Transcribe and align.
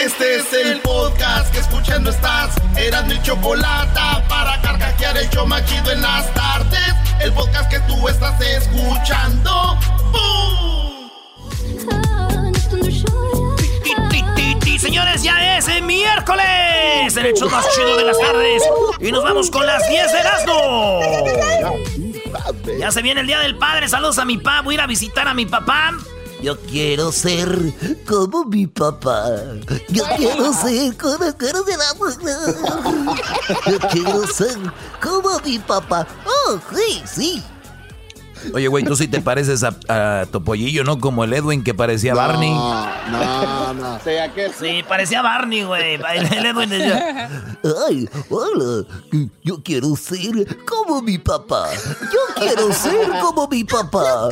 Este 0.00 0.36
es 0.36 0.52
el 0.52 0.80
podcast 0.80 1.52
que 1.52 1.60
escuchando 1.60 2.10
estás. 2.10 2.54
Eran 2.76 3.06
mi 3.06 3.20
chocolate 3.22 4.00
para 4.28 4.60
carcajear 4.62 5.16
el 5.18 5.28
yo 5.30 5.44
machido 5.46 5.92
en 5.92 6.00
las 6.00 6.32
tardes. 6.32 6.94
El 7.20 7.32
podcast 7.32 7.70
que 7.70 7.80
tú 7.80 8.08
estás 8.08 8.40
escuchando. 8.40 9.78
¡Bum! 10.10 11.10
Señores, 14.78 15.22
ya 15.22 15.58
es 15.58 15.68
el 15.68 15.82
miércoles 15.82 17.16
el 17.16 17.34
show 17.34 17.50
más 17.50 17.68
chido 17.74 17.96
de 17.96 18.04
las 18.04 18.18
tardes. 18.18 18.62
Y 19.00 19.12
nos 19.12 19.22
vamos 19.22 19.50
con 19.50 19.66
las 19.66 19.86
10 19.88 20.12
de 20.12 20.18
Erasmo. 20.18 21.00
Ya 22.78 22.90
se 22.90 23.02
viene 23.02 23.20
el 23.20 23.26
Día 23.26 23.40
del 23.40 23.58
Padre. 23.58 23.88
Saludos 23.88 24.18
a 24.18 24.24
mi 24.24 24.38
papá. 24.38 24.62
Voy 24.62 24.74
a 24.74 24.76
ir 24.76 24.80
a 24.80 24.86
visitar 24.86 25.28
a 25.28 25.34
mi 25.34 25.46
papá. 25.46 25.92
Yo 26.42 26.58
quiero 26.58 27.12
ser 27.12 27.74
como 28.08 28.44
mi 28.44 28.66
papá. 28.66 29.26
Yo 29.88 30.04
quiero 30.16 30.52
ser 30.54 30.96
caras 30.96 31.36
de 31.66 31.76
la 31.76 31.94
Yo 33.70 33.78
quiero 33.90 34.26
ser 34.26 34.56
como 35.02 35.38
mi 35.40 35.58
papá. 35.58 36.06
Oh, 36.26 36.58
sí, 36.74 37.02
sí. 37.06 37.42
Oye, 38.54 38.68
güey, 38.68 38.84
tú 38.84 38.96
sí 38.96 39.08
te 39.08 39.20
pareces 39.20 39.62
a, 39.64 39.76
a 39.88 40.26
Topollillo, 40.26 40.84
¿no? 40.84 40.98
Como 40.98 41.24
el 41.24 41.32
Edwin 41.32 41.62
que 41.62 41.74
parecía 41.74 42.14
Barney. 42.14 42.50
No, 42.50 43.74
no. 43.74 44.00
Sea 44.04 44.32
que 44.32 44.50
Sí, 44.52 44.82
parecía 44.88 45.22
Barney, 45.22 45.62
güey. 45.64 45.94
El 45.94 46.46
Edwin 46.46 46.70
decía, 46.70 47.28
Ay, 47.88 48.08
hola. 48.28 48.86
Yo 49.44 49.62
quiero 49.62 49.94
ser 49.96 50.56
como 50.66 51.02
mi 51.02 51.18
papá. 51.18 51.68
Yo 52.00 52.34
quiero 52.36 52.72
ser 52.72 53.08
como 53.20 53.46
mi 53.48 53.64
papá. 53.64 54.28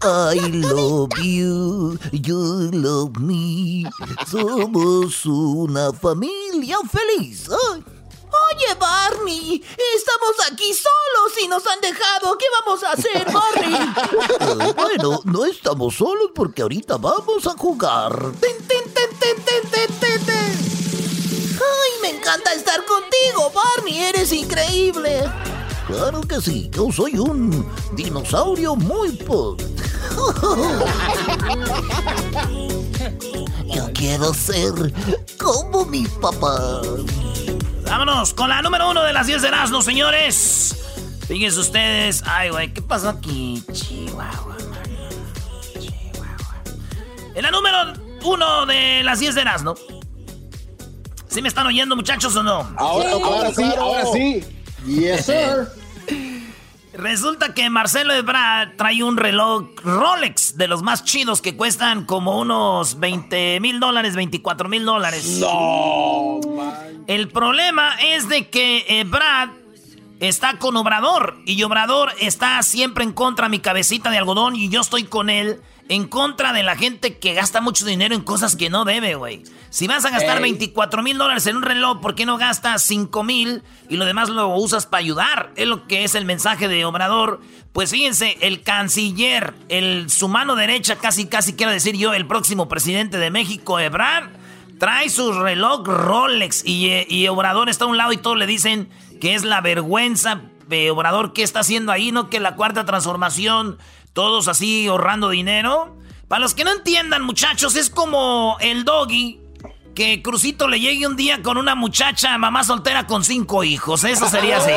I 0.00 0.38
love 0.52 1.10
you, 1.20 1.98
you 2.12 2.70
love 2.72 3.16
me. 3.18 3.84
Somos 4.30 5.26
una 5.26 5.92
familia 5.92 6.76
feliz. 6.90 7.48
Ay. 7.74 7.82
Oye, 8.30 8.74
Barney, 8.78 9.62
estamos 9.96 10.50
aquí 10.50 10.72
solos 10.74 11.32
y 11.42 11.48
nos 11.48 11.66
han 11.66 11.80
dejado. 11.80 12.36
¿Qué 12.36 12.46
vamos 12.60 12.82
a 12.82 12.92
hacer, 12.92 13.26
Barney? 13.32 13.74
Eh, 13.74 14.72
bueno, 14.76 15.20
no 15.24 15.44
estamos 15.44 15.94
solos 15.94 16.30
porque 16.34 16.62
ahorita 16.62 16.96
vamos 16.96 17.46
a 17.46 17.52
jugar. 17.56 18.32
Ten, 18.40 18.56
ten, 18.66 18.84
ten, 18.92 19.10
ten, 19.18 19.36
ten, 19.44 19.70
ten, 19.70 19.98
ten, 19.98 20.26
ten. 20.26 20.58
Ay, 21.60 21.90
me 22.02 22.10
encanta 22.18 22.52
estar 22.54 22.84
contigo, 22.84 23.50
Barney. 23.54 23.98
Eres 23.98 24.32
increíble. 24.32 25.30
Claro 25.86 26.20
que 26.20 26.40
sí, 26.40 26.68
yo 26.70 26.92
soy 26.92 27.18
un 27.18 27.66
dinosaurio 27.92 28.76
muy 28.76 29.12
pod. 29.12 29.60
Yo 33.74 33.92
quiero 33.92 34.32
ser 34.34 34.92
como 35.38 35.84
mi 35.84 36.06
papá. 36.06 36.80
Vámonos 37.88 38.34
con 38.34 38.50
la 38.50 38.60
número 38.60 38.90
uno 38.90 39.02
de 39.02 39.12
las 39.12 39.26
10 39.26 39.42
de 39.42 39.48
Erasmo, 39.48 39.80
señores. 39.80 40.76
Fíjense 41.26 41.58
ustedes. 41.58 42.22
Ay, 42.26 42.50
güey, 42.50 42.72
¿qué 42.72 42.82
pasó 42.82 43.08
aquí? 43.08 43.62
Chihuahua. 43.72 44.56
Chihuahua. 45.78 46.62
En 47.34 47.42
la 47.42 47.50
número 47.50 47.94
uno 48.24 48.66
de 48.66 49.02
las 49.02 49.20
10 49.20 49.34
de 49.34 49.40
Erasmo. 49.40 49.74
¿Sí 51.28 51.40
me 51.42 51.48
están 51.48 51.66
oyendo, 51.66 51.96
muchachos, 51.96 52.36
o 52.36 52.42
no? 52.42 52.70
Ahora, 52.76 53.10
ahora 53.12 53.54
sí, 53.54 53.64
ahora 53.78 54.04
sí. 54.12 54.44
Yes, 54.86 55.26
sir. 55.26 55.68
Resulta 56.98 57.54
que 57.54 57.70
Marcelo 57.70 58.12
Ebrard 58.12 58.74
trae 58.74 59.04
un 59.04 59.16
reloj 59.16 59.68
Rolex 59.84 60.56
de 60.56 60.66
los 60.66 60.82
más 60.82 61.04
chidos 61.04 61.40
que 61.40 61.56
cuestan 61.56 62.04
como 62.04 62.40
unos 62.40 62.98
20 62.98 63.60
mil 63.60 63.78
dólares, 63.78 64.16
24 64.16 64.68
mil 64.68 64.84
dólares. 64.84 65.38
No, 65.38 66.40
man. 66.56 67.04
El 67.06 67.28
problema 67.28 67.94
es 68.02 68.28
de 68.28 68.48
que 68.48 68.84
Ebrard 68.88 69.50
está 70.18 70.58
con 70.58 70.76
Obrador 70.76 71.36
y 71.46 71.62
Obrador 71.62 72.10
está 72.18 72.60
siempre 72.64 73.04
en 73.04 73.12
contra 73.12 73.46
de 73.46 73.50
mi 73.50 73.60
cabecita 73.60 74.10
de 74.10 74.18
algodón 74.18 74.56
y 74.56 74.68
yo 74.68 74.80
estoy 74.80 75.04
con 75.04 75.30
él 75.30 75.60
en 75.88 76.06
contra 76.06 76.52
de 76.52 76.62
la 76.62 76.76
gente 76.76 77.18
que 77.18 77.34
gasta 77.34 77.60
mucho 77.60 77.86
dinero 77.86 78.14
en 78.14 78.22
cosas 78.22 78.56
que 78.56 78.70
no 78.70 78.84
debe, 78.84 79.14
güey. 79.14 79.42
Si 79.70 79.86
vas 79.86 80.04
a 80.04 80.10
gastar 80.10 80.36
Ey. 80.36 80.42
24 80.42 81.02
mil 81.02 81.18
dólares 81.18 81.46
en 81.46 81.56
un 81.56 81.62
reloj, 81.62 82.00
¿por 82.00 82.14
qué 82.14 82.26
no 82.26 82.36
gastas 82.36 82.82
5 82.84 83.24
mil 83.24 83.62
y 83.88 83.96
lo 83.96 84.04
demás 84.04 84.28
lo 84.28 84.48
usas 84.48 84.86
para 84.86 85.00
ayudar? 85.00 85.52
Es 85.56 85.66
lo 85.66 85.86
que 85.86 86.04
es 86.04 86.14
el 86.14 86.24
mensaje 86.24 86.68
de 86.68 86.84
Obrador. 86.84 87.40
Pues 87.72 87.90
fíjense, 87.90 88.36
el 88.40 88.62
canciller, 88.62 89.54
el, 89.68 90.10
su 90.10 90.28
mano 90.28 90.56
derecha, 90.56 90.96
casi, 90.96 91.26
casi 91.26 91.54
quiero 91.54 91.72
decir 91.72 91.96
yo, 91.96 92.12
el 92.12 92.26
próximo 92.26 92.68
presidente 92.68 93.18
de 93.18 93.30
México, 93.30 93.80
Ebrard, 93.80 94.30
trae 94.78 95.08
su 95.08 95.32
reloj 95.32 95.86
Rolex 95.86 96.64
y, 96.64 96.88
eh, 96.88 97.06
y 97.08 97.28
Obrador 97.28 97.68
está 97.68 97.84
a 97.84 97.88
un 97.88 97.96
lado 97.96 98.12
y 98.12 98.18
todos 98.18 98.36
le 98.36 98.46
dicen 98.46 98.88
que 99.20 99.34
es 99.34 99.42
la 99.42 99.60
vergüenza 99.60 100.42
Obrador 100.90 101.32
que 101.32 101.42
está 101.42 101.60
haciendo 101.60 101.92
ahí, 101.92 102.12
¿no? 102.12 102.28
Que 102.28 102.40
la 102.40 102.54
cuarta 102.54 102.84
transformación, 102.84 103.78
todos 104.18 104.48
así 104.48 104.88
ahorrando 104.88 105.28
dinero. 105.28 105.96
Para 106.26 106.40
los 106.40 106.52
que 106.52 106.64
no 106.64 106.72
entiendan, 106.72 107.22
muchachos, 107.22 107.76
es 107.76 107.88
como 107.88 108.56
el 108.58 108.84
doggy 108.84 109.38
que 109.94 110.22
Crucito 110.22 110.66
le 110.66 110.80
llegue 110.80 111.06
un 111.06 111.14
día 111.14 111.40
con 111.40 111.56
una 111.56 111.76
muchacha, 111.76 112.36
mamá 112.36 112.64
soltera 112.64 113.06
con 113.06 113.22
cinco 113.22 113.62
hijos. 113.62 114.02
Eso 114.02 114.28
sería 114.28 114.58
así. 114.58 114.72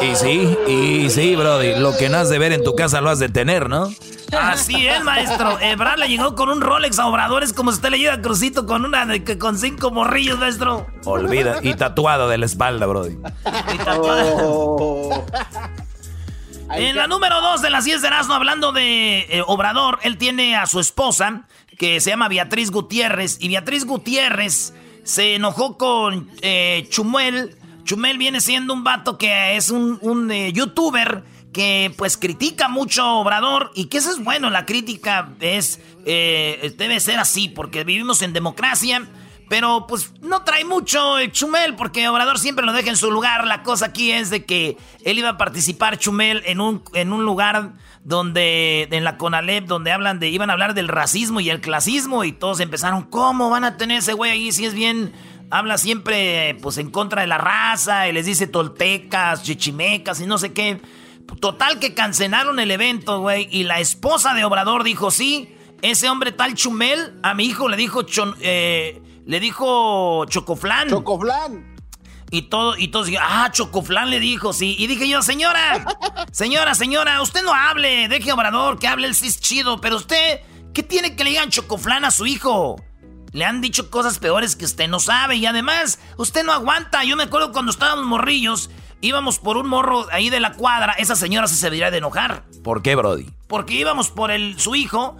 Y 0.00 0.16
sí, 0.16 0.56
y 0.66 1.10
sí, 1.10 1.36
Brody. 1.36 1.74
Lo 1.74 1.94
que 1.98 2.08
no 2.08 2.16
has 2.16 2.30
de 2.30 2.38
ver 2.38 2.52
en 2.52 2.64
tu 2.64 2.74
casa 2.74 3.02
lo 3.02 3.10
has 3.10 3.18
de 3.18 3.28
tener, 3.28 3.68
¿no? 3.68 3.90
Así 4.32 4.86
es, 4.86 5.04
maestro. 5.04 5.58
Ebrard 5.60 5.98
le 5.98 6.08
llegó 6.08 6.34
con 6.34 6.48
un 6.48 6.60
Rolex 6.62 6.98
a 6.98 7.06
Obrador. 7.06 7.42
Es 7.42 7.52
como 7.52 7.70
si 7.70 7.76
usted 7.76 7.90
le 7.90 7.98
llega 7.98 8.14
a 8.14 8.20
Crucito 8.22 8.66
con 8.66 8.84
una 8.84 9.04
de 9.04 9.38
con 9.38 9.58
cinco 9.58 9.90
morrillos, 9.90 10.38
maestro. 10.38 10.86
Olvida. 11.04 11.58
Y 11.62 11.74
tatuado 11.74 12.28
de 12.28 12.38
la 12.38 12.46
espalda, 12.46 12.86
Brody. 12.86 13.18
Y 13.74 13.78
tatuada. 13.78 14.24
Oh. 14.42 15.24
En 16.76 16.94
la 16.94 17.06
número 17.06 17.40
2 17.40 17.62
de 17.62 17.70
las 17.70 17.86
10 17.86 18.02
de 18.02 18.08
Erasmo, 18.08 18.34
hablando 18.34 18.70
de 18.70 19.20
eh, 19.20 19.42
Obrador, 19.46 19.98
él 20.02 20.18
tiene 20.18 20.56
a 20.56 20.66
su 20.66 20.78
esposa, 20.78 21.46
que 21.78 22.00
se 22.00 22.10
llama 22.10 22.28
Beatriz 22.28 22.70
Gutiérrez, 22.70 23.38
y 23.40 23.48
Beatriz 23.48 23.86
Gutiérrez 23.86 24.74
se 25.02 25.36
enojó 25.36 25.78
con 25.78 26.30
eh, 26.42 26.86
Chumel. 26.90 27.56
Chumel 27.84 28.18
viene 28.18 28.42
siendo 28.42 28.74
un 28.74 28.84
vato 28.84 29.16
que 29.16 29.56
es 29.56 29.70
un, 29.70 29.98
un, 30.02 30.30
eh, 30.30 30.52
youtuber 30.52 31.24
que 31.50 31.94
pues 31.96 32.18
critica 32.18 32.68
mucho 32.68 33.02
a 33.02 33.14
Obrador, 33.14 33.70
y 33.74 33.86
que 33.86 33.96
eso 33.96 34.10
es 34.10 34.22
bueno, 34.22 34.50
la 34.50 34.66
crítica 34.66 35.30
es, 35.40 35.80
eh, 36.04 36.74
debe 36.76 37.00
ser 37.00 37.18
así, 37.18 37.48
porque 37.48 37.84
vivimos 37.84 38.20
en 38.20 38.34
democracia. 38.34 39.06
Pero 39.48 39.86
pues 39.86 40.12
no 40.22 40.42
trae 40.42 40.64
mucho 40.64 41.18
el 41.18 41.30
Chumel 41.30 41.76
porque 41.76 42.08
Obrador 42.08 42.38
siempre 42.38 42.66
lo 42.66 42.72
deja 42.72 42.90
en 42.90 42.96
su 42.96 43.10
lugar. 43.10 43.46
La 43.46 43.62
cosa 43.62 43.86
aquí 43.86 44.10
es 44.10 44.30
de 44.30 44.44
que 44.44 44.76
él 45.04 45.18
iba 45.18 45.30
a 45.30 45.38
participar 45.38 45.98
Chumel 45.98 46.42
en 46.46 46.60
un, 46.60 46.82
en 46.94 47.12
un 47.12 47.24
lugar 47.24 47.74
donde, 48.02 48.88
en 48.90 49.04
la 49.04 49.16
Conalep, 49.16 49.66
donde 49.66 49.92
hablan 49.92 50.18
de, 50.18 50.28
iban 50.28 50.50
a 50.50 50.52
hablar 50.52 50.74
del 50.74 50.88
racismo 50.88 51.40
y 51.40 51.50
el 51.50 51.60
clasismo 51.60 52.24
y 52.24 52.32
todos 52.32 52.60
empezaron, 52.60 53.02
¿cómo 53.02 53.50
van 53.50 53.64
a 53.64 53.76
tener 53.76 53.98
ese 53.98 54.12
güey 54.12 54.30
ahí 54.30 54.52
si 54.52 54.64
es 54.64 54.74
bien, 54.74 55.12
habla 55.50 55.78
siempre 55.78 56.56
pues 56.62 56.78
en 56.78 56.90
contra 56.90 57.22
de 57.22 57.28
la 57.28 57.38
raza 57.38 58.08
y 58.08 58.12
les 58.12 58.26
dice 58.26 58.46
toltecas, 58.46 59.42
chichimecas 59.42 60.20
y 60.20 60.26
no 60.26 60.38
sé 60.38 60.52
qué. 60.52 60.80
Total 61.40 61.80
que 61.80 61.94
cancelaron 61.94 62.60
el 62.60 62.70
evento, 62.70 63.20
güey, 63.20 63.48
y 63.50 63.64
la 63.64 63.80
esposa 63.80 64.34
de 64.34 64.44
Obrador 64.44 64.84
dijo, 64.84 65.10
sí, 65.10 65.52
ese 65.82 66.08
hombre 66.08 66.32
tal 66.32 66.54
Chumel 66.54 67.18
a 67.22 67.34
mi 67.34 67.44
hijo 67.46 67.68
le 67.68 67.76
dijo, 67.76 68.02
eh, 68.40 69.02
le 69.26 69.40
dijo 69.40 70.24
Chocoflán. 70.26 70.88
Chocoflán. 70.88 71.76
Y 72.30 72.42
todo, 72.42 72.76
y 72.76 72.88
todos 72.88 73.06
dijeron, 73.06 73.28
ah, 73.30 73.50
Chocoflán 73.52 74.10
le 74.10 74.20
dijo, 74.20 74.52
sí. 74.52 74.76
Y 74.78 74.86
dije 74.86 75.08
yo, 75.08 75.22
señora, 75.22 75.84
señora, 76.32 76.74
señora, 76.74 77.20
usted 77.22 77.42
no 77.42 77.52
hable, 77.52 78.08
deje 78.08 78.32
Obrador 78.32 78.78
que 78.78 78.88
hable, 78.88 79.06
el 79.06 79.14
cis 79.14 79.40
chido, 79.40 79.80
pero 79.80 79.96
usted, 79.96 80.40
¿qué 80.72 80.82
tiene 80.82 81.14
que 81.14 81.24
le 81.24 81.30
digan 81.30 81.50
Chocoflán 81.50 82.04
a 82.04 82.10
su 82.10 82.26
hijo? 82.26 82.76
Le 83.32 83.44
han 83.44 83.60
dicho 83.60 83.90
cosas 83.90 84.18
peores 84.18 84.56
que 84.56 84.64
usted 84.64 84.88
no 84.88 84.98
sabe 84.98 85.36
y 85.36 85.46
además, 85.46 86.00
usted 86.16 86.44
no 86.44 86.52
aguanta. 86.52 87.04
Yo 87.04 87.16
me 87.16 87.24
acuerdo 87.24 87.52
cuando 87.52 87.70
estábamos 87.70 88.06
morrillos, 88.06 88.70
íbamos 89.00 89.38
por 89.38 89.56
un 89.56 89.68
morro 89.68 90.06
ahí 90.10 90.30
de 90.30 90.40
la 90.40 90.52
cuadra, 90.52 90.92
esa 90.92 91.16
señora 91.16 91.46
se 91.46 91.56
se 91.56 91.66
debería 91.66 91.90
de 91.90 91.98
enojar. 91.98 92.44
¿Por 92.64 92.82
qué, 92.82 92.94
Brody? 92.94 93.26
Porque 93.46 93.74
íbamos 93.74 94.10
por 94.10 94.30
el, 94.30 94.58
su 94.58 94.74
hijo 94.74 95.16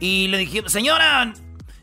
y 0.00 0.28
le 0.28 0.38
dije, 0.38 0.62
señora, 0.68 1.34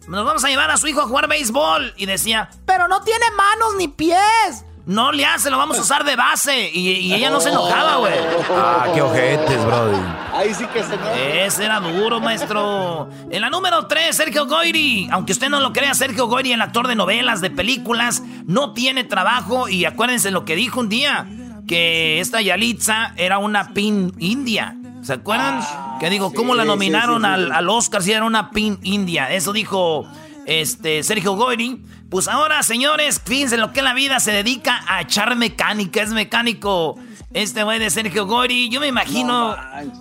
nos 0.07 0.25
vamos 0.25 0.43
a 0.43 0.49
llevar 0.49 0.71
a 0.71 0.77
su 0.77 0.87
hijo 0.87 1.01
a 1.01 1.07
jugar 1.07 1.27
béisbol. 1.27 1.93
Y 1.97 2.05
decía, 2.05 2.49
pero 2.65 2.87
no 2.87 3.01
tiene 3.01 3.25
manos 3.31 3.75
ni 3.77 3.87
pies. 3.87 4.65
No 4.85 5.11
le 5.11 5.25
hace, 5.25 5.49
lo 5.49 5.57
vamos 5.57 5.79
a 5.79 5.81
usar 5.81 6.03
de 6.03 6.15
base. 6.15 6.69
Y, 6.71 7.11
ella 7.11 7.31
no 7.31 7.41
se 7.41 7.49
enojaba, 7.49 7.97
güey. 7.97 8.13
Ah, 8.51 8.87
qué 8.93 9.01
ojetes, 9.01 9.65
brody. 9.65 9.97
Ahí 10.31 10.53
sí 10.53 10.65
que 10.67 10.83
se 10.83 11.43
Ese 11.45 11.65
era 11.65 11.79
duro, 11.79 12.19
maestro. 12.19 13.09
En 13.31 13.41
la 13.41 13.49
número 13.49 13.87
3, 13.87 14.15
Sergio 14.15 14.45
Goyri. 14.45 15.09
Aunque 15.11 15.31
usted 15.31 15.49
no 15.49 15.59
lo 15.59 15.73
crea, 15.73 15.95
Sergio 15.95 16.27
Goyri, 16.27 16.53
el 16.53 16.61
actor 16.61 16.87
de 16.87 16.95
novelas, 16.95 17.41
de 17.41 17.49
películas, 17.49 18.21
no 18.45 18.73
tiene 18.73 19.03
trabajo. 19.03 19.67
Y 19.69 19.85
acuérdense 19.85 20.29
lo 20.29 20.45
que 20.45 20.55
dijo 20.55 20.81
un 20.81 20.89
día: 20.89 21.27
que 21.67 22.19
esta 22.19 22.41
Yalitza 22.41 23.13
era 23.17 23.39
una 23.39 23.69
pin 23.73 24.13
india. 24.19 24.75
¿Se 25.05 25.13
acuerdan? 25.13 25.59
Ah, 25.61 25.97
que 25.99 26.09
digo, 26.09 26.33
¿cómo 26.33 26.55
la 26.55 26.65
nominaron 26.65 27.25
al, 27.25 27.69
Oscar 27.69 28.01
si 28.01 28.11
era 28.11 28.25
una 28.25 28.49
pin 28.49 28.79
india? 28.81 29.31
Eso 29.31 29.53
dijo 29.53 30.07
este 30.47 31.03
Sergio 31.03 31.35
Goyri. 31.35 31.79
Pues 32.09 32.27
ahora, 32.27 32.63
señores, 32.63 33.21
fíjense 33.23 33.57
lo 33.57 33.71
que 33.71 33.83
la 33.83 33.93
vida 33.93 34.19
se 34.19 34.31
dedica 34.31 34.83
a 34.87 35.01
echar 35.01 35.35
mecánica. 35.35 36.01
Es 36.01 36.09
mecánico 36.09 36.97
este 37.33 37.61
güey 37.61 37.77
de 37.77 37.91
Sergio 37.91 38.25
Goyri. 38.25 38.69
Yo 38.69 38.79
me 38.79 38.87
imagino, 38.87 39.55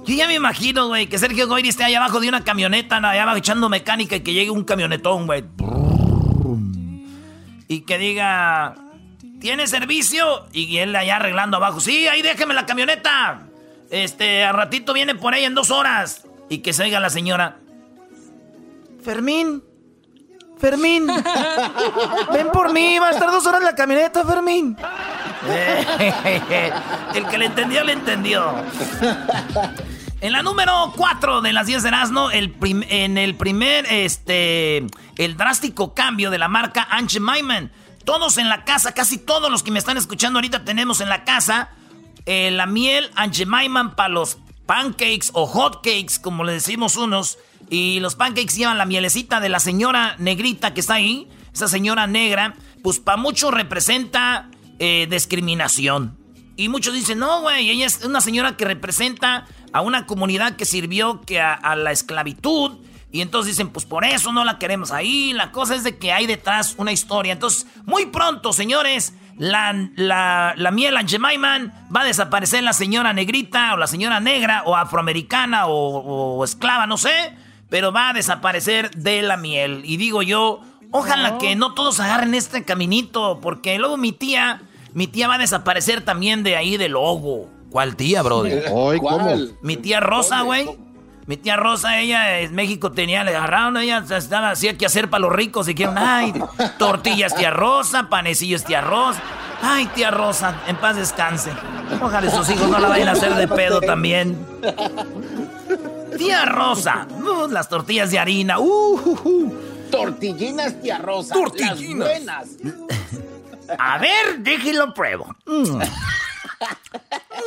yo 0.06 0.14
ya 0.14 0.26
me 0.26 0.36
imagino, 0.36 0.88
güey, 0.88 1.06
que 1.06 1.18
Sergio 1.18 1.48
Goyri 1.48 1.68
esté 1.68 1.84
allá 1.84 1.98
abajo 1.98 2.18
de 2.18 2.30
una 2.30 2.42
camioneta, 2.42 2.96
allá 2.96 3.24
abajo 3.24 3.36
echando 3.36 3.68
mecánica 3.68 4.16
y 4.16 4.20
que 4.20 4.32
llegue 4.32 4.50
un 4.50 4.64
camionetón, 4.64 5.26
güey. 5.26 5.44
Y 7.68 7.80
que 7.82 7.98
diga, 7.98 8.74
¿tiene 9.38 9.66
servicio? 9.66 10.46
Y 10.54 10.78
él 10.78 10.96
allá 10.96 11.16
arreglando 11.16 11.58
abajo. 11.58 11.80
Sí, 11.80 12.08
ahí 12.08 12.22
déjeme 12.22 12.54
la 12.54 12.64
camioneta. 12.64 13.50
Este, 13.94 14.42
a 14.42 14.50
ratito 14.50 14.92
viene 14.92 15.14
por 15.14 15.34
ahí 15.34 15.44
en 15.44 15.54
dos 15.54 15.70
horas. 15.70 16.24
Y 16.48 16.58
que 16.58 16.72
se 16.72 16.82
oiga 16.82 16.98
la 16.98 17.10
señora. 17.10 17.58
Fermín. 19.04 19.62
Fermín. 20.58 21.06
Ven 22.32 22.48
por 22.52 22.72
mí, 22.72 22.98
va 22.98 23.10
a 23.10 23.12
estar 23.12 23.30
dos 23.30 23.46
horas 23.46 23.60
en 23.60 23.66
la 23.66 23.76
camioneta, 23.76 24.24
Fermín. 24.24 24.76
El 27.14 27.28
que 27.28 27.38
le 27.38 27.46
entendió, 27.46 27.84
le 27.84 27.92
entendió. 27.92 28.52
En 30.20 30.32
la 30.32 30.42
número 30.42 30.92
4 30.96 31.40
de 31.40 31.52
las 31.52 31.68
10 31.68 31.84
de 31.84 31.88
Erasmo, 31.88 32.32
el 32.32 32.52
en 32.88 33.16
el 33.16 33.36
primer, 33.36 33.86
este, 33.86 34.84
el 35.16 35.36
drástico 35.36 35.94
cambio 35.94 36.32
de 36.32 36.38
la 36.38 36.48
marca 36.48 36.88
Anche 36.90 37.20
Maiman. 37.20 37.70
Todos 38.04 38.38
en 38.38 38.48
la 38.48 38.64
casa, 38.64 38.92
casi 38.92 39.18
todos 39.18 39.52
los 39.52 39.62
que 39.62 39.70
me 39.70 39.78
están 39.78 39.98
escuchando 39.98 40.38
ahorita 40.38 40.64
tenemos 40.64 41.00
en 41.00 41.08
la 41.08 41.22
casa 41.22 41.70
eh, 42.26 42.50
la 42.50 42.66
miel 42.66 43.10
Angemaiman 43.14 43.96
para 43.96 44.08
los 44.08 44.38
pancakes 44.66 45.30
o 45.32 45.46
hot 45.46 45.76
cakes, 45.76 46.18
como 46.20 46.44
le 46.44 46.52
decimos 46.54 46.96
unos. 46.96 47.38
Y 47.70 48.00
los 48.00 48.14
pancakes 48.14 48.54
llevan 48.56 48.78
la 48.78 48.86
mielecita 48.86 49.40
de 49.40 49.48
la 49.48 49.60
señora 49.60 50.16
negrita 50.18 50.74
que 50.74 50.80
está 50.80 50.94
ahí. 50.94 51.28
Esa 51.52 51.68
señora 51.68 52.06
negra, 52.06 52.54
pues 52.82 52.98
para 52.98 53.16
muchos 53.16 53.52
representa 53.52 54.50
eh, 54.78 55.06
discriminación. 55.10 56.18
Y 56.56 56.68
muchos 56.68 56.94
dicen, 56.94 57.18
no, 57.18 57.40
güey, 57.42 57.68
ella 57.70 57.86
es 57.86 58.04
una 58.04 58.20
señora 58.20 58.56
que 58.56 58.64
representa 58.64 59.46
a 59.72 59.80
una 59.80 60.06
comunidad 60.06 60.56
que 60.56 60.64
sirvió 60.64 61.20
que 61.22 61.40
a 61.40 61.76
la 61.76 61.90
esclavitud 61.90 62.78
y 63.14 63.20
entonces 63.20 63.52
dicen, 63.52 63.68
pues 63.68 63.86
por 63.86 64.04
eso 64.04 64.32
no 64.32 64.44
la 64.44 64.58
queremos 64.58 64.90
ahí. 64.90 65.32
La 65.34 65.52
cosa 65.52 65.76
es 65.76 65.84
de 65.84 65.98
que 65.98 66.10
hay 66.10 66.26
detrás 66.26 66.74
una 66.78 66.90
historia. 66.90 67.32
Entonces, 67.32 67.64
muy 67.84 68.06
pronto, 68.06 68.52
señores, 68.52 69.12
la, 69.38 69.88
la, 69.96 70.54
la 70.56 70.70
miel 70.70 70.96
Angemaiman 70.96 71.72
va 71.94 72.02
a 72.02 72.04
desaparecer 72.04 72.62
la 72.62 72.72
señora 72.72 73.12
negrita 73.12 73.74
o 73.74 73.76
la 73.76 73.86
señora 73.86 74.20
negra 74.20 74.62
o 74.64 74.76
afroamericana 74.76 75.66
o, 75.66 76.44
esclava, 76.44 76.86
no 76.86 76.96
sé. 76.96 77.32
Pero 77.68 77.92
va 77.92 78.10
a 78.10 78.12
desaparecer 78.12 78.90
de 78.92 79.22
la 79.22 79.36
miel. 79.36 79.82
Y 79.84 79.96
digo 79.96 80.22
yo, 80.22 80.60
ojalá 80.90 81.38
que 81.38 81.56
no 81.56 81.74
todos 81.74 81.98
agarren 81.98 82.34
este 82.34 82.64
caminito. 82.64 83.40
Porque 83.40 83.78
luego 83.78 83.96
mi 83.96 84.12
tía, 84.12 84.62
mi 84.92 85.06
tía 85.06 85.26
va 85.26 85.34
a 85.34 85.38
desaparecer 85.38 86.02
también 86.02 86.42
de 86.42 86.56
ahí 86.56 86.76
del 86.76 86.92
logo. 86.92 87.48
¿Cuál 87.70 87.96
tía, 87.96 88.22
brody? 88.22 88.52
¿Cuál? 89.00 89.56
Mi 89.62 89.76
tía 89.76 89.98
Rosa, 89.98 90.42
güey. 90.42 90.68
Mi 91.26 91.36
tía 91.38 91.56
Rosa, 91.56 91.98
ella 92.00 92.40
en 92.40 92.54
México 92.54 92.92
tenía, 92.92 93.24
le 93.24 93.34
agarraron, 93.34 93.76
ella 93.78 94.04
estaba, 94.10 94.50
hacía 94.50 94.76
que 94.76 94.84
hacer 94.86 95.08
para 95.08 95.22
los 95.22 95.32
ricos. 95.32 95.66
Dijeron, 95.66 95.96
ay, 95.96 96.34
tortillas 96.78 97.34
tía 97.34 97.50
Rosa, 97.50 98.08
panecillos 98.10 98.64
tía 98.64 98.82
Rosa. 98.82 99.20
Ay, 99.62 99.86
tía 99.94 100.10
Rosa, 100.10 100.60
en 100.66 100.76
paz 100.76 100.96
descanse. 100.96 101.50
Ojalá 102.02 102.30
sus 102.30 102.50
hijos 102.50 102.68
no 102.68 102.78
la 102.78 102.88
vayan 102.88 103.08
a 103.08 103.12
hacer 103.12 103.34
de 103.34 103.48
pedo 103.48 103.80
también. 103.80 104.46
Tía 106.18 106.44
Rosa, 106.44 107.06
uh, 107.10 107.48
las 107.48 107.68
tortillas 107.68 108.10
de 108.10 108.18
harina. 108.18 108.58
Uh, 108.58 108.94
uh, 109.24 109.54
Tortillinas, 109.90 110.80
tía 110.82 110.98
Rosa. 110.98 111.34
Tortillinas. 111.34 112.08
buenas. 112.08 112.48
A 113.78 113.98
ver, 113.98 114.38
déjelo 114.40 114.92
pruebo. 114.92 115.34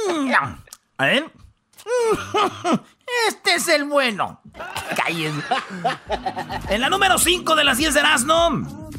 Mm. 0.10 0.28
Mm, 0.28 0.34
a 0.98 1.06
ver. 1.06 1.32
Este 3.28 3.56
es 3.56 3.68
el 3.68 3.86
bueno. 3.86 4.42
Cállense. 4.96 5.44
En 6.70 6.82
la 6.82 6.90
número 6.90 7.18
5 7.18 7.56
de 7.56 7.64
las 7.64 7.78
10 7.78 7.94
de 7.94 8.00
Erasmo, 8.00 8.90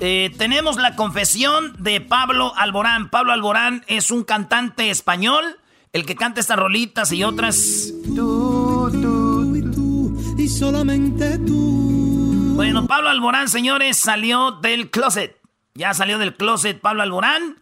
eh, 0.00 0.32
tenemos 0.36 0.76
la 0.76 0.96
confesión 0.96 1.74
de 1.78 2.00
Pablo 2.00 2.52
Alborán. 2.56 3.10
Pablo 3.10 3.32
Alborán 3.32 3.84
es 3.88 4.10
un 4.10 4.24
cantante 4.24 4.90
español, 4.90 5.44
el 5.92 6.06
que 6.06 6.16
canta 6.16 6.40
estas 6.40 6.58
rolitas 6.58 7.12
y 7.12 7.24
otras. 7.24 7.92
Tú, 8.14 8.90
tú, 8.92 9.56
y 9.56 9.62
tú, 9.62 10.34
y 10.38 10.48
solamente 10.48 11.38
tú. 11.38 12.54
Bueno, 12.54 12.86
Pablo 12.86 13.08
Alborán, 13.08 13.48
señores, 13.48 13.96
salió 13.96 14.52
del 14.52 14.90
closet. 14.90 15.36
Ya 15.74 15.94
salió 15.94 16.18
del 16.18 16.34
closet 16.34 16.80
Pablo 16.80 17.02
Alborán. 17.02 17.60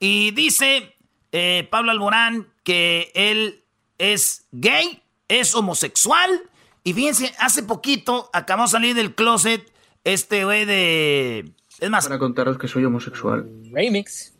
Y 0.00 0.30
dice 0.30 0.96
eh, 1.32 1.68
Pablo 1.70 1.90
Alborán 1.90 2.48
que 2.64 3.12
él 3.14 3.64
es 3.98 4.46
gay, 4.52 5.02
es 5.28 5.54
homosexual. 5.54 6.42
Y 6.84 6.94
fíjense, 6.94 7.34
hace 7.38 7.62
poquito 7.62 8.30
acabamos 8.32 8.70
de 8.70 8.76
salir 8.76 8.94
del 8.94 9.14
closet 9.14 9.70
este 10.04 10.44
güey 10.44 10.64
de... 10.64 11.52
Es 11.80 11.90
más... 11.90 12.06
Para 12.06 12.18
contaros 12.18 12.58
que 12.58 12.68
soy 12.68 12.84
homosexual. 12.84 13.48
Remix. 13.72 14.34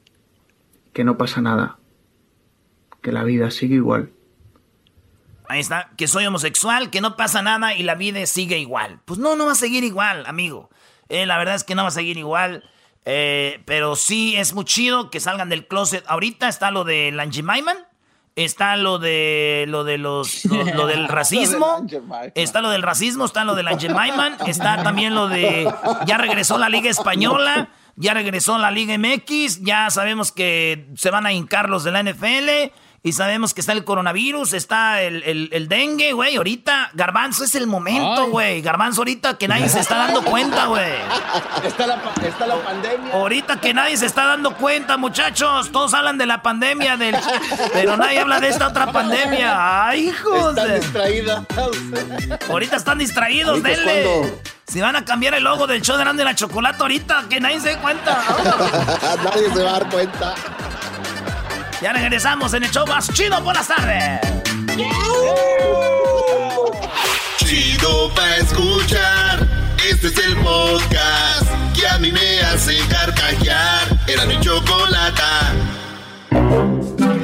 Que 0.93 1.05
no 1.05 1.19
pasa 1.19 1.41
nada. 1.41 1.79
Que 3.03 3.13
la 3.13 3.25
vida 3.25 3.51
sigue 3.51 3.77
igual. 3.77 4.13
Ahí 5.49 5.61
está, 5.61 5.91
que 5.97 6.09
soy 6.09 6.27
homosexual, 6.27 6.91
que 6.91 7.01
no 7.01 7.17
pasa 7.17 7.43
nada 7.43 7.75
y 7.75 7.83
la 7.83 7.95
vida 7.95 8.25
sigue 8.27 8.59
igual. 8.59 9.01
Pues 9.05 9.19
no, 9.19 9.35
no 9.35 9.47
va 9.47 9.53
a 9.53 9.57
seguir 9.57 9.83
igual, 9.83 10.25
amigo. 10.27 10.69
Eh, 11.09 11.27
la 11.27 11.39
verdad 11.39 11.55
es 11.55 11.65
que 11.65 11.75
no 11.75 11.83
va 11.83 11.89
a 11.89 11.93
seguir 11.93 12.19
igual. 12.19 12.65
Eh, 13.05 13.63
pero 13.65 13.97
sí 13.97 14.37
es 14.37 14.53
muy 14.53 14.65
chido 14.65 15.11
que 15.11 15.21
salgan 15.21 15.49
del 15.49 15.67
closet. 15.67 16.05
Ahorita 16.07 16.49
está 16.49 16.71
lo 16.71 16.85
de 16.85 17.11
Lange 17.13 17.43
Maiman 17.43 17.79
está 18.39 18.77
lo 18.77 18.99
de 18.99 19.65
lo 19.69 19.83
de 19.83 19.99
los 19.99 20.45
lo, 20.45 20.87
del 20.87 21.09
racismo, 21.09 21.85
está 22.35 22.61
lo 22.61 22.71
del 22.71 22.83
racismo, 22.83 23.25
está 23.25 23.45
lo 23.45 23.55
del 23.55 23.67
Angel 23.69 23.95
Maiman, 23.95 24.37
está 24.47 24.83
también 24.83 25.15
lo 25.15 25.29
de 25.29 25.69
ya 26.07 26.19
regresó 26.19 26.57
la 26.57 26.69
Liga 26.69 26.89
Española, 26.89 27.71
ya 27.97 28.15
regresó 28.15 28.57
la 28.59 28.71
Liga 28.71 28.97
MX, 28.97 29.63
ya 29.63 29.91
sabemos 29.91 30.31
que 30.31 30.89
se 30.95 31.11
van 31.11 31.27
a 31.27 31.33
hincar 31.33 31.69
los 31.69 31.83
de 31.83 31.91
la 31.91 32.03
NFL. 32.03 32.73
Y 33.03 33.13
sabemos 33.13 33.55
que 33.55 33.61
está 33.61 33.73
el 33.73 33.85
coronavirus, 33.85 34.55
está 34.55 35.03
el, 35.03 35.67
dengue, 35.69 36.13
güey. 36.13 36.37
Ahorita, 36.37 36.91
Garbanzo 36.95 37.45
es 37.45 37.55
el 37.55 37.69
momento, 37.69 38.27
güey. 38.27 38.61
Garbanzo 38.61 39.03
ahorita 39.03 39.39
que 39.39 39.47
nadie 39.47 39.69
se 39.69 39.79
está 39.79 39.99
dando 39.99 40.25
cuenta, 40.25 40.67
güey. 40.67 40.95
Está 41.65 41.87
la, 41.87 42.03
está 42.27 42.47
la 42.47 42.57
pandemia. 42.57 43.13
Ahorita 43.13 43.61
que 43.61 43.73
nadie 43.73 43.97
se 43.97 44.07
está 44.07 44.27
dando 44.27 44.57
cuenta, 44.57 44.97
muchachos. 44.97 45.71
Todos 45.71 45.95
hablan 45.95 46.19
de 46.19 46.27
la 46.27 46.43
pandemia, 46.43 46.97
del... 46.97 47.17
pero 47.73 47.97
nadie 47.97 48.19
habla 48.19 48.41
de 48.41 48.49
esta 48.49 48.69
otra 48.69 48.91
pandemia. 48.91 49.89
¡Ay, 49.89 50.09
hijos! 50.09 50.57
Están 50.59 50.75
distraídos. 50.75 51.43
Ahorita 52.49 52.77
están 52.77 52.99
distraídos, 52.99 53.63
denle. 53.63 54.41
Si 54.67 54.81
van 54.81 54.97
a 54.97 55.05
cambiar 55.05 55.35
el 55.35 55.45
logo 55.45 55.67
del 55.67 55.83
show 55.83 55.97
de 55.97 56.03
Grande 56.03 56.25
la 56.25 56.35
Chocolate 56.35 56.83
ahorita, 56.83 57.25
que 57.31 57.41
nadie 57.41 57.61
se 57.61 57.71
dé 57.71 57.79
cuenta. 57.79 58.23
nadie 59.25 59.51
se 59.55 59.63
va 59.63 59.71
a 59.71 59.73
dar 59.79 59.89
cuenta. 59.89 60.35
Ya 61.81 61.93
regresamos 61.93 62.53
en 62.55 62.65
el 62.65 62.71
show 62.71 62.87
más 62.87 63.09
chido 63.13 63.43
por 63.43 63.55
las 63.55 63.69
tardes. 63.69 64.21
chido 67.37 68.13
pa' 68.15 68.37
escuchar. 68.37 69.47
Este 69.89 70.09
es 70.09 70.19
el 70.19 70.37
podcast 70.39 71.47
que 71.75 71.87
a 71.87 71.99
mí 71.99 72.11
me 72.11 72.41
hace 72.41 72.77
carcajear. 72.89 73.97
Era 74.09 74.27
mi 74.27 74.39
chocolata. 74.41 75.53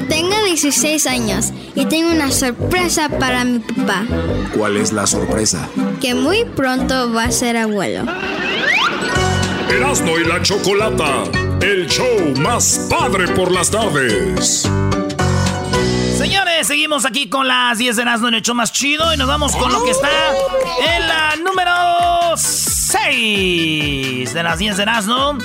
Tengo 0.07 0.43
16 0.45 1.05
años 1.07 1.51
y 1.75 1.85
tengo 1.85 2.11
una 2.11 2.31
sorpresa 2.31 3.09
para 3.09 3.43
mi 3.43 3.59
papá. 3.59 4.03
¿Cuál 4.55 4.77
es 4.77 4.93
la 4.93 5.05
sorpresa? 5.05 5.67
Que 5.99 6.15
muy 6.15 6.45
pronto 6.45 7.11
va 7.13 7.25
a 7.25 7.31
ser 7.31 7.57
abuelo. 7.57 8.05
Erasmo 9.69 10.17
y 10.17 10.23
la 10.23 10.41
Chocolata, 10.41 11.23
el 11.61 11.87
show 11.87 12.33
más 12.39 12.87
padre 12.89 13.27
por 13.29 13.51
las 13.51 13.69
tardes. 13.71 14.69
Señores, 16.17 16.67
seguimos 16.67 17.05
aquí 17.05 17.29
con 17.29 17.47
las 17.47 17.77
10 17.77 17.95
de 17.95 18.01
Erasmo 18.01 18.27
en 18.27 18.33
el 18.35 18.41
show 18.41 18.55
más 18.55 18.71
chido 18.71 19.13
y 19.13 19.17
nos 19.17 19.27
vamos 19.27 19.55
con 19.55 19.71
lo 19.71 19.83
que 19.83 19.91
está 19.91 20.09
en 20.95 21.07
la 21.07 21.35
número 21.37 22.35
6 22.35 24.33
de 24.33 24.43
las 24.43 24.59
10 24.59 24.77
de 24.77 24.83
Erasmo. 24.83 25.37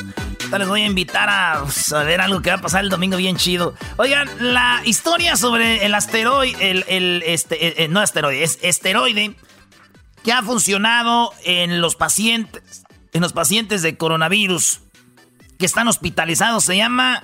Les 0.51 0.69
voy 0.69 0.83
a 0.83 0.87
invitar 0.87 1.29
a, 1.29 1.61
pues, 1.63 1.93
a, 1.93 2.03
ver 2.03 2.21
algo 2.21 2.43
que 2.43 2.51
va 2.51 2.57
a 2.57 2.61
pasar 2.61 2.83
el 2.83 2.91
domingo 2.91 3.17
bien 3.17 3.37
chido. 3.37 3.75
Oigan, 3.97 4.29
la 4.41 4.83
historia 4.85 5.37
sobre 5.37 5.87
el 5.87 5.95
asteroide, 5.95 6.71
el, 6.71 6.85
el 6.89 7.23
este, 7.25 7.67
eh, 7.67 7.75
eh, 7.85 7.89
no 7.89 8.01
asteroide, 8.01 8.43
es 8.43 8.59
esteroide 8.63 9.37
que 10.25 10.33
ha 10.33 10.43
funcionado 10.43 11.33
en 11.45 11.81
los 11.81 11.95
pacientes, 11.95 12.83
en 13.13 13.23
los 13.23 13.33
pacientes 13.33 13.83
de 13.83 13.97
coronavirus 13.97 14.81
que 15.61 15.67
están 15.67 15.87
hospitalizados. 15.87 16.65
Se 16.65 16.77
llama, 16.77 17.23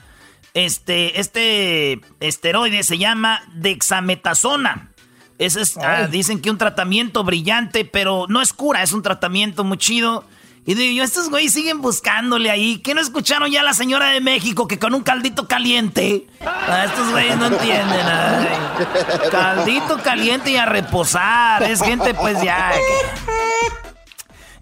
este, 0.55 1.19
este 1.19 2.01
esteroide 2.21 2.85
se 2.85 2.99
llama 2.99 3.43
dexametasona. 3.55 4.91
Ese 5.39 5.63
es, 5.63 5.77
ah, 5.79 6.07
dicen 6.07 6.41
que 6.41 6.51
un 6.51 6.59
tratamiento 6.59 7.25
brillante, 7.25 7.85
pero 7.85 8.27
no 8.29 8.41
es 8.41 8.53
cura, 8.53 8.83
es 8.83 8.93
un 8.93 9.03
tratamiento 9.03 9.65
muy 9.65 9.77
chido. 9.77 10.25
Y 10.65 10.75
digo 10.75 10.97
yo, 10.97 11.05
estos 11.05 11.31
güeyes 11.31 11.53
siguen 11.53 11.81
buscándole 11.81 12.51
ahí. 12.51 12.79
¿Qué 12.79 12.93
no 12.93 13.01
escucharon 13.01 13.51
ya 13.51 13.61
a 13.61 13.63
la 13.65 13.73
señora 13.73 14.09
de 14.09 14.21
México 14.21 14.67
que 14.67 14.79
con 14.79 14.95
un 14.95 15.03
caldito 15.03 15.47
caliente? 15.47 16.27
Ah, 16.45 16.85
estos 16.87 17.11
güeyes 17.11 17.37
no 17.37 17.47
entienden. 17.47 18.07
Ay. 18.07 18.49
Caldito 19.31 20.03
caliente 20.03 20.51
y 20.51 20.57
a 20.57 20.67
reposar. 20.67 21.63
Es 21.63 21.81
gente 21.83 22.15
pues 22.15 22.43
ya... 22.43 22.73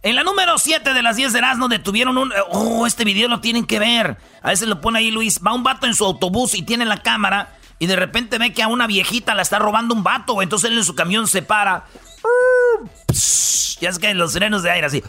En 0.04 0.16
la 0.16 0.22
número 0.22 0.58
7 0.58 0.92
de 0.92 1.02
las 1.02 1.16
10 1.16 1.32
de 1.32 1.38
Erasmo 1.38 1.66
detuvieron 1.66 2.18
un... 2.18 2.30
Oh, 2.50 2.86
este 2.86 3.04
video 3.04 3.26
lo 3.26 3.40
tienen 3.40 3.64
que 3.64 3.78
ver. 3.78 4.18
A 4.42 4.50
veces 4.50 4.68
lo 4.68 4.78
pone 4.82 4.98
ahí 4.98 5.10
Luis. 5.10 5.40
Va 5.44 5.54
un 5.54 5.62
vato 5.62 5.86
en 5.86 5.94
su 5.94 6.04
autobús 6.04 6.54
y 6.54 6.60
tiene 6.60 6.84
la 6.84 6.98
cámara 6.98 7.56
y 7.78 7.86
de 7.86 7.96
repente 7.96 8.36
ve 8.36 8.52
que 8.52 8.62
a 8.62 8.68
una 8.68 8.86
viejita 8.86 9.34
la 9.34 9.40
está 9.40 9.58
robando 9.58 9.94
un 9.94 10.02
vato. 10.02 10.42
Entonces 10.42 10.70
él 10.70 10.76
en 10.76 10.84
su 10.84 10.94
camión 10.94 11.26
se 11.26 11.40
para. 11.40 11.86
Ya 13.80 13.88
es 13.88 13.98
que 13.98 14.12
los 14.12 14.34
frenos 14.34 14.62
de 14.62 14.72
aire 14.72 14.86
así. 14.86 15.02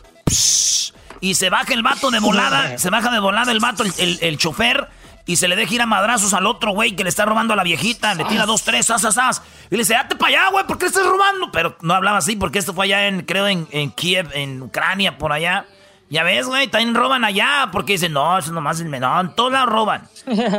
Y 1.19 1.35
se 1.35 1.49
baja 1.49 1.73
el 1.73 1.83
vato 1.83 2.09
de 2.09 2.19
volada. 2.19 2.77
se 2.77 2.89
baja 2.89 3.11
de 3.11 3.19
volada 3.19 3.51
el 3.51 3.59
vato, 3.59 3.83
el, 3.83 3.91
el, 3.97 4.17
el 4.21 4.37
chofer. 4.37 4.87
Y 5.27 5.37
se 5.37 5.47
le 5.47 5.55
deja 5.55 5.73
ir 5.73 5.81
a 5.81 5.85
madrazos 5.87 6.33
al 6.33 6.45
otro 6.45 6.71
güey 6.71 6.95
que 6.95 7.03
le 7.03 7.09
está 7.09 7.25
robando 7.25 7.53
a 7.53 7.55
la 7.57 7.63
viejita. 7.63 8.13
Le 8.13 8.25
tira 8.25 8.45
dos, 8.45 8.63
tres, 8.63 8.89
as, 8.91 9.03
as, 9.05 9.17
as. 9.17 9.41
Y 9.71 9.75
le 9.75 9.79
dice, 9.79 9.95
date 9.95 10.15
para 10.15 10.29
allá, 10.29 10.51
güey, 10.51 10.67
¿por 10.67 10.77
qué 10.77 10.85
estás 10.85 11.05
robando? 11.05 11.51
Pero 11.51 11.75
no 11.81 11.95
hablaba 11.95 12.19
así 12.19 12.35
porque 12.35 12.59
esto 12.59 12.73
fue 12.73 12.85
allá 12.85 13.07
en, 13.07 13.21
creo, 13.21 13.47
en, 13.47 13.67
en 13.71 13.89
Kiev, 13.89 14.29
en 14.33 14.61
Ucrania, 14.61 15.17
por 15.17 15.31
allá. 15.31 15.65
Ya 16.07 16.21
ves, 16.21 16.45
güey, 16.45 16.67
también 16.67 16.93
roban 16.93 17.23
allá. 17.25 17.69
Porque 17.71 17.93
dicen, 17.93 18.13
no, 18.13 18.37
eso 18.37 18.51
nomás 18.51 18.79
es 18.79 18.85
menor. 18.85 19.33
Todos 19.33 19.51
la 19.51 19.65
roban. 19.65 20.07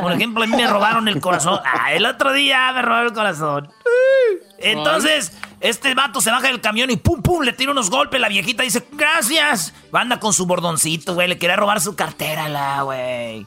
Por 0.03 0.13
ejemplo, 0.13 0.43
a 0.43 0.47
mí 0.49 0.57
me 0.57 0.67
robaron 0.67 1.07
el 1.07 1.21
corazón. 1.21 1.61
Ah, 1.65 1.93
el 1.93 2.05
otro 2.05 2.33
día 2.33 2.73
me 2.73 2.83
robaron 2.83 3.07
el 3.07 3.13
corazón. 3.13 3.71
Entonces, 4.59 5.33
este 5.61 5.95
vato 5.95 6.21
se 6.21 6.33
baja 6.33 6.49
del 6.49 6.61
camión 6.61 6.91
y 6.91 6.97
pum, 6.97 7.23
pum, 7.23 7.43
le 7.43 7.53
tira 7.53 7.71
unos 7.71 7.91
golpes. 7.91 8.21
La 8.21 8.29
viejita 8.29 8.65
dice, 8.65 8.85
gracias. 8.93 9.73
Anda 9.93 10.19
con 10.19 10.33
su 10.33 10.45
bordoncito, 10.47 11.15
güey. 11.15 11.29
Le 11.29 11.39
quería 11.39 11.55
robar 11.55 11.81
su 11.81 11.95
cartera, 11.95 12.49
la, 12.49 12.83
güey. 12.83 13.47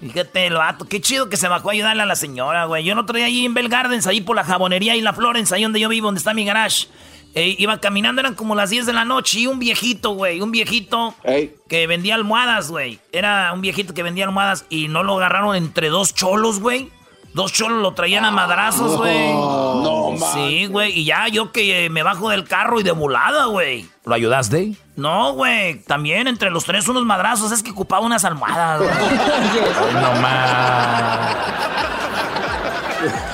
Fíjate, 0.00 0.46
el 0.46 0.54
vato. 0.54 0.86
Qué 0.86 1.00
chido 1.00 1.28
que 1.28 1.36
se 1.36 1.46
bajó 1.48 1.68
a 1.68 1.72
ayudarle 1.72 2.02
a 2.02 2.06
la 2.06 2.16
señora, 2.16 2.64
güey. 2.64 2.84
Yo 2.84 2.94
no 2.94 3.04
traía 3.04 3.26
ahí 3.26 3.44
en 3.44 3.54
Bell 3.54 3.68
Gardens, 3.68 4.06
ahí 4.06 4.20
por 4.20 4.34
la 4.34 4.44
jabonería 4.44 4.96
y 4.96 5.00
la 5.02 5.12
Florence, 5.12 5.54
ahí 5.54 5.62
donde 5.62 5.80
yo 5.80 5.88
vivo, 5.88 6.06
donde 6.06 6.18
está 6.18 6.32
mi 6.32 6.44
garage. 6.44 6.86
Eh, 7.34 7.54
iba 7.58 7.78
caminando, 7.78 8.20
eran 8.20 8.34
como 8.34 8.56
las 8.56 8.70
10 8.70 8.86
de 8.86 8.92
la 8.92 9.04
noche 9.04 9.40
y 9.40 9.46
un 9.46 9.60
viejito, 9.60 10.10
güey, 10.10 10.40
un 10.40 10.50
viejito 10.50 11.14
Ey. 11.22 11.54
que 11.68 11.86
vendía 11.86 12.16
almohadas, 12.16 12.70
güey. 12.70 12.98
Era 13.12 13.52
un 13.52 13.60
viejito 13.60 13.94
que 13.94 14.02
vendía 14.02 14.24
almohadas 14.24 14.64
y 14.68 14.88
no 14.88 15.04
lo 15.04 15.16
agarraron 15.16 15.54
entre 15.54 15.90
dos 15.90 16.12
cholos, 16.12 16.58
güey. 16.58 16.90
Dos 17.32 17.52
cholos 17.52 17.80
lo 17.82 17.92
traían 17.94 18.24
a 18.24 18.32
madrazos, 18.32 18.96
güey. 18.96 19.28
No, 19.32 19.99
man. 20.18 20.32
sí, 20.34 20.66
güey. 20.66 20.98
Y 20.98 21.04
ya 21.04 21.28
yo 21.28 21.52
que 21.52 21.86
eh, 21.86 21.90
me 21.90 22.02
bajo 22.02 22.30
del 22.30 22.44
carro 22.44 22.80
y 22.80 22.82
de 22.82 22.92
volada, 22.92 23.46
güey. 23.46 23.86
¿Lo 24.04 24.14
ayudaste? 24.14 24.72
No, 24.96 25.32
güey. 25.32 25.82
También 25.84 26.26
entre 26.28 26.50
los 26.50 26.64
tres 26.64 26.86
unos 26.88 27.04
madrazos. 27.04 27.52
Es 27.52 27.62
que 27.62 27.70
ocupaba 27.70 28.04
unas 28.04 28.24
almohadas, 28.24 28.80
güey. 28.80 28.90
No 29.94 30.20
más. 30.20 31.36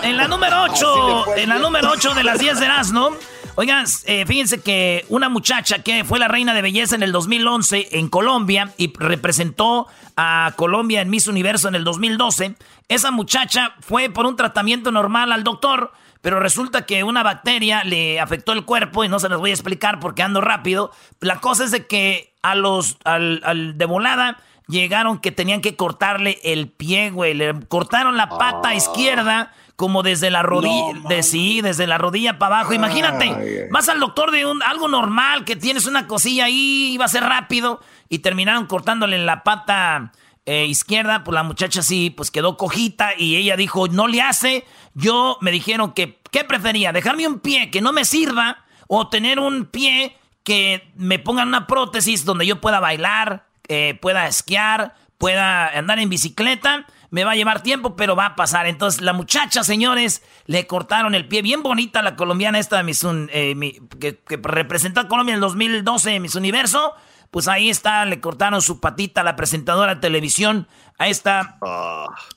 En 0.03 0.17
la 0.17 0.29
número 0.29 0.63
8, 0.63 1.37
en 1.39 1.49
la 1.49 1.59
número 1.59 1.91
8 1.91 2.15
de 2.15 2.23
las 2.23 2.39
10 2.39 2.61
de 2.61 2.67
Erasmo. 2.67 3.11
Oigan, 3.57 3.87
eh, 4.05 4.25
fíjense 4.27 4.61
que 4.61 5.07
una 5.09 5.29
muchacha 5.31 5.83
que 5.83 6.05
fue 6.05 6.19
la 6.19 6.29
reina 6.29 6.53
de 6.53 6.61
belleza 6.61 6.95
en 6.95 7.03
el 7.03 7.11
2011 7.11 7.89
en 7.93 8.09
Colombia 8.09 8.75
y 8.77 8.93
representó 8.99 9.89
a 10.15 10.53
Colombia 10.57 11.01
en 11.01 11.09
Miss 11.09 11.27
Universo 11.27 11.69
en 11.69 11.75
el 11.75 11.83
2012, 11.83 12.55
esa 12.89 13.11
muchacha 13.11 13.75
fue 13.81 14.11
por 14.11 14.27
un 14.27 14.37
tratamiento 14.37 14.93
normal 14.93 15.33
al 15.33 15.43
doctor, 15.43 15.91
pero 16.27 16.41
resulta 16.41 16.87
que 16.87 17.05
una 17.05 17.23
bacteria 17.23 17.85
le 17.85 18.19
afectó 18.19 18.51
el 18.51 18.65
cuerpo 18.65 19.05
y 19.05 19.09
no 19.09 19.21
se 19.21 19.29
los 19.29 19.39
voy 19.39 19.51
a 19.51 19.53
explicar 19.53 20.01
porque 20.01 20.25
ando 20.25 20.41
rápido. 20.41 20.91
La 21.21 21.39
cosa 21.39 21.63
es 21.63 21.71
de 21.71 21.87
que 21.87 22.35
a 22.43 22.57
los, 22.57 22.97
al, 23.05 23.41
al 23.45 23.79
de 23.79 23.85
volada 23.85 24.37
llegaron 24.67 25.21
que 25.21 25.31
tenían 25.31 25.61
que 25.61 25.77
cortarle 25.77 26.41
el 26.43 26.67
pie, 26.67 27.11
güey. 27.11 27.33
Le 27.35 27.55
cortaron 27.69 28.17
la 28.17 28.29
pata 28.29 28.75
izquierda 28.75 29.53
como 29.77 30.03
desde 30.03 30.31
la 30.31 30.43
rodilla, 30.43 30.99
de 31.09 31.23
sí, 31.23 31.61
desde 31.61 31.87
la 31.87 31.97
rodilla 31.97 32.41
para 32.41 32.57
abajo. 32.57 32.73
Imagínate, 32.73 33.27
Ay. 33.27 33.69
vas 33.71 33.89
al 33.89 34.01
doctor 34.01 34.33
de 34.33 34.47
un, 34.47 34.65
algo 34.65 34.89
normal, 34.89 35.45
que 35.45 35.55
tienes 35.55 35.87
una 35.87 36.09
cosilla 36.09 36.47
ahí, 36.47 36.91
iba 36.93 37.05
a 37.05 37.09
ser 37.09 37.23
rápido, 37.23 37.81
y 38.09 38.19
terminaron 38.19 38.67
cortándole 38.67 39.17
la 39.19 39.45
pata 39.45 40.11
eh, 40.47 40.65
izquierda, 40.67 41.25
pues 41.25 41.35
la 41.35 41.43
muchacha 41.43 41.83
sí, 41.83 42.11
pues 42.11 42.31
quedó 42.31 42.57
cojita, 42.57 43.11
y 43.19 43.37
ella 43.37 43.57
dijo, 43.57 43.89
no 43.89 44.07
le 44.07 44.23
hace. 44.23 44.65
Yo 44.95 45.37
me 45.41 45.51
dijeron 45.51 45.93
que, 45.93 46.21
¿qué 46.31 46.45
prefería? 46.45 46.93
¿Dejarme 46.93 47.27
un 47.27 47.41
pie 47.41 47.71
que 47.71 47.81
no 47.81 47.93
me 47.93 48.05
sirva 48.05 48.65
o 48.87 49.09
tener 49.09 49.39
un 49.41 49.67
pie 49.67 50.17
que 50.45 50.89
me 50.95 51.19
pongan 51.19 51.49
una 51.49 51.67
prótesis 51.67 52.25
donde 52.25 52.47
yo 52.47 52.61
pueda 52.61 52.79
bailar, 52.81 53.47
eh, 53.69 53.99
pueda 54.01 54.27
esquiar, 54.29 54.95
pueda 55.19 55.67
andar 55.77 55.99
en 55.99 56.09
bicicleta? 56.09 56.87
Me 57.11 57.25
va 57.25 57.33
a 57.33 57.37
llevar 57.37 57.63
tiempo, 57.63 57.95
pero 57.97 58.15
va 58.17 58.27
a 58.27 58.37
pasar. 58.37 58.67
Entonces, 58.67 59.01
la 59.01 59.13
muchacha, 59.13 59.63
señores, 59.65 60.23
le 60.47 60.67
cortaron 60.67 61.15
el 61.15 61.27
pie. 61.29 61.41
Bien 61.43 61.63
bonita 61.63 62.03
la 62.03 62.17
colombiana 62.17 62.59
esta, 62.59 62.83
Miss 62.83 63.05
eh, 63.33 63.55
mi- 63.57 63.79
que, 64.01 64.19
que 64.19 64.37
representó 64.43 65.01
a 65.01 65.09
Colombia 65.09 65.33
en 65.33 65.37
el 65.37 65.41
2012 65.41 66.15
en 66.17 66.23
Miss 66.23 66.35
Universo. 66.35 66.95
Pues 67.37 67.49
ahí 67.49 67.69
está, 67.69 68.07
le 68.07 68.19
cortaron 68.19 68.63
su 68.63 68.81
patita 68.81 69.21
a 69.21 69.25
la 69.25 69.37
presentadora 69.37 69.97
de 69.97 70.01
televisión. 70.01 70.69
Ahí 70.97 71.11
está. 71.11 71.59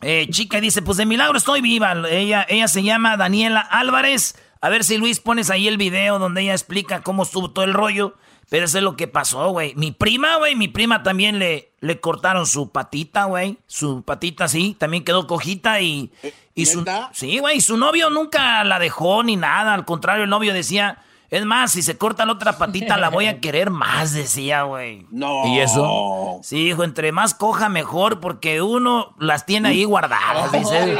Eh, 0.01 0.27
chica 0.29 0.57
y 0.57 0.59
dice, 0.59 0.81
pues 0.81 0.97
de 0.97 1.05
milagro 1.05 1.37
estoy 1.37 1.61
viva. 1.61 1.95
Ella, 2.09 2.45
ella 2.49 2.67
se 2.67 2.83
llama 2.83 3.15
Daniela 3.15 3.61
Álvarez. 3.61 4.35
A 4.59 4.67
ver 4.67 4.83
si 4.83 4.97
Luis 4.97 5.21
pones 5.21 5.51
ahí 5.51 5.69
el 5.69 5.77
video 5.77 6.19
donde 6.19 6.41
ella 6.41 6.51
explica 6.51 7.01
cómo 7.01 7.23
estuvo 7.23 7.51
todo 7.51 7.63
el 7.63 7.73
rollo. 7.73 8.17
Pero 8.49 8.65
eso 8.65 8.77
es 8.77 8.83
lo 8.83 8.97
que 8.97 9.07
pasó, 9.07 9.51
güey. 9.51 9.73
Mi 9.75 9.93
prima, 9.93 10.35
güey, 10.35 10.57
mi 10.57 10.67
prima 10.67 11.01
también 11.01 11.39
le, 11.39 11.71
le 11.79 12.01
cortaron 12.01 12.45
su 12.45 12.73
patita, 12.73 13.23
güey. 13.23 13.57
Su 13.67 14.03
patita, 14.03 14.49
sí, 14.49 14.75
también 14.77 15.05
quedó 15.05 15.27
cojita 15.27 15.79
y... 15.79 16.11
y 16.55 16.65
su, 16.65 16.83
sí, 17.13 17.39
güey, 17.39 17.59
y 17.59 17.61
su 17.61 17.77
novio 17.77 18.09
nunca 18.09 18.65
la 18.65 18.79
dejó 18.79 19.23
ni 19.23 19.37
nada. 19.37 19.75
Al 19.75 19.85
contrario, 19.85 20.25
el 20.25 20.29
novio 20.29 20.53
decía, 20.53 21.01
es 21.29 21.45
más, 21.45 21.71
si 21.71 21.81
se 21.81 21.97
corta 21.97 22.25
la 22.25 22.33
otra 22.33 22.57
patita 22.57 22.97
la 22.97 23.09
voy 23.09 23.27
a 23.27 23.39
querer 23.41 23.69
más, 23.69 24.13
decía, 24.13 24.63
güey. 24.63 25.05
No. 25.11 25.45
¿Y 25.47 25.59
eso? 25.59 26.39
Sí, 26.43 26.69
hijo, 26.69 26.83
entre 26.83 27.11
más 27.11 27.33
coja 27.33 27.69
mejor 27.69 28.19
porque 28.19 28.61
uno 28.61 29.13
las 29.19 29.45
tiene 29.45 29.69
ahí 29.69 29.83
guardadas, 29.83 30.51
dice. 30.51 30.97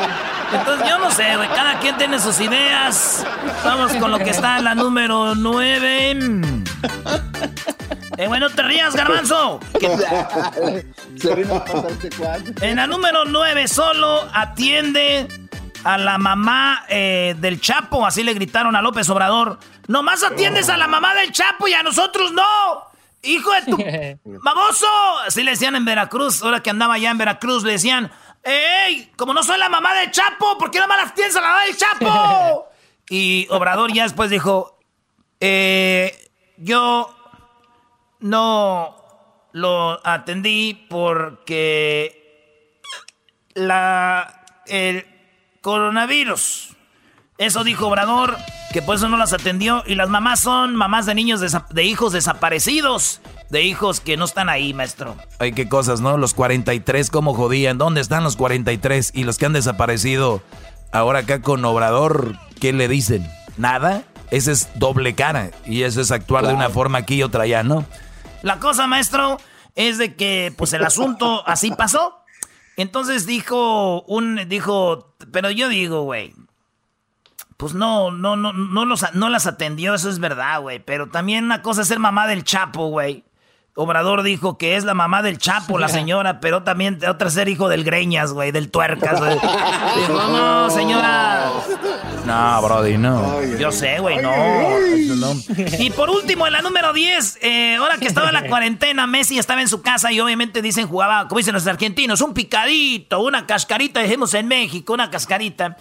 Entonces 0.54 0.88
yo 0.88 1.00
no 1.00 1.12
sé, 1.12 1.36
güey, 1.36 1.50
cada 1.50 1.80
quien 1.80 1.98
tiene 1.98 2.20
sus 2.20 2.40
ideas. 2.40 3.26
Vamos 3.64 3.94
con 3.94 4.12
lo 4.12 4.20
que 4.20 4.30
está 4.30 4.60
en 4.60 4.66
la 4.66 4.76
número 4.76 5.36
9. 5.36 6.20
Eh, 8.18 8.28
bueno, 8.28 8.50
te 8.50 8.62
rías, 8.64 8.96
garbanzo. 8.96 9.62
Se 11.18 11.36
vino 11.36 11.56
a 11.56 11.64
pasar 11.64 11.92
este 11.92 12.10
cuadro. 12.10 12.54
En 12.62 12.76
la 12.76 12.86
número 12.86 13.24
9 13.26 13.68
solo 13.68 14.28
atiende 14.34 15.28
a 15.84 15.98
la 15.98 16.18
mamá 16.18 16.86
eh, 16.90 17.36
del 17.38 17.60
Chapo, 17.62 18.06
así 18.06 18.24
le 18.24 18.34
gritaron 18.34 18.76
a 18.76 18.82
López 18.82 19.10
Obrador. 19.10 19.60
Nomás 19.88 20.24
atiendes 20.24 20.70
a 20.70 20.78
la 20.78 20.88
mamá 20.88 21.16
del 21.16 21.32
Chapo 21.32 21.68
y 21.68 21.74
a 21.74 21.84
nosotros 21.84 22.32
no. 22.32 22.44
Hijo 23.22 23.52
de 23.52 23.62
tu... 23.64 23.78
¡Baboso! 24.44 24.88
Así 25.26 25.44
le 25.44 25.52
decían 25.52 25.76
en 25.76 25.86
Veracruz, 25.86 26.44
ahora 26.44 26.62
que 26.62 26.70
andaba 26.70 26.96
allá 26.96 27.12
en 27.12 27.18
Veracruz, 27.18 27.64
le 27.64 27.74
decían, 27.74 28.12
¡Ey! 28.44 29.12
Como 29.18 29.34
no 29.34 29.44
soy 29.44 29.58
la 29.60 29.70
mamá 29.70 29.94
del 29.94 30.12
Chapo, 30.12 30.58
¿por 30.58 30.72
qué 30.72 30.80
no 30.80 30.88
me 30.88 30.96
la 30.96 31.04
atiendes 31.04 31.36
a 31.36 31.42
la 31.42 31.48
mamá 31.48 31.64
del 31.64 31.78
Chapo? 31.78 32.66
Y 33.12 33.48
Obrador 33.50 33.92
ya 33.92 34.04
después 34.04 34.30
dijo, 34.30 34.78
eh, 35.40 36.30
yo 36.58 37.10
no 38.20 38.96
lo 39.52 40.00
atendí 40.08 40.86
porque 40.88 42.80
la 43.56 44.46
el 44.68 45.08
coronavirus. 45.62 46.76
Eso 47.38 47.64
dijo 47.64 47.88
Obrador, 47.88 48.36
que 48.74 48.82
por 48.82 48.96
eso 48.96 49.08
no 49.08 49.16
las 49.16 49.32
atendió. 49.32 49.84
Y 49.88 49.96
las 49.96 50.10
mamás 50.10 50.42
son 50.42 50.76
mamás 50.76 51.06
de 51.06 51.16
niños 51.16 51.40
de 51.40 51.84
hijos 51.84 52.12
desaparecidos, 52.12 53.22
de 53.50 53.64
hijos 53.64 54.02
que 54.02 54.18
no 54.18 54.26
están 54.26 54.50
ahí, 54.50 54.74
maestro. 54.74 55.16
Ay, 55.40 55.54
qué 55.54 55.70
cosas, 55.70 56.02
¿no? 56.02 56.18
Los 56.18 56.34
43, 56.34 57.10
¿cómo 57.10 57.34
jodían? 57.34 57.78
¿Dónde 57.78 58.02
están 58.02 58.26
los 58.26 58.36
43? 58.36 59.12
Y 59.16 59.24
los 59.24 59.38
que 59.38 59.46
han 59.46 59.54
desaparecido 59.54 60.42
ahora 60.92 61.20
acá 61.20 61.42
con 61.42 61.64
Obrador, 61.64 62.36
¿qué 62.60 62.74
le 62.74 62.90
dicen? 62.90 63.26
¿Nada? 63.56 64.04
Ese 64.32 64.52
es 64.52 64.70
doble 64.76 65.16
cara. 65.16 65.52
Y 65.66 65.84
eso 65.84 66.02
es 66.02 66.12
actuar 66.12 66.46
de 66.46 66.54
una 66.54 66.70
forma 66.70 66.98
aquí 66.98 67.16
y 67.16 67.24
otra 67.24 67.44
allá, 67.44 67.64
¿no? 67.64 67.86
La 68.42 68.60
cosa, 68.60 68.86
maestro, 68.86 69.38
es 69.76 69.98
de 69.98 70.16
que, 70.16 70.54
pues 70.58 70.74
el 70.74 70.84
asunto 70.84 71.48
así 71.48 71.72
pasó. 71.72 72.18
Entonces 72.76 73.26
dijo 73.26 74.02
un, 74.04 74.48
dijo, 74.48 75.09
pero 75.32 75.52
yo 75.52 75.70
digo, 75.70 76.04
güey, 76.04 76.34
pues 77.58 77.74
no, 77.74 78.12
no, 78.12 78.38
no, 78.38 78.54
no, 78.54 78.86
los, 78.86 79.06
no 79.14 79.30
las 79.30 79.46
atendió, 79.46 79.94
eso 79.94 80.10
es 80.10 80.20
verdad, 80.20 80.62
güey. 80.62 80.80
Pero 80.80 81.10
también 81.10 81.44
una 81.44 81.62
cosa 81.62 81.82
es 81.82 81.90
ser 81.90 82.00
mamá 82.00 82.26
del 82.28 82.46
Chapo, 82.46 82.88
güey. 82.88 83.26
Obrador 83.82 84.24
dijo 84.24 84.58
que 84.58 84.76
es 84.76 84.84
la 84.84 84.94
mamá 84.94 85.22
del 85.22 85.38
Chapo, 85.38 85.80
la 85.80 85.88
señora, 85.88 86.42
pero 86.42 86.64
también 86.64 87.00
otra 87.08 87.30
ser 87.30 87.48
hijo 87.48 87.70
del 87.70 87.86
Greñas, 87.86 88.34
güey, 88.34 88.52
del 88.52 88.70
Tuercas, 88.70 89.20
güey. 89.20 89.36
Dijo, 89.36 90.14
no, 90.28 90.70
señora. 90.70 91.50
No, 92.26 92.62
Brody, 92.62 92.98
no. 92.98 93.42
Yo 93.58 93.72
sé, 93.72 94.00
güey, 94.00 94.18
no, 94.22 94.34
Y 95.80 95.92
por 95.92 96.10
último, 96.10 96.46
en 96.46 96.52
la 96.52 96.62
número 96.62 96.92
10, 96.92 97.40
eh, 97.42 97.76
ahora 97.78 97.98
que 97.98 98.08
estaba 98.08 98.28
en 98.28 98.34
la 98.34 98.44
cuarentena, 98.50 99.08
Messi 99.08 99.40
estaba 99.40 99.62
en 99.62 99.70
su 99.70 99.82
casa 99.82 100.12
y 100.12 100.20
obviamente 100.20 100.62
dicen, 100.62 100.86
jugaba, 100.86 101.30
como 101.30 101.38
dicen 101.38 101.54
los 101.54 101.66
argentinos, 101.66 102.20
un 102.20 102.34
picadito, 102.34 103.22
una 103.22 103.46
cascarita, 103.46 104.02
dejemos 104.02 104.34
en 104.34 104.50
México, 104.50 104.92
una 104.92 105.10
cascarita. 105.10 105.78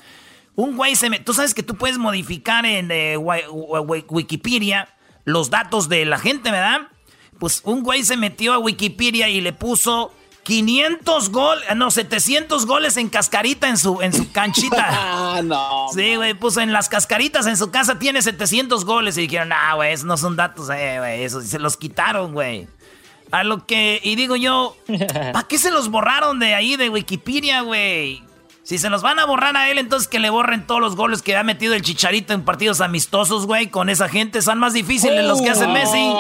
Un 0.55 0.76
güey 0.76 0.95
se 0.95 1.11
me... 1.11 1.19
Tú 1.19 1.35
sabes 1.35 1.52
que 1.52 1.64
tú 1.64 1.75
puedes 1.75 1.99
modificar 1.99 2.64
en 2.64 2.93
eh, 2.93 3.17
Wikipedia 3.17 4.88
los 5.25 5.50
datos 5.50 5.88
de 5.88 6.05
la 6.05 6.21
gente, 6.21 6.52
¿verdad? 6.52 6.83
Pues 7.38 7.61
un 7.64 7.83
güey 7.83 8.04
se 8.04 8.16
metió 8.16 8.52
a 8.52 8.59
Wikipedia 8.59 9.28
y 9.28 9.40
le 9.40 9.52
puso 9.52 10.12
500 10.49 11.30
goles, 11.30 11.64
no, 11.76 11.90
700 11.90 12.64
goles 12.64 12.97
en 12.97 13.11
cascarita 13.11 13.68
en 13.68 13.76
su, 13.76 14.00
en 14.00 14.14
su 14.14 14.33
canchita. 14.33 14.87
ah, 14.88 15.42
no. 15.45 15.88
Sí, 15.92 16.16
güey, 16.16 16.33
puso 16.33 16.61
en 16.61 16.73
las 16.73 16.88
cascaritas 16.88 17.47
en 17.47 17.59
su 17.59 17.71
casa 17.71 17.99
tiene 17.99 18.23
700 18.23 18.85
goles 18.87 19.18
y 19.18 19.23
dijeron, 19.23 19.52
ah, 19.52 19.75
güey, 19.75 19.92
esos 19.92 20.07
no 20.07 20.16
son 20.16 20.37
datos, 20.37 20.71
eh, 20.71 20.97
güey, 20.99 21.23
eso 21.23 21.42
se 21.42 21.59
los 21.59 21.76
quitaron, 21.76 22.33
güey. 22.33 22.66
A 23.30 23.45
lo 23.45 23.66
que, 23.66 24.00
y 24.02 24.16
digo 24.16 24.37
yo, 24.37 24.75
¿para 25.33 25.47
qué 25.47 25.59
se 25.59 25.71
los 25.71 25.90
borraron 25.90 26.38
de 26.38 26.54
ahí 26.54 26.76
de 26.76 26.88
Wikipedia, 26.88 27.61
güey? 27.61 28.23
Si 28.69 28.77
se 28.77 28.91
los 28.91 29.01
van 29.01 29.19
a 29.19 29.25
borrar 29.25 29.57
a 29.57 29.71
él, 29.71 29.79
entonces 29.79 30.09
que 30.09 30.19
le 30.19 30.29
borren 30.29 30.67
todos 30.67 30.79
los 30.79 30.95
goles 30.95 31.23
que 31.23 31.35
ha 31.35 31.43
metido 31.43 31.73
el 31.73 31.81
Chicharito 31.81 32.35
en 32.35 32.45
partidos 32.45 32.83
amistosos, 32.83 33.47
güey. 33.47 33.69
Con 33.69 33.89
esa 33.89 34.11
gente 34.11 34.43
son 34.43 34.59
más 34.59 34.75
difíciles 34.75 35.25
los 35.25 35.41
que 35.41 35.49
hace 35.49 35.67
Messi. 35.67 36.13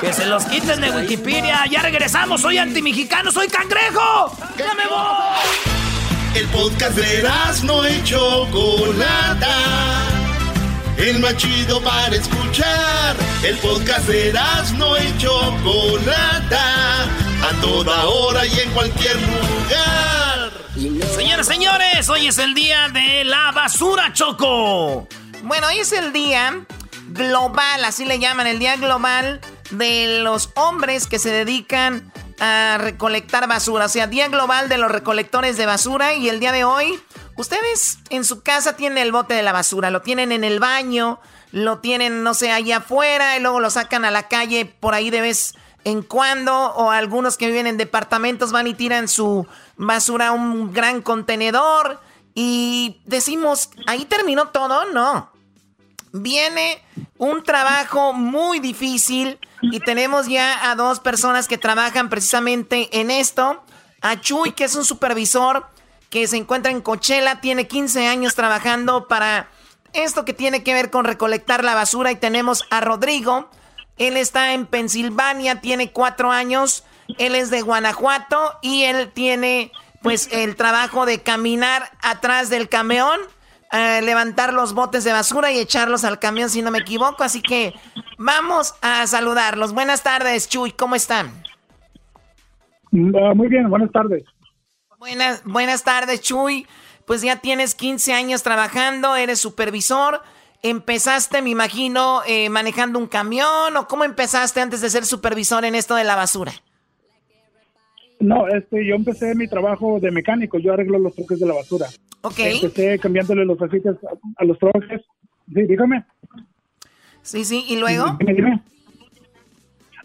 Que 0.00 0.12
se 0.12 0.26
los 0.26 0.44
quiten 0.44 0.80
de 0.80 0.92
Wikipedia. 0.92 1.64
Ya 1.68 1.82
regresamos. 1.82 2.42
Soy 2.42 2.58
antimexicano, 2.58 3.32
soy 3.32 3.48
cangrejo. 3.48 4.36
¡Ya 4.56 4.72
me 4.74 4.86
voy! 4.86 6.36
El 6.36 6.46
podcast 6.46 6.96
de 6.96 7.28
no 7.64 7.84
hecho 7.84 8.46
Chocolata. 8.52 9.56
El 10.96 11.18
más 11.18 11.36
chido 11.38 11.82
para 11.82 12.14
escuchar. 12.14 13.16
El 13.42 13.58
podcast 13.58 14.06
de 14.06 14.32
no 14.78 14.96
hecho 14.96 15.40
Chocolata 15.64 17.23
a 17.44 17.60
toda 17.60 18.06
hora 18.06 18.46
y 18.46 18.58
en 18.58 18.70
cualquier 18.70 19.16
lugar. 19.20 20.52
Señores, 21.14 21.46
señores, 21.46 22.08
hoy 22.08 22.28
es 22.28 22.38
el 22.38 22.54
día 22.54 22.88
de 22.88 23.22
la 23.24 23.52
basura, 23.52 24.14
Choco. 24.14 25.06
Bueno, 25.42 25.66
hoy 25.66 25.78
es 25.78 25.92
el 25.92 26.14
día 26.14 26.64
global, 27.08 27.84
así 27.84 28.06
le 28.06 28.18
llaman, 28.18 28.46
el 28.46 28.58
día 28.58 28.76
global 28.76 29.42
de 29.70 30.20
los 30.22 30.50
hombres 30.54 31.06
que 31.06 31.18
se 31.18 31.30
dedican 31.30 32.10
a 32.40 32.78
recolectar 32.80 33.46
basura. 33.46 33.86
O 33.86 33.88
sea, 33.90 34.06
día 34.06 34.28
global 34.28 34.70
de 34.70 34.78
los 34.78 34.90
recolectores 34.90 35.58
de 35.58 35.66
basura 35.66 36.14
y 36.14 36.30
el 36.30 36.40
día 36.40 36.52
de 36.52 36.64
hoy, 36.64 36.98
ustedes 37.36 37.98
en 38.08 38.24
su 38.24 38.42
casa 38.42 38.74
tienen 38.74 38.96
el 38.96 39.12
bote 39.12 39.34
de 39.34 39.42
la 39.42 39.52
basura, 39.52 39.90
lo 39.90 40.00
tienen 40.00 40.32
en 40.32 40.44
el 40.44 40.60
baño, 40.60 41.20
lo 41.52 41.80
tienen, 41.80 42.22
no 42.22 42.32
sé, 42.32 42.52
allá 42.52 42.78
afuera 42.78 43.36
y 43.36 43.40
luego 43.40 43.60
lo 43.60 43.68
sacan 43.68 44.06
a 44.06 44.10
la 44.10 44.28
calle 44.28 44.64
por 44.64 44.94
ahí 44.94 45.10
de 45.10 45.20
vez 45.20 45.54
en 45.84 46.02
cuando, 46.02 46.54
o 46.54 46.90
algunos 46.90 47.36
que 47.36 47.46
viven 47.46 47.66
en 47.66 47.76
departamentos 47.76 48.52
van 48.52 48.66
y 48.66 48.74
tiran 48.74 49.08
su 49.08 49.46
basura 49.76 50.28
a 50.28 50.32
un 50.32 50.72
gran 50.72 51.02
contenedor 51.02 52.00
y 52.34 53.00
decimos, 53.04 53.70
ahí 53.86 54.04
terminó 54.04 54.48
todo, 54.48 54.86
no. 54.92 55.30
Viene 56.12 56.82
un 57.18 57.42
trabajo 57.42 58.12
muy 58.12 58.60
difícil 58.60 59.38
y 59.62 59.80
tenemos 59.80 60.26
ya 60.26 60.70
a 60.70 60.74
dos 60.74 61.00
personas 61.00 61.48
que 61.48 61.58
trabajan 61.58 62.08
precisamente 62.08 63.00
en 63.00 63.10
esto. 63.10 63.62
A 64.00 64.20
Chuy, 64.20 64.52
que 64.52 64.64
es 64.64 64.74
un 64.74 64.84
supervisor 64.84 65.66
que 66.10 66.26
se 66.26 66.36
encuentra 66.36 66.70
en 66.70 66.80
Cochela, 66.80 67.40
tiene 67.40 67.66
15 67.66 68.06
años 68.06 68.34
trabajando 68.34 69.08
para 69.08 69.48
esto 69.92 70.24
que 70.24 70.32
tiene 70.32 70.62
que 70.62 70.74
ver 70.74 70.90
con 70.90 71.04
recolectar 71.04 71.64
la 71.64 71.74
basura 71.74 72.10
y 72.10 72.16
tenemos 72.16 72.64
a 72.70 72.80
Rodrigo 72.80 73.48
él 73.98 74.16
está 74.16 74.54
en 74.54 74.66
Pensilvania, 74.66 75.60
tiene 75.60 75.92
cuatro 75.92 76.30
años. 76.30 76.84
Él 77.18 77.34
es 77.34 77.50
de 77.50 77.62
Guanajuato 77.62 78.58
y 78.62 78.84
él 78.84 79.10
tiene 79.12 79.70
pues 80.02 80.28
el 80.32 80.56
trabajo 80.56 81.06
de 81.06 81.22
caminar 81.22 81.90
atrás 82.02 82.50
del 82.50 82.68
camión, 82.68 83.18
eh, 83.72 84.02
levantar 84.02 84.52
los 84.52 84.74
botes 84.74 85.04
de 85.04 85.12
basura 85.12 85.50
y 85.50 85.58
echarlos 85.58 86.04
al 86.04 86.18
camión 86.18 86.50
si 86.50 86.60
no 86.60 86.70
me 86.70 86.78
equivoco. 86.78 87.22
Así 87.22 87.40
que 87.40 87.74
vamos 88.18 88.74
a 88.82 89.06
saludarlos. 89.06 89.72
Buenas 89.72 90.02
tardes, 90.02 90.48
Chuy, 90.48 90.72
¿cómo 90.72 90.94
están? 90.94 91.30
Mm, 92.90 93.14
ah, 93.16 93.34
muy 93.34 93.48
bien, 93.48 93.70
buenas 93.70 93.92
tardes. 93.92 94.24
Buenas, 94.98 95.42
buenas 95.44 95.84
tardes, 95.84 96.20
Chuy. 96.20 96.66
Pues 97.06 97.22
ya 97.22 97.36
tienes 97.36 97.74
15 97.74 98.12
años 98.14 98.42
trabajando, 98.42 99.14
eres 99.14 99.38
supervisor. 99.38 100.22
¿Empezaste, 100.64 101.42
me 101.42 101.50
imagino, 101.50 102.22
eh, 102.26 102.48
manejando 102.48 102.98
un 102.98 103.06
camión 103.06 103.76
o 103.76 103.86
cómo 103.86 104.04
empezaste 104.04 104.62
antes 104.62 104.80
de 104.80 104.88
ser 104.88 105.04
supervisor 105.04 105.62
en 105.66 105.74
esto 105.74 105.94
de 105.94 106.04
la 106.04 106.16
basura? 106.16 106.52
No, 108.18 108.48
este, 108.48 108.86
yo 108.86 108.94
empecé 108.94 109.34
mi 109.34 109.46
trabajo 109.46 110.00
de 110.00 110.10
mecánico, 110.10 110.58
yo 110.58 110.72
arreglo 110.72 110.98
los 110.98 111.14
troques 111.14 111.38
de 111.38 111.46
la 111.46 111.52
basura. 111.52 111.88
Ok. 112.22 112.38
Empecé 112.38 112.98
cambiándole 112.98 113.44
los 113.44 113.60
aceites 113.60 113.96
a, 114.38 114.44
los 114.46 114.58
troques. 114.58 115.02
Sí, 115.52 115.66
dígame. 115.66 116.02
Sí, 117.20 117.44
sí, 117.44 117.66
¿y 117.68 117.76
luego? 117.78 118.16
Dime, 118.20 118.32
dime. 118.32 118.62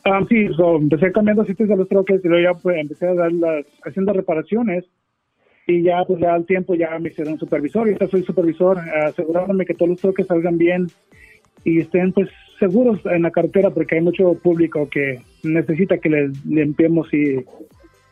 Ah, 0.04 0.20
sí, 0.28 0.46
empecé 0.82 1.14
cambiando 1.14 1.44
aceites 1.44 1.72
a 1.72 1.76
los 1.78 1.88
troques 1.88 2.20
y 2.22 2.28
luego 2.28 2.52
ya 2.52 2.60
pues, 2.60 2.76
empecé 2.80 3.08
a 3.08 3.14
dar 3.14 3.32
las, 3.32 3.66
haciendo 3.86 4.12
reparaciones 4.12 4.84
y 5.70 5.84
ya 5.84 6.04
pues 6.04 6.20
ya 6.20 6.34
al 6.34 6.46
tiempo 6.46 6.74
ya 6.74 6.98
me 6.98 7.10
hicieron 7.10 7.38
supervisor 7.38 7.88
y 7.88 7.94
ahora 7.94 8.08
soy 8.08 8.24
supervisor 8.24 8.80
asegurándome 9.08 9.68
que 9.68 9.76
todos 9.76 9.90
los 9.90 10.02
toques 10.02 10.26
salgan 10.26 10.58
bien 10.58 10.88
y 11.64 11.82
estén 11.82 12.12
pues 12.12 12.28
seguros 12.58 13.00
en 13.06 13.22
la 13.22 13.30
carretera 13.30 13.70
porque 13.70 13.96
hay 13.96 14.02
mucho 14.02 14.34
público 14.34 14.90
que 14.90 15.22
necesita 15.44 16.00
que 16.00 16.10
les 16.10 16.46
limpiemos 16.46 17.14
y, 17.14 17.46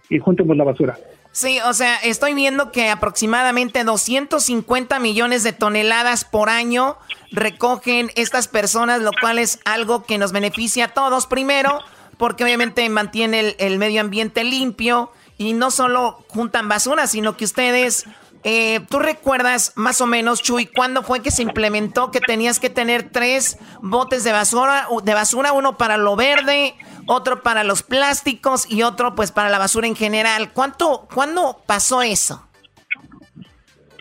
y 0.10 0.20
juntemos 0.20 0.56
la 0.56 0.65
basura. 0.65 1.00
Sí, 1.32 1.58
o 1.67 1.74
sea, 1.74 1.96
estoy 1.98 2.36
viendo 2.36 2.72
que 2.72 2.89
aproximadamente 2.89 3.84
250 3.84 5.00
millones 5.00 5.43
de 5.43 5.54
toneladas 5.54 6.26
por 6.26 6.50
año 6.50 6.98
recogen 7.32 8.10
estas 8.15 8.48
personas, 8.48 9.02
lo 9.02 9.12
cual 9.20 9.39
es 9.39 9.60
algo 9.65 10.04
que 10.04 10.17
nos 10.17 10.32
beneficia 10.32 10.86
a 10.86 10.88
todos. 10.89 11.26
Primero, 11.28 11.80
porque 12.17 12.43
obviamente 12.43 12.88
mantiene 12.89 13.39
el, 13.39 13.56
el 13.60 13.78
medio 13.78 14.02
ambiente 14.02 14.43
limpio 14.43 15.12
y 15.38 15.54
no 15.54 15.71
solo 15.71 16.23
juntan 16.28 16.67
basura, 16.67 17.08
sino 17.08 17.38
que 17.38 17.45
ustedes, 17.45 18.06
eh, 18.43 18.80
tú 18.89 19.00
recuerdas 19.00 19.73
más 19.76 20.02
o 20.02 20.08
menos, 20.08 20.41
Chuy, 20.41 20.65
cuándo 20.65 21.04
fue 21.04 21.21
que 21.21 21.32
se 21.32 21.43
implementó 21.43 22.12
que 22.12 22.19
tenías 22.19 22.60
que 22.60 22.69
tener 22.69 23.10
tres 23.12 23.58
botes 23.82 24.23
de 24.23 24.32
basura, 24.32 24.88
de 25.04 25.13
basura, 25.13 25.54
uno 25.54 25.78
para 25.78 25.97
lo 25.97 26.15
verde, 26.15 26.73
otro 27.06 27.43
para 27.43 27.63
los 27.63 27.84
plásticos 27.84 28.69
y 28.71 28.84
otro 28.84 29.15
pues 29.15 29.32
para 29.32 29.50
la 29.50 29.60
basura 29.60 29.88
en 29.88 29.95
general. 29.95 30.52
¿Cuánto, 30.54 31.08
cuándo 31.13 31.62
pasó 31.65 32.02
eso? 32.02 32.43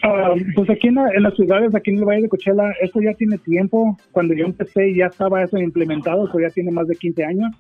Ah, 0.03 0.35
pues 0.55 0.71
aquí 0.71 0.89
en, 0.89 0.95
las 0.95 1.35
ciudades, 1.35 1.75
aquí 1.75 1.91
en 1.91 1.99
el 1.99 2.05
Valle 2.05 2.23
de 2.23 2.29
Cochela, 2.29 2.73
eso 2.81 3.01
ya 3.01 3.13
tiene 3.15 3.39
tiempo. 3.39 3.97
Cuando 4.13 4.35
yo 4.35 4.45
empecé 4.45 4.95
ya 4.95 5.07
estaba 5.07 5.43
eso 5.43 5.59
implementado, 5.59 6.29
eso 6.29 6.39
ya 6.39 6.51
tiene 6.51 6.71
más 6.71 6.87
de 6.87 6.95
15 6.95 7.25
años. 7.25 7.57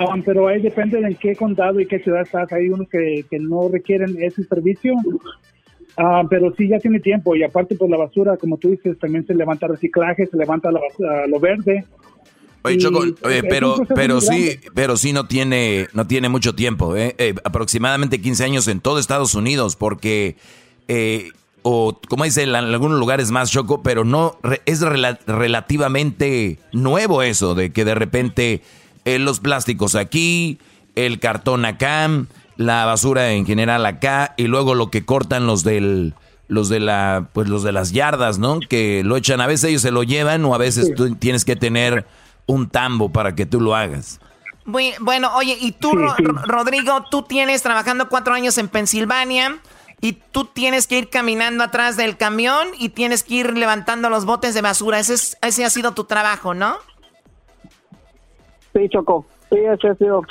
Um, 0.00 0.22
pero 0.22 0.48
ahí 0.48 0.60
depende 0.60 1.00
de 1.00 1.06
en 1.08 1.14
qué 1.16 1.36
condado 1.36 1.78
y 1.80 1.86
qué 1.86 2.00
ciudad 2.00 2.22
estás. 2.22 2.52
Hay 2.52 2.68
unos 2.68 2.88
que, 2.88 3.24
que 3.30 3.38
no 3.38 3.68
requieren 3.68 4.16
ese 4.20 4.42
servicio 4.44 4.94
Ah, 5.96 6.22
pero 6.28 6.52
sí, 6.56 6.68
ya 6.68 6.78
tiene 6.78 6.98
tiempo. 7.00 7.36
Y 7.36 7.44
aparte, 7.44 7.76
pues 7.76 7.90
la 7.90 7.96
basura, 7.96 8.36
como 8.36 8.56
tú 8.56 8.70
dices, 8.70 8.98
también 8.98 9.24
se 9.26 9.34
levanta 9.34 9.68
reciclaje, 9.68 10.26
se 10.26 10.36
levanta 10.36 10.72
la 10.72 10.80
basura, 10.80 11.26
lo 11.28 11.38
verde. 11.38 11.84
Oye, 12.62 12.78
Choco, 12.78 13.04
oye, 13.22 13.42
pero, 13.44 13.76
pero 13.94 14.20
sí, 14.20 14.58
pero 14.74 14.96
sí 14.96 15.12
no 15.12 15.26
tiene, 15.26 15.86
no 15.92 16.06
tiene 16.06 16.28
mucho 16.28 16.54
tiempo, 16.54 16.96
¿eh? 16.96 17.14
Eh, 17.18 17.34
aproximadamente 17.44 18.20
15 18.20 18.42
años 18.42 18.66
en 18.68 18.80
todo 18.80 18.98
Estados 18.98 19.34
Unidos, 19.34 19.76
porque, 19.76 20.36
eh, 20.88 21.28
o 21.62 22.00
como 22.08 22.24
dice, 22.24 22.42
en 22.42 22.54
algunos 22.54 22.98
lugares 22.98 23.30
más, 23.30 23.50
Choco, 23.52 23.82
pero 23.82 24.04
no, 24.04 24.38
es 24.64 24.82
rela- 24.82 25.18
relativamente 25.26 26.58
nuevo 26.72 27.22
eso, 27.22 27.54
de 27.54 27.70
que 27.70 27.84
de 27.84 27.94
repente 27.94 28.62
eh, 29.04 29.18
los 29.18 29.40
plásticos 29.40 29.94
aquí, 29.94 30.58
el 30.94 31.18
cartón 31.20 31.64
acá, 31.64 32.08
la 32.56 32.84
basura 32.84 33.32
en 33.32 33.46
general 33.46 33.84
acá, 33.86 34.34
y 34.36 34.44
luego 34.44 34.74
lo 34.74 34.90
que 34.90 35.04
cortan 35.04 35.46
los 35.46 35.64
del 35.64 36.14
los 36.46 36.68
de 36.68 36.78
la 36.78 37.28
pues 37.32 37.48
los 37.48 37.62
de 37.62 37.72
las 37.72 37.92
yardas, 37.92 38.38
¿no? 38.38 38.60
Que 38.60 39.02
lo 39.04 39.16
echan, 39.16 39.40
a 39.40 39.46
veces 39.46 39.70
ellos 39.70 39.82
se 39.82 39.90
lo 39.90 40.02
llevan 40.02 40.44
o 40.44 40.54
a 40.54 40.58
veces 40.58 40.92
tú 40.94 41.14
tienes 41.16 41.44
que 41.44 41.56
tener 41.56 42.06
un 42.46 42.68
tambo 42.68 43.10
para 43.10 43.34
que 43.34 43.46
tú 43.46 43.60
lo 43.60 43.74
hagas. 43.74 44.20
Muy- 44.66 44.92
bueno, 45.00 45.30
oye, 45.36 45.56
y 45.60 45.72
tú, 45.72 45.92
Ro- 45.92 46.14
Ro- 46.18 46.42
Rodrigo, 46.44 47.04
tú 47.10 47.22
tienes 47.22 47.62
trabajando 47.62 48.08
cuatro 48.10 48.34
años 48.34 48.56
en 48.58 48.68
Pensilvania 48.68 49.58
y 50.02 50.12
tú 50.32 50.44
tienes 50.44 50.86
que 50.86 50.98
ir 50.98 51.08
caminando 51.08 51.64
atrás 51.64 51.96
del 51.96 52.16
camión 52.18 52.68
y 52.78 52.90
tienes 52.90 53.22
que 53.24 53.34
ir 53.36 53.56
levantando 53.56 54.10
los 54.10 54.26
botes 54.26 54.52
de 54.54 54.60
basura. 54.60 54.98
Ese, 55.00 55.14
es- 55.14 55.36
ese 55.42 55.64
ha 55.64 55.70
sido 55.70 55.92
tu 55.92 56.04
trabajo, 56.04 56.52
¿no? 56.54 56.76
Sí, 58.74 58.88
Choco. 58.88 59.24
Sí, 59.50 59.58
ese 59.58 59.88
ha 59.88 59.94
sido. 59.94 60.22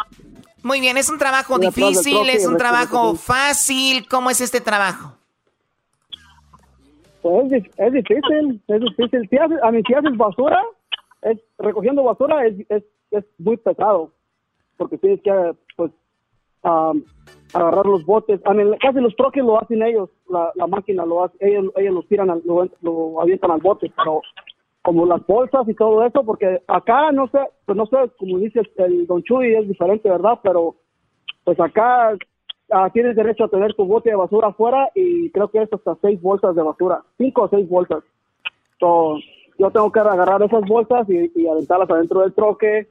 Muy 0.64 0.80
bien, 0.80 0.98
¿es 0.98 1.10
un 1.10 1.18
trabajo 1.18 1.58
difícil? 1.60 2.30
¿Es 2.30 2.46
un 2.46 2.58
trabajo 2.58 3.16
fácil? 3.16 4.08
¿Cómo 4.08 4.30
es 4.30 4.40
este 4.42 4.62
trabajo? 4.62 5.14
Pues 7.22 7.52
es, 7.54 7.64
es 7.78 7.94
difícil, 7.94 8.62
es 8.68 8.82
difícil. 8.82 9.28
Si 9.30 9.38
haces, 9.38 9.58
a 9.64 9.72
mí, 9.72 9.82
si 9.88 9.94
haces 9.94 10.16
basura, 10.18 10.62
es, 11.22 11.38
recogiendo 11.58 12.04
basura 12.04 12.46
es, 12.46 12.56
es, 12.70 12.84
es 13.12 13.24
muy 13.38 13.58
pesado. 13.58 14.12
Porque 14.78 14.98
tienes 14.98 15.22
que, 15.22 15.54
pues, 15.78 15.92
am, 16.64 17.04
agarrar 17.54 17.86
los 17.86 18.06
botes. 18.06 18.42
A 18.46 18.54
mí, 18.54 18.64
casi 18.82 19.00
los 19.00 19.16
troques 19.16 19.44
lo 19.44 19.62
hacen 19.62 19.84
ellos. 19.84 20.10
La, 20.30 20.52
la 20.56 20.68
máquina 20.68 21.06
lo 21.06 21.24
hace. 21.24 21.38
Ellos, 21.40 21.72
ellos 21.78 21.94
los 21.94 22.08
tiran, 22.08 22.30
al- 22.30 22.42
lo, 22.46 22.68
lo 22.82 23.22
avientan 23.22 23.52
al 23.52 23.62
bote. 23.62 23.92
Pero 23.96 24.22
como 24.84 25.06
las 25.06 25.26
bolsas 25.26 25.68
y 25.68 25.74
todo 25.74 26.06
eso, 26.06 26.24
porque 26.24 26.62
acá, 26.68 27.12
no 27.14 27.28
sé, 27.30 27.40
pues 27.66 27.78
no 27.78 27.86
sé, 27.86 27.98
como 28.20 28.38
dice 28.38 28.62
el 28.78 29.08
Don 29.08 29.24
Chuy, 29.24 29.56
es 29.56 29.68
diferente, 29.68 30.10
¿verdad? 30.10 30.40
Pero, 30.44 30.76
pues 31.46 31.58
acá 31.60 32.16
ah, 32.70 32.90
tienes 32.92 33.16
derecho 33.16 33.46
a 33.46 33.50
tener 33.50 33.74
tu 33.76 33.86
bote 33.86 34.10
de 34.10 34.18
basura 34.18 34.50
afuera 34.50 34.90
y 34.94 35.32
creo 35.32 35.48
que 35.48 35.62
es 35.62 35.72
hasta 35.72 35.96
seis 36.02 36.22
bolsas 36.22 36.54
de 36.56 36.64
basura, 36.64 37.02
cinco 37.18 37.44
o 37.44 37.50
seis 37.50 37.68
bolsas. 37.68 38.04
So, 38.80 39.18
yo 39.58 39.72
tengo 39.72 39.90
que 39.90 40.02
agarrar 40.02 40.44
esas 40.44 40.66
bolsas 40.68 41.08
y, 41.10 41.48
aventarlas 41.48 41.90
adentro 41.90 42.20
del 42.20 42.34
troque 42.34 42.90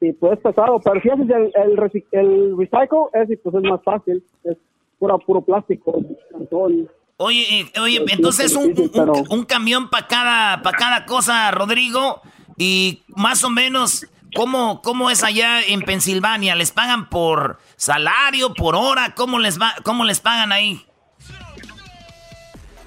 y 0.00 0.12
pues 0.12 0.34
es 0.34 0.40
pesado, 0.40 0.78
pero 0.84 1.00
si 1.00 1.08
haces 1.08 1.30
el, 1.30 1.52
el, 1.54 2.02
el 2.12 2.58
recycle, 2.58 3.06
es, 3.14 3.38
pues 3.42 3.54
es 3.54 3.62
más 3.62 3.82
fácil, 3.82 4.22
es 4.44 4.58
pura, 4.98 5.16
puro 5.16 5.40
plástico. 5.40 5.94
cartón. 6.30 6.86
Oye, 7.16 7.60
eh, 7.60 7.80
oye, 7.80 8.04
entonces 8.08 8.54
un, 8.56 8.74
un- 8.92 9.26
un 9.30 9.44
camión 9.44 9.88
para 9.88 10.06
cada, 10.08 10.62
para 10.62 10.76
cada 10.76 11.06
cosa, 11.06 11.50
Rodrigo, 11.52 12.20
y 12.58 13.04
más 13.08 13.44
o 13.44 13.50
menos, 13.50 14.06
¿cómo, 14.34 14.82
¿cómo 14.82 15.10
es 15.10 15.22
allá 15.22 15.62
en 15.62 15.82
Pensilvania? 15.82 16.56
¿Les 16.56 16.72
pagan 16.72 17.08
por 17.08 17.60
salario, 17.76 18.52
por 18.54 18.74
hora? 18.74 19.14
¿Cómo 19.14 19.38
les, 19.38 19.60
va, 19.60 19.74
cómo 19.84 20.04
les 20.04 20.20
pagan 20.20 20.50
ahí? 20.50 20.84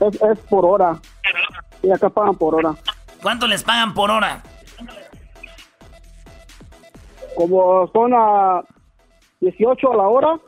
Es, 0.01 0.15
es 0.21 0.39
por 0.49 0.65
hora. 0.65 0.99
Y 1.81 1.89
acá 1.91 2.09
pagan 2.09 2.35
por 2.35 2.55
hora. 2.55 2.75
¿Cuánto 3.21 3.47
les 3.47 3.63
pagan 3.63 3.93
por 3.93 4.11
hora? 4.11 4.43
Como 7.35 7.89
son 7.93 8.13
a 8.13 8.61
18 9.39 9.93
a 9.93 9.95
la 9.95 10.03
hora, 10.07 10.39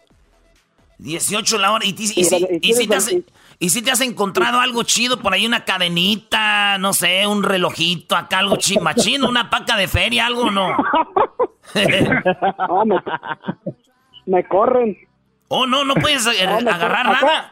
18 0.97 1.57
la 1.59 1.71
hora. 1.71 1.85
¿Y, 1.85 1.89
y 1.97 2.07
si, 2.07 2.19
y 2.21 2.59
y 2.61 2.73
si 2.73 2.87
te 2.87 2.95
has, 2.95 3.07
el- 3.07 3.25
y 3.60 3.69
si 3.69 3.82
te 3.82 3.91
has 3.91 4.02
encontrado 4.02 4.60
algo 4.62 4.84
chido 4.84 5.19
por 5.19 5.34
ahí, 5.34 5.45
una 5.45 5.65
cadenita, 5.65 6.78
no 6.78 6.93
sé, 6.93 7.28
un 7.28 7.43
relojito, 7.43 8.15
acá 8.15 8.39
algo 8.39 8.56
chi- 8.56 8.80
machino, 8.80 9.28
una 9.28 9.50
paca 9.50 9.76
de 9.76 9.88
feria, 9.88 10.26
algo 10.28 10.43
o 10.43 10.52
no? 10.52 10.69
no, 12.69 12.86
me, 12.86 12.95
me 14.26 14.48
corren. 14.48 14.98
Oh, 15.50 15.65
no, 15.65 15.84
no 15.84 15.95
puedes 15.95 16.26
eh, 16.28 16.45
No, 16.45 16.62
me 16.62 16.72
agarrar 16.72 17.06
corren. 17.08 17.22
nada. 17.26 17.52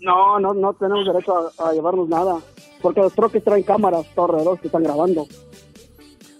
No, 0.00 0.38
no, 0.40 0.52
no 0.54 0.72
tenemos 0.74 1.06
derecho 1.06 1.52
a, 1.58 1.68
a 1.68 1.72
llevarnos 1.72 2.08
nada. 2.08 2.38
Porque 2.80 3.00
los 3.00 3.12
troques 3.14 3.44
traen 3.44 3.62
cámaras 3.62 4.06
alrededor 4.16 4.58
que 4.60 4.66
están 4.66 4.82
grabando. 4.82 5.26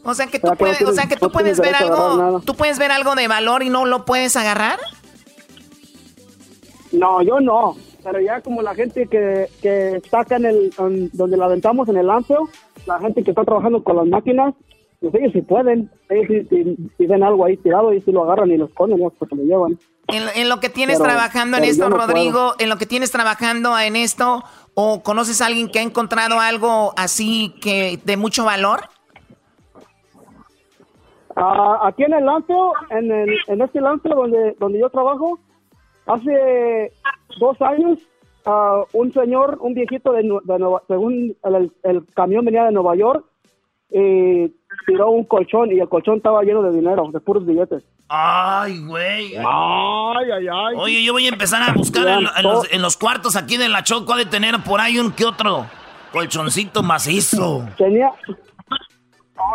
O 0.04 0.14
sea 0.14 0.26
que 0.26 0.38
O 0.38 0.40
tú 0.40 0.46
sea, 0.48 0.56
que 0.56 0.56
no 0.56 0.56
puedes, 0.58 0.76
o 0.76 0.78
tienes- 0.78 0.94
sea 0.96 1.06
que 1.08 1.16
tú 1.16 1.30
puedes 1.30 1.60
ver 1.60 1.74
algo, 1.76 2.40
tú 2.44 2.56
puedes 2.56 2.78
ver 2.78 2.90
algo 2.90 3.14
de 3.14 3.28
valor 3.28 3.62
y 3.62 3.68
no 3.70 3.84
lo 3.86 4.04
puedes 4.04 4.34
agarrar. 4.36 4.80
No, 6.92 7.22
yo 7.22 7.40
no. 7.40 7.74
Pero 8.04 8.20
ya 8.20 8.40
como 8.40 8.62
la 8.62 8.74
gente 8.74 9.06
que, 9.06 9.46
que 9.62 9.96
está 9.96 10.20
acá 10.20 10.36
en 10.36 10.46
el, 10.46 10.72
en 10.78 11.10
donde 11.12 11.36
la 11.36 11.44
aventamos 11.46 11.88
en 11.88 11.96
el 11.96 12.06
landfill, 12.06 12.38
la 12.86 12.98
gente 13.00 13.22
que 13.22 13.30
está 13.30 13.44
trabajando 13.44 13.82
con 13.82 13.96
las 13.96 14.06
máquinas, 14.06 14.54
pues 15.00 15.14
ellos 15.14 15.32
sí 15.32 15.42
pueden. 15.42 15.90
Ellos 16.10 16.26
sí, 16.28 16.46
sí- 16.50 16.76
sí 16.98 17.06
ven 17.06 17.22
algo 17.22 17.44
ahí 17.44 17.56
tirado 17.56 17.92
y 17.92 18.00
si 18.00 18.12
lo 18.12 18.24
agarran 18.24 18.50
y 18.50 18.56
lo 18.56 18.66
esconden, 18.66 18.98
ya 18.98 19.08
porque 19.10 19.36
lo 19.36 19.42
llevan. 19.44 19.78
En, 20.08 20.24
en 20.34 20.48
lo 20.48 20.58
que 20.60 20.68
tienes 20.68 20.98
Pero- 20.98 21.10
trabajando 21.12 21.56
en 21.58 21.64
esto, 21.64 21.88
no 21.88 21.96
Rodrigo, 21.96 22.54
en 22.58 22.68
lo 22.68 22.76
que 22.76 22.86
tienes 22.86 23.10
trabajando 23.12 23.78
en 23.78 23.94
esto, 23.96 24.42
o 24.74 25.02
conoces 25.02 25.40
a 25.40 25.46
alguien 25.46 25.70
que 25.70 25.78
ha 25.78 25.82
encontrado 25.82 26.40
algo 26.40 26.92
así 26.96 27.54
que 27.62 28.00
de 28.04 28.16
mucho 28.16 28.44
valor. 28.44 28.80
Ah, 31.36 31.78
aquí 31.88 32.02
en 32.04 32.12
el 32.12 32.26
landfill, 32.26 32.56
en, 32.90 33.10
el, 33.10 33.30
en 33.46 33.62
este 33.62 33.80
landfill 33.80 34.12
donde, 34.14 34.54
donde 34.58 34.78
yo 34.80 34.90
trabajo, 34.90 35.38
hace 36.06 36.92
dos 37.38 37.60
años, 37.62 37.98
ah, 38.44 38.82
un 38.92 39.12
señor, 39.12 39.58
un 39.60 39.74
viejito 39.74 40.12
de, 40.12 40.22
de 40.22 40.58
Nueva, 40.58 40.82
según 40.88 41.36
el, 41.44 42.06
camión 42.14 42.44
venía 42.44 42.64
de 42.64 42.72
Nueva 42.72 42.96
York, 42.96 43.24
y 43.90 44.50
tiró 44.86 45.10
un 45.10 45.24
colchón 45.24 45.70
y 45.70 45.78
el 45.78 45.88
colchón 45.88 46.16
estaba 46.16 46.42
lleno 46.42 46.62
de 46.62 46.72
dinero, 46.72 47.10
de 47.12 47.20
puros 47.20 47.44
billetes. 47.44 47.84
Ay, 48.08 48.78
güey. 48.86 49.36
Ay, 49.36 50.30
ay, 50.34 50.46
ay. 50.50 50.76
Oye, 50.76 51.04
yo 51.04 51.12
voy 51.12 51.26
a 51.26 51.28
empezar 51.28 51.62
a 51.62 51.74
buscar 51.74 52.08
en, 52.08 52.26
en 52.36 52.42
los, 52.42 52.72
en 52.72 52.82
los 52.82 52.96
cuartos 52.96 53.36
aquí 53.36 53.56
de 53.56 53.68
la 53.68 53.82
Choco, 53.82 54.14
ha 54.14 54.16
de 54.16 54.26
tener 54.26 54.54
por 54.64 54.80
ahí 54.80 54.98
un 54.98 55.12
que 55.12 55.26
otro 55.26 55.66
colchoncito 56.12 56.82
macizo. 56.82 57.66
Tenía... 57.76 58.10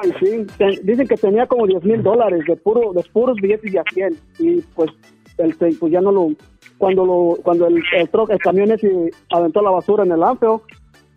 Ay, 0.02 0.14
sí. 0.20 0.46
Dicen 0.84 1.08
que 1.08 1.16
tenía 1.16 1.46
como 1.46 1.66
10 1.66 1.84
mil 1.84 2.04
dólares 2.04 2.42
de, 2.46 2.56
puro, 2.58 2.92
de 2.94 3.04
puros 3.04 3.38
billetes 3.38 3.72
de 3.72 3.80
a 3.80 3.84
100. 3.94 4.20
Y 4.40 4.62
pues, 4.76 4.92
el, 5.38 5.56
pues 5.56 5.92
ya 5.92 6.02
no 6.02 6.12
lo... 6.12 6.30
Cuando, 6.78 7.06
lo, 7.06 7.38
cuando 7.44 7.66
el, 7.68 7.82
el, 7.96 8.12
truck- 8.12 8.30
el 8.32 8.40
camión 8.40 8.72
ese 8.72 9.10
aventó 9.32 9.62
la 9.62 9.72
basura 9.72 10.04
en 10.04 10.12
el 10.12 10.20
landfill, 10.20 10.60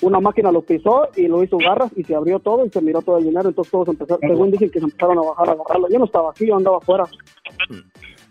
una 0.02 0.18
máquina 0.20 0.50
lo 0.50 0.62
pisó 0.62 1.08
y 1.16 1.26
lo 1.28 1.42
hizo 1.44 1.58
garras 1.58 1.92
y 1.94 2.02
se 2.04 2.14
abrió 2.14 2.38
todo 2.38 2.64
y 2.64 2.70
se 2.70 2.80
miró 2.80 3.02
todo 3.02 3.18
el 3.18 3.24
dinero. 3.24 3.50
Entonces 3.50 3.70
todos 3.70 3.88
empezaron, 3.88 4.20
según 4.20 4.50
dicen 4.50 4.70
que 4.70 4.78
se 4.78 4.86
empezaron 4.86 5.18
a 5.18 5.22
bajar 5.22 5.48
a 5.50 5.52
agarrarlo. 5.52 5.88
Yo 5.90 5.98
no 5.98 6.06
estaba 6.06 6.30
aquí, 6.30 6.46
yo 6.46 6.56
andaba 6.56 6.78
afuera. 6.78 7.04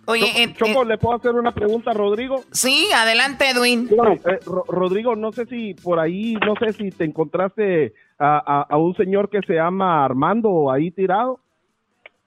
Oye, 0.08 0.26
eh, 0.42 0.52
Choco, 0.58 0.84
¿le 0.84 0.98
puedo 0.98 1.16
hacer 1.18 1.36
una 1.36 1.52
pregunta 1.52 1.92
a 1.92 1.94
Rodrigo? 1.94 2.38
Sí, 2.52 2.88
adelante, 2.96 3.46
Edwin. 3.52 3.88
Eh, 3.92 4.40
Ro- 4.48 4.66
Rodrigo, 4.68 5.16
no 5.16 5.32
sé 5.32 5.46
si 5.46 5.76
por 5.76 6.00
ahí, 6.00 6.34
no 6.44 6.56
sé 6.56 6.74
si 6.74 6.90
te 6.90 7.04
encontraste 7.04 7.94
a, 8.18 8.38
a- 8.62 8.66
a 8.68 8.78
un 8.78 8.96
señor 8.96 9.30
que 9.30 9.40
se 9.46 9.54
llama 9.54 10.04
Armando 10.04 10.72
ahí 10.72 10.90
tirado. 10.90 11.40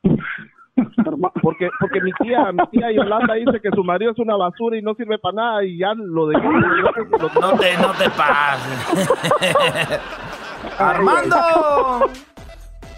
Porque 1.42 1.68
porque 1.80 2.00
mi 2.00 2.12
tía, 2.12 2.52
mi 2.52 2.66
tía 2.70 2.92
Yolanda 2.92 3.34
dice 3.34 3.60
que 3.60 3.70
su 3.74 3.82
marido 3.84 4.12
es 4.12 4.18
una 4.18 4.36
basura 4.36 4.76
y 4.76 4.82
no 4.82 4.94
sirve 4.94 5.18
para 5.18 5.34
nada 5.34 5.64
y 5.64 5.78
ya 5.78 5.92
lo 5.94 6.26
dejó. 6.26 6.50
No 7.40 7.58
te, 7.58 7.76
no 7.78 7.92
te 7.92 8.10
pases. 8.10 10.00
Armando. 10.78 11.36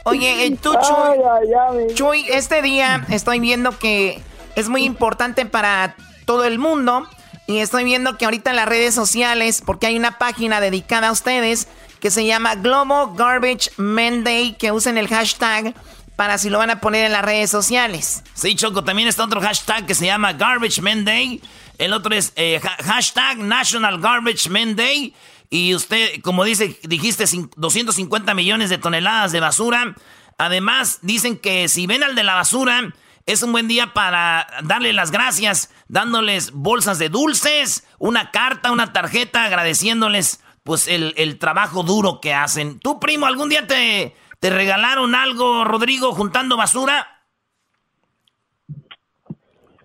Oye, 0.05 0.47
eh, 0.47 0.59
tú, 0.61 0.73
Chuy, 0.73 1.95
Chuy, 1.95 2.27
este 2.31 2.61
día 2.61 3.05
estoy 3.11 3.41
viendo 3.41 3.79
que 3.79 4.21
es 4.55 4.69
muy 4.69 4.85
importante 4.85 5.47
para 5.47 5.97
todo 6.27 6.45
el 6.45 6.59
mundo 6.59 7.07
y 7.47 7.59
estoy 7.59 7.85
viendo 7.85 8.17
que 8.17 8.25
ahorita 8.25 8.51
en 8.51 8.57
las 8.57 8.69
redes 8.69 8.95
sociales, 8.95 9.63
porque 9.65 9.87
hay 9.87 9.97
una 9.97 10.19
página 10.19 10.61
dedicada 10.61 11.09
a 11.09 11.13
ustedes 11.13 11.69
que 12.01 12.11
se 12.11 12.27
llama 12.27 12.55
Global 12.57 13.15
Garbage 13.17 13.71
Men 13.79 14.25
Day, 14.25 14.55
que 14.59 14.73
usen 14.73 14.99
el 14.99 15.09
hashtag 15.09 15.75
para 16.17 16.39
si 16.39 16.51
lo 16.51 16.59
van 16.59 16.71
a 16.71 16.81
poner 16.81 17.07
en 17.07 17.13
las 17.13 17.25
redes 17.25 17.51
sociales. 17.51 18.23
Sí, 18.35 18.55
Choco, 18.55 18.85
también 18.85 19.09
está 19.09 19.25
otro 19.25 19.41
hashtag 19.41 19.87
que 19.87 19.95
se 19.95 20.07
llama 20.07 20.33
Garbage 20.33 20.81
Men 20.83 21.05
Day. 21.05 21.41
El 21.79 21.93
otro 21.93 22.15
es 22.15 22.33
eh, 22.37 22.61
ha- 22.63 22.83
hashtag 22.85 23.39
National 23.39 24.01
Garbage 24.01 24.49
Men 24.49 24.77
Day. 24.77 25.15
Y 25.51 25.75
usted, 25.75 26.21
como 26.23 26.45
dice, 26.45 26.79
dijiste 26.83 27.25
cin- 27.25 27.51
250 27.57 28.35
millones 28.35 28.71
de 28.71 28.79
toneladas 28.79 29.33
de 29.33 29.41
basura. 29.41 29.95
Además, 30.39 30.99
dicen 31.03 31.37
que 31.39 31.69
si 31.69 31.87
ven 31.87 32.03
al 32.03 32.15
de 32.15 32.23
la 32.25 32.35
basura, 32.35 32.93
es 33.27 33.43
un 33.43 33.53
buen 33.53 33.69
día 33.69 33.93
para 33.93 34.47
darle 34.65 34.93
las 34.93 35.11
gracias, 35.11 35.71
dándoles 35.89 36.51
bolsas 36.53 36.99
de 36.99 37.09
dulces, 37.09 37.85
una 37.99 38.31
carta, 38.31 38.71
una 38.73 38.93
tarjeta, 38.93 39.45
agradeciéndoles 39.45 40.41
pues 40.65 40.89
el, 40.89 41.13
el 41.19 41.39
trabajo 41.39 41.83
duro 41.83 42.21
que 42.21 42.35
hacen. 42.35 42.79
¿Tú, 42.81 42.99
primo, 42.99 43.27
algún 43.27 43.49
día 43.51 43.67
te, 43.67 44.17
te 44.45 44.51
regalaron 44.51 45.15
algo, 45.15 45.65
Rodrigo, 45.65 46.13
juntando 46.13 46.59
basura? 46.59 47.07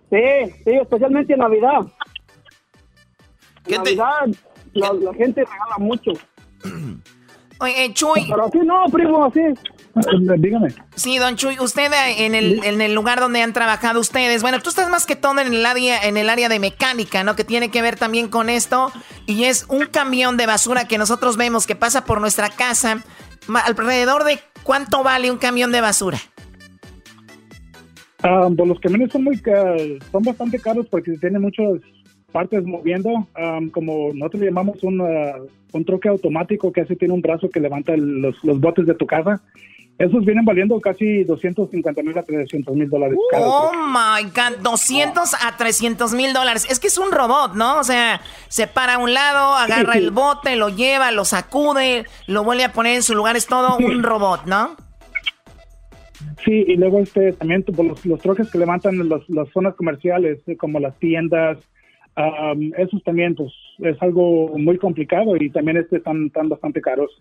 Sí, 0.09 0.51
sí, 0.65 0.71
especialmente 0.71 1.31
en 1.31 1.39
Navidad. 1.39 1.79
En 3.67 3.77
Navidad 3.77 4.27
la, 4.73 4.91
la 4.91 5.13
gente 5.13 5.45
regala 5.45 5.77
mucho. 5.77 6.11
Oye, 7.61 7.93
Chuy. 7.93 8.25
Pero 8.29 8.47
así 8.47 8.57
no, 8.59 8.83
primo, 8.91 9.23
así. 9.23 9.39
Dígame. 10.39 10.73
Sí, 10.93 11.17
don 11.19 11.37
Chuy, 11.37 11.57
usted 11.61 11.93
eh, 11.93 12.25
en 12.25 12.35
el, 12.35 12.61
en 12.65 12.81
el 12.81 12.93
lugar 12.93 13.21
donde 13.21 13.41
han 13.41 13.53
trabajado 13.53 14.01
ustedes, 14.01 14.41
bueno, 14.41 14.59
tú 14.59 14.71
estás 14.71 14.89
más 14.89 15.05
que 15.05 15.15
todo 15.15 15.39
en 15.39 15.53
el 15.53 15.65
área, 15.65 16.01
en 16.03 16.17
el 16.17 16.29
área 16.29 16.49
de 16.49 16.59
mecánica, 16.59 17.23
¿no? 17.23 17.37
Que 17.37 17.45
tiene 17.45 17.71
que 17.71 17.81
ver 17.81 17.97
también 17.97 18.27
con 18.27 18.49
esto. 18.49 18.91
Y 19.25 19.45
es 19.45 19.65
un 19.69 19.85
camión 19.85 20.35
de 20.35 20.47
basura 20.47 20.85
que 20.85 20.97
nosotros 20.97 21.37
vemos 21.37 21.65
que 21.65 21.77
pasa 21.77 22.03
por 22.03 22.19
nuestra 22.19 22.49
casa. 22.49 23.05
¿Alrededor 23.65 24.25
de 24.25 24.39
cuánto 24.63 25.03
vale 25.03 25.31
un 25.31 25.37
camión 25.37 25.71
de 25.71 25.81
basura? 25.81 26.17
Ah, 28.21 28.49
pues 28.55 28.67
los 28.67 28.79
camiones 28.79 29.11
son 29.11 29.23
muy 29.23 29.37
son 30.11 30.23
bastante 30.23 30.59
caros 30.59 30.87
porque 30.87 31.17
tienen 31.17 31.41
muchas 31.41 31.79
partes 32.31 32.63
moviendo, 32.63 33.27
ah, 33.35 33.59
como 33.71 34.13
nosotros 34.13 34.43
llamamos 34.43 34.83
un, 34.83 35.01
uh, 35.01 35.47
un 35.73 35.85
troque 35.85 36.09
automático 36.09 36.71
que 36.71 36.81
así 36.81 36.95
tiene 36.95 37.13
un 37.13 37.21
brazo 37.21 37.49
que 37.49 37.59
levanta 37.59 37.95
los, 37.97 38.43
los 38.43 38.59
botes 38.59 38.85
de 38.85 38.95
tu 38.95 39.05
casa. 39.05 39.41
Esos 39.99 40.23
vienen 40.23 40.45
valiendo 40.45 40.79
casi 40.79 41.25
250 41.25 42.01
mil 42.03 42.17
a 42.17 42.23
300 42.23 42.73
mil 42.73 42.89
dólares. 42.89 43.17
Oh 43.33 43.71
my 43.73 44.23
God, 44.29 44.63
200 44.63 45.33
a 45.33 45.57
300 45.57 46.13
mil 46.13 46.31
dólares. 46.31 46.65
Es 46.69 46.79
que 46.79 46.87
es 46.87 46.97
un 46.97 47.11
robot, 47.11 47.55
¿no? 47.55 47.79
O 47.79 47.83
sea, 47.83 48.21
se 48.47 48.65
para 48.65 48.95
a 48.95 48.97
un 48.97 49.13
lado, 49.13 49.55
agarra 49.55 49.95
el 49.95 50.11
bote, 50.11 50.55
lo 50.55 50.69
lleva, 50.69 51.11
lo 51.11 51.25
sacude, 51.25 52.05
lo 52.27 52.45
vuelve 52.45 52.63
a 52.63 52.71
poner 52.71 52.95
en 52.95 53.03
su 53.03 53.13
lugar. 53.13 53.35
Es 53.35 53.45
todo 53.45 53.75
un 53.75 54.01
robot, 54.01 54.45
¿no? 54.45 54.77
Sí, 56.45 56.63
y 56.65 56.77
luego 56.77 56.99
este 56.99 57.33
también 57.33 57.65
los, 57.67 58.05
los 58.05 58.21
troques 58.21 58.49
que 58.49 58.57
levantan 58.57 59.09
los, 59.09 59.29
las 59.29 59.49
zonas 59.49 59.75
comerciales, 59.75 60.39
eh, 60.47 60.55
como 60.55 60.79
las 60.79 60.97
tiendas, 60.99 61.57
um, 62.15 62.71
esos 62.77 63.03
también 63.03 63.35
pues 63.35 63.51
es 63.79 64.01
algo 64.01 64.57
muy 64.57 64.77
complicado 64.77 65.35
y 65.35 65.49
también 65.49 65.75
este 65.75 65.97
están, 65.97 66.27
están 66.27 66.47
bastante 66.47 66.79
caros. 66.79 67.11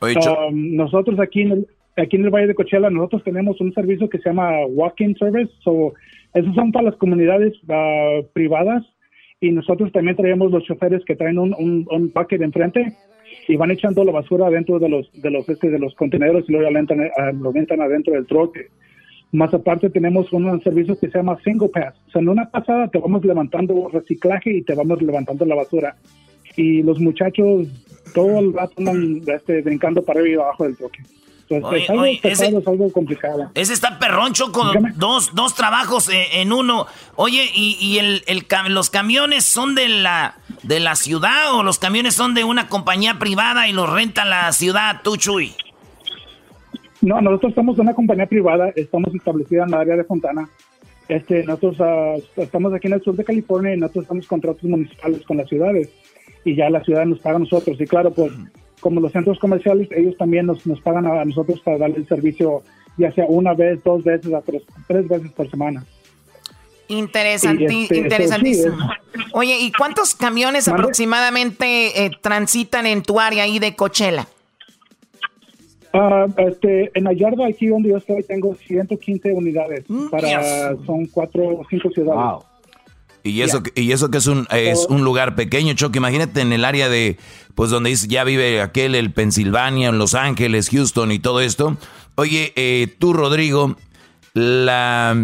Um, 0.00 0.74
nosotros 0.74 1.20
aquí 1.20 1.42
en 1.42 1.52
el, 1.52 1.68
aquí 1.96 2.16
en 2.16 2.24
el 2.24 2.30
Valle 2.30 2.48
de 2.48 2.54
Coachella 2.54 2.90
nosotros 2.90 3.22
tenemos 3.24 3.60
un 3.60 3.72
servicio 3.72 4.08
que 4.08 4.18
se 4.18 4.28
llama 4.28 4.66
Walk-in 4.66 5.16
Service, 5.16 5.52
so, 5.62 5.94
esos 6.34 6.54
son 6.54 6.72
para 6.72 6.86
las 6.86 6.96
comunidades 6.96 7.54
uh, 7.64 8.26
privadas 8.32 8.84
y 9.40 9.50
nosotros 9.50 9.92
también 9.92 10.16
traemos 10.16 10.50
los 10.50 10.64
choferes 10.64 11.04
que 11.04 11.16
traen 11.16 11.38
un, 11.38 11.54
un, 11.54 11.86
un 11.90 12.12
bucket 12.12 12.42
enfrente 12.42 12.96
y 13.48 13.56
van 13.56 13.70
echando 13.70 14.04
la 14.04 14.12
basura 14.12 14.50
dentro 14.50 14.78
de 14.78 14.88
los 14.88 15.10
de 15.12 15.30
los 15.30 15.48
este 15.48 15.70
de 15.70 15.78
los 15.78 15.94
contenedores 15.94 16.44
y 16.48 16.52
luego 16.52 16.70
lo 16.70 16.78
entran, 16.78 17.10
lo 17.40 17.50
adentro 17.50 18.14
del 18.14 18.26
troque. 18.26 18.68
Más 19.32 19.52
aparte 19.52 19.90
tenemos 19.90 20.32
un 20.32 20.62
servicio 20.62 20.98
que 20.98 21.10
se 21.10 21.18
llama 21.18 21.38
Single 21.42 21.68
Pass. 21.68 21.94
O 22.06 22.10
sea, 22.10 22.22
en 22.22 22.28
una 22.28 22.48
pasada 22.50 22.88
te 22.88 22.98
vamos 22.98 23.24
levantando 23.24 23.88
reciclaje 23.92 24.58
y 24.58 24.62
te 24.62 24.74
vamos 24.74 25.02
levantando 25.02 25.44
la 25.44 25.56
basura. 25.56 25.96
Y 26.56 26.82
los 26.82 27.00
muchachos 27.00 27.66
todo 28.14 28.38
el 28.38 28.52
rato 28.52 28.74
andan 28.78 29.22
este, 29.26 29.60
brincando 29.62 30.04
para 30.04 30.20
arriba 30.20 30.36
y 30.36 30.44
abajo 30.44 30.64
del 30.64 30.76
troque. 30.76 31.00
Entonces, 31.50 31.82
es, 31.82 31.90
algo 31.90 32.04
ese, 32.04 32.46
es 32.46 32.66
algo 32.66 32.92
complicado. 32.92 33.50
Ese 33.54 33.72
está 33.72 33.98
perroncho 33.98 34.50
con 34.50 34.94
dos, 34.96 35.34
dos 35.34 35.54
trabajos 35.54 36.08
eh, 36.08 36.40
en 36.40 36.52
uno. 36.52 36.86
Oye, 37.16 37.50
¿y, 37.54 37.76
y 37.80 37.98
el, 37.98 38.24
el, 38.26 38.46
los 38.70 38.90
camiones 38.90 39.44
son 39.44 39.74
de 39.74 39.88
la, 39.88 40.36
de 40.62 40.80
la 40.80 40.96
ciudad 40.96 41.54
o 41.54 41.62
los 41.62 41.78
camiones 41.78 42.14
son 42.14 42.34
de 42.34 42.44
una 42.44 42.68
compañía 42.68 43.18
privada 43.18 43.68
y 43.68 43.72
los 43.72 43.90
renta 43.90 44.24
la 44.24 44.52
ciudad, 44.52 45.00
tú, 45.02 45.16
Chuy? 45.16 45.52
No, 47.02 47.20
nosotros 47.20 47.52
en 47.56 47.68
una 47.68 47.92
compañía 47.92 48.26
privada, 48.26 48.70
estamos 48.74 49.14
establecida 49.14 49.64
en 49.64 49.68
el 49.68 49.74
área 49.74 49.96
de 49.96 50.04
Fontana. 50.04 50.48
Este, 51.06 51.44
nosotros 51.44 51.78
uh, 51.80 52.40
estamos 52.40 52.72
aquí 52.72 52.86
en 52.86 52.94
el 52.94 53.02
sur 53.02 53.14
de 53.14 53.24
California 53.24 53.74
y 53.74 53.76
nosotros 53.76 54.04
estamos 54.04 54.26
contratos 54.26 54.64
municipales 54.64 55.22
con 55.26 55.36
las 55.36 55.48
ciudades 55.48 55.90
y 56.46 56.56
ya 56.56 56.70
la 56.70 56.82
ciudad 56.82 57.04
nos 57.04 57.18
paga 57.18 57.36
a 57.36 57.40
nosotros. 57.40 57.78
Y 57.78 57.86
claro, 57.86 58.10
pues 58.10 58.32
como 58.84 59.00
los 59.00 59.12
centros 59.12 59.38
comerciales, 59.38 59.88
ellos 59.92 60.14
también 60.18 60.44
nos, 60.44 60.66
nos 60.66 60.78
pagan 60.82 61.06
a 61.06 61.24
nosotros 61.24 61.58
para 61.60 61.78
darle 61.78 61.96
el 61.96 62.06
servicio 62.06 62.62
ya 62.98 63.10
sea 63.12 63.24
una 63.26 63.54
vez, 63.54 63.82
dos 63.82 64.04
veces, 64.04 64.30
a 64.34 64.42
tres, 64.42 64.62
tres 64.86 65.08
veces 65.08 65.32
por 65.32 65.50
semana. 65.50 65.82
Interesanti 66.88 67.84
este, 67.84 67.96
interesantísimo. 67.96 68.76
Oye, 69.32 69.56
¿y 69.58 69.72
cuántos 69.72 70.14
camiones 70.14 70.68
aproximadamente 70.68 72.04
eh, 72.04 72.10
transitan 72.20 72.84
en 72.84 73.02
tu 73.02 73.18
área 73.18 73.44
ahí 73.44 73.58
de 73.58 73.74
Coachella? 73.74 74.28
Uh, 75.94 76.30
este, 76.36 76.90
en 76.92 77.04
la 77.04 77.14
yarda 77.14 77.46
aquí 77.46 77.68
donde 77.68 77.88
yo 77.88 77.96
estoy 77.96 78.22
tengo 78.24 78.54
115 78.54 79.32
unidades 79.32 79.84
Mm, 79.88 80.08
para 80.10 80.76
son 80.84 81.06
cuatro 81.06 81.60
o 81.60 81.64
cinco 81.70 81.88
ciudades. 81.90 82.44
Y 83.24 83.40
eso, 83.40 83.62
que- 83.62 83.80
y 83.80 83.90
eso 83.92 84.10
que 84.10 84.18
es 84.18 84.26
un, 84.26 84.46
es 84.50 84.86
un 84.90 85.02
lugar 85.02 85.34
pequeño, 85.34 85.72
Choque. 85.74 85.98
Imagínate 85.98 86.40
en 86.42 86.52
el 86.52 86.64
área 86.64 86.88
de, 86.90 87.16
pues 87.54 87.70
donde 87.70 87.90
dice, 87.90 88.06
ya 88.06 88.22
vive 88.22 88.60
aquel, 88.60 88.94
el 88.94 89.12
Pensilvania, 89.12 89.88
en 89.88 89.98
Los 89.98 90.14
Ángeles, 90.14 90.68
Houston 90.70 91.10
y 91.10 91.18
todo 91.18 91.40
esto. 91.40 91.76
Oye, 92.16 92.52
eh, 92.54 92.94
tú, 92.98 93.12
Rodrigo, 93.14 93.76
la, 94.34 95.16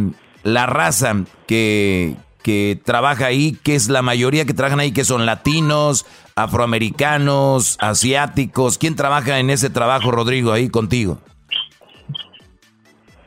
la 0.42 0.66
raza 0.66 1.14
que, 1.46 2.16
que 2.42 2.80
trabaja 2.84 3.26
ahí, 3.26 3.56
que 3.62 3.74
es 3.74 3.88
la 3.88 4.00
mayoría 4.02 4.46
que 4.46 4.54
trabajan 4.54 4.80
ahí, 4.80 4.92
que 4.92 5.04
son 5.04 5.26
latinos, 5.26 6.06
afroamericanos, 6.36 7.76
asiáticos. 7.80 8.78
¿Quién 8.78 8.96
trabaja 8.96 9.38
en 9.40 9.50
ese 9.50 9.68
trabajo, 9.70 10.10
Rodrigo, 10.10 10.52
ahí 10.52 10.68
contigo? 10.70 11.20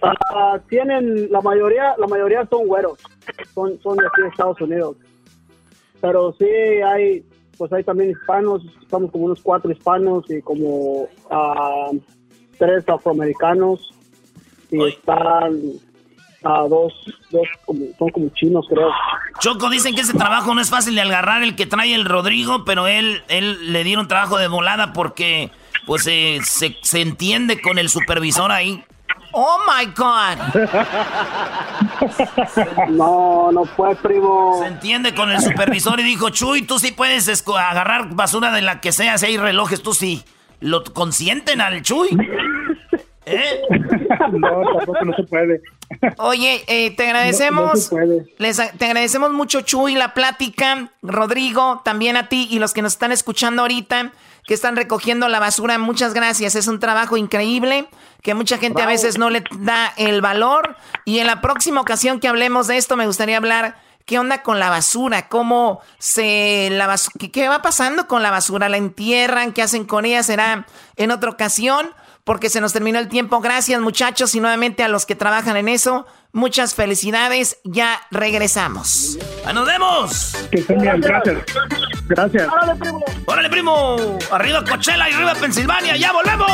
Ah, 0.03 0.59
tienen 0.69 1.31
la 1.31 1.41
mayoría 1.41 1.95
la 1.97 2.07
mayoría 2.07 2.45
son 2.49 2.67
güeros 2.67 2.99
son 3.53 3.79
son 3.81 3.97
de 3.97 4.07
aquí 4.07 4.21
de 4.21 4.27
Estados 4.27 4.59
Unidos. 4.61 4.97
Pero 6.01 6.33
sí 6.37 6.45
hay 6.45 7.23
pues 7.57 7.71
hay 7.71 7.83
también 7.83 8.11
hispanos 8.11 8.63
estamos 8.81 9.11
como 9.11 9.25
unos 9.25 9.41
cuatro 9.41 9.71
hispanos 9.71 10.29
y 10.29 10.41
como 10.41 11.07
ah, 11.31 11.91
tres 12.57 12.87
afroamericanos. 12.89 13.93
Y 14.71 14.83
están 14.87 15.61
ah, 16.43 16.65
dos 16.67 16.93
dos 17.31 17.47
como, 17.65 17.85
son 17.97 18.09
como 18.09 18.29
chinos 18.29 18.65
creo. 18.69 18.89
Choco, 19.39 19.69
dicen 19.69 19.95
que 19.95 20.01
ese 20.01 20.17
trabajo 20.17 20.53
no 20.53 20.61
es 20.61 20.69
fácil 20.69 20.95
de 20.95 21.01
agarrar 21.01 21.43
el 21.43 21.55
que 21.55 21.65
trae 21.65 21.93
el 21.93 22.05
Rodrigo, 22.05 22.65
pero 22.65 22.87
él, 22.87 23.23
él 23.29 23.71
le 23.71 23.83
dieron 23.83 24.07
trabajo 24.07 24.37
de 24.37 24.47
volada 24.47 24.93
porque 24.93 25.51
pues 25.85 26.07
eh, 26.07 26.39
se, 26.43 26.77
se 26.81 27.01
entiende 27.01 27.61
con 27.61 27.77
el 27.77 27.89
supervisor 27.89 28.51
ahí. 28.51 28.83
Oh 29.33 29.57
my 29.67 29.85
God. 29.87 30.37
no 32.89 33.51
no 33.51 33.65
fue 33.65 33.95
primo 33.95 34.59
Se 34.61 34.67
entiende 34.67 35.13
con 35.13 35.31
el 35.31 35.41
supervisor 35.41 35.99
y 35.99 36.03
dijo, 36.03 36.29
Chuy, 36.29 36.63
tú 36.63 36.79
sí 36.79 36.91
puedes 36.91 37.43
agarrar 37.47 38.13
basura 38.13 38.51
de 38.51 38.61
la 38.61 38.81
que 38.81 38.91
sea, 38.91 39.17
si 39.17 39.25
hay 39.25 39.37
relojes, 39.37 39.81
tú 39.81 39.93
sí. 39.93 40.23
¿Lo 40.59 40.83
consienten 40.83 41.61
al 41.61 41.81
Chuy? 41.81 42.09
¿Eh? 43.25 43.61
no, 44.33 44.49
tampoco 44.75 45.05
no 45.05 45.15
se 45.15 45.23
puede. 45.23 45.61
Oye, 46.17 46.63
eh, 46.67 46.91
te 46.95 47.05
agradecemos. 47.07 47.63
No- 47.63 47.69
no 47.69 47.75
se 47.75 47.89
puede. 47.89 48.25
les 48.37 48.57
te 48.77 48.85
agradecemos 48.85 49.31
mucho, 49.31 49.61
Chuy, 49.61 49.95
la 49.95 50.13
plática. 50.13 50.89
Rodrigo, 51.01 51.81
también 51.85 52.17
a 52.17 52.27
ti 52.27 52.47
y 52.51 52.59
los 52.59 52.73
que 52.73 52.81
nos 52.81 52.93
están 52.93 53.13
escuchando 53.13 53.61
ahorita, 53.61 54.11
que 54.45 54.53
están 54.53 54.75
recogiendo 54.75 55.27
la 55.29 55.39
basura. 55.39 55.77
Muchas 55.77 56.13
gracias. 56.13 56.55
Es 56.55 56.67
un 56.67 56.79
trabajo 56.79 57.17
increíble 57.17 57.87
que 58.21 58.33
mucha 58.33 58.57
gente 58.57 58.81
a 58.81 58.85
veces 58.85 59.17
no 59.17 59.29
le 59.29 59.43
da 59.59 59.93
el 59.97 60.21
valor. 60.21 60.75
Y 61.05 61.19
en 61.19 61.27
la 61.27 61.41
próxima 61.41 61.81
ocasión 61.81 62.19
que 62.19 62.27
hablemos 62.27 62.67
de 62.67 62.77
esto, 62.77 62.95
me 62.97 63.05
gustaría 63.07 63.37
hablar. 63.37 63.81
¿Qué 64.05 64.19
onda 64.19 64.43
con 64.43 64.59
la 64.59 64.69
basura? 64.69 65.29
¿Cómo 65.29 65.79
se 65.97 66.67
la 66.71 66.87
bas- 66.87 67.09
¿Qué, 67.17 67.31
qué 67.31 67.47
va 67.47 67.61
pasando 67.61 68.05
con 68.07 68.21
la 68.21 68.31
basura? 68.31 68.67
¿La 68.67 68.75
entierran? 68.75 69.53
¿Qué 69.53 69.61
hacen 69.61 69.85
con 69.85 70.03
ella? 70.03 70.23
¿Será 70.23 70.65
en 70.97 71.11
otra 71.11 71.29
ocasión? 71.29 71.89
Porque 72.25 72.49
se 72.49 72.59
nos 72.59 72.73
terminó 72.73 72.99
el 72.99 73.07
tiempo. 73.07 73.39
Gracias, 73.39 73.79
muchachos, 73.79 74.35
y 74.35 74.41
nuevamente 74.41 74.83
a 74.83 74.89
los 74.89 75.05
que 75.05 75.15
trabajan 75.15 75.55
en 75.55 75.69
eso. 75.69 76.05
Muchas 76.35 76.73
felicidades. 76.73 77.59
Ya 77.63 78.01
regresamos. 78.09 79.19
¡Ah, 79.45 79.53
¡Nos 79.53 79.67
vemos! 79.67 80.35
Que 80.49 80.61
bien, 80.61 80.99
gracias. 80.99 81.37
Gracias. 82.07 82.47
¡Órale, 83.27 83.49
primo! 83.51 84.17
¡Arriba 84.31 84.63
Coachella 84.65 85.09
y 85.09 85.13
arriba 85.13 85.35
Pensilvania! 85.35 85.95
¡Ya 85.95 86.11
volvemos! 86.11 86.49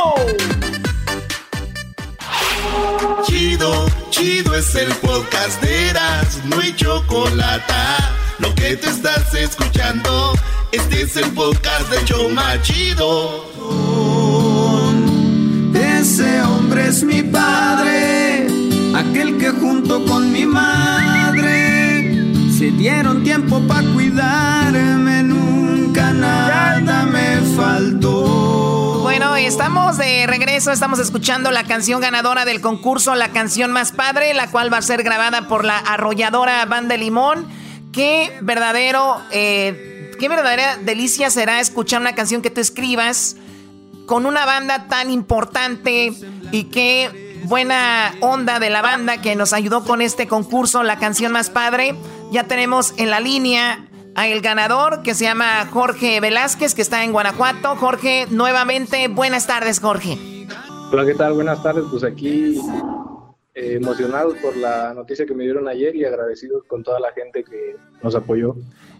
Chido, 3.26 3.86
chido 4.10 4.54
es 4.56 4.76
el 4.76 4.94
podcast 4.96 5.62
de 5.62 5.90
Eras, 5.92 6.42
no 6.46 6.60
hay 6.60 6.76
chocolate. 6.76 7.74
Lo 8.40 8.54
que 8.56 8.76
te 8.76 8.90
estás 8.90 9.34
escuchando, 9.34 10.34
este 10.74 11.04
es 11.04 11.16
el 11.16 11.32
podcast 11.32 11.90
de 11.90 12.04
Choma 12.04 12.62
Chido. 12.62 13.46
Ese 15.74 16.42
hombre 16.42 16.88
es 16.88 17.04
mi 17.04 17.22
padre, 17.24 17.99
aquel 19.00 19.38
que 19.38 19.50
junto 19.52 20.06
con 20.06 20.32
mi 20.32 20.46
dieron 22.80 23.24
tiempo 23.26 23.62
para 23.68 23.82
cuidarme, 23.92 25.24
nunca 25.24 26.14
nada 26.14 27.04
me 27.04 27.42
faltó. 27.56 29.02
Bueno, 29.02 29.36
estamos 29.36 29.98
de 29.98 30.26
regreso, 30.28 30.72
estamos 30.72 31.00
escuchando 31.00 31.52
la 31.52 31.66
canción 31.66 32.00
ganadora 32.00 32.46
del 32.46 32.62
concurso, 32.62 33.16
la 33.16 33.30
canción 33.30 33.72
más 33.74 33.92
padre, 33.92 34.34
la 34.34 34.50
cual 34.50 34.72
va 34.72 34.78
a 34.78 34.82
ser 34.82 35.04
grabada 35.04 35.50
por 35.50 35.66
la 35.66 35.78
arrolladora 35.78 36.64
Banda 36.66 36.96
Limón. 36.96 37.48
Qué 37.92 38.38
verdadero, 38.42 39.22
eh, 39.32 40.12
qué 40.18 40.30
verdadera 40.30 40.78
delicia 40.78 41.30
será 41.30 41.60
escuchar 41.60 42.00
una 42.00 42.16
canción 42.16 42.42
que 42.42 42.50
tú 42.50 42.62
escribas 42.62 43.36
con 44.06 44.26
una 44.26 44.46
banda 44.46 44.88
tan 44.88 45.12
importante 45.12 46.14
y 46.52 46.64
qué 46.66 47.29
buena 47.44 48.14
onda 48.22 48.60
de 48.60 48.70
la 48.70 48.82
banda 48.82 49.22
que 49.22 49.36
nos 49.36 49.54
ayudó 49.54 49.84
con 49.84 50.02
este 50.02 50.28
concurso, 50.28 50.84
la 50.84 50.98
canción 50.98 51.32
más 51.32 51.50
padre. 51.50 51.96
Ya 52.32 52.46
tenemos 52.46 52.94
en 52.98 53.10
la 53.10 53.20
línea 53.20 53.86
a 54.16 54.28
el 54.28 54.42
ganador 54.42 55.02
que 55.02 55.14
se 55.14 55.26
llama 55.26 55.66
Jorge 55.72 56.20
Velázquez, 56.20 56.76
que 56.76 56.82
está 56.82 57.04
en 57.04 57.12
Guanajuato. 57.12 57.76
Jorge, 57.76 58.28
nuevamente, 58.30 59.08
buenas 59.08 59.48
tardes, 59.48 59.80
Jorge. 59.80 60.18
Hola, 60.92 61.06
¿qué 61.06 61.14
tal? 61.14 61.34
Buenas 61.34 61.62
tardes. 61.64 61.86
Pues 61.90 62.04
aquí 62.04 62.60
eh, 63.54 63.76
emocionados 63.76 64.36
por 64.42 64.56
la 64.56 64.94
noticia 64.94 65.26
que 65.26 65.34
me 65.34 65.44
dieron 65.44 65.68
ayer 65.68 65.96
y 65.96 66.06
agradecidos 66.06 66.64
con 66.68 66.84
toda 66.84 67.00
la 67.00 67.12
gente 67.14 67.44
que 67.44 67.76
nos 68.02 68.16
apoyó. 68.16 68.56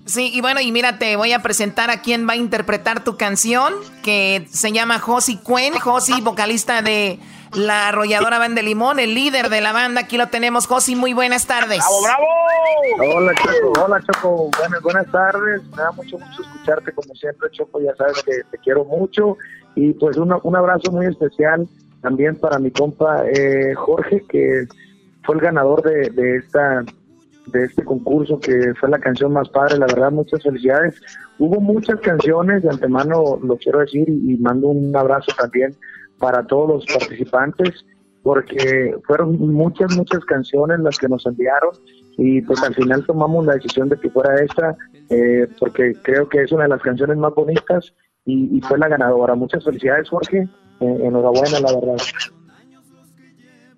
Sí, 0.06 0.32
y 0.34 0.42
bueno, 0.42 0.60
y 0.60 0.72
mira, 0.72 0.98
te 0.98 1.16
voy 1.16 1.34
a 1.34 1.42
presentar 1.42 1.92
a 1.92 2.02
quien 2.02 2.28
va 2.28 2.34
a 2.34 2.36
interpretar 2.36 3.04
tu 3.04 3.16
canción, 3.16 3.74
que 4.04 4.48
se 4.52 4.72
llama 4.72 5.00
Josi 5.00 5.38
Cuen. 5.38 5.74
Josi, 5.74 6.22
vocalista 6.22 6.82
de 6.82 7.20
la 7.54 7.90
arrolladora 7.90 8.40
Banda 8.40 8.62
Limón, 8.62 9.00
el 9.00 9.14
líder 9.14 9.50
de 9.50 9.62
la 9.62 9.74
banda. 9.74 10.02
Aquí 10.02 10.18
lo 10.18 10.28
tenemos, 10.28 10.68
Josi, 10.68 10.96
muy 10.96 11.14
buenas 11.14 11.48
tardes. 11.48 11.80
¡Bravo, 11.80 12.02
bravo! 12.04 13.18
Hola, 13.18 13.34
Choco, 13.36 13.86
hola, 13.86 14.02
Choco. 14.02 14.52
Buenas, 14.58 14.82
buenas 14.82 15.12
tardes. 15.12 15.64
Me 15.72 15.78
da 15.78 15.92
mucho 15.92 16.18
gusto 16.18 16.44
escucharte, 16.44 16.92
como 16.92 17.14
siempre, 17.16 17.50
Choco. 17.52 17.82
Ya 17.82 17.96
sabes 17.96 18.22
que 18.24 18.42
te 18.52 18.58
quiero 18.60 18.86
mucho. 18.86 19.38
Y 19.76 19.94
pues 19.94 20.18
un 20.18 20.56
abrazo 20.56 20.92
muy 20.92 21.06
especial 21.06 21.68
también 22.02 22.36
para 22.36 22.60
mi 22.60 22.72
compa 22.72 23.24
eh, 23.28 23.74
Jorge, 23.76 24.24
que 24.28 24.68
fue 25.24 25.36
el 25.36 25.42
ganador 25.42 25.82
de, 25.84 26.10
de 26.10 26.38
esta 26.38 26.84
de 27.52 27.66
este 27.66 27.84
concurso 27.84 28.40
que 28.40 28.74
fue 28.80 28.90
la 28.90 29.00
canción 29.00 29.34
más 29.34 29.50
padre, 29.50 29.78
la 29.78 29.88
verdad 29.88 30.12
muchas 30.12 30.44
felicidades. 30.44 31.02
Hubo 31.38 31.60
muchas 31.60 32.00
canciones, 32.02 32.64
de 32.64 32.70
antemano 32.70 33.40
lo 33.42 33.58
quiero 33.58 33.80
decir 33.80 34.08
y, 34.08 34.38
mando 34.38 34.68
un 34.68 34.96
abrazo 34.96 35.32
también 35.38 35.76
para 36.20 36.46
todos 36.46 36.70
los 36.70 36.86
participantes 36.86 37.86
porque 38.22 38.96
fueron 39.06 39.40
muchas, 39.40 39.96
muchas 39.96 40.24
canciones 40.26 40.80
las 40.80 40.98
que 40.98 41.08
nos 41.08 41.26
enviaron 41.26 41.72
y 42.18 42.42
pues 42.42 42.62
al 42.64 42.76
final 42.76 43.06
tomamos 43.06 43.46
la 43.46 43.54
decisión 43.54 43.88
de 43.90 43.98
que 43.98 44.10
fuera 44.10 44.36
esta 44.44 44.76
eh, 45.10 45.48
porque 45.60 45.94
creo 46.02 46.28
que 46.28 46.44
es 46.44 46.52
una 46.52 46.64
de 46.64 46.70
las 46.70 46.82
canciones 46.82 47.18
más 47.18 47.34
bonitas 47.34 47.94
y, 48.26 48.62
fue 48.62 48.78
la 48.78 48.88
ganadora. 48.88 49.34
Muchas 49.34 49.64
felicidades 49.64 50.10
Jorge, 50.10 50.48
eh, 50.82 50.98
enhorabuena 51.02 51.60
la 51.62 51.74
verdad. 51.74 51.98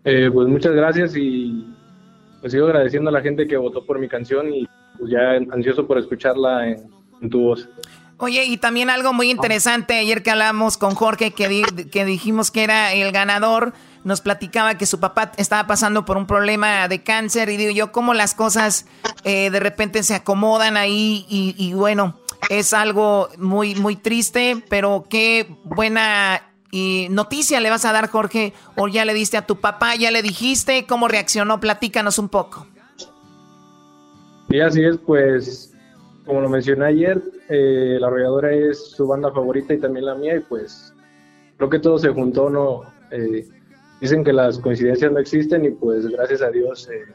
Eh, 0.03 0.29
pues 0.33 0.47
muchas 0.47 0.73
gracias 0.73 1.15
y 1.15 1.73
pues 2.41 2.51
sigo 2.51 2.65
agradeciendo 2.65 3.09
a 3.09 3.13
la 3.13 3.21
gente 3.21 3.47
que 3.47 3.55
votó 3.55 3.85
por 3.85 3.99
mi 3.99 4.09
canción 4.09 4.53
y 4.53 4.67
pues 4.97 5.11
ya 5.11 5.33
ansioso 5.51 5.87
por 5.87 5.99
escucharla 5.99 6.67
en, 6.69 7.29
tu 7.29 7.41
voz. 7.41 7.69
Oye, 8.21 8.45
y 8.45 8.57
también 8.57 8.91
algo 8.91 9.13
muy 9.13 9.31
interesante, 9.31 9.97
ayer 9.97 10.21
que 10.21 10.29
hablamos 10.29 10.77
con 10.77 10.93
Jorge, 10.93 11.31
que, 11.31 11.63
que 11.91 12.05
dijimos 12.05 12.51
que 12.51 12.63
era 12.63 12.93
el 12.93 13.11
ganador, 13.11 13.73
nos 14.03 14.21
platicaba 14.21 14.77
que 14.77 14.85
su 14.85 14.99
papá 14.99 15.31
estaba 15.37 15.65
pasando 15.65 16.05
por 16.05 16.17
un 16.17 16.27
problema 16.27 16.87
de 16.87 17.01
cáncer 17.01 17.49
y 17.49 17.57
digo 17.57 17.71
yo, 17.71 17.91
cómo 17.91 18.13
las 18.13 18.35
cosas 18.35 18.85
eh, 19.23 19.49
de 19.49 19.59
repente 19.59 20.03
se 20.03 20.13
acomodan 20.13 20.77
ahí 20.77 21.25
y, 21.29 21.55
y 21.57 21.73
bueno, 21.73 22.19
es 22.51 22.73
algo 22.73 23.29
muy, 23.39 23.73
muy 23.73 23.95
triste, 23.95 24.63
pero 24.69 25.07
qué 25.09 25.47
buena 25.63 26.43
y 26.69 27.07
noticia 27.09 27.59
le 27.59 27.71
vas 27.71 27.85
a 27.85 27.91
dar, 27.91 28.07
Jorge, 28.07 28.53
o 28.75 28.87
ya 28.87 29.03
le 29.03 29.15
diste 29.15 29.37
a 29.37 29.47
tu 29.47 29.59
papá, 29.59 29.95
ya 29.95 30.11
le 30.11 30.21
dijiste, 30.21 30.85
¿cómo 30.85 31.07
reaccionó? 31.07 31.59
Platícanos 31.59 32.19
un 32.19 32.29
poco. 32.29 32.67
Sí, 34.47 34.59
así 34.59 34.83
es, 34.83 34.97
pues, 35.03 35.70
como 36.25 36.41
lo 36.41 36.49
mencioné 36.49 36.85
ayer, 36.85 37.21
eh, 37.49 37.97
La 37.99 38.07
Arrolladora 38.07 38.53
es 38.53 38.91
su 38.91 39.07
banda 39.07 39.31
favorita 39.31 39.73
y 39.73 39.79
también 39.79 40.05
la 40.05 40.15
mía, 40.15 40.35
y 40.35 40.39
pues 40.41 40.93
creo 41.57 41.69
que 41.69 41.79
todo 41.79 41.97
se 41.97 42.09
juntó, 42.09 42.49
¿no? 42.49 42.83
Eh, 43.11 43.47
dicen 43.99 44.23
que 44.23 44.33
las 44.33 44.59
coincidencias 44.59 45.11
no 45.11 45.19
existen 45.19 45.65
y 45.65 45.71
pues 45.71 46.07
gracias 46.07 46.41
a 46.41 46.49
Dios 46.49 46.89
eh, 46.89 47.05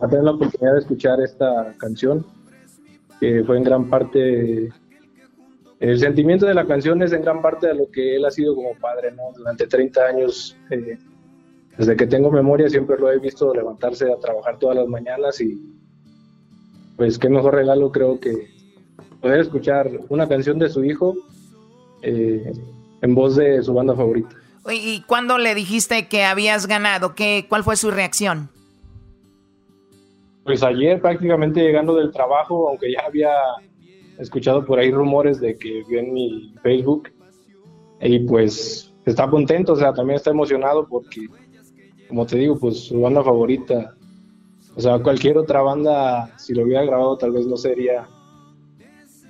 a 0.00 0.08
tener 0.08 0.24
la 0.24 0.32
oportunidad 0.32 0.74
de 0.74 0.80
escuchar 0.80 1.20
esta 1.20 1.74
canción, 1.78 2.24
que 3.20 3.44
fue 3.44 3.58
en 3.58 3.64
gran 3.64 3.88
parte 3.88 4.72
el 5.80 5.98
sentimiento 5.98 6.44
de 6.44 6.52
la 6.52 6.66
canción 6.66 7.02
es 7.02 7.12
en 7.14 7.22
gran 7.22 7.40
parte 7.40 7.68
de 7.68 7.74
lo 7.74 7.90
que 7.90 8.16
él 8.16 8.26
ha 8.26 8.30
sido 8.30 8.54
como 8.54 8.74
padre, 8.74 9.12
¿no? 9.12 9.32
Durante 9.34 9.66
30 9.66 10.04
años, 10.04 10.54
eh, 10.70 10.98
desde 11.78 11.96
que 11.96 12.06
tengo 12.06 12.30
memoria, 12.30 12.68
siempre 12.68 12.98
lo 12.98 13.10
he 13.10 13.18
visto 13.18 13.54
levantarse 13.54 14.12
a 14.12 14.18
trabajar 14.18 14.58
todas 14.58 14.76
las 14.76 14.86
mañanas 14.86 15.40
y 15.40 15.58
pues 17.00 17.18
qué 17.18 17.30
mejor 17.30 17.54
regalo 17.54 17.90
creo 17.90 18.20
que 18.20 18.50
poder 19.22 19.40
escuchar 19.40 19.90
una 20.10 20.28
canción 20.28 20.58
de 20.58 20.68
su 20.68 20.84
hijo 20.84 21.14
eh, 22.02 22.52
en 23.00 23.14
voz 23.14 23.36
de 23.36 23.62
su 23.62 23.72
banda 23.72 23.96
favorita. 23.96 24.36
¿Y 24.70 25.00
cuándo 25.04 25.38
le 25.38 25.54
dijiste 25.54 26.08
que 26.08 26.24
habías 26.24 26.66
ganado? 26.66 27.14
¿Qué, 27.14 27.46
¿Cuál 27.48 27.64
fue 27.64 27.76
su 27.76 27.90
reacción? 27.90 28.50
Pues 30.44 30.62
ayer 30.62 31.00
prácticamente 31.00 31.62
llegando 31.62 31.94
del 31.94 32.12
trabajo, 32.12 32.68
aunque 32.68 32.92
ya 32.92 33.00
había 33.06 33.32
escuchado 34.18 34.66
por 34.66 34.78
ahí 34.78 34.90
rumores 34.90 35.40
de 35.40 35.56
que 35.56 35.82
vio 35.88 36.00
en 36.00 36.12
mi 36.12 36.54
Facebook 36.62 37.08
y 38.02 38.18
pues 38.18 38.92
está 39.06 39.26
contento, 39.30 39.72
o 39.72 39.76
sea, 39.76 39.94
también 39.94 40.16
está 40.16 40.32
emocionado 40.32 40.86
porque, 40.86 41.22
como 42.10 42.26
te 42.26 42.36
digo, 42.36 42.58
pues 42.58 42.88
su 42.88 43.00
banda 43.00 43.24
favorita, 43.24 43.94
o 44.80 44.82
sea, 44.82 44.98
cualquier 44.98 45.36
otra 45.36 45.60
banda, 45.60 46.32
si 46.38 46.54
lo 46.54 46.62
hubiera 46.62 46.82
grabado, 46.82 47.18
tal 47.18 47.32
vez 47.32 47.46
no 47.46 47.58
sería 47.58 48.08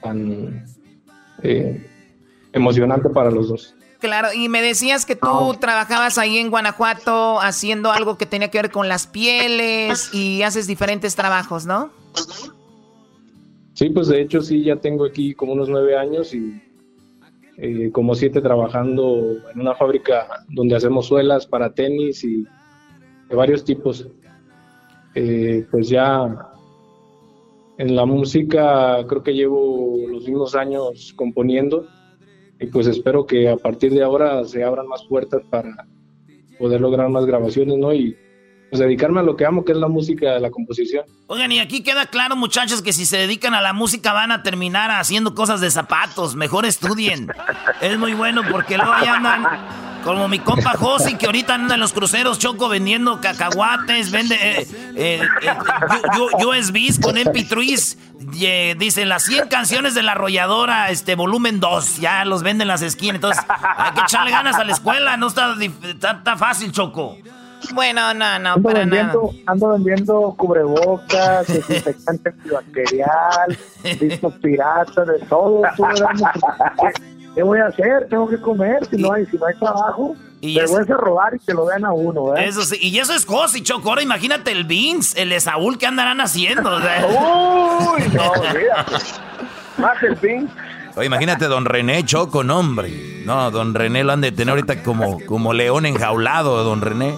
tan 0.01 0.65
eh, 1.43 1.85
emocionante 2.53 3.09
para 3.09 3.33
los 3.33 3.49
dos. 3.49 3.75
Claro, 3.99 4.29
y 4.33 4.49
me 4.49 4.63
decías 4.63 5.05
que 5.05 5.17
tú 5.17 5.57
trabajabas 5.59 6.19
ahí 6.19 6.39
en 6.39 6.51
Guanajuato 6.51 7.41
haciendo 7.41 7.91
algo 7.91 8.17
que 8.17 8.27
tenía 8.27 8.49
que 8.49 8.63
ver 8.63 8.71
con 8.71 8.89
las 8.89 9.09
pieles 9.09 10.15
y 10.15 10.43
haces 10.43 10.69
diferentes 10.69 11.17
trabajos, 11.17 11.67
¿no? 11.67 11.91
Sí, 13.75 13.91
pues 13.91 14.07
de 14.07 14.23
hecho 14.23 14.43
sí, 14.43 14.63
ya 14.63 14.77
tengo 14.77 15.05
aquí 15.05 15.35
como 15.35 15.55
unos 15.55 15.69
nueve 15.69 15.97
años 15.97 16.33
y 16.33 16.63
eh, 17.57 17.91
como 17.91 18.15
siete 18.15 18.41
trabajando 18.41 19.37
en 19.53 19.61
una 19.61 19.75
fábrica 19.75 20.29
donde 20.49 20.77
hacemos 20.77 21.07
suelas 21.07 21.45
para 21.45 21.75
tenis 21.75 22.23
y 22.23 22.47
de 23.29 23.35
varios 23.35 23.65
tipos. 23.65 24.07
Eh, 25.15 25.67
pues 25.71 25.89
ya 25.89 26.37
en 27.79 27.97
la 27.97 28.05
música 28.05 29.05
creo 29.09 29.23
que 29.23 29.35
llevo 29.35 29.97
los 30.09 30.25
mismos 30.25 30.55
años 30.55 31.13
componiendo 31.17 31.87
y 32.61 32.67
pues 32.67 32.87
espero 32.87 33.27
que 33.27 33.49
a 33.49 33.57
partir 33.57 33.93
de 33.93 34.03
ahora 34.03 34.45
se 34.45 34.63
abran 34.63 34.87
más 34.87 35.03
puertas 35.09 35.43
para 35.51 35.87
poder 36.59 36.81
lograr 36.81 37.09
más 37.09 37.25
grabaciones, 37.25 37.79
¿no? 37.79 37.93
Y 37.95 38.15
pues 38.69 38.79
dedicarme 38.79 39.21
a 39.21 39.23
lo 39.23 39.35
que 39.35 39.45
amo, 39.45 39.65
que 39.65 39.73
es 39.73 39.79
la 39.79 39.89
música, 39.89 40.39
la 40.39 40.51
composición. 40.51 41.05
Oigan, 41.27 41.51
y 41.51 41.59
aquí 41.59 41.83
queda 41.83 42.07
claro, 42.07 42.37
muchachos, 42.37 42.83
que 42.83 42.93
si 42.93 43.05
se 43.05 43.17
dedican 43.17 43.55
a 43.55 43.61
la 43.61 43.73
música 43.73 44.13
van 44.13 44.31
a 44.31 44.43
terminar 44.43 44.91
haciendo 44.93 45.35
cosas 45.35 45.61
de 45.61 45.71
zapatos. 45.71 46.37
Mejor 46.37 46.67
estudien. 46.67 47.29
es 47.81 47.99
muy 47.99 48.13
bueno 48.13 48.43
porque 48.49 48.77
luego 48.77 48.93
ya 49.03 49.19
como 50.03 50.29
mi 50.29 50.39
compa 50.39 50.71
Josi, 50.77 51.17
que 51.17 51.27
ahorita 51.27 51.55
anda 51.55 51.75
en 51.75 51.81
los 51.81 51.93
cruceros 51.93 52.39
choco 52.39 52.69
vendiendo 52.69 53.21
cacahuates, 53.21 54.11
vende 54.11 54.35
eh, 54.35 54.67
eh, 54.97 55.21
eh 55.43 56.45
USBs 56.45 56.99
con 57.01 57.17
MP3. 57.17 58.77
dice 58.77 59.05
las 59.05 59.25
100 59.25 59.49
canciones 59.49 59.95
de 59.95 60.03
la 60.03 60.13
arrolladora, 60.13 60.91
este 60.91 61.15
volumen 61.15 61.61
2, 61.61 61.99
ya 61.99 62.25
los 62.25 62.43
venden 62.43 62.63
en 62.63 62.69
las 62.69 62.83
esquinas. 62.83 63.17
Entonces, 63.17 63.45
hay 63.49 63.93
que 63.93 64.01
echarle 64.01 64.31
ganas 64.31 64.57
a 64.57 64.65
la 64.65 64.73
escuela, 64.73 65.17
no 65.17 65.29
está, 65.29 65.55
está 65.61 66.37
fácil, 66.37 66.73
Choco. 66.73 67.17
Bueno, 67.75 68.15
no, 68.15 68.39
no, 68.39 68.53
ando 68.55 68.63
para 68.63 68.81
vendiendo, 68.81 69.31
nada. 69.33 69.45
Ando 69.47 69.69
vendiendo 69.71 70.35
cubrebocas, 70.37 71.47
desinfectante 71.47 72.31
antibacterial, 72.31 73.59
discos 74.01 74.35
piratas, 74.35 75.07
de 75.07 75.19
todo. 75.29 75.63
¿Qué, 77.41 77.45
voy 77.45 77.59
a 77.59 77.69
hacer? 77.69 78.07
Tengo 78.11 78.29
que 78.29 78.39
comer, 78.39 78.85
si 78.91 78.99
no 78.99 79.13
hay, 79.13 79.25
si 79.25 79.39
no 79.39 79.47
hay 79.47 79.55
trabajo. 79.59 80.15
Y 80.43 80.57
te 80.57 80.67
voy 80.67 80.83
a 80.83 80.95
robar 80.95 81.35
y 81.35 81.39
te 81.39 81.55
lo 81.55 81.65
den 81.67 81.87
a 81.87 81.93
uno, 81.93 82.37
¿eh? 82.37 82.45
Eso 82.47 82.63
sí, 82.63 82.77
y 82.83 82.99
eso 82.99 83.15
es 83.15 83.25
Josi, 83.25 83.63
Choco. 83.63 83.89
Ahora 83.89 84.03
imagínate 84.03 84.53
el 84.53 84.65
Vince, 84.65 85.23
el 85.23 85.31
de 85.31 85.41
Saúl, 85.41 85.79
¿qué 85.79 85.87
andarán 85.87 86.21
haciendo? 86.21 86.71
Uy, 86.77 88.03
no, 88.13 88.33
Más 89.83 90.03
el 90.03 90.17
Vince. 90.17 90.53
Oye, 90.97 91.07
imagínate 91.07 91.47
don 91.47 91.65
René 91.65 92.05
Choco, 92.05 92.45
no, 92.45 92.59
hombre. 92.59 93.23
No, 93.25 93.51
don 93.51 93.73
René 93.75 94.05
lo 94.05 94.13
han 94.13 94.21
de 94.21 94.33
tener 94.33 94.51
ahorita 94.51 94.83
como, 94.83 95.19
como 95.25 95.55
león 95.55 95.87
enjaulado, 95.87 96.63
don 96.63 96.83
René. 96.83 97.11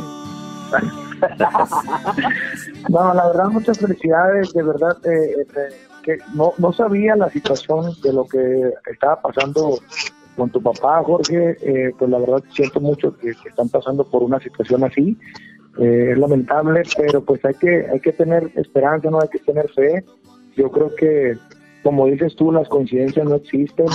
no, 2.89 3.15
la 3.15 3.27
verdad, 3.27 3.49
muchas 3.49 3.77
felicidades, 3.77 4.53
de 4.53 4.63
verdad, 4.63 4.97
eh, 5.05 5.45
eh, 5.57 5.77
que 6.03 6.19
no, 6.35 6.53
no 6.59 6.73
sabía 6.73 7.17
la 7.17 7.31
situación 7.31 7.95
de 8.03 8.13
lo 8.13 8.27
que 8.27 8.73
estaba 8.91 9.21
pasando 9.21 9.79
con 10.37 10.51
tu 10.51 10.63
papá, 10.63 11.03
Jorge, 11.05 11.57
eh, 11.61 11.93
pues 11.99 12.11
la 12.11 12.19
verdad 12.19 12.43
siento 12.51 12.81
mucho 12.81 13.17
que, 13.19 13.31
están 13.31 13.69
pasando 13.69 14.05
por 14.05 14.23
una 14.23 14.41
situación 14.41 14.85
así. 14.85 15.17
es 15.79 16.19
lamentable, 16.19 16.83
pero 16.97 17.23
pues 17.23 17.45
hay 17.45 17.55
que 17.55 17.87
hay 17.91 18.01
que 18.01 18.13
tener 18.13 18.51
esperanza, 18.57 19.11
no 19.11 19.21
hay 19.21 19.29
que 19.29 19.39
tener 19.41 19.69
fe. 19.71 20.05
Yo 20.57 20.71
creo 20.71 20.95
que, 20.95 21.37
como 21.83 22.07
dices 22.07 22.35
tú, 22.37 22.53
las 22.53 22.69
coincidencias 22.69 23.27
no 23.27 23.37
existen. 23.37 23.87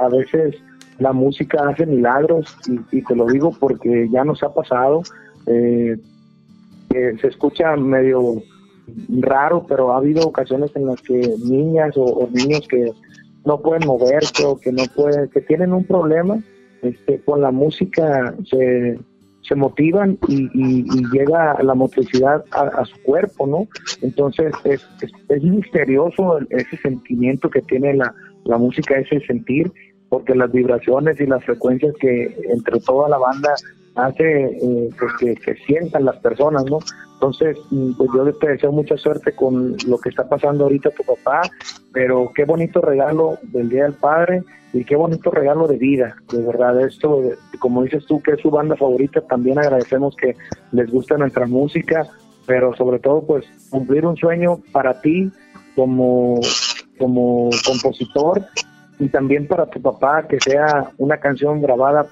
a 0.00 0.08
veces 0.08 0.56
la 0.98 1.12
música 1.12 1.68
hace 1.68 1.86
milagros 1.86 2.56
y, 2.90 3.02
te 3.02 3.14
lo 3.14 3.26
digo 3.26 3.52
porque 3.58 4.08
ya 4.10 4.24
nos 4.24 4.42
ha 4.42 4.52
pasado. 4.52 5.02
Eh, 5.46 5.96
se 6.90 7.26
escucha 7.28 7.76
medio 7.76 8.42
raro, 9.20 9.64
pero 9.68 9.92
ha 9.92 9.98
habido 9.98 10.26
ocasiones 10.26 10.70
en 10.74 10.86
las 10.86 11.00
que 11.02 11.34
niñas 11.44 11.94
o, 11.96 12.28
niños 12.32 12.66
que 12.68 12.92
no 13.44 13.60
pueden 13.60 13.86
moverse 13.86 14.44
o 14.44 14.58
que 14.58 14.72
no 14.72 14.84
pueden, 14.94 15.28
que 15.28 15.40
tienen 15.40 15.72
un 15.72 15.84
problema, 15.84 16.38
este, 16.82 17.20
con 17.20 17.40
la 17.40 17.50
música 17.50 18.34
se, 18.48 18.98
se 19.42 19.54
motivan 19.54 20.18
y, 20.28 20.84
llega 21.12 21.60
la 21.62 21.74
motricidad 21.74 22.44
a, 22.50 22.84
su 22.84 23.02
cuerpo, 23.02 23.46
¿no? 23.46 23.66
Entonces 24.02 24.52
es, 24.64 24.86
es, 25.28 25.42
misterioso 25.42 26.38
ese 26.50 26.76
sentimiento 26.76 27.48
que 27.48 27.62
tiene 27.62 27.94
la, 27.94 28.14
la 28.44 28.58
música, 28.58 28.98
ese 28.98 29.20
sentir 29.26 29.72
porque 30.08 30.34
las 30.34 30.50
vibraciones 30.52 31.20
y 31.20 31.26
las 31.26 31.44
frecuencias 31.44 31.94
que 32.00 32.34
entre 32.50 32.80
toda 32.80 33.08
la 33.08 33.18
banda 33.18 33.54
hace 33.98 34.44
eh, 34.44 34.90
pues 34.98 35.36
que, 35.38 35.54
sientan 35.66 36.04
las 36.04 36.16
personas, 36.18 36.64
¿no? 36.64 36.78
Entonces, 37.14 37.58
mm, 37.70 37.92
pues 37.94 38.10
yo 38.14 38.32
te 38.34 38.48
deseo 38.50 38.72
mucha 38.72 38.96
suerte 38.96 39.32
con 39.32 39.76
lo 39.86 39.98
que 39.98 40.10
está 40.10 40.28
pasando 40.28 40.64
ahorita 40.64 40.90
tu 40.90 41.02
papá, 41.02 41.42
pero 41.92 42.30
qué 42.34 42.44
bonito 42.44 42.80
regalo 42.80 43.38
del 43.42 43.68
Día 43.68 43.84
del 43.84 43.94
Padre 43.94 44.42
y 44.72 44.84
qué 44.84 44.94
bonito 44.94 45.30
regalo 45.30 45.66
de 45.66 45.78
vida, 45.78 46.16
de 46.32 46.42
verdad. 46.42 46.80
Esto, 46.80 47.22
como 47.58 47.82
dices 47.82 48.06
tú, 48.06 48.22
que 48.22 48.32
es 48.32 48.40
su 48.40 48.50
banda 48.50 48.76
favorita, 48.76 49.20
también 49.22 49.58
agradecemos 49.58 50.14
que 50.16 50.36
les 50.70 50.90
guste 50.90 51.18
nuestra 51.18 51.46
música, 51.46 52.06
pero 52.46 52.74
sobre 52.76 53.00
todo, 53.00 53.26
pues 53.26 53.46
cumplir 53.68 54.06
un 54.06 54.16
sueño 54.16 54.60
para 54.70 55.00
ti 55.00 55.30
como, 55.74 56.40
como 56.98 57.50
compositor 57.66 58.44
y 59.00 59.08
también 59.08 59.46
para 59.48 59.66
tu 59.66 59.80
papá 59.82 60.26
que 60.28 60.38
sea 60.40 60.90
una 60.98 61.18
canción 61.18 61.60
grabada 61.60 62.06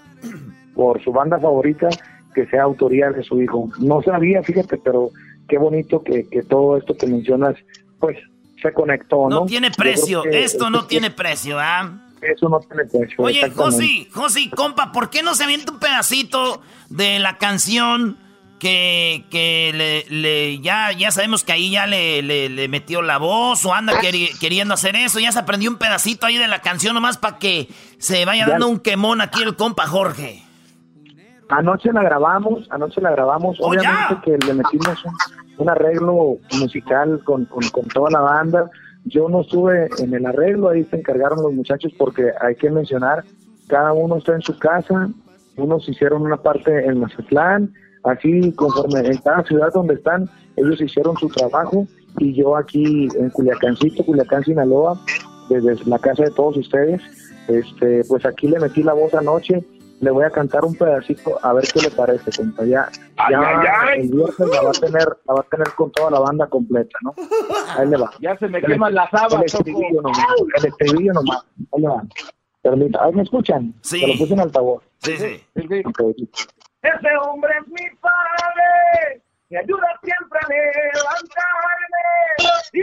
por 0.77 1.03
su 1.03 1.11
banda 1.11 1.41
favorita 1.41 1.89
que 2.35 2.47
sea 2.47 2.65
autoría 2.65 3.11
de 3.11 3.25
su 3.25 3.41
hijo. 3.41 3.71
No 3.79 4.03
sabía, 4.03 4.43
fíjate, 4.43 4.77
pero 4.77 5.11
qué 5.49 5.59
bonito 5.59 6.03
que, 6.05 6.29
que 6.29 6.43
todo 6.43 6.77
esto 6.77 6.95
que 6.97 7.07
mencionas, 7.07 7.57
pues 7.99 8.19
se 8.61 8.73
conectó, 8.73 9.29
¿no? 9.29 9.41
No 9.41 9.47
tiene 9.47 9.71
precio, 9.71 10.23
esto 10.25 10.71
no 10.71 10.87
tiene 10.87 11.11
precio, 11.11 11.59
¿ah? 11.59 12.03
Eso 12.21 12.49
no 12.49 12.61
tiene 12.61 12.85
precio. 12.85 13.17
Oye, 13.19 13.51
Josi, 13.51 14.09
Josi, 14.13 14.51
compa, 14.51 14.93
¿por 14.93 15.11
qué 15.11 15.23
no 15.23 15.35
se 15.35 15.45
avienta 15.45 15.73
un 15.73 15.79
pedacito 15.79 16.61
de 16.91 17.19
la 17.19 17.39
canción 17.39 18.19
que, 18.59 19.25
que 19.31 19.73
le, 19.75 20.07
le, 20.09 20.61
ya, 20.61 20.93
ya 20.93 21.11
sabemos 21.11 21.45
que 21.45 21.53
ahí 21.53 21.71
ya 21.71 21.87
le, 21.87 22.23
le, 22.23 22.69
metió 22.69 23.03
la 23.03 23.19
voz 23.19 23.65
o 23.65 23.75
anda 23.75 24.01
queriendo 24.41 24.75
hacer 24.75 24.97
eso. 24.97 25.21
Ya 25.21 25.33
se 25.33 25.39
aprendió 25.39 25.71
un 25.71 25.77
pedacito 25.77 26.27
ahí 26.27 26.39
de 26.39 26.49
la 26.49 26.63
canción 26.63 26.95
nomás 26.95 27.19
para 27.19 27.39
que 27.39 27.69
se 27.99 28.25
vaya 28.25 28.47
dando 28.47 28.69
un 28.69 28.81
quemón 28.81 29.21
aquí 29.21 29.43
el 29.43 29.57
compa 29.57 29.87
Jorge. 29.87 30.46
Anoche 31.49 31.93
la 31.93 32.03
grabamos, 32.03 32.67
anoche 32.71 33.01
la 33.01 33.11
grabamos. 33.13 33.59
Oh, 33.61 33.69
Obviamente 33.69 34.19
que 34.25 34.39
le 34.47 34.55
metimos 34.55 35.05
un, 35.59 35.69
arreglo 35.69 36.39
musical 36.59 37.21
con, 37.25 37.45
con, 37.47 37.69
con 37.69 37.85
toda 37.89 38.11
la 38.11 38.21
banda. 38.21 38.71
Yo 39.05 39.29
no 39.29 39.43
estuve 39.43 39.89
en 39.99 40.15
el 40.15 40.27
arreglo, 40.27 40.71
ahí 40.71 40.85
se 40.85 40.97
encargaron 40.97 41.43
los 41.43 41.53
muchachos 41.53 41.93
porque 41.97 42.33
hay 42.41 42.57
que 42.57 42.71
mencionar, 42.71 43.25
cada 43.69 43.93
uno 43.93 44.17
está 44.17 44.35
en 44.35 44.43
su 44.43 44.59
casa, 44.59 45.09
unos 45.57 45.89
hicieron 45.89 46.23
una 46.23 46.37
parte 46.37 46.85
en 46.85 46.99
Mazatlán, 47.01 47.73
Así, 48.07 48.53
conforme 48.53 49.01
en 49.01 49.19
cada 49.19 49.43
ciudad 49.43 49.73
donde 49.75 49.95
están, 49.95 50.31
ellos 50.55 50.81
hicieron 50.81 51.17
su 51.17 51.29
trabajo 51.29 51.89
y 52.19 52.35
yo 52.35 52.57
aquí 52.57 53.09
en 53.19 53.31
Culiacancito, 53.31 54.05
Culiacán, 54.05 54.45
Sinaloa, 54.45 54.97
desde 55.49 55.85
la 55.87 55.99
casa 55.99 56.23
de 56.23 56.31
todos 56.31 56.57
ustedes, 56.57 57.03
este, 57.49 58.05
pues 58.09 58.25
aquí 58.25 58.47
le 58.47 58.61
metí 58.61 58.85
la 58.85 58.93
voz 58.93 59.13
anoche, 59.13 59.65
le 60.01 60.11
voy 60.11 60.25
a 60.25 60.31
cantar 60.31 60.65
un 60.65 60.75
pedacito 60.75 61.39
a 61.43 61.53
ver 61.53 61.65
qué 61.73 61.81
le 61.81 61.91
parece, 61.91 62.33
compa. 62.37 62.65
Ya, 62.65 62.89
ya 63.31 63.93
el 63.95 64.09
viernes 64.09 64.39
la 64.39 64.63
va 64.63 64.71
a 64.71 64.73
tener, 64.73 65.07
la 65.25 65.35
va 65.35 65.41
a 65.41 65.45
tener 65.45 65.69
con 65.75 65.93
toda 65.93 66.11
la 66.11 66.19
banda 66.21 66.49
completa, 66.49 66.99
¿no? 67.03 67.15
Ahí 67.77 67.87
le 67.89 67.97
va. 67.97 68.11
Ya 68.21 68.37
se 68.39 68.49
me 68.49 68.61
queman 68.61 68.95
las 68.95 69.15
habas. 69.15 69.35
El 69.35 69.45
estribillo 69.45 70.03
nomás, 70.03 70.27
el 70.57 70.67
estribillo 70.67 71.13
nomás. 71.13 71.47
Ahí 71.73 71.81
le 71.81 71.89
va. 71.89 72.03
Ahí 73.01 73.13
me 73.13 73.23
escuchan. 73.23 73.73
Sí. 73.81 74.01
Se 74.01 74.09
lo 74.09 74.15
puse 74.19 74.35
en 74.35 74.41
altavoz. 74.41 74.83
Sí, 74.99 75.17
sí. 75.17 75.41
Ese 75.55 77.17
hombre 77.23 77.53
es 77.61 77.69
mi 77.69 77.89
padre, 78.01 79.23
me 79.49 79.59
ayuda 79.59 80.01
siempre 80.03 80.41
a 80.41 80.49
levantarme, 80.49 82.03
y 82.73 82.83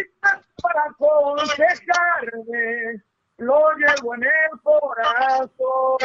para 0.62 0.84
aconsejarme, 0.90 3.02
lo 3.38 3.72
llevo 3.78 4.16
en 4.16 4.24
el 4.24 4.60
corazón. 4.62 5.98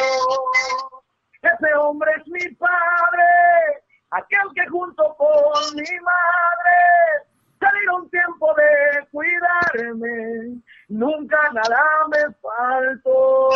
Ese 1.43 1.75
hombre 1.75 2.11
es 2.19 2.27
mi 2.29 2.55
padre, 2.57 3.83
aquel 4.11 4.53
que 4.55 4.67
junto 4.69 5.15
con 5.17 5.75
mi 5.75 6.01
madre 6.01 7.29
salieron 7.61 8.11
tiempo 8.11 8.55
de 8.55 9.07
cuidarme, 9.13 10.61
nunca 10.89 11.39
nada 11.53 11.85
me 12.11 12.35
faltó. 12.43 13.51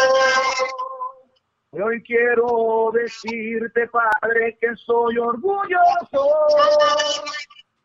Y 1.73 1.81
hoy 1.81 2.03
quiero 2.03 2.91
decirte, 2.93 3.89
Padre, 3.89 4.59
que 4.61 4.77
soy 4.77 5.19
orgulloso 5.19 6.29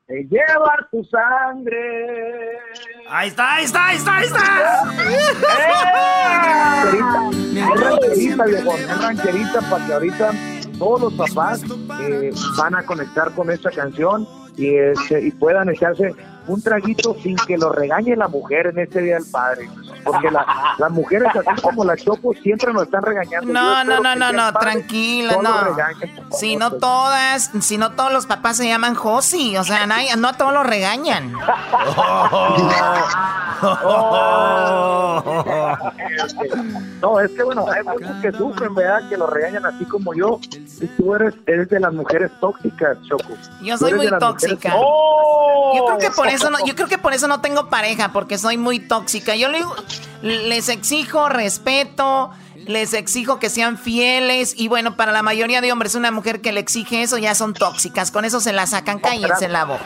de 0.08 0.24
llevar 0.24 0.88
tu 0.89 1.03
sangre. 1.03 2.60
Ahí 3.10 3.30
está, 3.30 3.55
ahí 3.55 3.66
está, 3.66 3.88
ahí 3.88 3.97
está, 3.97 4.18
ahí 4.18 4.26
está. 4.26 4.93
Es 7.53 7.82
rancherita, 7.82 8.45
viejo, 8.45 8.76
es 8.76 9.01
rancherita 9.01 9.62
para 9.70 9.86
que 9.86 9.93
ahorita 9.93 10.32
todos 10.78 11.01
los 11.01 11.14
papás 11.14 11.64
eh, 12.01 12.32
van 12.58 12.76
a 12.76 12.86
conectar 12.86 13.32
con 13.32 13.51
esta 13.51 13.72
canción 13.72 14.28
y, 14.55 14.76
este, 14.76 15.28
y 15.28 15.32
puedan 15.32 15.70
echarse 15.70 16.14
un 16.48 16.62
traguito 16.62 17.16
sin 17.22 17.36
que 17.36 17.58
lo 17.58 17.72
regañe 17.72 18.16
la 18.16 18.28
mujer 18.28 18.68
en 18.68 18.80
este 18.80 19.02
Día 19.02 19.16
del 19.16 19.26
Padre 19.30 19.70
porque 20.08 20.32
las 20.32 20.91
mujeres 20.91 21.30
así 21.36 21.62
como 21.62 21.84
la 21.84 21.98
Choco 21.98 22.34
siempre 22.41 22.74
nos 22.74 22.84
están 22.84 23.04
regañando. 23.04 23.52
No, 23.52 23.84
no, 23.84 24.00
no, 24.00 24.16
no, 24.16 24.32
no, 24.32 24.54
tranquila, 24.54 25.38
no. 25.41 25.76
Si 26.32 26.56
no 26.56 26.72
todas, 26.74 27.52
si 27.62 27.78
no 27.78 27.91
todos 27.91 28.12
los 28.12 28.26
papás 28.26 28.58
se 28.58 28.68
llaman 28.68 28.95
Josi, 28.95 29.56
o 29.58 29.64
sea, 29.64 29.86
no, 29.86 30.28
a 30.28 30.34
todos 30.34 30.54
los 30.54 30.66
regañan. 30.66 31.34
no, 37.02 37.20
es 37.20 37.32
que 37.32 37.43
bueno, 37.43 37.66
hay 37.70 37.84
muchos 37.84 38.16
que 38.22 38.32
sufren, 38.32 38.74
¿verdad? 38.76 39.10
Que 39.10 39.18
lo 39.18 39.28
regañan 39.28 39.66
así 39.66 39.84
como 39.86 40.14
yo. 40.14 40.39
Y 40.80 40.86
tú 40.88 41.16
eres, 41.16 41.34
eres 41.45 41.70
de 41.70 41.80
las 41.80 41.93
mujeres 41.93 42.32
tóxicas, 42.39 42.98
Choco. 43.08 43.34
Yo 43.62 43.78
soy 43.78 43.93
muy 43.93 44.08
tóxica. 44.20 44.70
Yo 44.70 45.86
creo 45.86 45.98
que 45.98 46.12
por 46.12 46.28
eso 46.28 46.36
no, 46.49 46.65
yo 46.65 46.75
creo 46.75 46.88
que 46.88 46.97
por 46.97 47.13
eso 47.13 47.27
no 47.27 47.41
tengo 47.41 47.69
pareja, 47.69 48.11
porque 48.11 48.38
soy 48.38 48.57
muy 48.57 48.79
tóxica. 48.79 49.35
Yo 49.35 49.49
le 49.49 49.59
les 50.21 50.69
exijo 50.69 51.29
respeto, 51.29 52.31
les 52.68 52.93
exijo 52.93 53.39
que 53.39 53.49
sean 53.49 53.78
fieles 53.78 54.53
y 54.57 54.68
bueno, 54.68 54.95
para 54.95 55.11
la 55.11 55.24
mayoría 55.24 55.61
de 55.61 55.72
hombres 55.72 55.95
una 55.95 56.11
mujer 56.11 56.41
que 56.41 56.51
le 56.51 56.59
exige 56.59 57.01
eso 57.01 57.18
ya 57.18 57.36
son 57.36 57.53
tóxicas, 57.53 58.11
con 58.11 58.26
eso 58.26 58.39
se 58.39 58.53
la 58.53 58.68
sacan, 58.68 58.99
cállense 58.99 59.45
en 59.45 59.53
la 59.53 59.65
boca. 59.65 59.86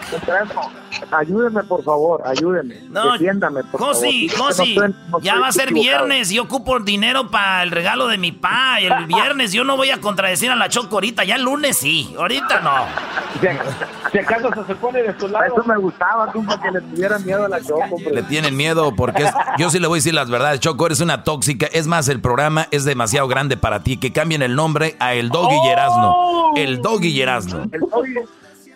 Ayúdenme 1.12 1.64
por 1.64 1.84
favor, 1.84 2.22
ayúdenme. 2.26 2.76
No, 2.90 3.14
defiéndame 3.14 3.64
por 3.66 3.80
Josi, 3.80 4.30
favor. 4.30 4.54
Josi, 4.54 4.76
ya 5.22 5.40
va 5.40 5.48
a 5.48 5.52
ser 5.52 5.74
viernes, 5.74 6.30
yo 6.30 6.44
ocupo 6.44 6.80
dinero 6.80 7.30
para 7.30 7.64
el 7.64 7.72
regalo 7.72 8.08
de 8.08 8.18
mi 8.18 8.32
pa, 8.32 8.80
el 8.80 9.06
viernes 9.08 9.52
yo 9.52 9.64
no 9.64 9.78
voy 9.78 9.92
a 9.92 10.00
contradecir 10.00 10.52
a 10.52 10.56
la 10.56 10.70
Choco 10.70 10.96
ahorita, 10.96 11.24
ya 11.24 11.36
el 11.36 11.44
lunes 11.44 11.78
sí, 11.78 12.14
ahorita 12.18 12.62
no. 12.62 12.72
Si 14.12 14.20
acaso 14.20 14.50
se 14.68 14.76
pone 14.76 15.04
de 15.04 15.18
su 15.18 15.28
lado. 15.28 15.46
Eso 15.46 15.64
me 15.66 15.78
gustaba, 15.78 16.32
para 16.32 16.62
que 16.62 16.72
le 16.72 16.82
tuvieran 16.82 17.26
miedo 17.26 17.46
a 17.46 17.50
la 17.50 17.62
Choco. 17.62 17.98
Le 18.12 18.24
tienen 18.24 18.56
miedo 18.56 18.94
porque 18.96 19.30
yo 19.58 19.70
sí 19.70 19.80
le 19.80 19.88
voy 19.88 19.98
a 19.98 20.00
decir 20.00 20.14
las 20.14 20.30
verdades, 20.30 20.60
Choco, 20.60 20.86
eres 20.86 21.00
una 21.02 21.24
tóxica, 21.24 21.68
es 21.68 21.88
más, 21.88 22.08
el 22.10 22.20
programa 22.20 22.68
es 22.72 22.86
demasiado 22.86 23.28
grande 23.28 23.58
para 23.58 23.84
ti. 23.84 23.98
Que 23.98 24.12
cambien 24.12 24.42
el 24.42 24.56
nombre 24.56 24.96
a 25.00 25.14
El 25.14 25.30
Doggy 25.30 25.58
oh. 25.58 26.54
El 26.56 26.82
Doggy 26.82 27.14
Yerazno. 27.14 27.64
El 27.72 27.80
Doggy 27.82 28.16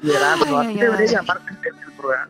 Yerazno. 0.01 0.59
Así 0.59 0.73
debería 0.75 1.05
llamarse 1.05 1.45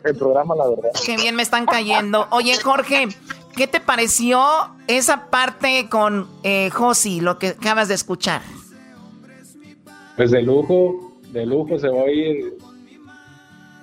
el, 0.04 0.16
programa, 0.16 0.54
la 0.56 0.68
verdad. 0.68 0.90
Qué 1.04 1.16
bien 1.16 1.34
me 1.34 1.42
están 1.42 1.66
cayendo. 1.66 2.26
Oye, 2.30 2.56
Jorge, 2.62 3.08
¿qué 3.54 3.66
te 3.66 3.80
pareció 3.80 4.40
esa 4.86 5.26
parte 5.28 5.88
con 5.90 6.28
eh, 6.42 6.70
Josi, 6.70 7.20
lo 7.20 7.38
que 7.38 7.48
acabas 7.48 7.88
de 7.88 7.94
escuchar? 7.94 8.42
Pues 10.16 10.30
de 10.30 10.42
lujo, 10.42 11.12
de 11.32 11.44
lujo 11.44 11.78
se 11.78 11.88
va 11.88 12.02
a 12.02 12.10
ir 12.10 12.56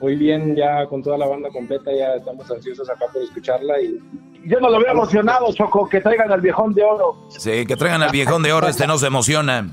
muy 0.02 0.16
bien, 0.16 0.56
ya 0.56 0.88
con 0.88 1.04
toda 1.04 1.18
la 1.18 1.28
banda 1.28 1.50
completa, 1.50 1.92
ya 1.96 2.16
estamos 2.16 2.50
ansiosos 2.50 2.90
acá 2.90 3.06
por 3.14 3.22
escucharla 3.22 3.80
y... 3.82 4.00
Yo 4.46 4.60
no 4.60 4.70
lo 4.70 4.80
veo 4.80 4.91
emocionado, 4.91 5.54
Choco, 5.54 5.88
que 5.88 6.02
traigan 6.02 6.32
al 6.32 6.41
viejón 6.41 6.74
de 6.74 6.84
oro. 6.84 7.28
Sí, 7.30 7.66
que 7.66 7.76
traigan 7.78 8.04
al 8.04 8.12
viejón 8.12 8.44
de 8.44 8.52
oro, 8.52 8.68
este 8.68 8.86
no 8.86 8.98
se 8.98 9.08
emociona. 9.08 9.70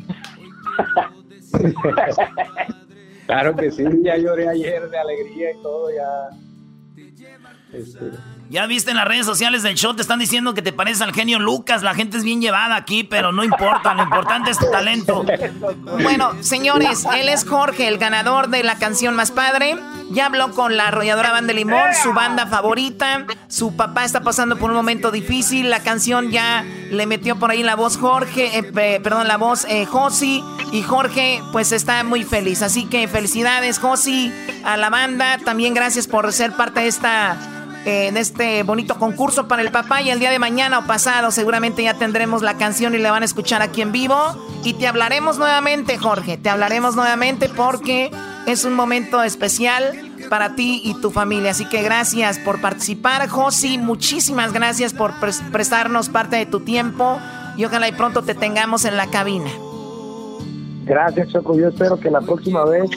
claro 3.26 3.56
que 3.56 3.70
sí, 3.72 3.84
ya 4.02 4.16
lloré 4.16 4.48
ayer 4.48 4.88
de 4.88 4.98
alegría 4.98 5.52
y 5.52 5.62
todo, 5.62 5.90
ya... 5.90 6.30
Este, 7.72 8.10
ya 8.50 8.66
viste 8.66 8.90
en 8.90 8.96
las 8.96 9.06
redes 9.06 9.26
sociales 9.26 9.62
del 9.62 9.76
show, 9.76 9.94
te 9.94 10.02
están 10.02 10.18
diciendo 10.18 10.54
que 10.54 10.60
te 10.60 10.72
pareces 10.72 11.02
al 11.02 11.14
genio 11.14 11.38
Lucas. 11.38 11.84
La 11.84 11.94
gente 11.94 12.16
es 12.16 12.24
bien 12.24 12.40
llevada 12.40 12.74
aquí, 12.74 13.04
pero 13.04 13.30
no 13.30 13.44
importa. 13.44 13.94
Lo 13.94 14.02
importante 14.02 14.50
es 14.50 14.58
tu 14.58 14.68
talento. 14.72 15.24
Bueno, 16.02 16.32
señores, 16.40 17.06
él 17.16 17.28
es 17.28 17.44
Jorge, 17.48 17.86
el 17.86 17.98
ganador 17.98 18.48
de 18.48 18.64
la 18.64 18.74
canción 18.74 19.14
más 19.14 19.30
padre. 19.30 19.76
Ya 20.10 20.26
habló 20.26 20.50
con 20.50 20.76
la 20.76 20.88
arrolladora 20.88 21.30
Banda 21.30 21.52
Limón, 21.52 21.94
su 22.02 22.12
banda 22.12 22.48
favorita. 22.48 23.24
Su 23.46 23.76
papá 23.76 24.04
está 24.04 24.22
pasando 24.22 24.56
por 24.56 24.70
un 24.70 24.76
momento 24.76 25.12
difícil. 25.12 25.70
La 25.70 25.84
canción 25.84 26.32
ya 26.32 26.64
le 26.90 27.06
metió 27.06 27.36
por 27.36 27.52
ahí 27.52 27.62
la 27.62 27.76
voz 27.76 27.98
Jorge, 27.98 28.58
eh, 28.58 28.64
perdón, 29.00 29.28
la 29.28 29.36
voz 29.36 29.64
eh, 29.68 29.86
Josi. 29.86 30.42
Y 30.72 30.82
Jorge, 30.82 31.40
pues 31.52 31.70
está 31.70 32.02
muy 32.02 32.24
feliz. 32.24 32.62
Así 32.62 32.86
que 32.86 33.06
felicidades, 33.06 33.78
Josi, 33.78 34.32
a 34.64 34.76
la 34.76 34.90
banda. 34.90 35.38
También 35.38 35.72
gracias 35.72 36.08
por 36.08 36.32
ser 36.32 36.50
parte 36.50 36.80
de 36.80 36.88
esta 36.88 37.59
en 37.84 38.16
este 38.16 38.62
bonito 38.62 38.98
concurso 38.98 39.48
para 39.48 39.62
el 39.62 39.70
papá 39.70 40.02
y 40.02 40.10
el 40.10 40.18
día 40.18 40.30
de 40.30 40.38
mañana 40.38 40.78
o 40.80 40.86
pasado 40.86 41.30
seguramente 41.30 41.82
ya 41.82 41.94
tendremos 41.94 42.42
la 42.42 42.58
canción 42.58 42.94
y 42.94 42.98
la 42.98 43.10
van 43.10 43.22
a 43.22 43.24
escuchar 43.26 43.62
aquí 43.62 43.80
en 43.82 43.92
vivo. 43.92 44.16
Y 44.64 44.74
te 44.74 44.86
hablaremos 44.86 45.38
nuevamente 45.38 45.96
Jorge, 45.96 46.36
te 46.36 46.50
hablaremos 46.50 46.96
nuevamente 46.96 47.48
porque 47.48 48.10
es 48.46 48.64
un 48.64 48.74
momento 48.74 49.22
especial 49.22 50.12
para 50.28 50.54
ti 50.54 50.82
y 50.84 50.94
tu 51.00 51.10
familia, 51.10 51.52
así 51.52 51.64
que 51.64 51.82
gracias 51.82 52.38
por 52.38 52.60
participar 52.60 53.28
Josi, 53.28 53.78
muchísimas 53.78 54.52
gracias 54.52 54.92
por 54.92 55.14
prestarnos 55.50 56.08
parte 56.08 56.36
de 56.36 56.46
tu 56.46 56.60
tiempo 56.60 57.18
y 57.56 57.64
ojalá 57.64 57.88
y 57.88 57.92
pronto 57.92 58.22
te 58.22 58.34
tengamos 58.34 58.84
en 58.84 58.96
la 58.96 59.06
cabina. 59.08 59.50
Gracias, 60.90 61.28
Choco. 61.28 61.54
Yo 61.54 61.68
espero 61.68 62.00
que 62.00 62.10
la 62.10 62.20
próxima 62.20 62.64
vez 62.64 62.90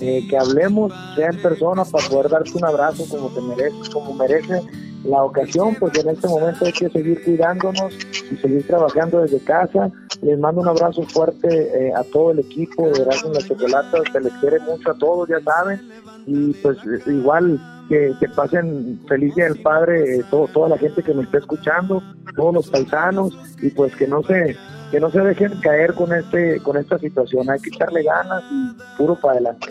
eh, 0.00 0.24
que 0.30 0.38
hablemos 0.38 0.92
sea 1.16 1.30
en 1.30 1.42
persona 1.42 1.84
para 1.84 2.08
poder 2.08 2.28
darte 2.30 2.52
un 2.54 2.64
abrazo 2.64 3.04
como 3.10 3.28
te 3.30 3.40
mereces, 3.40 3.88
como 3.88 4.14
merece 4.14 4.62
la 5.02 5.24
ocasión, 5.24 5.74
porque 5.80 5.98
en 5.98 6.10
este 6.10 6.28
momento 6.28 6.64
hay 6.64 6.72
que 6.72 6.88
seguir 6.90 7.24
cuidándonos 7.24 7.92
y 8.30 8.36
seguir 8.36 8.64
trabajando 8.68 9.22
desde 9.22 9.40
casa. 9.40 9.90
Les 10.22 10.38
mando 10.38 10.60
un 10.60 10.68
abrazo 10.68 11.02
fuerte 11.02 11.48
eh, 11.48 11.92
a 11.92 12.04
todo 12.04 12.30
el 12.30 12.38
equipo 12.38 12.88
de 12.88 13.02
Erasmus 13.02 13.32
la 13.32 13.48
Chocolata, 13.48 13.98
se 14.12 14.20
les 14.20 14.32
quiere 14.34 14.60
mucho 14.60 14.92
a 14.92 14.94
todos, 14.94 15.28
ya 15.28 15.40
saben, 15.40 15.80
y 16.26 16.52
pues 16.52 16.78
igual 17.08 17.60
que, 17.88 18.14
pasen 18.36 19.00
feliz 19.08 19.34
día 19.34 19.46
del 19.46 19.60
padre 19.60 20.18
eh, 20.18 20.24
todo, 20.30 20.46
toda 20.46 20.68
la 20.68 20.78
gente 20.78 21.02
que 21.02 21.14
me 21.14 21.24
está 21.24 21.38
escuchando, 21.38 22.00
todos 22.36 22.54
los 22.54 22.70
paisanos, 22.70 23.36
y 23.60 23.70
pues 23.70 23.96
que 23.96 24.06
no 24.06 24.22
se 24.22 24.56
que 24.90 25.00
no 25.00 25.10
se 25.10 25.20
dejen 25.20 25.60
caer 25.60 25.94
con 25.94 26.12
este 26.12 26.60
con 26.60 26.76
esta 26.76 26.98
situación. 26.98 27.48
Hay 27.50 27.60
que 27.60 27.70
echarle 27.70 28.02
ganas 28.02 28.42
y 28.50 28.74
puro 28.96 29.14
para 29.14 29.34
adelante. 29.34 29.68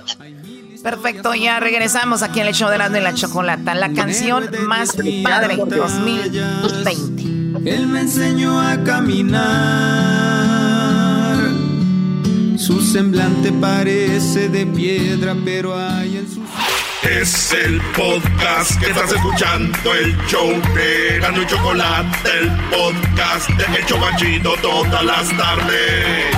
Perfecto, 0.82 1.34
ya 1.36 1.60
regresamos 1.60 2.24
aquí 2.24 2.40
al 2.40 2.48
hecho 2.48 2.70
de 2.70 2.78
la 2.78 2.90
de 2.90 3.02
la 3.02 3.14
chocolata, 3.14 3.76
la 3.76 3.92
canción 3.94 4.46
más 4.66 4.96
padre 5.24 5.58
2020. 5.58 7.40
Él 7.70 7.88
me 7.88 8.02
enseñó 8.02 8.60
a 8.60 8.82
caminar. 8.84 10.30
Su 12.58 12.82
semblante 12.82 13.52
parece 13.52 14.48
de 14.50 14.66
piedra, 14.66 15.36
pero 15.44 15.76
hay 15.76 16.18
en 16.18 16.30
su 16.30 16.39
es 17.04 17.54
el 17.54 17.80
podcast 17.96 18.80
que 18.80 18.88
estás 18.90 19.12
escuchando, 19.12 19.94
el 19.94 20.18
show 20.28 20.50
de 20.74 21.20
Gano 21.20 21.42
y 21.42 21.46
Chocolate, 21.46 22.30
el 22.42 22.50
podcast 22.70 23.50
de 23.50 23.78
El 23.78 23.86
Chocachito 23.86 24.54
todas 24.62 25.04
las 25.04 25.30
tardes. 25.38 26.36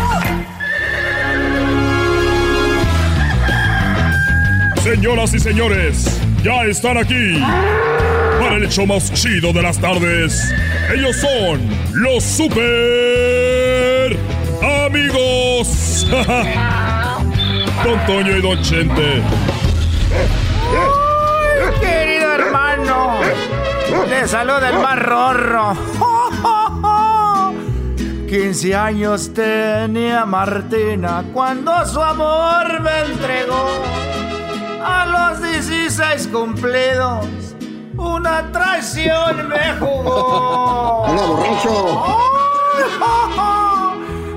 Señoras 4.84 5.34
y 5.34 5.39
señores, 5.39 6.22
ya 6.43 6.66
están 6.66 6.97
aquí 6.97 7.39
para 8.39 8.57
el 8.57 8.66
hecho 8.66 8.86
más 8.86 9.12
chido 9.14 9.53
de 9.53 9.62
las 9.62 9.80
tardes. 9.80 10.53
Ellos 10.93 11.16
son 11.18 11.62
los 11.93 12.24
super 12.24 14.18
amigos. 14.86 16.07
Don 17.84 18.05
Toño 18.05 18.38
y 18.38 18.41
Don 18.41 18.62
Chente 18.62 19.24
Le 24.07 24.27
saluda 24.27 24.69
el 24.69 24.79
más 24.79 24.99
rorro. 24.99 25.73
15 28.27 28.75
años 28.75 29.33
tenía 29.33 30.25
Martina 30.25 31.23
cuando 31.33 31.85
su 31.85 32.01
amor 32.01 32.79
me 32.81 32.99
entregó. 33.01 33.67
A 34.83 35.05
los 35.05 35.41
16 35.41 36.27
cumplidos, 36.27 37.25
una 37.97 38.51
traición 38.51 39.49
me 39.49 39.73
jugó. 39.79 41.01
¡Hola, 41.07 41.21
borracho! 41.23 42.05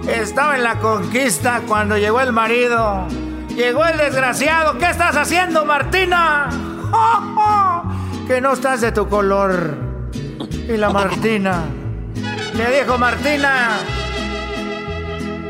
Estaba 0.11 0.57
en 0.57 0.64
la 0.64 0.80
conquista 0.80 1.62
cuando 1.66 1.96
llegó 1.96 2.20
el 2.20 2.32
marido 2.32 3.07
Llegó 3.55 3.84
el 3.84 3.96
desgraciado. 3.96 4.78
¿Qué 4.78 4.90
estás 4.90 5.16
haciendo, 5.16 5.64
Martina? 5.64 6.48
Que 8.27 8.41
no 8.41 8.53
estás 8.53 8.81
de 8.81 8.93
tu 8.93 9.09
color. 9.09 9.77
Y 10.68 10.77
la 10.77 10.91
Martina 10.91 11.64
le 12.55 12.81
dijo, 12.81 12.97
Martina, 12.97 13.79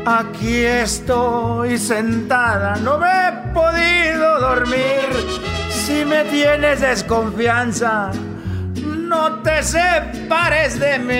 aquí 0.05 0.57
estoy 0.57 1.77
sentada. 1.77 2.77
No 2.77 2.97
me 2.97 3.07
he 3.07 3.31
podido 3.53 4.39
dormir. 4.39 5.09
Si 5.69 6.03
me 6.03 6.23
tienes 6.25 6.81
desconfianza, 6.81 8.11
no 8.83 9.35
te 9.43 9.61
separes 9.61 10.79
de 10.79 10.97
mí. 10.97 11.13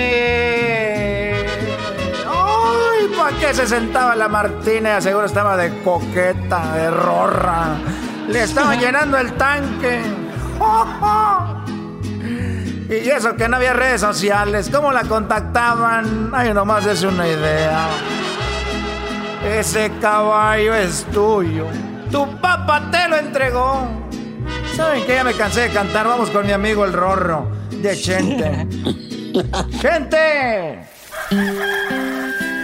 ¡Ay! 2.28 3.08
¿Para 3.16 3.36
qué 3.38 3.54
se 3.54 3.66
sentaba 3.66 4.16
la 4.16 4.28
Martina? 4.28 5.00
Seguro 5.00 5.26
estaba 5.26 5.56
de 5.56 5.82
coqueta, 5.82 6.74
de 6.74 6.90
rorra. 6.90 7.76
Le 8.28 8.42
estaba 8.42 8.74
llenando 8.80 9.18
el 9.18 9.32
tanque. 9.34 10.25
Y 12.88 13.08
eso 13.08 13.36
que 13.36 13.48
no 13.48 13.56
había 13.56 13.72
redes 13.72 14.00
sociales. 14.00 14.70
¿Cómo 14.72 14.92
la 14.92 15.02
contactaban? 15.02 16.30
Ay, 16.32 16.54
nomás 16.54 16.86
es 16.86 17.02
una 17.02 17.26
idea. 17.26 17.88
Ese 19.44 19.90
caballo 20.00 20.74
es 20.74 21.04
tuyo. 21.12 21.66
Tu 22.10 22.40
papá 22.40 22.90
te 22.90 23.08
lo 23.08 23.16
entregó. 23.16 23.88
¿Saben 24.76 25.04
qué? 25.04 25.14
Ya 25.14 25.24
me 25.24 25.34
cansé 25.34 25.62
de 25.62 25.70
cantar. 25.70 26.06
Vamos 26.06 26.30
con 26.30 26.46
mi 26.46 26.52
amigo 26.52 26.84
el 26.84 26.92
Rorro 26.92 27.50
de 27.70 27.96
Chente. 27.96 28.66
¡Chente! 29.80 30.86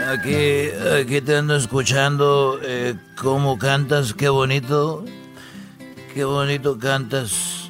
Aquí, 0.08 0.68
aquí 1.00 1.20
te 1.20 1.36
ando 1.36 1.56
escuchando 1.56 2.60
eh, 2.62 2.94
cómo 3.20 3.58
cantas, 3.58 4.14
qué 4.14 4.28
bonito. 4.28 5.04
Qué 6.14 6.24
bonito 6.24 6.78
cantas. 6.78 7.61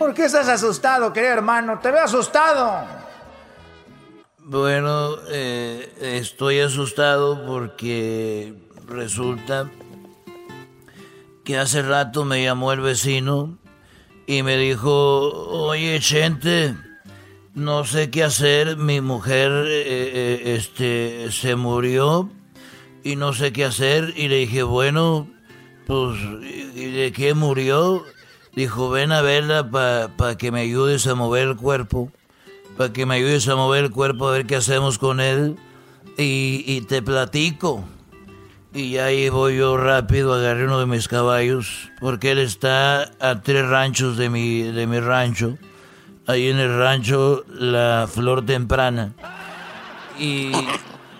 ¿Por 0.00 0.14
qué 0.14 0.24
estás 0.24 0.48
asustado, 0.48 1.12
querido 1.12 1.34
hermano? 1.34 1.78
Te 1.78 1.90
veo 1.90 2.02
asustado. 2.02 2.86
Bueno, 4.38 5.16
eh, 5.28 5.92
estoy 6.00 6.60
asustado 6.60 7.44
porque 7.46 8.54
resulta 8.88 9.70
que 11.44 11.58
hace 11.58 11.82
rato 11.82 12.24
me 12.24 12.42
llamó 12.42 12.72
el 12.72 12.80
vecino 12.80 13.58
y 14.26 14.42
me 14.42 14.56
dijo, 14.56 14.90
oye, 15.50 16.00
gente 16.00 16.74
no 17.52 17.84
sé 17.84 18.10
qué 18.10 18.24
hacer, 18.24 18.78
mi 18.78 19.02
mujer 19.02 19.52
eh, 19.66 19.82
eh, 20.14 20.56
este, 20.56 21.30
se 21.30 21.56
murió 21.56 22.30
y 23.04 23.16
no 23.16 23.34
sé 23.34 23.52
qué 23.52 23.66
hacer 23.66 24.14
y 24.16 24.28
le 24.28 24.36
dije, 24.36 24.62
bueno, 24.62 25.28
pues, 25.86 26.18
¿de 26.74 27.12
qué 27.14 27.34
murió? 27.34 28.02
Dijo, 28.54 28.90
ven 28.90 29.12
a 29.12 29.22
verla 29.22 29.70
para 29.70 30.36
que 30.36 30.50
me 30.50 30.60
ayudes 30.60 31.06
a 31.06 31.14
mover 31.14 31.48
el 31.48 31.56
cuerpo, 31.56 32.10
para 32.76 32.92
que 32.92 33.06
me 33.06 33.16
ayudes 33.16 33.48
a 33.48 33.56
mover 33.56 33.84
el 33.84 33.90
cuerpo, 33.90 34.28
a 34.28 34.32
ver 34.32 34.46
qué 34.46 34.56
hacemos 34.56 34.98
con 34.98 35.20
él 35.20 35.56
y, 36.16 36.64
y 36.66 36.80
te 36.82 37.02
platico. 37.02 37.84
Y 38.72 38.98
ahí 38.98 39.28
voy 39.28 39.58
yo 39.58 39.76
rápido, 39.76 40.34
agarré 40.34 40.64
uno 40.64 40.78
de 40.78 40.86
mis 40.86 41.08
caballos, 41.08 41.90
porque 42.00 42.30
él 42.32 42.38
está 42.38 43.10
a 43.20 43.40
tres 43.42 43.66
ranchos 43.66 44.16
de 44.16 44.30
mi, 44.30 44.62
de 44.62 44.86
mi 44.86 45.00
rancho 45.00 45.58
ahí 46.30 46.48
en 46.48 46.58
el 46.58 46.76
rancho 46.76 47.44
La 47.48 48.08
Flor 48.12 48.46
Temprana. 48.46 49.12
Y, 50.18 50.52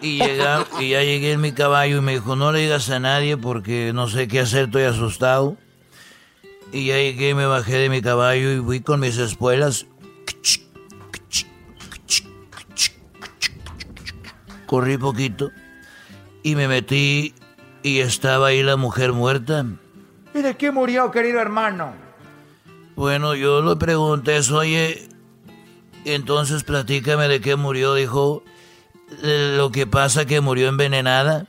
y, 0.00 0.22
y 0.22 0.88
ya 0.88 1.02
llegué 1.02 1.32
en 1.32 1.40
mi 1.40 1.52
caballo 1.52 1.98
y 1.98 2.00
me 2.00 2.12
dijo, 2.12 2.36
no 2.36 2.52
le 2.52 2.60
digas 2.60 2.90
a 2.90 3.00
nadie 3.00 3.36
porque 3.36 3.92
no 3.94 4.08
sé 4.08 4.28
qué 4.28 4.40
hacer, 4.40 4.66
estoy 4.66 4.84
asustado. 4.84 5.56
Y 6.72 6.86
ya 6.86 6.96
llegué, 6.96 7.34
me 7.34 7.46
bajé 7.46 7.78
de 7.78 7.88
mi 7.88 8.00
caballo 8.00 8.52
y 8.52 8.60
fui 8.60 8.80
con 8.80 9.00
mis 9.00 9.18
espuelas. 9.18 9.86
Corrí 14.66 14.96
poquito 14.98 15.50
y 16.42 16.54
me 16.54 16.68
metí 16.68 17.34
y 17.82 17.98
estaba 17.98 18.48
ahí 18.48 18.62
la 18.62 18.76
mujer 18.76 19.12
muerta. 19.12 19.66
¿Y 20.34 20.42
de 20.42 20.56
qué 20.56 20.70
murió, 20.70 21.10
querido 21.10 21.40
hermano? 21.40 21.92
Bueno, 22.94 23.34
yo 23.34 23.62
le 23.62 23.76
pregunté, 23.76 24.38
oye, 24.52 25.08
entonces 26.04 26.62
platícame 26.62 27.28
de 27.28 27.40
qué 27.40 27.56
murió. 27.56 27.94
Dijo, 27.94 28.44
lo 29.22 29.72
que 29.72 29.86
pasa 29.86 30.26
que 30.26 30.40
murió 30.40 30.68
envenenada. 30.68 31.46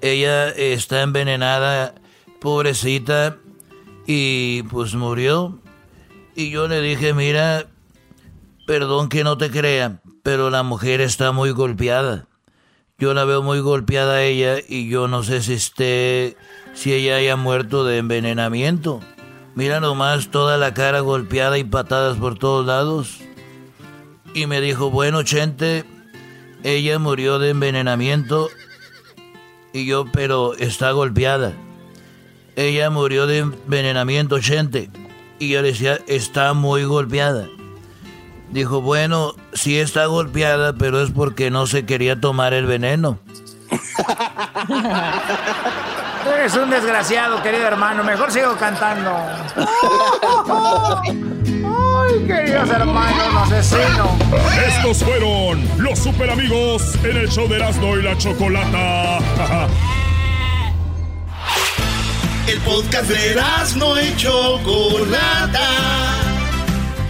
Ella 0.00 0.48
está 0.48 1.02
envenenada, 1.02 1.94
pobrecita, 2.40 3.36
y 4.10 4.62
pues 4.64 4.94
murió. 4.94 5.60
Y 6.34 6.48
yo 6.48 6.66
le 6.66 6.80
dije, 6.80 7.12
mira, 7.12 7.66
perdón 8.66 9.10
que 9.10 9.22
no 9.22 9.36
te 9.36 9.50
crea, 9.50 10.00
pero 10.22 10.48
la 10.48 10.62
mujer 10.62 11.02
está 11.02 11.30
muy 11.30 11.50
golpeada. 11.50 12.26
Yo 12.98 13.12
la 13.12 13.24
veo 13.26 13.42
muy 13.42 13.60
golpeada 13.60 14.14
a 14.14 14.22
ella 14.22 14.56
y 14.66 14.88
yo 14.88 15.08
no 15.08 15.22
sé 15.22 15.42
si 15.42 15.52
esté, 15.52 16.36
si 16.72 16.94
ella 16.94 17.16
haya 17.16 17.36
muerto 17.36 17.84
de 17.84 17.98
envenenamiento. 17.98 19.00
Mira 19.54 19.78
nomás 19.78 20.30
toda 20.30 20.56
la 20.56 20.72
cara 20.72 21.00
golpeada 21.00 21.58
y 21.58 21.64
patadas 21.64 22.16
por 22.16 22.38
todos 22.38 22.64
lados. 22.66 23.18
Y 24.32 24.46
me 24.46 24.62
dijo, 24.62 24.90
bueno, 24.90 25.22
Chente, 25.22 25.84
ella 26.62 26.98
murió 26.98 27.38
de 27.38 27.50
envenenamiento. 27.50 28.48
Y 29.74 29.84
yo, 29.84 30.06
pero 30.10 30.54
está 30.54 30.92
golpeada. 30.92 31.52
Ella 32.58 32.90
murió 32.90 33.28
de 33.28 33.38
envenenamiento, 33.38 34.40
Chente. 34.40 34.90
Y 35.38 35.48
yo 35.50 35.62
decía, 35.62 36.00
está 36.08 36.54
muy 36.54 36.82
golpeada. 36.82 37.46
Dijo, 38.50 38.80
bueno, 38.80 39.36
sí 39.52 39.78
está 39.78 40.06
golpeada, 40.06 40.72
pero 40.72 41.00
es 41.00 41.12
porque 41.12 41.52
no 41.52 41.68
se 41.68 41.86
quería 41.86 42.20
tomar 42.20 42.54
el 42.54 42.66
veneno. 42.66 43.20
Eres 46.34 46.56
un 46.56 46.68
desgraciado, 46.68 47.40
querido 47.44 47.64
hermano. 47.64 48.02
Mejor 48.02 48.32
sigo 48.32 48.56
cantando. 48.56 49.16
Ay, 51.06 52.26
queridos 52.26 52.70
hermanos, 52.70 53.52
asesino. 53.52 54.18
Estos 54.66 55.04
fueron 55.04 55.64
los 55.78 55.96
super 55.96 56.28
amigos 56.28 56.96
en 57.04 57.18
el 57.18 57.28
show 57.28 57.46
de 57.46 57.54
Erasmo 57.54 57.96
y 57.96 58.02
la 58.02 58.18
Chocolata. 58.18 59.20
El 62.48 62.60
podcast 62.60 63.10
de 63.10 63.32
Erasmo 63.32 63.94
y 63.98 64.16
Chocolata. 64.16 65.68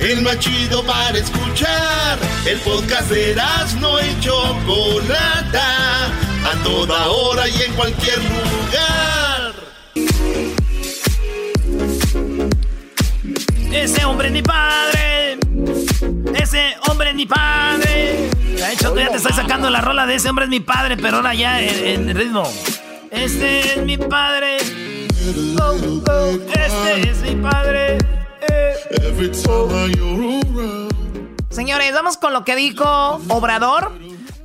El 0.01 0.23
más 0.23 0.39
chido 0.41 0.83
para 0.85 1.17
escuchar. 1.17 2.19
El 2.45 2.59
podcast 2.59 3.09
de 3.11 3.33
Erasmo 3.33 3.99
y 4.01 4.21
Chocolata. 4.21 6.07
A 6.45 6.63
toda 6.65 7.07
hora 7.09 7.49
y 7.49 7.63
en 7.63 7.73
cualquier 7.75 8.19
lugar. 8.19 9.55
Ese 13.73 14.05
hombre 14.05 14.29
es 14.29 14.33
mi 14.33 14.43
padre. 14.43 15.39
Ese 16.35 16.75
hombre 16.89 17.11
es 17.11 17.15
mi 17.15 17.27
padre. 17.27 18.31
De 18.57 18.73
hecho, 18.73 18.97
ya 18.97 19.11
te 19.11 19.19
estoy 19.19 19.33
sacando 19.33 19.71
la 19.71 19.81
rola 19.81 20.05
de 20.05 20.17
ese 20.17 20.31
hombre 20.31 20.47
es 20.47 20.51
mi 20.51 20.61
padre, 20.61 20.97
pero 20.97 21.19
ahora 21.19 21.35
ya 21.35 21.61
en, 21.61 22.13
ritmo. 22.15 22.51
Este 23.11 23.75
es 23.75 23.85
mi 23.85 23.97
padre. 23.97 24.98
Este 25.29 27.11
es 27.11 27.19
mi 27.23 27.37
padre. 27.37 27.99
Señores, 31.51 31.93
vamos 31.93 32.17
con 32.17 32.33
lo 32.33 32.45
que 32.45 32.57
dijo 32.57 33.21
Obrador. 33.29 33.93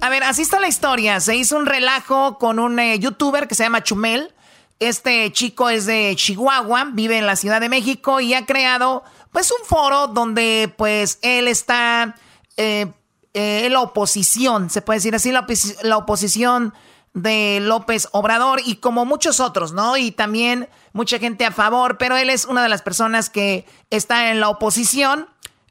A 0.01 0.09
ver, 0.09 0.23
así 0.23 0.41
está 0.41 0.59
la 0.59 0.67
historia. 0.67 1.21
Se 1.21 1.37
hizo 1.37 1.55
un 1.55 1.67
relajo 1.67 2.37
con 2.37 2.59
un 2.59 2.79
eh, 2.79 2.99
youtuber 2.99 3.47
que 3.47 3.55
se 3.55 3.63
llama 3.63 3.81
Chumel. 3.83 4.33
Este 4.79 5.31
chico 5.31 5.69
es 5.69 5.85
de 5.85 6.13
Chihuahua, 6.17 6.89
vive 6.91 7.17
en 7.17 7.27
la 7.27 7.37
Ciudad 7.37 7.61
de 7.61 7.69
México 7.69 8.19
y 8.19 8.33
ha 8.33 8.45
creado 8.45 9.05
pues 9.31 9.51
un 9.57 9.65
foro 9.65 10.07
donde 10.07 10.73
pues 10.77 11.19
él 11.21 11.47
está 11.47 12.15
eh, 12.57 12.87
eh, 13.33 13.65
en 13.65 13.73
la 13.73 13.79
oposición, 13.79 14.69
se 14.69 14.81
puede 14.81 14.97
decir 14.97 15.15
así, 15.15 15.31
la, 15.31 15.47
la 15.83 15.97
oposición 15.97 16.73
de 17.13 17.59
López 17.61 18.07
Obrador 18.11 18.59
y 18.65 18.77
como 18.77 19.05
muchos 19.05 19.39
otros, 19.39 19.71
¿no? 19.71 19.97
Y 19.97 20.11
también 20.11 20.67
mucha 20.93 21.19
gente 21.19 21.45
a 21.45 21.51
favor, 21.51 21.97
pero 21.97 22.17
él 22.17 22.29
es 22.29 22.45
una 22.45 22.63
de 22.63 22.69
las 22.69 22.81
personas 22.81 23.29
que 23.29 23.65
está 23.89 24.31
en 24.31 24.39
la 24.39 24.49
oposición. 24.49 25.27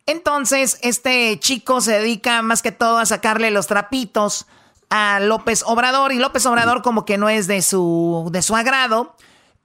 Entonces, 0.06 0.78
este 0.82 1.38
chico 1.40 1.80
se 1.80 1.92
dedica 1.92 2.42
más 2.42 2.62
que 2.62 2.72
todo 2.72 2.98
a 2.98 3.06
sacarle 3.06 3.50
los 3.50 3.66
trapitos 3.66 4.46
a 4.90 5.20
López 5.20 5.64
Obrador 5.66 6.12
y 6.12 6.18
López 6.18 6.44
Obrador 6.46 6.82
como 6.82 7.04
que 7.04 7.18
no 7.18 7.28
es 7.28 7.46
de 7.46 7.62
su, 7.62 8.28
de 8.30 8.42
su 8.42 8.54
agrado. 8.54 9.16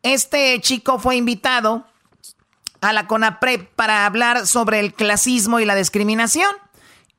Este 0.02 0.60
chico 0.62 1.00
fue 1.00 1.16
invitado 1.16 1.86
a 2.82 2.94
la 2.94 3.08
CONAPREP 3.08 3.74
para 3.76 4.06
hablar 4.06 4.48
sobre 4.48 4.80
el 4.80 4.94
clasismo 4.94 5.60
y 5.60 5.66
la 5.66 5.76
discriminación. 5.76 6.50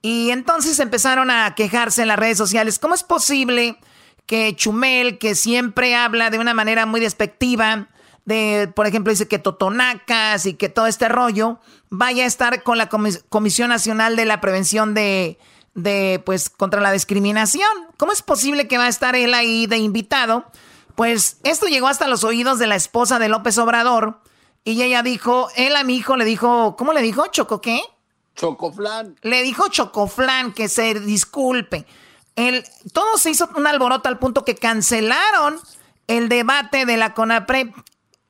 Y 0.00 0.30
entonces 0.30 0.78
empezaron 0.78 1.30
a 1.30 1.54
quejarse 1.54 2.02
en 2.02 2.08
las 2.08 2.18
redes 2.18 2.38
sociales. 2.38 2.78
¿Cómo 2.78 2.94
es 2.94 3.02
posible 3.02 3.78
que 4.28 4.54
Chumel, 4.54 5.16
que 5.16 5.34
siempre 5.34 5.96
habla 5.96 6.28
de 6.28 6.38
una 6.38 6.52
manera 6.52 6.84
muy 6.84 7.00
despectiva, 7.00 7.88
de, 8.26 8.70
por 8.76 8.86
ejemplo, 8.86 9.10
dice 9.10 9.26
que 9.26 9.38
Totonacas 9.38 10.44
y 10.44 10.52
que 10.52 10.68
todo 10.68 10.86
este 10.86 11.08
rollo, 11.08 11.60
vaya 11.88 12.24
a 12.24 12.26
estar 12.26 12.62
con 12.62 12.76
la 12.76 12.90
Comisión 12.90 13.70
Nacional 13.70 14.16
de 14.16 14.26
la 14.26 14.42
Prevención 14.42 14.92
de, 14.92 15.38
de, 15.74 16.22
pues, 16.26 16.50
contra 16.50 16.82
la 16.82 16.92
discriminación. 16.92 17.70
¿Cómo 17.96 18.12
es 18.12 18.20
posible 18.20 18.68
que 18.68 18.76
va 18.76 18.84
a 18.84 18.88
estar 18.88 19.16
él 19.16 19.32
ahí 19.32 19.66
de 19.66 19.78
invitado? 19.78 20.44
Pues 20.94 21.38
esto 21.42 21.66
llegó 21.66 21.88
hasta 21.88 22.06
los 22.06 22.22
oídos 22.22 22.58
de 22.58 22.66
la 22.66 22.76
esposa 22.76 23.18
de 23.18 23.30
López 23.30 23.56
Obrador 23.56 24.20
y 24.62 24.82
ella 24.82 25.02
dijo, 25.02 25.48
él 25.56 25.74
a 25.74 25.84
mi 25.84 25.96
hijo 25.96 26.18
le 26.18 26.26
dijo, 26.26 26.76
¿cómo 26.76 26.92
le 26.92 27.00
dijo? 27.00 27.28
¿Choco 27.28 27.62
qué? 27.62 27.80
Chocoflan. 28.36 29.16
Le 29.22 29.42
dijo 29.42 29.68
Chocoflan 29.68 30.52
que 30.52 30.68
se 30.68 31.00
disculpe. 31.00 31.86
El, 32.38 32.64
todo 32.92 33.18
se 33.18 33.30
hizo 33.30 33.50
un 33.56 33.66
alboroto 33.66 34.08
al 34.08 34.20
punto 34.20 34.44
que 34.44 34.54
cancelaron 34.54 35.58
el 36.06 36.28
debate 36.28 36.86
de 36.86 36.96
la 36.96 37.12
CONAPREP. 37.12 37.74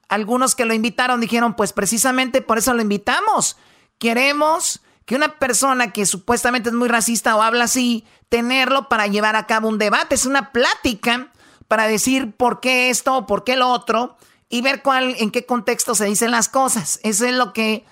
Algunos 0.08 0.54
que 0.54 0.64
lo 0.64 0.72
invitaron 0.72 1.20
dijeron, 1.20 1.54
pues 1.54 1.74
precisamente 1.74 2.40
por 2.40 2.56
eso 2.56 2.72
lo 2.72 2.80
invitamos. 2.80 3.58
Queremos 3.98 4.80
que 5.04 5.14
una 5.14 5.38
persona 5.38 5.92
que 5.92 6.06
supuestamente 6.06 6.70
es 6.70 6.74
muy 6.74 6.88
racista 6.88 7.36
o 7.36 7.42
habla 7.42 7.64
así, 7.64 8.06
tenerlo 8.30 8.88
para 8.88 9.06
llevar 9.08 9.36
a 9.36 9.46
cabo 9.46 9.68
un 9.68 9.76
debate. 9.76 10.14
Es 10.14 10.24
una 10.24 10.52
plática 10.52 11.30
para 11.68 11.86
decir 11.86 12.32
por 12.32 12.60
qué 12.60 12.88
esto, 12.88 13.14
o 13.14 13.26
por 13.26 13.44
qué 13.44 13.56
lo 13.56 13.68
otro 13.68 14.16
y 14.48 14.62
ver 14.62 14.80
cuál, 14.80 15.16
en 15.18 15.30
qué 15.30 15.44
contexto 15.44 15.94
se 15.94 16.06
dicen 16.06 16.30
las 16.30 16.48
cosas. 16.48 16.98
Eso 17.02 17.26
es 17.26 17.34
lo 17.34 17.52
que 17.52 17.84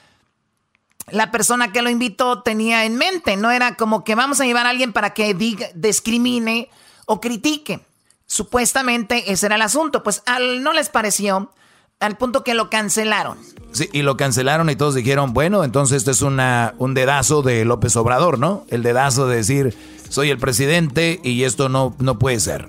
la 1.11 1.30
persona 1.30 1.72
que 1.72 1.82
lo 1.82 1.90
invitó 1.90 2.42
tenía 2.42 2.84
en 2.84 2.96
mente. 2.96 3.36
No 3.36 3.50
era 3.50 3.76
como 3.76 4.04
que 4.04 4.14
vamos 4.14 4.40
a 4.40 4.44
llevar 4.44 4.66
a 4.66 4.70
alguien 4.70 4.92
para 4.92 5.14
que 5.14 5.34
diga, 5.34 5.68
discrimine 5.74 6.68
o 7.07 7.20
critique. 7.20 7.80
Supuestamente 8.26 9.30
ese 9.32 9.46
era 9.46 9.54
el 9.54 9.62
asunto. 9.62 10.02
Pues 10.02 10.22
al, 10.26 10.62
no 10.62 10.72
les 10.72 10.88
pareció 10.88 11.52
al 12.00 12.16
punto 12.16 12.42
que 12.44 12.54
lo 12.54 12.70
cancelaron. 12.70 13.38
Sí, 13.72 13.88
y 13.92 14.02
lo 14.02 14.16
cancelaron 14.16 14.68
y 14.68 14.76
todos 14.76 14.94
dijeron, 14.94 15.32
bueno, 15.32 15.64
entonces 15.64 15.98
esto 15.98 16.11
es 16.11 16.22
una, 16.22 16.74
un 16.78 16.94
dedazo 16.94 17.42
de 17.42 17.64
López 17.64 17.94
Obrador, 17.96 18.38
¿no? 18.38 18.64
El 18.68 18.82
dedazo 18.82 19.28
de 19.28 19.36
decir, 19.36 19.76
soy 20.09 20.30
el 20.30 20.38
presidente 20.38 21.20
y 21.22 21.44
esto 21.44 21.68
no, 21.68 21.94
no 21.98 22.18
puede 22.18 22.40
ser. 22.40 22.68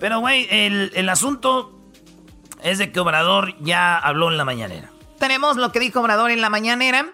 Pero, 0.00 0.20
güey, 0.20 0.46
el, 0.50 0.90
el 0.94 1.08
asunto 1.08 1.78
es 2.62 2.78
de 2.78 2.92
que 2.92 3.00
Obrador 3.00 3.54
ya 3.60 3.98
habló 3.98 4.30
en 4.30 4.36
la 4.36 4.44
mañanera. 4.44 4.90
Tenemos 5.18 5.56
lo 5.56 5.70
que 5.70 5.80
dijo 5.80 6.00
Obrador 6.00 6.30
en 6.30 6.40
la 6.40 6.50
mañanera 6.50 7.12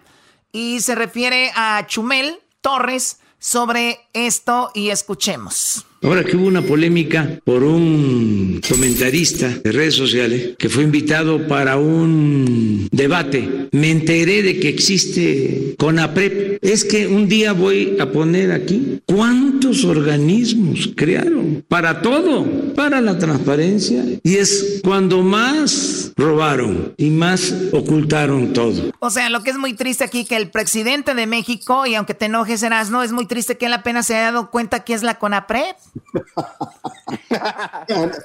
y 0.53 0.81
se 0.81 0.95
refiere 0.95 1.53
a 1.55 1.85
Chumel 1.87 2.41
Torres 2.61 3.21
sobre 3.39 4.09
esto 4.13 4.71
y 4.75 4.91
escuchemos. 4.91 5.87
Ahora 6.03 6.25
que 6.25 6.35
hubo 6.35 6.47
una 6.47 6.63
polémica 6.63 7.41
por 7.45 7.63
un 7.63 8.63
comentarista 8.67 9.49
de 9.49 9.71
redes 9.71 9.95
sociales 9.95 10.55
que 10.59 10.71
fue 10.71 10.83
invitado 10.83 11.47
para 11.47 11.77
un 11.77 12.89
debate, 12.91 13.69
me 13.73 13.91
enteré 13.91 14.43
de 14.43 14.59
que 14.59 14.71
existe 14.71 15.75
CONAPREP. 15.79 16.59
Es 16.63 16.85
que 16.85 17.07
un 17.07 17.29
día 17.29 17.53
voy 17.53 17.99
a 18.01 18.11
poner 18.11 18.51
aquí 18.51 19.01
cuántos 19.05 19.85
organismos 19.85 20.91
crearon 20.97 21.65
para 21.69 22.01
todo, 22.01 22.47
para 22.75 23.03
la 23.03 23.19
transparencia. 23.19 24.03
Y 24.23 24.37
es 24.37 24.81
cuando 24.83 25.23
más 25.23 26.13
robaron 26.17 26.95
y 26.97 27.11
más 27.11 27.55
ocultaron 27.73 28.55
todo. 28.55 28.91
O 29.01 29.11
sea, 29.11 29.29
lo 29.29 29.43
que 29.43 29.51
es 29.51 29.59
muy 29.59 29.75
triste 29.75 30.05
aquí 30.05 30.25
que 30.25 30.37
el 30.37 30.51
presidente 30.51 31.15
de 31.15 31.27
México, 31.27 31.85
y 31.87 31.95
aunque 31.95 32.15
te 32.15 32.25
enojes, 32.25 32.65
no 32.91 33.03
es 33.03 33.13
muy 33.13 33.27
triste 33.27 33.59
que 33.59 33.67
él 33.67 33.75
apenas 33.75 34.07
se 34.07 34.15
haya 34.15 34.33
dado 34.33 34.51
cuenta 34.51 34.81
que 34.81 34.95
es 34.95 35.03
la 35.03 35.19
CONAPREP. 35.19 35.77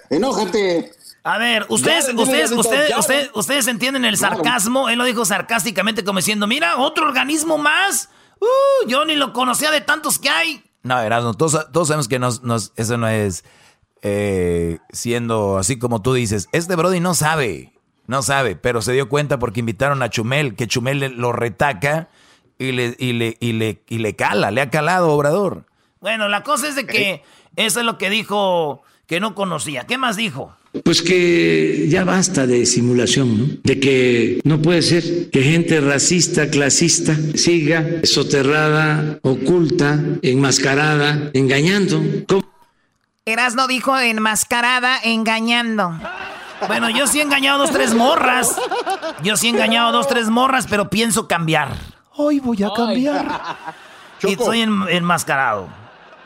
Enójate. 0.10 0.92
A 1.24 1.38
ver, 1.40 1.66
ustedes, 1.70 2.14
ustedes, 2.14 2.52
ustedes, 2.52 2.98
ustedes, 2.98 3.32
ustedes 3.34 3.68
entienden 3.68 4.06
el 4.06 4.18
sarcasmo. 4.18 4.90
Él 4.90 5.00
lo 5.00 5.06
dijo 5.06 5.26
sarcásticamente 5.26 6.04
como 6.04 6.20
diciendo, 6.20 6.46
mira, 6.46 6.78
otro 6.78 7.08
organismo 7.08 7.58
más. 7.58 8.10
Uh, 8.40 8.88
yo 8.88 9.06
ni 9.06 9.16
lo 9.16 9.34
conocía 9.34 9.72
de 9.72 9.82
tantos 9.82 10.20
que 10.20 10.30
hay. 10.30 10.64
No, 10.84 11.02
Erasmo, 11.02 11.34
todos, 11.34 11.72
todos 11.72 11.88
sabemos 11.88 12.08
que 12.08 12.20
nos, 12.20 12.44
nos, 12.44 12.74
eso 12.76 12.98
no 12.98 13.08
es 13.08 13.44
eh, 14.04 14.78
siendo 14.92 15.58
así 15.58 15.80
como 15.80 16.04
tú 16.04 16.14
dices. 16.14 16.48
Este 16.52 16.76
Brody 16.76 17.00
no 17.00 17.16
sabe, 17.16 17.74
no 18.06 18.22
sabe, 18.22 18.56
pero 18.56 18.84
se 18.84 18.94
dio 18.94 19.10
cuenta 19.10 19.40
porque 19.40 19.62
invitaron 19.62 20.04
a 20.04 20.12
Chumel, 20.12 20.56
que 20.56 20.68
Chumel 20.68 21.16
lo 21.18 21.32
retaca 21.32 22.10
y 22.60 22.72
le, 22.72 22.96
y 23.00 23.14
le, 23.14 23.36
y 23.40 23.54
le, 23.54 23.82
y 23.90 23.98
le 23.98 24.16
cala, 24.16 24.52
le 24.52 24.62
ha 24.62 24.70
calado 24.70 25.10
Obrador. 25.10 25.66
Bueno, 26.02 26.28
la 26.28 26.44
cosa 26.44 26.68
es 26.68 26.76
de 26.76 26.86
que 26.86 27.24
eso 27.56 27.80
es 27.80 27.86
lo 27.86 27.98
que 27.98 28.10
dijo 28.10 28.84
que 29.08 29.20
no 29.20 29.36
conocía. 29.36 29.86
¿Qué 29.86 29.98
más 29.98 30.16
dijo? 30.16 30.56
Pues 30.84 31.02
que 31.02 31.88
ya 31.90 32.04
basta 32.04 32.46
de 32.46 32.66
simulación, 32.66 33.38
¿no? 33.38 33.48
De 33.64 33.80
que 33.80 34.42
no 34.44 34.62
puede 34.62 34.82
ser 34.82 35.30
que 35.30 35.42
gente 35.42 35.80
racista, 35.80 36.50
clasista, 36.50 37.16
siga 37.36 37.86
soterrada, 38.04 39.20
oculta, 39.22 40.00
enmascarada, 40.22 41.30
engañando. 41.34 42.02
Erasno 43.26 43.68
dijo 43.68 43.98
enmascarada, 43.98 45.00
engañando. 45.02 45.98
Bueno, 46.68 46.90
yo 46.90 47.08
sí 47.08 47.20
he 47.20 47.24
engañado 47.24 47.60
dos, 47.60 47.72
tres 47.72 47.94
morras. 47.94 48.56
Yo 49.24 49.38
sí 49.38 49.48
he 49.48 49.50
engañado 49.52 49.92
dos, 49.92 50.08
tres 50.08 50.30
morras, 50.30 50.68
pero 50.70 50.90
pienso 50.90 51.28
cambiar. 51.28 51.70
Hoy 52.16 52.40
voy 52.40 52.64
a 52.64 52.70
cambiar. 52.76 53.26
Y 54.24 54.34
estoy 54.34 54.62
enmascarado. 54.62 55.70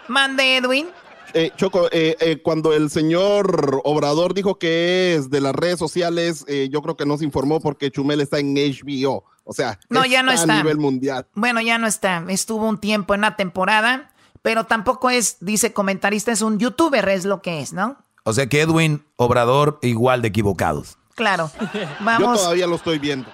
Mande, 0.07 0.57
Edwin. 0.57 0.87
Eh, 1.33 1.51
Choco, 1.55 1.87
eh, 1.91 2.15
eh, 2.19 2.41
cuando 2.41 2.73
el 2.73 2.89
señor 2.89 3.81
Obrador 3.83 4.33
dijo 4.33 4.57
que 4.57 5.15
es 5.15 5.29
de 5.29 5.41
las 5.41 5.53
redes 5.53 5.79
sociales, 5.79 6.45
eh, 6.47 6.69
yo 6.71 6.81
creo 6.81 6.97
que 6.97 7.05
no 7.05 7.17
se 7.17 7.25
informó 7.25 7.59
porque 7.59 7.91
Chumel 7.91 8.21
está 8.21 8.39
en 8.39 8.55
HBO. 8.55 9.23
O 9.43 9.53
sea, 9.53 9.79
no, 9.89 10.05
ya 10.05 10.23
no 10.23 10.31
está 10.31 10.53
a 10.53 10.57
nivel 10.57 10.77
mundial. 10.77 11.27
Bueno, 11.33 11.61
ya 11.61 11.77
no 11.77 11.87
está. 11.87 12.23
Estuvo 12.29 12.67
un 12.67 12.79
tiempo 12.79 13.15
en 13.15 13.21
la 13.21 13.35
temporada, 13.35 14.11
pero 14.41 14.65
tampoco 14.65 15.09
es, 15.09 15.37
dice 15.39 15.73
comentarista, 15.73 16.31
es 16.31 16.41
un 16.41 16.59
youtuber, 16.59 17.07
es 17.09 17.25
lo 17.25 17.41
que 17.41 17.61
es, 17.61 17.73
¿no? 17.73 17.97
O 18.23 18.33
sea 18.33 18.47
que 18.47 18.61
Edwin 18.61 19.03
Obrador 19.15 19.79
igual 19.81 20.21
de 20.21 20.27
equivocados. 20.27 20.97
Claro. 21.15 21.51
Vamos. 21.99 22.37
Yo 22.37 22.43
todavía 22.43 22.67
lo 22.67 22.75
estoy 22.75 22.99
viendo. 22.99 23.29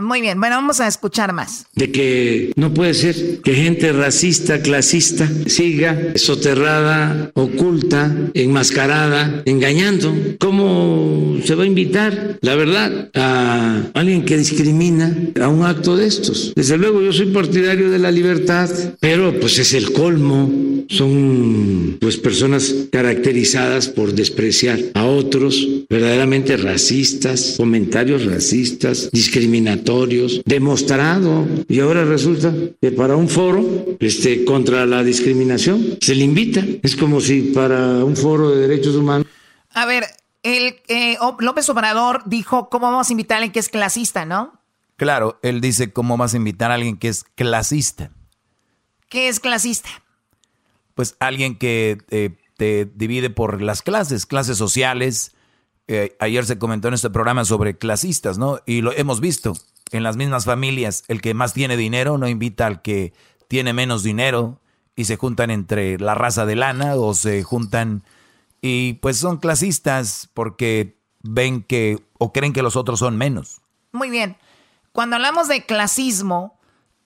Muy 0.00 0.20
bien, 0.20 0.40
bueno, 0.40 0.56
vamos 0.56 0.80
a 0.80 0.86
escuchar 0.86 1.32
más. 1.32 1.66
De 1.74 1.90
que 1.90 2.52
no 2.56 2.72
puede 2.72 2.94
ser 2.94 3.40
que 3.42 3.54
gente 3.54 3.92
racista, 3.92 4.60
clasista, 4.60 5.28
siga 5.46 6.12
soterrada, 6.16 7.30
oculta, 7.34 8.14
enmascarada, 8.34 9.42
engañando. 9.44 10.14
¿Cómo 10.38 11.38
se 11.44 11.54
va 11.54 11.64
a 11.64 11.66
invitar, 11.66 12.38
la 12.40 12.54
verdad, 12.54 13.10
a 13.14 13.90
alguien 13.94 14.24
que 14.24 14.36
discrimina 14.36 15.16
a 15.40 15.48
un 15.48 15.64
acto 15.64 15.96
de 15.96 16.06
estos? 16.06 16.52
Desde 16.54 16.78
luego 16.78 17.02
yo 17.02 17.12
soy 17.12 17.26
partidario 17.26 17.90
de 17.90 17.98
la 17.98 18.10
libertad, 18.10 18.70
pero 19.00 19.38
pues 19.38 19.58
es 19.58 19.74
el 19.74 19.92
colmo. 19.92 20.50
Son 20.88 21.98
pues 22.00 22.16
personas 22.16 22.74
caracterizadas 22.90 23.88
por 23.88 24.12
despreciar 24.12 24.78
a 24.94 25.04
otros, 25.04 25.66
verdaderamente 25.88 26.56
racistas, 26.56 27.54
comentarios 27.56 28.24
racistas, 28.24 29.08
discriminatorios, 29.12 29.89
demostrado. 30.44 31.46
Y 31.68 31.80
ahora 31.80 32.04
resulta 32.04 32.52
que 32.80 32.92
para 32.92 33.16
un 33.16 33.28
foro 33.28 33.64
este, 33.98 34.44
contra 34.44 34.86
la 34.86 35.02
discriminación 35.02 35.98
se 36.00 36.14
le 36.14 36.24
invita. 36.24 36.64
Es 36.82 36.96
como 36.96 37.20
si 37.20 37.52
para 37.54 38.04
un 38.04 38.16
foro 38.16 38.50
de 38.50 38.68
derechos 38.68 38.94
humanos. 38.94 39.26
A 39.70 39.86
ver, 39.86 40.04
el, 40.42 40.80
eh, 40.88 41.16
López 41.38 41.68
Obrador 41.68 42.22
dijo, 42.26 42.68
¿cómo 42.68 42.90
vamos 42.90 43.08
a 43.08 43.12
invitar 43.12 43.36
a 43.36 43.38
alguien 43.38 43.52
que 43.52 43.60
es 43.60 43.68
clasista, 43.68 44.24
no? 44.24 44.60
Claro, 44.96 45.38
él 45.42 45.60
dice, 45.60 45.92
¿cómo 45.92 46.16
vas 46.16 46.34
a 46.34 46.36
invitar 46.36 46.70
a 46.70 46.74
alguien 46.74 46.98
que 46.98 47.08
es 47.08 47.24
clasista? 47.34 48.10
¿Qué 49.08 49.28
es 49.28 49.40
clasista? 49.40 49.88
Pues 50.94 51.16
alguien 51.20 51.56
que 51.56 51.98
eh, 52.10 52.30
te 52.56 52.84
divide 52.94 53.30
por 53.30 53.62
las 53.62 53.82
clases, 53.82 54.26
clases 54.26 54.58
sociales. 54.58 55.34
Eh, 55.88 56.16
ayer 56.20 56.44
se 56.44 56.58
comentó 56.58 56.88
en 56.88 56.94
este 56.94 57.10
programa 57.10 57.44
sobre 57.44 57.78
clasistas, 57.78 58.36
¿no? 58.36 58.60
Y 58.66 58.82
lo 58.82 58.92
hemos 58.92 59.20
visto 59.20 59.54
en 59.92 60.02
las 60.02 60.16
mismas 60.16 60.44
familias. 60.44 61.04
El 61.08 61.20
que 61.20 61.34
más 61.34 61.52
tiene 61.52 61.76
dinero 61.76 62.18
no 62.18 62.28
invita 62.28 62.66
al 62.66 62.82
que 62.82 63.12
tiene 63.48 63.72
menos 63.72 64.02
dinero 64.02 64.60
y 64.96 65.04
se 65.04 65.16
juntan 65.16 65.50
entre 65.50 65.98
la 65.98 66.14
raza 66.14 66.46
de 66.46 66.56
lana 66.56 66.94
o 66.96 67.14
se 67.14 67.42
juntan 67.42 68.04
y 68.60 68.94
pues 68.94 69.16
son 69.16 69.38
clasistas 69.38 70.28
porque 70.34 70.98
ven 71.22 71.62
que 71.62 71.98
o 72.18 72.32
creen 72.32 72.52
que 72.52 72.62
los 72.62 72.76
otros 72.76 72.98
son 72.98 73.16
menos. 73.16 73.60
Muy 73.92 74.10
bien. 74.10 74.36
Cuando 74.92 75.16
hablamos 75.16 75.48
de 75.48 75.64
clasismo, 75.64 76.58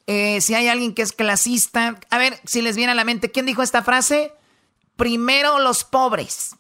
eh, 0.07 0.41
si 0.41 0.55
hay 0.55 0.69
alguien 0.69 0.95
que 0.95 1.03
es 1.03 1.13
clasista, 1.13 1.99
a 2.11 2.19
ver 2.19 2.41
si 2.45 2.63
les 2.63 2.77
viene 2.77 2.93
a 2.93 2.95
la 2.95 3.05
mente, 3.05 3.31
¿quién 3.31 3.47
dijo 3.47 3.63
esta 3.63 3.83
frase? 3.83 4.33
Primero 4.97 5.59
los 5.59 5.85
pobres. 5.85 6.57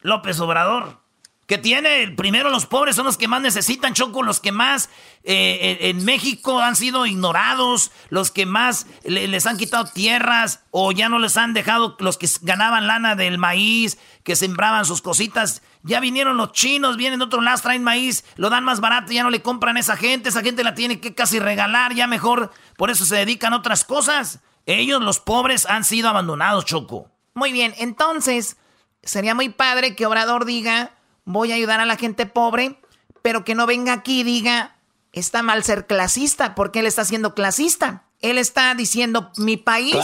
López 0.00 0.38
Obrador. 0.40 1.00
Que 1.46 1.58
tiene, 1.58 2.08
primero 2.16 2.50
los 2.50 2.66
pobres 2.66 2.96
son 2.96 3.06
los 3.06 3.16
que 3.16 3.28
más 3.28 3.40
necesitan, 3.40 3.94
Choco, 3.94 4.24
los 4.24 4.40
que 4.40 4.50
más 4.50 4.90
eh, 5.22 5.78
en 5.82 6.04
México 6.04 6.58
han 6.58 6.74
sido 6.74 7.06
ignorados, 7.06 7.92
los 8.10 8.32
que 8.32 8.46
más 8.46 8.88
les 9.04 9.46
han 9.46 9.56
quitado 9.56 9.84
tierras 9.84 10.64
o 10.72 10.90
ya 10.90 11.08
no 11.08 11.20
les 11.20 11.36
han 11.36 11.54
dejado, 11.54 11.96
los 12.00 12.18
que 12.18 12.28
ganaban 12.42 12.88
lana 12.88 13.14
del 13.14 13.38
maíz, 13.38 13.96
que 14.24 14.34
sembraban 14.34 14.84
sus 14.84 15.02
cositas. 15.02 15.62
Ya 15.84 16.00
vinieron 16.00 16.36
los 16.36 16.50
chinos, 16.50 16.96
vienen 16.96 17.20
de 17.20 17.26
otro 17.26 17.40
lado, 17.40 17.62
traen 17.62 17.84
maíz, 17.84 18.24
lo 18.34 18.50
dan 18.50 18.64
más 18.64 18.80
barato, 18.80 19.12
ya 19.12 19.22
no 19.22 19.30
le 19.30 19.40
compran 19.40 19.76
a 19.76 19.80
esa 19.80 19.96
gente, 19.96 20.30
esa 20.30 20.42
gente 20.42 20.64
la 20.64 20.74
tiene 20.74 20.98
que 20.98 21.14
casi 21.14 21.38
regalar, 21.38 21.94
ya 21.94 22.08
mejor, 22.08 22.50
por 22.76 22.90
eso 22.90 23.04
se 23.04 23.14
dedican 23.14 23.52
a 23.52 23.58
otras 23.58 23.84
cosas. 23.84 24.40
Ellos, 24.66 25.00
los 25.00 25.20
pobres, 25.20 25.64
han 25.66 25.84
sido 25.84 26.08
abandonados, 26.08 26.64
Choco. 26.64 27.12
Muy 27.34 27.52
bien, 27.52 27.72
entonces, 27.78 28.56
sería 29.04 29.36
muy 29.36 29.48
padre 29.48 29.94
que 29.94 30.06
Obrador 30.06 30.44
diga 30.44 30.95
voy 31.26 31.52
a 31.52 31.56
ayudar 31.56 31.80
a 31.80 31.84
la 31.84 31.96
gente 31.96 32.24
pobre, 32.24 32.80
pero 33.20 33.44
que 33.44 33.54
no 33.54 33.66
venga 33.66 33.92
aquí 33.92 34.20
y 34.20 34.24
diga, 34.24 34.76
está 35.12 35.42
mal 35.42 35.62
ser 35.64 35.86
clasista, 35.86 36.54
porque 36.54 36.80
él 36.80 36.86
está 36.86 37.04
siendo 37.04 37.34
clasista. 37.34 38.04
Él 38.20 38.38
está 38.38 38.74
diciendo, 38.74 39.30
mi 39.36 39.58
país, 39.58 39.96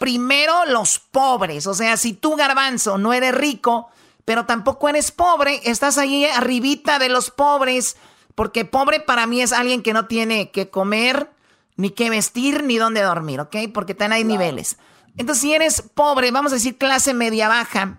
primero 0.00 0.66
los 0.66 0.98
pobres. 0.98 1.68
O 1.68 1.74
sea, 1.74 1.96
si 1.96 2.12
tú, 2.12 2.34
garbanzo, 2.34 2.98
no 2.98 3.12
eres 3.12 3.34
rico, 3.34 3.88
pero 4.24 4.46
tampoco 4.46 4.88
eres 4.88 5.12
pobre, 5.12 5.60
estás 5.64 5.96
ahí 5.96 6.24
arribita 6.24 6.98
de 6.98 7.08
los 7.08 7.30
pobres, 7.30 7.96
porque 8.34 8.64
pobre 8.64 8.98
para 8.98 9.26
mí 9.26 9.40
es 9.40 9.52
alguien 9.52 9.82
que 9.82 9.92
no 9.92 10.06
tiene 10.06 10.50
que 10.50 10.70
comer, 10.70 11.30
ni 11.76 11.90
que 11.90 12.10
vestir, 12.10 12.64
ni 12.64 12.78
dónde 12.78 13.02
dormir, 13.02 13.40
¿ok? 13.40 13.56
Porque 13.72 13.92
están 13.92 14.12
hay 14.12 14.24
niveles. 14.24 14.76
Entonces, 15.16 15.42
si 15.42 15.54
eres 15.54 15.82
pobre, 15.82 16.30
vamos 16.30 16.52
a 16.52 16.56
decir 16.56 16.78
clase 16.78 17.14
media 17.14 17.48
baja, 17.48 17.98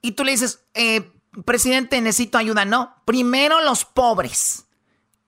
y 0.00 0.12
tú 0.12 0.22
le 0.22 0.32
dices, 0.32 0.60
eh, 0.74 1.13
presidente, 1.42 2.00
necesito 2.00 2.38
ayuda. 2.38 2.64
No, 2.64 2.94
primero 3.04 3.60
los 3.60 3.84
pobres. 3.84 4.66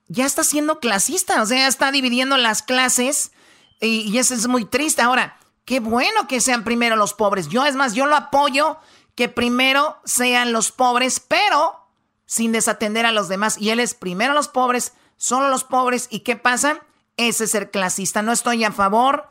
Ya 0.08 0.24
está 0.24 0.44
siendo 0.44 0.78
clasista, 0.78 1.42
o 1.42 1.46
sea, 1.46 1.66
está 1.66 1.90
dividiendo 1.90 2.36
las 2.36 2.62
clases 2.62 3.32
y, 3.80 4.16
eso 4.16 4.34
es 4.34 4.46
muy 4.46 4.64
triste. 4.64 5.02
Ahora, 5.02 5.38
qué 5.64 5.80
bueno 5.80 6.28
que 6.28 6.40
sean 6.40 6.64
primero 6.64 6.96
los 6.96 7.12
pobres. 7.12 7.48
Yo, 7.48 7.64
es 7.66 7.74
más, 7.74 7.94
yo 7.94 8.06
lo 8.06 8.14
apoyo 8.14 8.78
que 9.16 9.28
primero 9.28 9.96
sean 10.04 10.52
los 10.52 10.70
pobres, 10.70 11.20
pero 11.20 11.88
sin 12.24 12.52
desatender 12.52 13.04
a 13.04 13.12
los 13.12 13.28
demás. 13.28 13.58
Y 13.58 13.70
él 13.70 13.80
es 13.80 13.94
primero 13.94 14.32
los 14.32 14.48
pobres, 14.48 14.92
solo 15.16 15.48
los 15.48 15.64
pobres. 15.64 16.06
¿Y 16.10 16.20
qué 16.20 16.36
pasa? 16.36 16.80
Ese 17.16 17.44
es 17.44 17.50
ser 17.50 17.70
clasista. 17.70 18.22
No 18.22 18.32
estoy 18.32 18.62
a 18.62 18.72
favor 18.72 19.28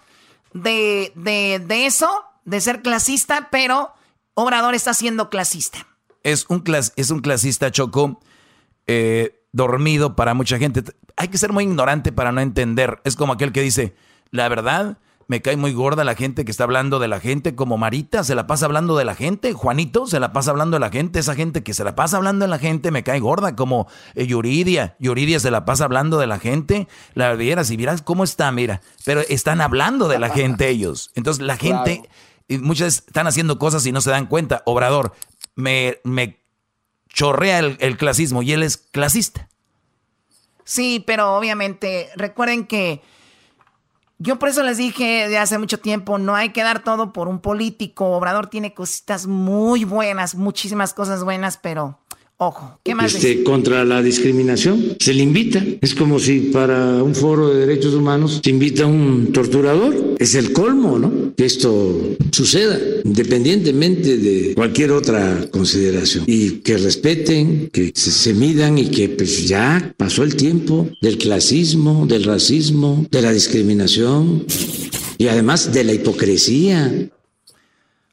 de, 0.54 1.14
de, 1.16 1.64
de 1.66 1.86
eso, 1.86 2.26
de 2.44 2.60
ser 2.60 2.82
clasista, 2.82 3.50
pero 3.50 3.94
Obrador 4.34 4.76
está 4.76 4.94
siendo 4.94 5.30
clasista 5.30 5.88
es 6.26 6.48
un, 6.50 6.64
es 6.96 7.12
un 7.12 7.20
clasista 7.20 7.72
choco 7.72 8.20
eh, 8.88 9.44
dormido 9.54 10.16
para 10.16 10.34
mucha 10.34 10.58
gente. 10.58 10.84
Hay 11.16 11.28
que 11.28 11.38
ser 11.38 11.54
muy 11.54 11.64
ignorante 11.64 12.12
para 12.12 12.32
no 12.32 12.42
entender. 12.42 13.00
Es 13.04 13.16
como 13.16 13.34
aquel 13.34 13.52
que 13.52 13.62
dice, 13.62 13.96
la 14.32 14.50
verdad, 14.50 14.98
me 15.28 15.44
cae 15.44 15.56
muy 15.56 15.72
gorda 15.74 16.04
la 16.04 16.16
gente 16.16 16.44
que 16.44 16.50
está 16.50 16.64
hablando 16.64 16.98
de 16.98 17.08
la 17.08 17.20
gente, 17.20 17.56
como 17.56 17.78
Marita 17.78 18.24
se 18.24 18.34
la 18.34 18.48
pasa 18.48 18.66
hablando 18.66 18.98
de 18.98 19.06
la 19.06 19.14
gente, 19.14 19.54
Juanito 19.54 20.08
se 20.08 20.20
la 20.20 20.34
pasa 20.34 20.50
hablando 20.50 20.76
de 20.76 20.80
la 20.80 20.90
gente, 20.90 21.20
esa 21.20 21.36
gente 21.36 21.62
que 21.62 21.76
se 21.76 21.84
la 21.84 21.96
pasa 21.96 22.18
hablando 22.18 22.46
de 22.46 22.50
la 22.50 22.60
gente 22.60 22.90
me 22.90 23.04
cae 23.04 23.20
gorda, 23.20 23.56
como 23.56 23.88
eh, 24.16 24.26
Yuridia, 24.26 24.96
Yuridia 25.00 25.40
se 25.40 25.52
la 25.52 25.64
pasa 25.64 25.86
hablando 25.86 26.18
de 26.18 26.28
la 26.28 26.40
gente, 26.40 26.88
la 27.14 27.34
vieras 27.36 27.70
y 27.70 27.78
vieras 27.78 28.02
cómo 28.02 28.24
está, 28.24 28.52
mira, 28.52 28.82
pero 29.04 29.22
están 29.30 29.62
hablando 29.62 30.08
de 30.08 30.18
la 30.18 30.30
gente 30.30 30.70
ellos. 30.70 31.12
Entonces 31.14 31.44
la 31.44 31.58
gente, 31.58 32.04
y 32.48 32.58
muchas 32.60 33.04
están 33.08 33.28
haciendo 33.28 33.58
cosas 33.58 33.86
y 33.86 33.92
no 33.92 34.02
se 34.02 34.12
dan 34.12 34.28
cuenta. 34.28 34.62
Obrador, 34.66 35.14
me, 35.56 36.00
me 36.04 36.40
chorrea 37.08 37.60
el, 37.60 37.98
clasismo 37.98 38.42
y 38.44 38.52
él 38.52 38.64
es 38.64 38.78
clasista. 38.78 39.50
Sí, 40.64 41.04
pero 41.06 41.36
obviamente 41.36 42.10
recuerden 42.16 42.66
que 42.66 43.02
Yo 44.18 44.40
por 44.40 44.50
eso 44.50 44.64
les 44.64 44.78
dije 44.78 45.28
de 45.28 45.38
hace 45.38 45.58
mucho 45.58 45.80
tiempo, 45.80 46.18
no 46.18 46.36
hay 46.36 46.50
que 46.50 46.64
dar 46.64 46.84
todo 46.84 47.12
por 47.12 47.28
un 47.28 47.40
político. 47.40 48.12
Obrador 48.12 48.48
tiene 48.48 48.74
cositas 48.74 49.28
muy 49.28 49.84
buenas, 49.84 50.36
muchísimas 50.36 50.94
cosas 50.94 51.24
buenas, 51.24 51.58
pero 51.58 52.00
Ojo, 52.38 52.80
¿qué 52.84 52.94
más? 52.94 53.16
Este, 53.16 53.44
contra 53.44 53.86
la 53.86 54.02
discriminación, 54.02 54.98
se 55.00 55.14
le 55.14 55.24
invita. 55.24 55.64
Es 55.80 55.96
como 55.96 56.20
si 56.20 56.52
para 56.52 57.02
un 57.02 57.16
foro 57.16 57.48
de 57.50 57.66
derechos 57.66 57.94
humanos 57.94 58.42
se 58.44 58.50
invita 58.50 58.86
un 58.86 59.32
torturador. 59.32 60.16
Es 60.20 60.36
el 60.36 60.52
colmo, 60.52 61.00
¿no? 61.00 61.34
Que 61.36 61.46
esto 61.46 62.18
suceda, 62.34 62.78
independientemente 63.06 64.18
de 64.18 64.54
cualquier 64.54 64.92
otra 64.92 65.48
consideración. 65.50 66.26
Y 66.28 66.60
que 66.60 66.78
respeten, 66.78 67.70
que 67.72 67.94
se, 67.96 68.12
se 68.12 68.34
midan 68.34 68.78
y 68.80 68.90
que 68.90 69.08
pues 69.08 69.48
ya 69.48 69.94
pasó 69.96 70.24
el 70.24 70.36
tiempo 70.36 70.90
del 71.02 71.18
clasismo, 71.18 72.06
del 72.06 72.26
racismo, 72.26 73.06
de 73.12 73.22
la 73.22 73.32
discriminación 73.32 74.46
y 75.18 75.30
además 75.30 75.72
de 75.72 75.86
la 75.86 75.94
hipocresía. 75.94 76.92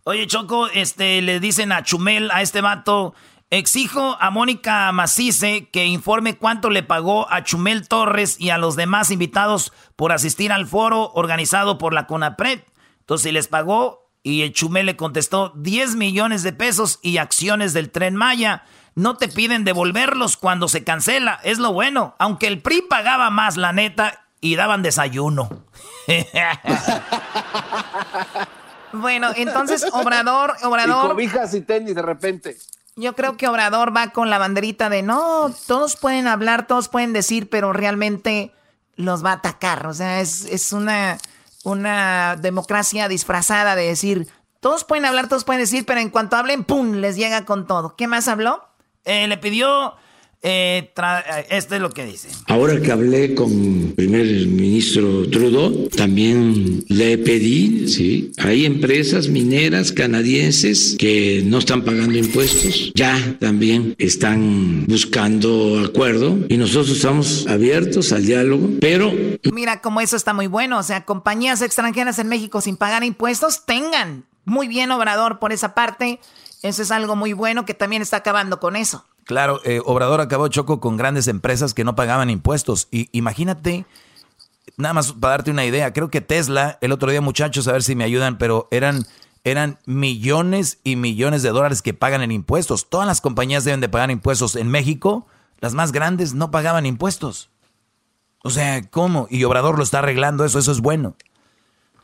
Oye, 0.04 0.26
Choco, 0.26 0.68
este, 0.68 1.22
le 1.22 1.40
dicen 1.40 1.72
a 1.72 1.82
Chumel, 1.84 2.30
a 2.32 2.42
este 2.42 2.60
vato, 2.60 3.14
Exijo 3.52 4.16
a 4.18 4.30
Mónica 4.30 4.90
Macice 4.92 5.68
que 5.68 5.84
informe 5.84 6.38
cuánto 6.38 6.70
le 6.70 6.82
pagó 6.82 7.30
a 7.30 7.44
Chumel 7.44 7.86
Torres 7.86 8.40
y 8.40 8.48
a 8.48 8.56
los 8.56 8.76
demás 8.76 9.10
invitados 9.10 9.74
por 9.94 10.10
asistir 10.10 10.52
al 10.52 10.66
foro 10.66 11.12
organizado 11.12 11.76
por 11.76 11.92
la 11.92 12.06
CONAPRED. 12.06 12.60
Entonces 13.00 13.30
les 13.30 13.48
pagó 13.48 14.10
y 14.22 14.40
el 14.40 14.54
Chumel 14.54 14.86
le 14.86 14.96
contestó 14.96 15.52
10 15.54 15.96
millones 15.96 16.42
de 16.44 16.54
pesos 16.54 16.98
y 17.02 17.18
acciones 17.18 17.74
del 17.74 17.90
tren 17.90 18.16
Maya. 18.16 18.64
No 18.94 19.18
te 19.18 19.28
piden 19.28 19.64
devolverlos 19.64 20.38
cuando 20.38 20.66
se 20.66 20.82
cancela, 20.82 21.38
es 21.42 21.58
lo 21.58 21.74
bueno. 21.74 22.14
Aunque 22.18 22.46
el 22.46 22.62
PRI 22.62 22.86
pagaba 22.88 23.28
más, 23.28 23.58
la 23.58 23.74
neta, 23.74 24.24
y 24.40 24.56
daban 24.56 24.82
desayuno. 24.82 25.66
bueno, 28.94 29.28
entonces 29.36 29.84
Obrador, 29.92 30.54
Obrador. 30.62 31.04
Y 31.04 31.08
cobijas 31.10 31.52
y 31.52 31.60
tenis 31.60 31.94
de 31.94 32.02
repente. 32.02 32.56
Yo 32.96 33.14
creo 33.14 33.36
que 33.36 33.48
Obrador 33.48 33.96
va 33.96 34.08
con 34.08 34.28
la 34.28 34.38
banderita 34.38 34.90
de 34.90 35.02
no, 35.02 35.50
todos 35.66 35.96
pueden 35.96 36.26
hablar, 36.26 36.66
todos 36.66 36.88
pueden 36.88 37.12
decir, 37.14 37.48
pero 37.48 37.72
realmente 37.72 38.52
los 38.96 39.24
va 39.24 39.30
a 39.30 39.34
atacar. 39.34 39.86
O 39.86 39.94
sea, 39.94 40.20
es, 40.20 40.72
una, 40.72 41.18
una 41.64 42.36
democracia 42.36 43.08
disfrazada 43.08 43.76
de 43.76 43.86
decir, 43.86 44.28
todos 44.60 44.84
pueden 44.84 45.06
hablar, 45.06 45.28
todos 45.28 45.44
pueden 45.44 45.62
decir, 45.62 45.86
pero 45.86 46.00
en 46.00 46.10
cuanto 46.10 46.36
hablen, 46.36 46.64
¡pum!, 46.64 46.92
les 46.92 47.16
llega 47.16 47.46
con 47.46 47.66
todo. 47.66 47.96
¿Qué 47.96 48.06
más 48.06 48.28
habló? 48.28 48.62
Eh, 49.04 49.26
le 49.26 49.38
pidió 49.38 49.96
eh, 50.42 50.92
esto 51.50 51.74
es 51.76 51.80
lo 51.80 51.90
que 51.90 52.04
dice. 52.04 52.28
Ahora 52.48 52.80
que 52.80 52.90
hablé 52.90 53.34
con 53.34 53.50
el 53.52 53.94
primer 53.94 54.26
ministro 54.26 55.28
Trudeau, 55.30 55.88
también 55.88 56.84
le 56.88 57.18
pedí, 57.18 57.88
sí, 57.88 58.32
hay 58.38 58.66
empresas 58.66 59.28
mineras 59.28 59.92
canadienses 59.92 60.96
que 60.98 61.42
no 61.44 61.58
están 61.58 61.82
pagando 61.82 62.18
impuestos, 62.18 62.92
ya 62.94 63.36
también 63.38 63.94
están 63.98 64.86
buscando 64.86 65.80
acuerdo 65.84 66.36
y 66.48 66.56
nosotros 66.56 66.96
estamos 66.96 67.46
abiertos 67.46 68.12
al 68.12 68.26
diálogo, 68.26 68.68
pero... 68.80 69.12
Mira, 69.52 69.80
como 69.80 70.00
eso 70.00 70.16
está 70.16 70.34
muy 70.34 70.48
bueno, 70.48 70.78
o 70.78 70.82
sea, 70.82 71.04
compañías 71.04 71.62
extranjeras 71.62 72.18
en 72.18 72.28
México 72.28 72.60
sin 72.60 72.76
pagar 72.76 73.04
impuestos 73.04 73.64
tengan. 73.64 74.24
Muy 74.44 74.66
bien, 74.66 74.90
Obrador, 74.90 75.38
por 75.38 75.52
esa 75.52 75.74
parte. 75.74 76.18
Eso 76.62 76.82
es 76.82 76.90
algo 76.90 77.16
muy 77.16 77.32
bueno 77.32 77.64
que 77.64 77.74
también 77.74 78.02
está 78.02 78.18
acabando 78.18 78.60
con 78.60 78.76
eso. 78.76 79.04
Claro, 79.24 79.60
eh, 79.64 79.80
Obrador 79.84 80.20
acabó 80.20 80.48
choco 80.48 80.80
con 80.80 80.96
grandes 80.96 81.28
empresas 81.28 81.74
que 81.74 81.84
no 81.84 81.94
pagaban 81.94 82.30
impuestos. 82.30 82.88
Y 82.90 83.08
imagínate, 83.12 83.86
nada 84.76 84.94
más 84.94 85.12
para 85.12 85.32
darte 85.32 85.50
una 85.50 85.64
idea, 85.64 85.92
creo 85.92 86.10
que 86.10 86.20
Tesla, 86.20 86.78
el 86.80 86.92
otro 86.92 87.10
día 87.10 87.20
muchachos, 87.20 87.68
a 87.68 87.72
ver 87.72 87.82
si 87.82 87.94
me 87.94 88.04
ayudan, 88.04 88.38
pero 88.38 88.68
eran, 88.70 89.06
eran 89.44 89.78
millones 89.86 90.78
y 90.82 90.96
millones 90.96 91.42
de 91.42 91.50
dólares 91.50 91.82
que 91.82 91.94
pagan 91.94 92.22
en 92.22 92.32
impuestos. 92.32 92.88
Todas 92.88 93.06
las 93.06 93.20
compañías 93.20 93.64
deben 93.64 93.80
de 93.80 93.88
pagar 93.88 94.10
impuestos. 94.10 94.56
En 94.56 94.68
México, 94.68 95.26
las 95.60 95.74
más 95.74 95.92
grandes 95.92 96.34
no 96.34 96.50
pagaban 96.50 96.86
impuestos. 96.86 97.48
O 98.42 98.50
sea, 98.50 98.82
¿cómo? 98.90 99.28
Y 99.30 99.44
Obrador 99.44 99.78
lo 99.78 99.84
está 99.84 100.00
arreglando 100.00 100.44
eso, 100.44 100.58
eso 100.58 100.72
es 100.72 100.80
bueno. 100.80 101.14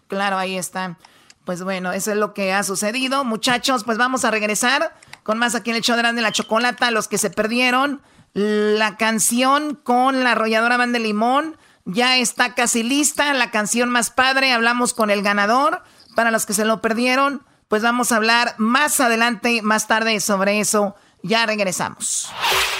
Claro, 0.07 0.39
ahí 0.39 0.57
está. 0.57 0.99
Pues 1.45 1.65
bueno, 1.65 1.93
eso 1.93 2.13
es 2.13 2.17
lo 2.17 2.33
que 2.33 2.53
ha 2.53 2.63
sucedido. 2.63 3.25
Muchachos, 3.25 3.83
pues 3.83 3.99
vamos 3.99 4.25
a 4.25 4.31
regresar 4.31 4.95
con 5.29 5.37
más 5.37 5.55
aquí 5.55 5.69
en 5.69 5.77
el 5.77 5.83
show 5.83 5.95
de 5.95 6.23
la 6.23 6.33
chocolata, 6.33 6.91
los 6.91 7.07
que 7.07 7.19
se 7.19 7.29
perdieron. 7.29 8.01
La 8.33 8.97
canción 8.97 9.75
con 9.75 10.25
la 10.25 10.33
arrolladora 10.33 10.79
Van 10.79 10.93
de 10.93 11.01
Limón 11.01 11.59
ya 11.85 12.17
está 12.17 12.55
casi 12.55 12.83
lista. 12.83 13.35
La 13.35 13.51
canción 13.51 13.91
más 13.91 14.09
padre, 14.09 14.53
hablamos 14.53 14.95
con 14.95 15.11
el 15.11 15.23
ganador. 15.23 15.83
Para 16.17 16.31
los 16.31 16.47
que 16.47 16.55
se 16.55 16.65
lo 16.65 16.81
perdieron, 16.81 17.45
pues 17.69 17.83
vamos 17.83 18.11
a 18.11 18.17
hablar 18.17 18.55
más 18.57 19.01
adelante, 19.01 19.61
más 19.61 19.87
tarde 19.87 20.19
sobre 20.21 20.61
eso. 20.61 20.97
Ya 21.23 21.45
regresamos. 21.45 22.31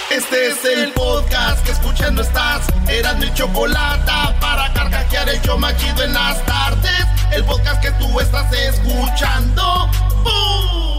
Este 0.09 0.47
es 0.47 0.65
el 0.65 0.91
podcast 0.93 1.63
que 1.63 1.71
escuchando 1.71 2.23
estás. 2.23 2.65
Eran 2.87 3.19
mi 3.19 3.31
chocolate 3.35 4.11
para 4.41 4.73
carcajear 4.73 5.29
el 5.29 5.39
show 5.43 5.59
machido 5.59 6.03
en 6.03 6.15
las 6.15 6.43
tardes. 6.47 7.05
El 7.31 7.45
podcast 7.45 7.79
que 7.79 7.91
tú 7.91 8.19
estás 8.19 8.51
escuchando. 8.51 9.87
¡Bum! 10.23 10.98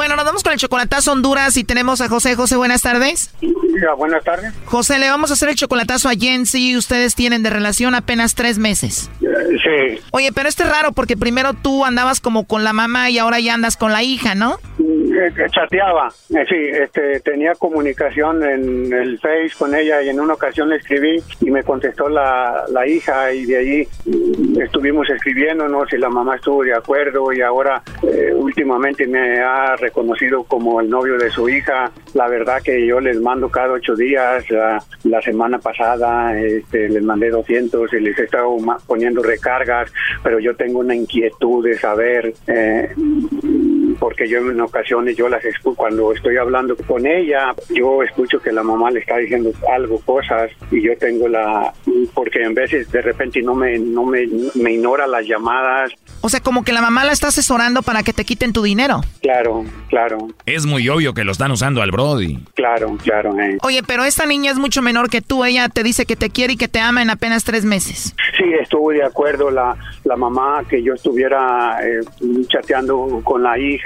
Bueno, 0.00 0.16
nos 0.16 0.24
vamos 0.24 0.42
con 0.42 0.54
el 0.54 0.58
chocolatazo 0.58 1.12
Honduras 1.12 1.58
y 1.58 1.64
tenemos 1.64 2.00
a 2.00 2.08
José. 2.08 2.34
José, 2.34 2.56
buenas 2.56 2.80
tardes. 2.80 3.34
buenas 3.98 4.24
tardes. 4.24 4.54
José, 4.64 4.98
le 4.98 5.10
vamos 5.10 5.28
a 5.28 5.34
hacer 5.34 5.50
el 5.50 5.56
chocolatazo 5.56 6.08
a 6.08 6.12
Jensi. 6.12 6.74
Ustedes 6.74 7.14
tienen 7.14 7.42
de 7.42 7.50
relación 7.50 7.94
apenas 7.94 8.34
tres 8.34 8.56
meses. 8.56 9.10
Sí. 9.20 10.00
Oye, 10.10 10.32
pero 10.32 10.48
este 10.48 10.62
es 10.62 10.70
raro 10.70 10.92
porque 10.92 11.18
primero 11.18 11.52
tú 11.52 11.84
andabas 11.84 12.20
como 12.20 12.46
con 12.46 12.64
la 12.64 12.72
mamá 12.72 13.10
y 13.10 13.18
ahora 13.18 13.40
ya 13.40 13.52
andas 13.52 13.76
con 13.76 13.92
la 13.92 14.02
hija, 14.02 14.34
¿no? 14.34 14.58
Chateaba, 15.50 16.08
eh, 16.30 16.44
sí, 16.48 16.56
este, 16.56 17.20
tenía 17.20 17.54
comunicación 17.54 18.42
en 18.42 18.92
el 18.92 19.18
Face 19.18 19.52
con 19.58 19.74
ella 19.74 20.02
y 20.02 20.08
en 20.08 20.20
una 20.20 20.34
ocasión 20.34 20.68
le 20.68 20.76
escribí 20.76 21.22
y 21.40 21.50
me 21.50 21.62
contestó 21.62 22.08
la, 22.08 22.64
la 22.70 22.86
hija 22.86 23.32
y 23.32 23.46
de 23.46 23.56
ahí 23.56 23.88
estuvimos 24.60 25.08
escribiéndonos 25.10 25.92
y 25.92 25.98
la 25.98 26.08
mamá 26.08 26.36
estuvo 26.36 26.62
de 26.62 26.74
acuerdo 26.74 27.32
y 27.32 27.40
ahora 27.40 27.82
eh, 28.02 28.32
últimamente 28.34 29.06
me 29.06 29.40
ha 29.40 29.76
reconocido 29.76 30.44
como 30.44 30.80
el 30.80 30.88
novio 30.88 31.18
de 31.18 31.30
su 31.30 31.48
hija. 31.48 31.90
La 32.14 32.28
verdad 32.28 32.62
que 32.62 32.86
yo 32.86 33.00
les 33.00 33.20
mando 33.20 33.48
cada 33.48 33.72
ocho 33.72 33.94
días, 33.94 34.44
la, 34.50 35.22
semana 35.22 35.58
pasada 35.58 36.38
este, 36.40 36.88
les 36.88 37.02
mandé 37.02 37.30
200 37.30 37.92
y 37.92 38.00
les 38.00 38.18
he 38.18 38.24
estado 38.24 38.56
poniendo 38.86 39.22
recargas, 39.22 39.92
pero 40.22 40.40
yo 40.40 40.56
tengo 40.56 40.80
una 40.80 40.94
inquietud 40.94 41.64
de 41.64 41.78
saber 41.78 42.32
eh, 42.46 42.94
porque 43.98 44.28
yo 44.28 44.38
en 44.38 44.60
ocasiones 44.60 45.16
yo 45.16 45.28
las 45.28 45.44
escucho 45.44 45.76
cuando 45.76 46.12
estoy 46.12 46.36
hablando 46.36 46.76
con 46.76 47.06
ella, 47.06 47.54
yo 47.70 48.02
escucho 48.02 48.40
que 48.40 48.52
la 48.52 48.62
mamá 48.62 48.90
le 48.90 49.00
está 49.00 49.16
diciendo 49.16 49.50
algo, 49.72 50.00
cosas, 50.00 50.50
y 50.70 50.82
yo 50.82 50.96
tengo 50.98 51.28
la, 51.28 51.72
porque 52.14 52.42
en 52.42 52.54
veces 52.54 52.90
de 52.90 53.02
repente 53.02 53.42
no 53.42 53.54
me, 53.54 53.78
no 53.78 54.04
me, 54.04 54.26
me 54.54 54.72
ignora 54.72 55.06
las 55.06 55.26
llamadas. 55.26 55.92
O 56.20 56.28
sea, 56.28 56.40
como 56.40 56.64
que 56.64 56.72
la 56.72 56.82
mamá 56.82 57.04
la 57.04 57.12
está 57.12 57.28
asesorando 57.28 57.82
para 57.82 58.02
que 58.02 58.12
te 58.12 58.24
quiten 58.24 58.52
tu 58.52 58.62
dinero. 58.62 59.00
Claro, 59.22 59.64
claro. 59.88 60.28
Es 60.44 60.66
muy 60.66 60.88
obvio 60.88 61.14
que 61.14 61.24
lo 61.24 61.32
están 61.32 61.50
usando 61.50 61.82
al 61.82 61.90
Brody. 61.90 62.38
Claro, 62.54 62.96
claro. 63.02 63.38
Eh. 63.40 63.58
Oye, 63.62 63.82
pero 63.82 64.04
esta 64.04 64.26
niña 64.26 64.50
es 64.50 64.58
mucho 64.58 64.82
menor 64.82 65.08
que 65.08 65.22
tú, 65.22 65.44
ella 65.44 65.68
te 65.68 65.82
dice 65.82 66.04
que 66.04 66.16
te 66.16 66.30
quiere 66.30 66.54
y 66.54 66.56
que 66.56 66.68
te 66.68 66.80
ama 66.80 67.02
en 67.02 67.10
apenas 67.10 67.44
tres 67.44 67.64
meses. 67.64 68.14
Sí, 68.36 68.44
estuvo 68.60 68.90
de 68.90 69.02
acuerdo 69.02 69.50
la, 69.50 69.76
la 70.04 70.16
mamá 70.16 70.62
que 70.68 70.82
yo 70.82 70.94
estuviera 70.94 71.78
eh, 71.82 72.00
chateando 72.48 73.20
con 73.24 73.42
la 73.42 73.58
hija 73.58 73.79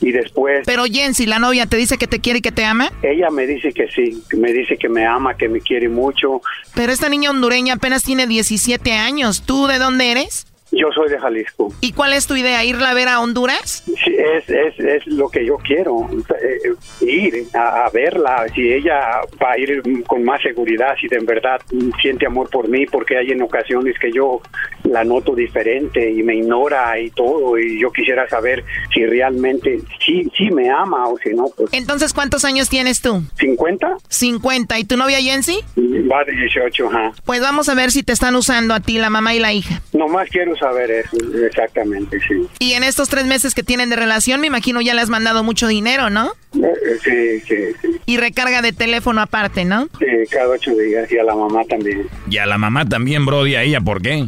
y 0.00 0.12
después... 0.12 0.62
Pero 0.66 0.84
Jensi, 0.84 1.26
la 1.26 1.38
novia, 1.38 1.66
¿te 1.66 1.76
dice 1.76 1.98
que 1.98 2.06
te 2.06 2.20
quiere 2.20 2.38
y 2.40 2.42
que 2.42 2.52
te 2.52 2.64
ama? 2.64 2.90
Ella 3.02 3.30
me 3.30 3.46
dice 3.46 3.72
que 3.72 3.88
sí, 3.88 4.22
me 4.36 4.52
dice 4.52 4.76
que 4.76 4.88
me 4.88 5.06
ama, 5.06 5.36
que 5.36 5.48
me 5.48 5.60
quiere 5.60 5.88
mucho. 5.88 6.42
Pero 6.74 6.92
esta 6.92 7.08
niña 7.08 7.30
hondureña 7.30 7.74
apenas 7.74 8.02
tiene 8.02 8.26
17 8.26 8.92
años. 8.92 9.42
¿Tú 9.42 9.66
de 9.66 9.78
dónde 9.78 10.10
eres? 10.10 10.46
Yo 10.72 10.90
soy 10.94 11.08
de 11.10 11.18
Jalisco. 11.18 11.72
¿Y 11.80 11.92
cuál 11.92 12.12
es 12.12 12.26
tu 12.26 12.36
idea? 12.36 12.64
¿Irla 12.64 12.90
a 12.90 12.94
ver 12.94 13.08
a 13.08 13.20
Honduras? 13.20 13.82
Sí, 13.86 14.16
es, 14.16 14.48
es, 14.48 14.78
es 14.78 15.06
lo 15.06 15.28
que 15.28 15.44
yo 15.44 15.56
quiero, 15.56 16.08
eh, 16.40 17.04
ir 17.04 17.46
a, 17.54 17.86
a, 17.86 17.90
verla, 17.90 18.46
si 18.54 18.72
ella 18.72 19.20
va 19.42 19.52
a 19.52 19.58
ir 19.58 19.82
con 20.06 20.22
más 20.24 20.40
seguridad, 20.42 20.94
si 21.00 21.08
de 21.08 21.18
verdad 21.20 21.60
siente 22.00 22.26
amor 22.26 22.48
por 22.50 22.68
mí, 22.68 22.86
porque 22.86 23.16
hay 23.16 23.30
en 23.30 23.42
ocasiones 23.42 23.98
que 23.98 24.12
yo 24.12 24.40
la 24.84 25.04
noto 25.04 25.34
diferente 25.34 26.10
y 26.10 26.22
me 26.22 26.36
ignora 26.36 26.98
y 26.98 27.10
todo, 27.10 27.58
y 27.58 27.80
yo 27.80 27.90
quisiera 27.92 28.28
saber 28.28 28.64
si 28.92 29.04
realmente 29.06 29.80
sí, 30.04 30.30
sí 30.36 30.50
me 30.50 30.70
ama 30.70 31.08
o 31.08 31.18
si 31.18 31.30
no. 31.30 31.46
Pues. 31.56 31.72
Entonces, 31.72 32.12
¿cuántos 32.12 32.44
años 32.44 32.68
tienes 32.68 33.00
tú? 33.00 33.22
50. 33.38 33.96
50. 34.08 34.78
¿Y 34.78 34.84
tu 34.84 34.96
novia 34.96 35.18
Jensi? 35.18 35.58
Va 35.76 36.24
de 36.24 36.32
18, 36.32 36.88
ajá. 36.88 37.12
Pues 37.24 37.40
vamos 37.40 37.68
a 37.68 37.74
ver 37.74 37.90
si 37.90 38.02
te 38.02 38.12
están 38.12 38.34
usando 38.36 38.74
a 38.74 38.80
ti, 38.80 38.98
la 38.98 39.10
mamá 39.10 39.34
y 39.34 39.38
la 39.38 39.52
hija. 39.52 39.80
Nomás 39.92 40.28
quiero 40.30 40.56
saber 40.60 40.90
eso, 40.90 41.16
exactamente, 41.44 42.18
sí. 42.20 42.46
Y 42.60 42.74
en 42.74 42.84
estos 42.84 43.08
tres 43.08 43.24
meses 43.24 43.54
que 43.54 43.62
tienen 43.62 43.90
de 43.90 43.96
relación, 43.96 44.40
me 44.40 44.46
imagino 44.46 44.80
ya 44.80 44.94
le 44.94 45.00
has 45.00 45.10
mandado 45.10 45.42
mucho 45.42 45.66
dinero, 45.66 46.10
¿no? 46.10 46.32
Eh, 46.54 46.98
sí, 47.02 47.40
sí, 47.40 47.56
sí. 47.82 48.00
Y 48.06 48.18
recarga 48.18 48.62
de 48.62 48.72
teléfono 48.72 49.20
aparte, 49.20 49.64
¿no? 49.64 49.88
Sí, 49.98 50.06
cada 50.30 50.50
ocho 50.50 50.72
días 50.76 51.10
y 51.10 51.18
a 51.18 51.24
la 51.24 51.34
mamá 51.34 51.64
también. 51.64 52.06
Y 52.30 52.38
a 52.38 52.46
la 52.46 52.58
mamá 52.58 52.88
también, 52.88 53.26
Brody, 53.26 53.56
a 53.56 53.62
ella, 53.62 53.80
¿por 53.80 54.02
qué? 54.02 54.26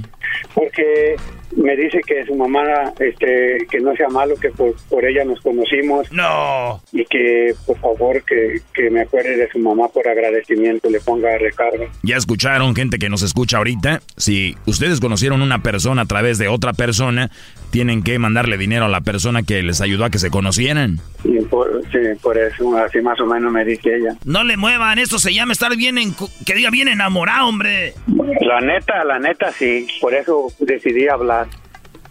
Porque 0.54 1.16
me 1.56 1.76
dice 1.76 2.00
que 2.06 2.24
su 2.24 2.34
mamá, 2.34 2.62
este, 2.98 3.66
que 3.70 3.80
no 3.80 3.94
sea 3.94 4.08
malo, 4.08 4.34
que 4.36 4.50
por, 4.50 4.74
por, 4.88 5.04
ella 5.04 5.24
nos 5.24 5.40
conocimos. 5.40 6.10
No. 6.12 6.80
Y 6.92 7.04
que, 7.04 7.54
por 7.66 7.78
favor, 7.78 8.22
que, 8.24 8.60
que, 8.74 8.90
me 8.90 9.02
acuerde 9.02 9.36
de 9.36 9.48
su 9.50 9.58
mamá 9.58 9.88
por 9.88 10.06
agradecimiento, 10.08 10.88
le 10.90 11.00
ponga 11.00 11.36
recarga. 11.38 11.86
Ya 12.02 12.16
escucharon, 12.16 12.74
gente 12.74 12.98
que 12.98 13.08
nos 13.08 13.22
escucha 13.22 13.58
ahorita. 13.58 14.00
Si 14.16 14.56
ustedes 14.66 15.00
conocieron 15.00 15.42
una 15.42 15.62
persona 15.62 16.02
a 16.02 16.06
través 16.06 16.38
de 16.38 16.48
otra 16.48 16.72
persona, 16.72 17.30
tienen 17.72 18.02
que 18.02 18.18
mandarle 18.18 18.58
dinero 18.58 18.84
a 18.84 18.88
la 18.88 19.00
persona 19.00 19.42
que 19.42 19.62
les 19.62 19.80
ayudó 19.80 20.04
a 20.04 20.10
que 20.10 20.18
se 20.18 20.30
conocieran. 20.30 20.98
Sí, 21.22 21.38
por, 21.50 21.82
sí, 21.90 21.98
por 22.22 22.36
eso, 22.36 22.76
así 22.76 23.00
más 23.00 23.18
o 23.20 23.26
menos 23.26 23.50
me 23.50 23.64
dice 23.64 23.96
ella. 23.96 24.14
No 24.24 24.44
le 24.44 24.56
muevan, 24.56 24.98
esto 24.98 25.18
se 25.18 25.32
llama 25.32 25.54
estar 25.54 25.74
bien, 25.76 25.96
en, 25.98 26.14
que 26.44 26.54
diga 26.54 26.70
bien 26.70 26.88
enamorado, 26.88 27.48
hombre. 27.48 27.94
La 28.40 28.60
neta, 28.60 29.04
la 29.04 29.18
neta, 29.18 29.50
sí. 29.52 29.86
Por 30.00 30.14
eso 30.14 30.48
decidí 30.60 31.08
hablar. 31.08 31.41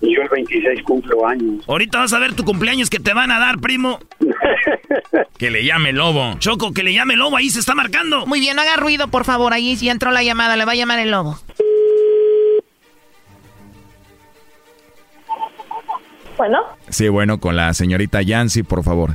Y 0.02 0.16
yo 0.16 0.22
el 0.24 0.30
26 0.30 0.84
cumplo 0.84 1.28
años. 1.28 1.64
Ahorita 1.68 2.00
vas 2.00 2.14
a 2.14 2.20
ver 2.20 2.34
tu 2.34 2.44
cumpleaños 2.44 2.90
que 2.90 3.00
te 3.00 3.14
van 3.14 3.32
a 3.32 3.40
dar, 3.40 3.60
primo. 3.60 4.00
que 5.38 5.52
le 5.52 5.64
llame 5.64 5.94
lobo. 5.94 6.36
Choco, 6.40 6.74
que 6.74 6.84
le 6.84 6.94
llame 6.94 7.16
lobo, 7.16 7.38
ahí 7.38 7.50
se 7.50 7.60
está 7.60 7.76
marcando. 7.76 8.26
Muy 8.26 8.40
bien, 8.40 8.56
no 8.56 8.62
haga 8.64 8.78
ruido, 8.78 9.08
por 9.10 9.26
favor. 9.26 9.54
Ahí 9.54 9.76
ya 9.76 9.92
entró 9.92 10.12
la 10.12 10.24
llamada, 10.24 10.56
le 10.56 10.66
va 10.66 10.72
a 10.72 10.76
llamar 10.76 11.00
el 11.00 11.12
lobo. 11.12 11.38
Bueno. 16.38 16.60
Sí, 16.90 17.08
bueno, 17.08 17.40
con 17.40 17.56
la 17.56 17.74
señorita 17.74 18.24
Yancy, 18.24 18.64
por 18.64 18.84
favor. 18.84 19.12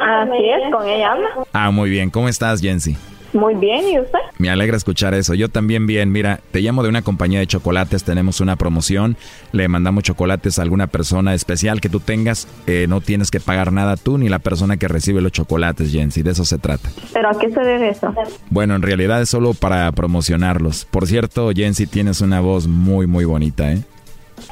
Así 0.00 0.50
es, 0.50 0.72
con 0.72 0.88
ella 0.88 1.12
habla. 1.12 1.28
Ah, 1.52 1.70
muy 1.70 1.88
bien. 1.88 2.10
¿Cómo 2.10 2.28
estás, 2.28 2.60
Yancy? 2.60 2.96
Muy 3.34 3.54
bien, 3.56 3.84
¿y 3.88 3.98
usted? 3.98 4.20
Me 4.38 4.48
alegra 4.48 4.76
escuchar 4.76 5.12
eso. 5.12 5.34
Yo 5.34 5.48
también 5.48 5.88
bien. 5.88 6.12
Mira, 6.12 6.40
te 6.52 6.60
llamo 6.60 6.84
de 6.84 6.88
una 6.88 7.02
compañía 7.02 7.40
de 7.40 7.48
chocolates. 7.48 8.04
Tenemos 8.04 8.40
una 8.40 8.54
promoción. 8.54 9.16
Le 9.50 9.66
mandamos 9.66 10.04
chocolates 10.04 10.58
a 10.58 10.62
alguna 10.62 10.86
persona 10.86 11.34
especial 11.34 11.80
que 11.80 11.88
tú 11.88 11.98
tengas. 11.98 12.46
Eh, 12.68 12.86
no 12.88 13.00
tienes 13.00 13.32
que 13.32 13.40
pagar 13.40 13.72
nada 13.72 13.96
tú 13.96 14.18
ni 14.18 14.28
la 14.28 14.38
persona 14.38 14.76
que 14.76 14.86
recibe 14.86 15.20
los 15.20 15.32
chocolates, 15.32 15.90
Jensi. 15.90 16.22
De 16.22 16.30
eso 16.30 16.44
se 16.44 16.58
trata. 16.58 16.88
¿Pero 17.12 17.28
a 17.28 17.38
qué 17.38 17.50
se 17.50 17.60
debe 17.60 17.88
eso? 17.88 18.14
Bueno, 18.50 18.76
en 18.76 18.82
realidad 18.82 19.20
es 19.20 19.30
solo 19.30 19.52
para 19.52 19.90
promocionarlos. 19.90 20.84
Por 20.84 21.08
cierto, 21.08 21.50
Jensi, 21.50 21.88
tienes 21.88 22.20
una 22.20 22.40
voz 22.40 22.68
muy, 22.68 23.08
muy 23.08 23.24
bonita, 23.24 23.72
¿eh? 23.72 23.82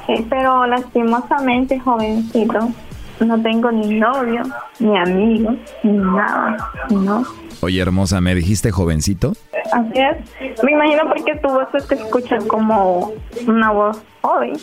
Sí, 0.07 0.27
pero 0.29 0.67
lastimosamente, 0.67 1.79
jovencito, 1.79 2.69
no 3.21 3.43
tengo 3.43 3.71
ni 3.71 3.99
novio, 4.01 4.43
ni 4.81 4.97
amigo, 4.99 5.55
ni 5.85 5.93
nada, 5.93 6.71
¿no? 6.91 7.25
Oye, 7.65 7.81
hermosa, 7.81 8.21
¿me 8.21 8.35
dijiste 8.35 8.73
jovencito? 8.73 9.35
Así 9.73 9.93
es. 9.95 10.63
Me 10.65 10.73
imagino 10.73 11.03
porque 11.07 11.37
tu 11.41 11.49
voz 11.49 11.69
te 11.89 11.95
escucha 11.95 12.39
como 12.49 13.13
una 13.47 13.71
voz 13.71 14.03
joven. 14.21 14.55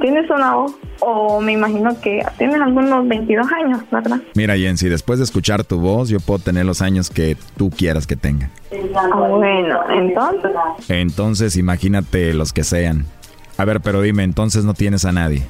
¿Tienes 0.00 0.30
una 0.30 0.54
voz? 0.54 0.72
O 1.00 1.40
me 1.40 1.52
imagino 1.54 2.00
que 2.00 2.24
tienes 2.38 2.60
algunos 2.60 3.08
22 3.08 3.46
años, 3.50 3.80
¿verdad? 3.90 4.20
Mira, 4.36 4.56
Jensi, 4.56 4.88
después 4.88 5.18
de 5.18 5.24
escuchar 5.24 5.64
tu 5.64 5.80
voz, 5.80 6.10
yo 6.10 6.20
puedo 6.20 6.38
tener 6.38 6.64
los 6.64 6.80
años 6.80 7.10
que 7.10 7.36
tú 7.56 7.70
quieras 7.70 8.06
que 8.06 8.14
tenga. 8.14 8.50
Ah, 8.94 9.16
bueno, 9.28 9.80
entonces. 9.90 10.52
Entonces, 10.88 11.56
imagínate 11.56 12.34
los 12.34 12.52
que 12.52 12.62
sean. 12.62 13.04
A 13.58 13.64
ver, 13.64 13.80
pero 13.80 14.00
dime, 14.00 14.22
entonces 14.22 14.64
no 14.64 14.74
tienes 14.74 15.04
a 15.04 15.10
nadie. 15.10 15.42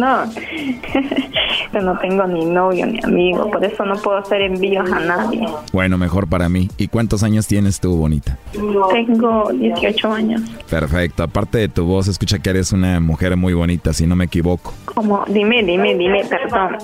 No, 0.00 0.24
yo 1.74 1.80
no 1.82 1.98
tengo 1.98 2.26
ni 2.26 2.46
novio 2.46 2.86
ni 2.86 2.98
amigo, 3.04 3.50
por 3.50 3.62
eso 3.62 3.84
no 3.84 3.96
puedo 3.96 4.16
hacer 4.16 4.40
envíos 4.40 4.90
a 4.90 4.98
nadie. 4.98 5.46
Bueno, 5.74 5.98
mejor 5.98 6.26
para 6.26 6.48
mí. 6.48 6.70
¿Y 6.78 6.88
cuántos 6.88 7.22
años 7.22 7.46
tienes 7.46 7.80
tú, 7.80 7.94
bonita? 7.98 8.38
Tengo 8.52 9.50
18 9.52 10.10
años. 10.10 10.40
Perfecto. 10.70 11.22
Aparte 11.22 11.58
de 11.58 11.68
tu 11.68 11.84
voz, 11.84 12.08
escucha 12.08 12.38
que 12.38 12.48
eres 12.48 12.72
una 12.72 12.98
mujer 13.00 13.36
muy 13.36 13.52
bonita, 13.52 13.92
si 13.92 14.06
no 14.06 14.16
me 14.16 14.24
equivoco. 14.24 14.72
¿Cómo? 14.86 15.22
Dime, 15.28 15.62
dime, 15.62 15.94
dime, 15.94 16.24
perdón. 16.24 16.78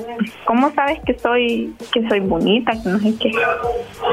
¿Cómo 0.44 0.70
sabes 0.74 0.98
que 1.06 1.18
soy 1.18 1.74
que 1.94 2.06
soy 2.10 2.20
bonita? 2.20 2.72
Que 2.82 2.90
no 2.90 2.98
sé 2.98 3.14
qué. 3.18 3.32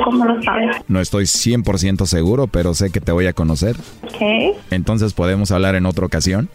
¿Cómo 0.06 0.24
lo 0.24 0.42
sabes? 0.44 0.78
No 0.88 1.02
estoy 1.02 1.26
100% 1.26 2.06
seguro, 2.06 2.48
pero 2.48 2.74
sé 2.74 2.90
que 2.90 3.02
te 3.02 3.12
voy 3.12 3.28
a 3.28 3.34
conocer. 3.34 3.76
¿Qué? 4.18 4.54
Entonces, 4.72 5.14
¿podemos 5.14 5.52
hablar 5.52 5.76
en 5.76 5.86
otra 5.86 6.06
ocasión? 6.06 6.48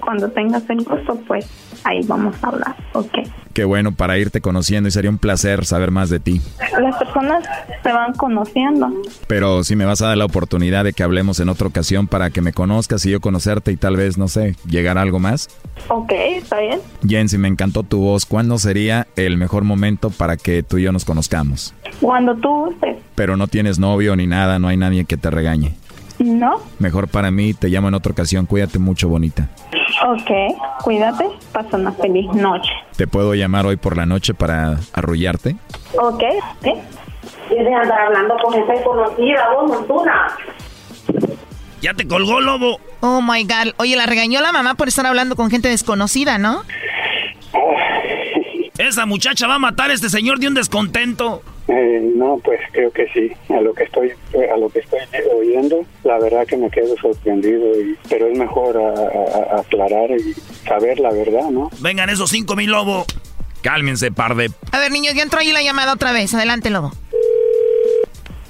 Cuando 0.00 0.30
tengas 0.30 0.62
el 0.70 0.84
gusto, 0.84 1.18
pues 1.26 1.46
ahí 1.84 2.00
vamos 2.06 2.34
a 2.42 2.48
hablar, 2.48 2.76
ok. 2.92 3.18
Qué 3.52 3.64
bueno 3.64 3.92
para 3.92 4.18
irte 4.18 4.42
conociendo 4.42 4.88
y 4.88 4.92
sería 4.92 5.08
un 5.08 5.16
placer 5.16 5.64
saber 5.64 5.90
más 5.90 6.10
de 6.10 6.20
ti. 6.20 6.42
Las 6.78 6.96
personas 6.98 7.42
se 7.82 7.90
van 7.90 8.12
conociendo. 8.12 8.92
Pero 9.28 9.64
si 9.64 9.76
me 9.76 9.86
vas 9.86 10.02
a 10.02 10.08
dar 10.08 10.18
la 10.18 10.26
oportunidad 10.26 10.84
de 10.84 10.92
que 10.92 11.02
hablemos 11.02 11.40
en 11.40 11.48
otra 11.48 11.66
ocasión 11.66 12.06
para 12.06 12.28
que 12.28 12.42
me 12.42 12.52
conozcas 12.52 13.06
y 13.06 13.10
yo 13.12 13.20
conocerte 13.20 13.72
y 13.72 13.78
tal 13.78 13.96
vez, 13.96 14.18
no 14.18 14.28
sé, 14.28 14.56
llegar 14.68 14.98
a 14.98 15.00
algo 15.00 15.20
más. 15.20 15.48
Ok, 15.88 16.12
está 16.12 16.60
bien. 16.60 16.80
Jensi, 17.08 17.38
me 17.38 17.48
encantó 17.48 17.82
tu 17.82 18.00
voz. 18.00 18.26
¿Cuándo 18.26 18.58
sería 18.58 19.06
el 19.16 19.38
mejor 19.38 19.64
momento 19.64 20.10
para 20.10 20.36
que 20.36 20.62
tú 20.62 20.76
y 20.76 20.82
yo 20.82 20.92
nos 20.92 21.06
conozcamos? 21.06 21.72
Cuando 22.02 22.34
tú 22.36 22.66
gustes. 22.66 22.98
Pero 23.14 23.38
no 23.38 23.46
tienes 23.46 23.78
novio 23.78 24.16
ni 24.16 24.26
nada, 24.26 24.58
no 24.58 24.68
hay 24.68 24.76
nadie 24.76 25.06
que 25.06 25.16
te 25.16 25.30
regañe. 25.30 25.76
No. 26.18 26.60
Mejor 26.78 27.08
para 27.08 27.30
mí, 27.30 27.54
te 27.54 27.68
llamo 27.68 27.88
en 27.88 27.94
otra 27.94 28.12
ocasión. 28.12 28.44
Cuídate 28.46 28.78
mucho, 28.78 29.08
bonita. 29.08 29.48
Ok, 30.04 30.30
cuídate, 30.82 31.24
pasa 31.52 31.76
una 31.76 31.92
feliz 31.92 32.26
noche. 32.34 32.70
¿Te 32.96 33.06
puedo 33.06 33.34
llamar 33.34 33.66
hoy 33.66 33.76
por 33.76 33.96
la 33.96 34.04
noche 34.04 34.34
para 34.34 34.76
arrullarte? 34.92 35.56
Ok, 35.98 36.22
¿sí? 36.62 36.72
Tienes 37.48 37.74
andar 37.74 38.00
hablando 38.00 38.36
con 38.42 38.52
gente 38.52 38.82
conocida, 38.84 39.48
vos, 39.54 39.70
Montuna. 39.70 40.26
Ya 41.80 41.94
te 41.94 42.06
colgó, 42.06 42.40
lobo. 42.40 42.78
Oh 43.00 43.20
my 43.22 43.44
god. 43.44 43.72
Oye, 43.78 43.96
la 43.96 44.06
regañó 44.06 44.40
la 44.40 44.52
mamá 44.52 44.74
por 44.74 44.88
estar 44.88 45.06
hablando 45.06 45.36
con 45.36 45.50
gente 45.50 45.68
desconocida, 45.68 46.38
¿no? 46.38 46.62
Esa 48.78 49.06
muchacha 49.06 49.46
va 49.46 49.54
a 49.54 49.58
matar 49.58 49.90
a 49.90 49.94
este 49.94 50.10
señor 50.10 50.38
de 50.38 50.48
un 50.48 50.54
descontento. 50.54 51.42
Eh, 51.68 52.12
no, 52.14 52.38
pues 52.44 52.60
creo 52.72 52.90
que 52.92 53.08
sí. 53.08 53.32
A 53.52 53.60
lo 53.60 53.74
que 53.74 53.84
estoy, 53.84 54.12
a 54.52 54.56
lo 54.56 54.68
que 54.68 54.80
estoy 54.80 55.00
oyendo, 55.34 55.84
la 56.04 56.18
verdad 56.18 56.46
que 56.46 56.56
me 56.56 56.70
quedo 56.70 56.96
sorprendido. 56.96 57.80
Y, 57.80 57.98
pero 58.08 58.28
es 58.28 58.38
mejor 58.38 58.76
a, 58.76 59.56
a, 59.56 59.60
aclarar 59.60 60.10
y 60.12 60.34
saber 60.66 61.00
la 61.00 61.10
verdad, 61.10 61.50
¿no? 61.50 61.70
Vengan 61.80 62.10
esos 62.10 62.30
cinco 62.30 62.54
mil 62.54 62.70
lobo. 62.70 63.04
Cálmense, 63.62 64.12
par 64.12 64.36
de. 64.36 64.50
A 64.70 64.78
ver, 64.78 64.92
niños, 64.92 65.14
ya 65.14 65.22
entró 65.22 65.40
ahí 65.40 65.52
la 65.52 65.62
llamada 65.62 65.92
otra 65.92 66.12
vez. 66.12 66.32
Adelante, 66.34 66.70
lobo. 66.70 66.92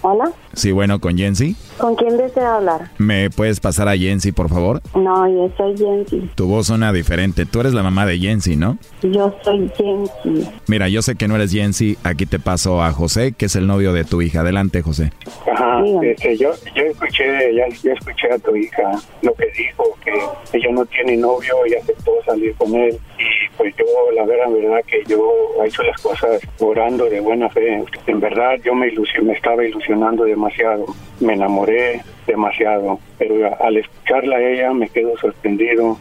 Hola. 0.02 0.30
Sí, 0.56 0.72
bueno, 0.72 1.00
con 1.00 1.18
Jensi. 1.18 1.54
¿Con 1.76 1.94
quién 1.96 2.16
desea 2.16 2.56
hablar? 2.56 2.90
¿Me 2.96 3.28
puedes 3.28 3.60
pasar 3.60 3.88
a 3.88 3.96
Jensi, 3.96 4.32
por 4.32 4.48
favor? 4.48 4.80
No, 4.94 5.28
yo 5.28 5.50
soy 5.58 5.76
Jensi. 5.76 6.30
Tu 6.34 6.46
voz 6.48 6.68
suena 6.68 6.94
diferente. 6.94 7.44
Tú 7.44 7.60
eres 7.60 7.74
la 7.74 7.82
mamá 7.82 8.06
de 8.06 8.18
Jensi, 8.18 8.56
¿no? 8.56 8.78
Yo 9.02 9.34
soy 9.42 9.70
Jensi. 9.76 10.48
Mira, 10.66 10.88
yo 10.88 11.02
sé 11.02 11.14
que 11.14 11.28
no 11.28 11.36
eres 11.36 11.52
Jensi. 11.52 11.98
Aquí 12.04 12.24
te 12.24 12.38
paso 12.38 12.82
a 12.82 12.90
José, 12.92 13.32
que 13.32 13.46
es 13.46 13.56
el 13.56 13.66
novio 13.66 13.92
de 13.92 14.04
tu 14.04 14.22
hija. 14.22 14.40
Adelante, 14.40 14.80
José. 14.80 15.12
Ajá. 15.52 15.82
Este, 16.02 16.38
yo, 16.38 16.52
yo 16.74 16.84
escuché, 16.84 17.54
ya, 17.54 17.68
yo 17.82 17.92
escuché 17.92 18.32
a 18.32 18.38
tu 18.38 18.56
hija 18.56 18.92
lo 19.20 19.34
que 19.34 19.46
dijo, 19.58 19.84
que 20.02 20.56
ella 20.56 20.72
no 20.72 20.86
tiene 20.86 21.18
novio 21.18 21.54
y 21.66 21.74
aceptó 21.74 22.12
salir 22.24 22.54
con 22.54 22.74
él. 22.74 22.98
Y 23.18 23.56
pues 23.56 23.74
yo, 23.76 23.84
la 24.14 24.24
verdad, 24.24 24.50
verdad 24.50 24.80
que 24.86 25.02
yo 25.06 25.20
he 25.62 25.66
hecho 25.68 25.82
las 25.82 26.00
cosas 26.00 26.40
orando 26.60 27.04
de 27.06 27.20
buena 27.20 27.50
fe. 27.50 27.84
En 28.06 28.20
verdad, 28.20 28.58
yo 28.64 28.74
me, 28.74 28.88
ilusion, 28.88 29.26
me 29.26 29.34
estaba 29.34 29.64
ilusionando 29.64 30.24
demasiado. 30.46 30.86
Me 31.20 31.34
enamoré 31.34 32.00
demasiado. 32.26 32.98
Pero 33.18 33.34
al 33.62 33.76
escucharla 33.76 34.36
a 34.36 34.40
ella 34.42 34.72
me 34.72 34.88
quedo 34.88 35.16
sorprendido. 35.18 35.96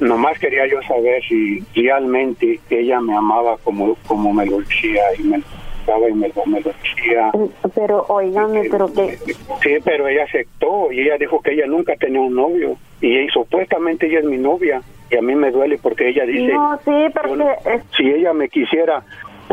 Nomás 0.00 0.38
quería 0.38 0.66
yo 0.66 0.82
saber 0.82 1.22
si 1.28 1.60
realmente 1.74 2.58
ella 2.70 3.00
me 3.00 3.16
amaba 3.16 3.56
como, 3.62 3.94
como 4.06 4.32
me 4.32 4.44
lo 4.46 4.58
decía 4.58 5.02
y 5.18 5.22
me 5.22 5.42
y 5.86 6.12
me, 6.14 6.32
me 6.46 6.60
lo 6.62 6.70
decía. 6.72 7.30
Pero, 7.74 8.06
oígame, 8.08 8.68
pero 8.70 8.90
que... 8.92 9.18
Sí, 9.62 9.76
pero 9.84 10.08
ella 10.08 10.24
aceptó 10.24 10.90
y 10.90 11.00
ella 11.00 11.18
dijo 11.18 11.40
que 11.42 11.52
ella 11.52 11.66
nunca 11.66 11.94
tenía 11.96 12.22
un 12.22 12.34
novio 12.34 12.76
y, 13.02 13.18
y 13.18 13.28
supuestamente 13.28 14.06
ella 14.06 14.20
es 14.20 14.24
mi 14.24 14.38
novia 14.38 14.80
y 15.10 15.16
a 15.16 15.20
mí 15.20 15.34
me 15.34 15.50
duele 15.50 15.76
porque 15.76 16.08
ella 16.08 16.24
dice, 16.24 16.54
No, 16.54 16.78
sí, 16.86 16.90
pero 17.12 17.36
que 17.36 17.74
es- 17.74 17.82
si 17.98 18.04
ella 18.10 18.32
me 18.32 18.48
quisiera, 18.48 19.02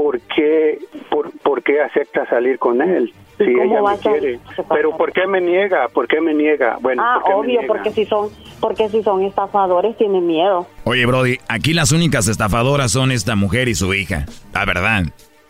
¿por 0.01 0.19
qué, 0.21 0.79
por, 1.09 1.31
por 1.39 1.61
qué 1.61 1.79
acepta 1.81 2.27
salir 2.27 2.57
con 2.57 2.81
él? 2.81 3.13
¿Y 3.39 3.43
Si 3.43 3.51
ella 3.51 3.81
me 3.81 3.97
quiere. 3.97 4.39
Pero 4.69 4.97
¿por 4.97 5.11
qué 5.11 5.27
me 5.27 5.39
niega? 5.39 5.87
¿Por 5.89 6.07
qué 6.07 6.19
me 6.19 6.33
niega? 6.33 6.77
Bueno, 6.81 7.03
ah, 7.05 7.21
¿por 7.23 7.35
obvio, 7.35 7.59
niega? 7.59 7.67
porque 7.67 7.91
si 7.91 8.05
son, 8.05 8.29
porque 8.59 8.89
si 8.89 9.03
son 9.03 9.23
estafadores 9.23 9.95
tienen 9.97 10.25
miedo. 10.25 10.65
Oye, 10.85 11.05
Brody, 11.05 11.37
aquí 11.47 11.73
las 11.73 11.91
únicas 11.91 12.27
estafadoras 12.27 12.91
son 12.91 13.11
esta 13.11 13.35
mujer 13.35 13.67
y 13.67 13.75
su 13.75 13.93
hija. 13.93 14.25
La 14.53 14.65
verdad. 14.65 15.03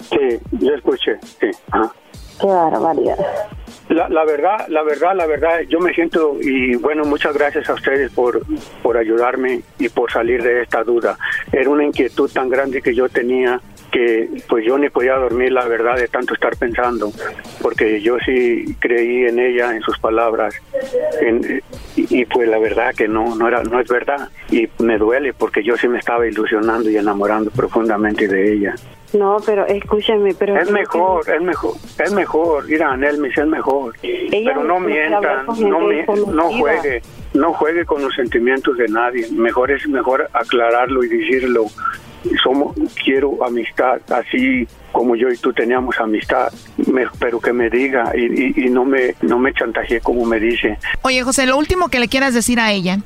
Sí, 0.10 0.40
yo 0.52 0.74
escuché, 0.74 1.18
sí. 1.22 1.48
ajá. 1.72 1.94
Qué 2.42 2.48
barbaridad. 2.48 3.18
La, 3.90 4.10
la 4.10 4.26
verdad, 4.26 4.68
la 4.68 4.84
verdad, 4.84 5.16
la 5.16 5.28
verdad, 5.28 5.60
yo 5.70 5.80
me 5.80 5.94
siento 5.94 6.38
y 6.42 6.76
bueno, 6.76 7.04
muchas 7.04 7.36
gracias 7.38 7.70
a 7.70 7.74
ustedes 7.74 8.12
por, 8.12 8.42
por 8.82 8.98
ayudarme 8.98 9.62
y 9.78 9.90
por 9.90 10.12
salir 10.12 10.42
de 10.42 10.64
esta 10.64 10.84
duda. 10.84 11.18
Era 11.52 11.70
una 11.70 11.86
inquietud 11.86 12.32
tan 12.32 12.50
grande 12.50 12.82
que 12.82 12.96
yo 12.96 13.10
tenía 13.10 13.62
que 13.92 14.30
pues 14.48 14.66
yo 14.66 14.78
ni 14.78 14.90
podía 14.90 15.16
dormir 15.16 15.52
la 15.52 15.66
verdad 15.68 15.98
de 15.98 16.08
tanto 16.08 16.34
estar 16.34 16.56
pensando, 16.56 17.12
porque 17.62 18.02
yo 18.02 18.18
sí 18.26 18.76
creí 18.80 19.26
en 19.26 19.38
ella, 19.40 19.76
en 19.76 19.82
sus 19.82 20.00
palabras, 20.00 20.56
en- 21.22 21.62
y, 21.96 22.22
y, 22.22 22.26
pues 22.26 22.48
la 22.48 22.58
verdad 22.58 22.94
que 22.96 23.08
no, 23.08 23.36
no 23.36 23.48
era, 23.50 23.64
no 23.64 23.80
es 23.82 23.90
verdad 23.90 24.30
y 24.50 24.70
me 24.80 24.98
duele 24.98 25.34
porque 25.34 25.62
yo 25.62 25.76
sí 25.78 25.88
me 25.90 26.00
estaba 26.00 26.26
ilusionando 26.26 26.90
y 26.90 26.96
enamorando 26.98 27.52
profundamente 27.52 28.28
de 28.30 28.54
ella. 28.54 28.76
No, 29.14 29.38
pero 29.46 29.66
escúcheme, 29.68 30.34
pero... 30.36 30.58
Es 30.58 30.72
mejor, 30.72 31.30
es 31.30 31.42
mejor, 31.42 31.74
es 32.02 32.14
mejor, 32.14 32.66
mira, 32.70 32.96
Nelmis, 32.96 33.38
es 33.38 33.46
mejor. 33.46 33.94
Pero 34.02 34.64
no 34.64 34.80
mientan, 34.80 35.46
no, 35.48 35.80
mi- 35.82 36.02
no 36.34 36.44
juegue, 36.50 37.02
no 37.34 37.52
juegue 37.52 37.84
con 37.86 38.02
los 38.02 38.16
sentimientos 38.16 38.78
de 38.78 38.88
nadie. 38.88 39.28
Mejor 39.32 39.70
es 39.72 39.86
mejor 39.86 40.30
aclararlo 40.32 41.04
y 41.04 41.10
decirlo. 41.10 41.66
Somos, 42.44 42.76
quiero 43.04 43.44
amistad, 43.44 44.00
así 44.12 44.68
como 44.92 45.16
yo 45.16 45.30
y 45.32 45.38
tú 45.38 45.52
teníamos 45.54 45.98
amistad, 46.00 46.52
me- 46.92 47.06
pero 47.20 47.40
que 47.40 47.52
me 47.54 47.70
diga 47.70 48.12
y, 48.16 48.26
y- 48.26 48.66
y 48.66 48.70
no 48.70 48.86
me 48.86 49.16
no 49.22 49.40
me 49.40 49.54
chantaje 49.54 50.00
como 50.02 50.26
me 50.26 50.40
dice. 50.40 50.78
Oye, 51.02 51.24
José, 51.24 51.46
lo 51.46 51.58
último 51.58 51.90
que 51.90 52.00
le 52.00 52.08
quieras 52.08 52.34
decir 52.34 52.60
a 52.60 52.72
ella. 52.72 52.98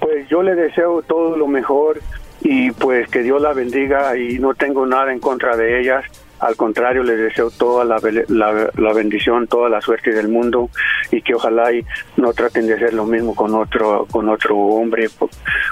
Pues 0.00 0.28
yo 0.28 0.42
le 0.42 0.54
deseo 0.54 1.02
todo 1.02 1.36
lo 1.36 1.46
mejor 1.46 2.00
y 2.42 2.70
pues 2.72 3.08
que 3.08 3.22
Dios 3.22 3.40
la 3.40 3.52
bendiga 3.52 4.16
y 4.18 4.38
no 4.38 4.54
tengo 4.54 4.84
nada 4.86 5.12
en 5.12 5.20
contra 5.20 5.56
de 5.56 5.80
ellas. 5.80 6.04
Al 6.40 6.54
contrario, 6.56 7.02
les 7.02 7.18
deseo 7.18 7.50
toda 7.50 7.84
la, 7.84 7.96
la, 8.28 8.70
la 8.76 8.92
bendición, 8.92 9.46
toda 9.46 9.68
la 9.70 9.80
suerte 9.80 10.12
del 10.12 10.28
mundo 10.28 10.68
y 11.10 11.22
que 11.22 11.34
ojalá 11.34 11.72
y 11.72 11.84
no 12.16 12.32
traten 12.34 12.66
de 12.66 12.74
hacer 12.74 12.92
lo 12.92 13.06
mismo 13.06 13.34
con 13.34 13.54
otro 13.54 14.06
con 14.10 14.28
otro 14.28 14.56
hombre 14.56 15.08
po- 15.08 15.30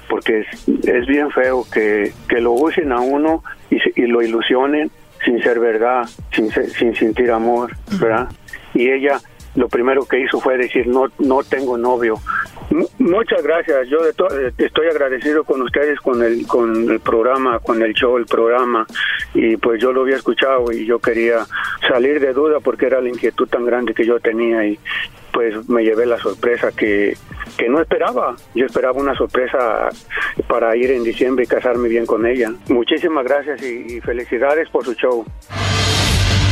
porque 0.09 0.41
es, 0.41 0.69
es 0.89 1.07
bien 1.07 1.31
feo 1.31 1.67
que, 1.73 2.13
que 2.29 2.41
lo 2.41 2.53
usen 2.53 2.93
a 2.93 3.01
uno 3.01 3.43
y, 3.71 3.77
y 4.01 4.07
lo 4.07 4.23
ilusionen 4.23 4.91
sin 5.25 5.43
ser 5.43 5.59
verdad, 5.61 6.09
sin, 6.33 6.51
sin 6.51 6.95
sentir 6.95 7.31
amor, 7.31 7.73
¿verdad? 8.01 8.29
Y 8.75 8.91
ella 8.91 9.21
lo 9.55 9.69
primero 9.69 10.05
que 10.07 10.21
hizo 10.21 10.41
fue 10.41 10.57
decir 10.59 10.87
no 10.87 11.07
no 11.19 11.43
tengo 11.45 11.79
novio. 11.79 12.17
Muchas 13.05 13.43
gracias. 13.43 13.87
Yo 13.91 13.99
eh, 13.99 14.53
estoy 14.57 14.87
agradecido 14.87 15.45
con 15.45 15.61
ustedes, 15.61 16.01
con 16.01 16.23
el 16.23 16.47
con 16.47 16.91
el 16.91 17.01
programa, 17.01 17.59
con 17.59 17.83
el 17.83 17.93
show, 17.93 18.17
el 18.17 18.25
programa. 18.25 18.87
Y 19.35 19.59
pues 19.59 19.79
yo 19.79 19.93
lo 19.93 20.01
había 20.01 20.17
escuchado 20.17 20.73
y 20.73 20.87
yo 20.87 20.99
quería 20.99 21.45
salir 21.87 22.19
de 22.19 22.33
duda 22.33 22.61
porque 22.61 22.87
era 22.87 23.03
la 23.03 23.11
inquietud 23.11 23.47
tan 23.47 23.67
grande 23.67 23.93
que 23.93 24.07
yo 24.07 24.19
tenía 24.21 24.67
y 24.67 24.79
pues 25.35 25.69
me 25.69 25.85
llevé 25.85 26.07
la 26.07 26.17
sorpresa 26.17 26.73
que, 26.73 27.15
que 27.59 27.69
no 27.69 27.79
esperaba. 27.79 28.37
Yo 28.55 28.65
esperaba 28.65 28.99
una 28.99 29.15
sorpresa 29.15 29.91
para 30.49 30.75
ir 30.75 30.91
en 30.91 31.05
diciembre 31.05 31.45
y 31.45 31.47
casarme 31.47 31.91
bien 31.91 32.07
con 32.07 32.25
ella. 32.25 32.55
Muchísimas 32.71 33.25
gracias 33.25 33.63
y, 33.63 33.97
y 33.97 34.01
felicidades 34.01 34.71
por 34.71 34.83
su 34.83 34.95
show. 34.95 35.27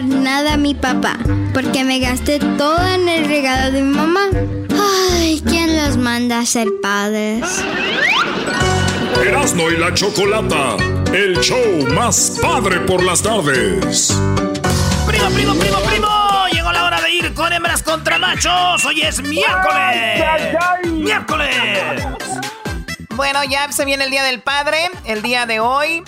nada 0.00 0.54
a 0.54 0.56
mi 0.56 0.74
papá, 0.74 1.18
porque 1.54 1.84
me 1.84 1.98
gasté 1.98 2.38
todo 2.38 2.86
en 2.86 3.08
el 3.08 3.26
regalo 3.26 3.72
de 3.72 3.82
mi 3.82 3.94
mamá. 3.94 4.26
Ay, 5.12 5.42
¿quién 5.46 5.76
los 5.76 5.96
manda 5.96 6.40
a 6.40 6.46
ser 6.46 6.68
padres? 6.82 7.44
Erasno 9.24 9.70
y 9.70 9.76
la 9.78 9.94
chocolata. 9.94 10.76
El 11.12 11.40
show 11.40 11.86
más 11.94 12.38
padre 12.42 12.80
por 12.80 13.02
las 13.02 13.22
tardes. 13.22 14.14
Primo, 15.06 15.30
primo, 15.30 15.54
primo, 15.54 15.78
primo. 15.80 16.08
Llegó 16.52 16.72
la 16.72 16.84
hora 16.84 17.00
de 17.00 17.12
ir 17.12 17.34
con 17.34 17.52
hembras 17.52 17.82
contra 17.82 18.18
machos. 18.18 18.84
Hoy 18.84 19.02
es 19.02 19.22
miércoles. 19.22 20.22
Miércoles. 20.84 21.56
Bueno, 23.14 23.42
ya 23.44 23.72
se 23.72 23.84
viene 23.86 24.04
el 24.04 24.10
Día 24.10 24.24
del 24.24 24.42
Padre, 24.42 24.90
el 25.06 25.22
día 25.22 25.46
de 25.46 25.60
hoy. 25.60 26.02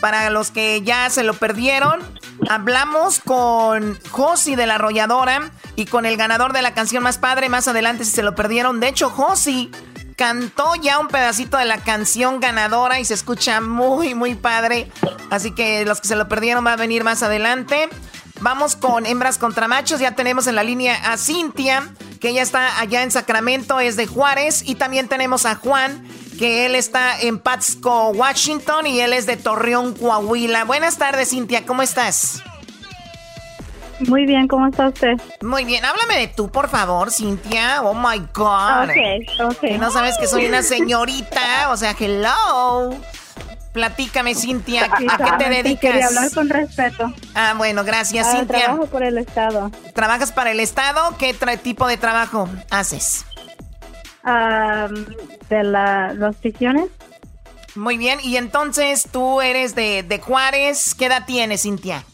Para 0.00 0.30
los 0.30 0.50
que 0.50 0.82
ya 0.82 1.10
se 1.10 1.22
lo 1.22 1.34
perdieron, 1.34 2.00
hablamos 2.48 3.20
con 3.20 3.98
Josi 4.10 4.56
de 4.56 4.66
la 4.66 4.76
arrolladora 4.76 5.50
y 5.76 5.86
con 5.86 6.06
el 6.06 6.16
ganador 6.16 6.52
de 6.52 6.62
la 6.62 6.74
canción 6.74 7.02
más 7.02 7.18
padre 7.18 7.48
más 7.48 7.68
adelante 7.68 8.04
si 8.04 8.12
se 8.12 8.22
lo 8.22 8.34
perdieron. 8.34 8.80
De 8.80 8.88
hecho, 8.88 9.10
Josi 9.10 9.70
cantó 10.16 10.74
ya 10.74 10.98
un 10.98 11.08
pedacito 11.08 11.56
de 11.56 11.64
la 11.64 11.78
canción 11.78 12.40
ganadora 12.40 13.00
y 13.00 13.06
se 13.06 13.14
escucha 13.14 13.60
muy, 13.60 14.14
muy 14.14 14.34
padre. 14.34 14.90
Así 15.30 15.52
que 15.52 15.84
los 15.86 16.00
que 16.00 16.08
se 16.08 16.16
lo 16.16 16.28
perdieron 16.28 16.66
va 16.66 16.74
a 16.74 16.76
venir 16.76 17.04
más 17.04 17.22
adelante. 17.22 17.88
Vamos 18.40 18.76
con 18.76 19.06
hembras 19.06 19.38
contra 19.38 19.66
machos. 19.66 20.00
Ya 20.00 20.14
tenemos 20.14 20.46
en 20.46 20.56
la 20.56 20.62
línea 20.62 20.94
a 21.10 21.16
Cintia, 21.16 21.88
que 22.20 22.30
ella 22.30 22.42
está 22.42 22.80
allá 22.80 23.02
en 23.02 23.10
Sacramento, 23.10 23.80
es 23.80 23.96
de 23.96 24.06
Juárez. 24.06 24.62
Y 24.66 24.74
también 24.74 25.08
tenemos 25.08 25.46
a 25.46 25.54
Juan, 25.54 26.06
que 26.40 26.64
él 26.64 26.74
está 26.74 27.20
en 27.20 27.38
Patsko, 27.38 28.12
Washington, 28.12 28.86
y 28.86 28.98
él 29.00 29.12
es 29.12 29.26
de 29.26 29.36
Torreón, 29.36 29.92
Coahuila. 29.92 30.64
Buenas 30.64 30.96
tardes, 30.96 31.28
Cintia, 31.28 31.66
¿cómo 31.66 31.82
estás? 31.82 32.42
Muy 34.08 34.24
bien, 34.24 34.48
¿cómo 34.48 34.66
está 34.66 34.88
usted? 34.88 35.20
Muy 35.42 35.66
bien, 35.66 35.84
háblame 35.84 36.16
de 36.16 36.28
tú, 36.28 36.50
por 36.50 36.70
favor, 36.70 37.10
Cintia. 37.12 37.82
Oh 37.82 37.92
my 37.92 38.20
God. 38.32 38.88
Ok, 38.88 39.50
ok. 39.50 39.60
Que 39.60 39.76
no 39.76 39.90
sabes 39.90 40.16
que 40.16 40.26
soy 40.26 40.46
una 40.46 40.62
señorita, 40.62 41.68
o 41.72 41.76
sea, 41.76 41.94
hello. 42.00 42.96
Platícame, 43.74 44.34
Cintia, 44.34 44.86
¿a 44.86 44.96
qué 44.96 45.44
te 45.44 45.50
dedicas? 45.50 45.80
Quería 45.92 46.06
hablar 46.06 46.30
con 46.32 46.48
respeto. 46.48 47.12
Ah, 47.34 47.52
bueno, 47.58 47.84
gracias, 47.84 48.26
Ah, 48.26 48.36
Cintia. 48.38 48.64
Trabajo 48.64 48.86
por 48.86 49.02
el 49.02 49.18
Estado. 49.18 49.70
¿Trabajas 49.94 50.32
para 50.32 50.52
el 50.52 50.60
Estado? 50.60 51.18
¿Qué 51.18 51.34
tipo 51.62 51.86
de 51.86 51.98
trabajo 51.98 52.48
haces? 52.70 53.26
Ah, 54.24 54.88
de 55.48 55.64
la, 55.64 56.12
las 56.14 56.36
prisiones. 56.36 56.88
Muy 57.74 57.96
bien, 57.98 58.18
y 58.22 58.36
entonces 58.36 59.08
tú 59.12 59.40
eres 59.40 59.74
de, 59.74 60.02
de 60.02 60.18
Juárez. 60.18 60.94
¿Qué 60.94 61.06
edad 61.06 61.24
tienes, 61.26 61.62
Cintia? 61.62 62.04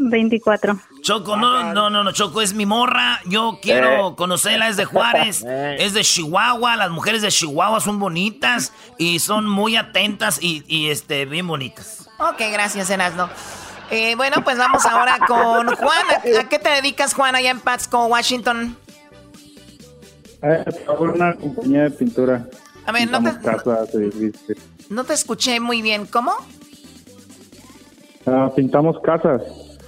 24. 0.00 0.78
Choco, 1.02 1.36
no, 1.36 1.72
no, 1.72 1.90
no, 1.90 2.04
no, 2.04 2.12
Choco, 2.12 2.40
es 2.40 2.54
mi 2.54 2.66
morra. 2.66 3.20
Yo 3.26 3.58
quiero 3.60 4.10
Eh. 4.10 4.14
conocerla, 4.16 4.68
es 4.68 4.76
de 4.76 4.84
Juárez, 4.84 5.42
Eh. 5.46 5.76
es 5.80 5.92
de 5.94 6.02
Chihuahua. 6.04 6.76
Las 6.76 6.90
mujeres 6.90 7.22
de 7.22 7.28
Chihuahua 7.32 7.80
son 7.80 7.98
bonitas 7.98 8.72
y 8.96 9.18
son 9.18 9.48
muy 9.48 9.76
atentas 9.76 10.38
y, 10.40 10.62
y, 10.68 10.90
este, 10.90 11.24
bien 11.24 11.46
bonitas. 11.48 12.08
Ok, 12.20 12.40
gracias, 12.52 12.90
Erasno. 12.90 13.28
Eh, 13.90 14.14
bueno, 14.14 14.44
pues 14.44 14.56
vamos 14.58 14.84
ahora 14.86 15.18
con 15.26 15.66
Juan. 15.74 16.06
¿A, 16.36 16.40
a 16.40 16.48
qué 16.48 16.58
te 16.60 16.68
dedicas, 16.68 17.14
Juan, 17.14 17.34
allá 17.34 17.50
en 17.50 17.58
Patsko, 17.60 18.06
Washington? 18.06 18.76
Eh, 20.42 20.64
en 20.66 21.10
una 21.10 21.34
compañía 21.34 21.82
de 21.84 21.90
pintura. 21.90 22.46
A 22.86 22.92
ver, 22.92 23.10
no 23.10 23.22
te, 23.22 23.38
casas, 23.40 23.90
no 24.88 25.04
te 25.04 25.12
escuché 25.12 25.60
muy 25.60 25.82
bien. 25.82 26.06
¿Cómo? 26.06 26.32
Ah, 28.26 28.50
pintamos 28.54 28.98
casas 29.00 29.42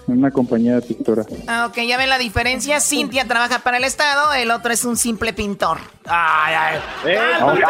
en 0.09 0.19
una 0.19 0.31
compañía 0.31 0.75
de 0.77 0.83
pintura. 0.83 1.25
Ah, 1.47 1.67
ok, 1.71 1.79
ya 1.87 1.97
ven 1.97 2.09
la 2.09 2.19
diferencia. 2.19 2.81
Cintia 2.81 3.27
trabaja 3.27 3.61
para 3.61 3.77
el 3.77 3.85
Estado, 3.85 4.33
el 4.35 4.51
otro 4.51 4.73
es 4.73 4.85
un 4.85 4.97
simple 4.97 5.33
pintor. 5.33 5.79
Ay, 6.05 6.55
ay. 6.55 7.15
¡Cálmate! 7.17 7.63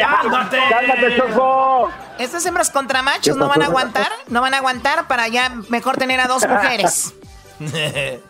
¡Cálmate! 0.00 0.58
¡Cálmate, 0.70 1.16
Choco! 1.16 1.90
Estas 2.18 2.44
hembras 2.46 2.70
contra 2.70 3.02
machos 3.02 3.34
¿Qué 3.34 3.40
no 3.40 3.48
van 3.48 3.62
a 3.62 3.66
aguantar, 3.66 4.10
no 4.28 4.40
van 4.40 4.54
a 4.54 4.58
aguantar 4.58 5.08
para 5.08 5.26
ya 5.28 5.50
mejor 5.68 5.96
tener 5.96 6.20
a 6.20 6.28
dos 6.28 6.46
mujeres. 6.46 7.14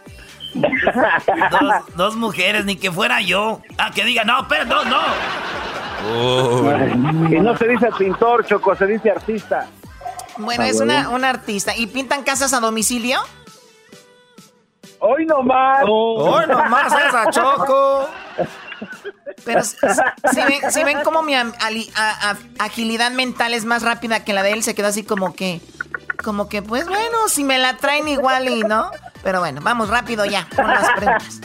dos, 1.51 1.97
dos 1.97 2.16
mujeres, 2.16 2.64
ni 2.64 2.77
que 2.77 2.90
fuera 2.90 3.20
yo. 3.20 3.60
Ah, 3.78 3.90
que 3.94 4.05
diga, 4.05 4.24
no, 4.24 4.47
pero 4.48 4.64
no, 4.64 4.85
no. 4.85 5.01
Y 7.31 7.40
no 7.40 7.56
se 7.56 7.68
dice 7.68 7.89
pintor, 7.98 8.44
Choco, 8.47 8.74
se 8.74 8.86
dice 8.86 9.10
artista. 9.10 9.68
Bueno, 10.39 10.64
es 10.64 10.81
una, 10.81 11.10
una 11.10 11.28
artista. 11.28 11.77
¿Y 11.77 11.86
pintan 11.86 12.22
casas 12.22 12.52
a 12.52 12.60
domicilio? 12.60 13.20
Hoy 15.01 15.27
nomás. 15.27 15.82
Hoy 15.86 16.47
nomás 16.47 16.93
esa 16.93 17.31
Choco. 17.31 18.09
Pero 19.44 19.62
si, 19.62 19.77
ven, 20.36 20.70
si 20.70 20.85
ven 20.85 20.98
cómo 21.05 21.22
mi 21.22 21.35
agilidad 22.59 23.10
mental 23.10 23.55
es 23.55 23.64
más 23.64 23.82
rápida 23.82 24.24
que 24.24 24.32
la 24.32 24.43
de 24.43 24.52
él, 24.52 24.62
se 24.62 24.74
queda 24.74 24.89
así 24.89 25.02
como 25.02 25.35
que, 25.35 25.60
como 26.22 26.48
que, 26.48 26.62
pues 26.62 26.86
bueno, 26.86 27.28
si 27.28 27.44
me 27.44 27.59
la 27.59 27.77
traen 27.77 28.09
igual 28.09 28.48
y 28.48 28.62
no. 28.62 28.90
Pero 29.22 29.40
bueno, 29.40 29.60
vamos 29.62 29.88
rápido 29.88 30.24
ya 30.24 30.47
con 30.55 30.66
las 30.66 30.88
preguntas. 30.97 31.40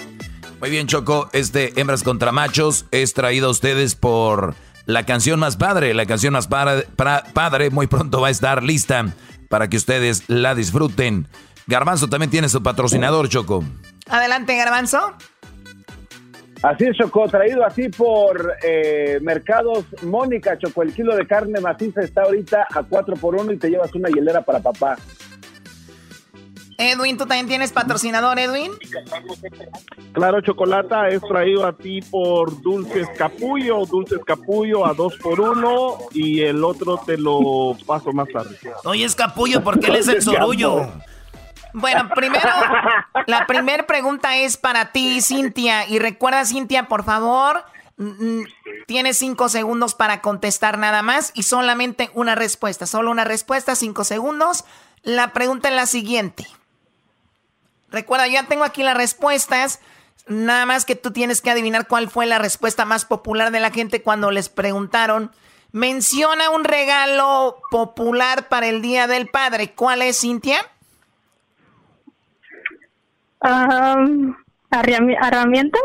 Muy 0.60 0.70
bien, 0.70 0.88
Choco. 0.88 1.30
Este 1.34 1.80
Hembras 1.80 2.04
contra 2.04 2.32
Machos 2.32 2.86
es 2.92 3.14
traído 3.14 3.48
a 3.48 3.52
ustedes 3.52 3.96
por 3.96 4.56
la 4.86 5.06
canción 5.06 5.40
más 5.40 5.58
padre. 5.58 5.94
La 5.94 6.06
canción 6.06 6.34
más 6.34 6.48
padre, 6.48 6.88
padre 7.34 7.70
muy 7.70 7.88
pronto 7.88 8.22
va 8.22 8.30
a 8.30 8.32
estar 8.32 8.64
lista 8.64 9.06
para 9.50 9.68
que 9.70 9.78
ustedes 9.78 10.24
la 10.28 10.56
disfruten. 10.56 11.28
Garbanzo 11.68 12.08
también 12.08 12.30
tiene 12.30 12.50
su 12.50 12.64
patrocinador, 12.64 13.28
Choco. 13.30 13.64
Adelante, 14.08 14.56
Garbanzo. 14.56 15.16
Así 16.62 16.86
es, 16.86 16.98
Choco, 16.98 17.28
traído 17.28 17.64
así 17.66 17.90
por 17.90 18.56
eh, 18.64 19.20
Mercados 19.22 19.86
Mónica, 20.04 20.58
Choco. 20.58 20.84
El 20.84 20.94
kilo 20.94 21.16
de 21.16 21.28
carne 21.28 21.60
maciza 21.60 22.02
está 22.02 22.24
ahorita 22.24 22.68
a 22.74 22.84
4 22.84 23.16
por 23.18 23.36
1 23.36 23.52
y 23.52 23.58
te 23.58 23.70
llevas 23.70 23.94
una 23.94 24.10
hielera 24.10 24.42
para 24.42 24.60
papá. 24.60 24.98
Edwin, 26.78 27.18
¿tú 27.18 27.26
también 27.26 27.48
tienes 27.48 27.72
patrocinador, 27.72 28.38
Edwin? 28.40 28.72
Claro, 30.14 30.42
Chocolata, 30.42 31.08
es 31.10 31.22
traído 31.22 31.66
a 31.66 31.74
ti 31.74 32.02
por 32.02 32.62
Dulces 32.62 33.08
Capullo, 33.18 33.86
Dulces 33.86 34.20
Capullo 34.26 34.86
a 34.86 34.94
2 34.94 35.18
por 35.18 35.40
1 35.40 35.98
y 36.12 36.42
el 36.42 36.64
otro 36.64 36.98
te 37.06 37.18
lo 37.18 37.78
paso 37.86 38.12
más 38.12 38.28
tarde. 38.30 38.58
Oye, 38.84 39.06
es 39.06 39.16
Capullo 39.16 39.64
porque 39.64 39.88
él 39.88 39.96
es 39.96 40.08
el 40.08 40.22
sorullo. 40.22 40.88
Bueno, 41.74 42.10
primero, 42.16 42.50
la 43.28 43.46
primera 43.48 43.86
pregunta 43.86 44.38
es 44.38 44.56
para 44.56 44.94
ti, 44.94 45.22
Cintia. 45.22 45.88
Y 45.88 46.00
recuerda, 46.00 46.46
Cintia, 46.46 46.88
por 46.88 47.04
favor, 47.04 47.66
tienes 48.88 49.18
cinco 49.18 49.50
segundos 49.50 49.94
para 49.94 50.22
contestar 50.22 50.78
nada 50.78 51.02
más 51.02 51.32
y 51.36 51.44
solamente 51.44 52.10
una 52.14 52.36
respuesta. 52.36 52.86
Solo 52.86 53.12
una 53.12 53.26
respuesta, 53.26 53.76
cinco 53.76 54.06
segundos. 54.06 54.64
La 55.04 55.34
pregunta 55.34 55.68
es 55.70 55.76
la 55.76 55.86
siguiente. 55.86 56.46
Recuerda, 57.90 58.28
ya 58.28 58.44
tengo 58.44 58.64
aquí 58.64 58.84
las 58.84 58.98
respuestas. 58.98 59.80
Nada 60.28 60.66
más 60.66 60.86
que 60.86 60.96
tú 60.96 61.12
tienes 61.12 61.42
que 61.42 61.52
adivinar 61.52 61.88
cuál 61.88 62.10
fue 62.10 62.26
la 62.26 62.40
respuesta 62.40 62.86
más 62.86 63.06
popular 63.06 63.52
de 63.52 63.60
la 63.60 63.72
gente 63.72 64.02
cuando 64.02 64.32
les 64.32 64.50
preguntaron. 64.50 65.32
Menciona 65.72 66.50
un 66.50 66.64
regalo 66.64 67.62
popular 67.70 68.48
para 68.48 68.68
el 68.68 68.82
Día 68.82 69.08
del 69.08 69.28
Padre. 69.28 69.74
¿Cuál 69.74 70.02
es, 70.02 70.22
Cintia? 70.22 70.58
herramientas. 74.72 75.82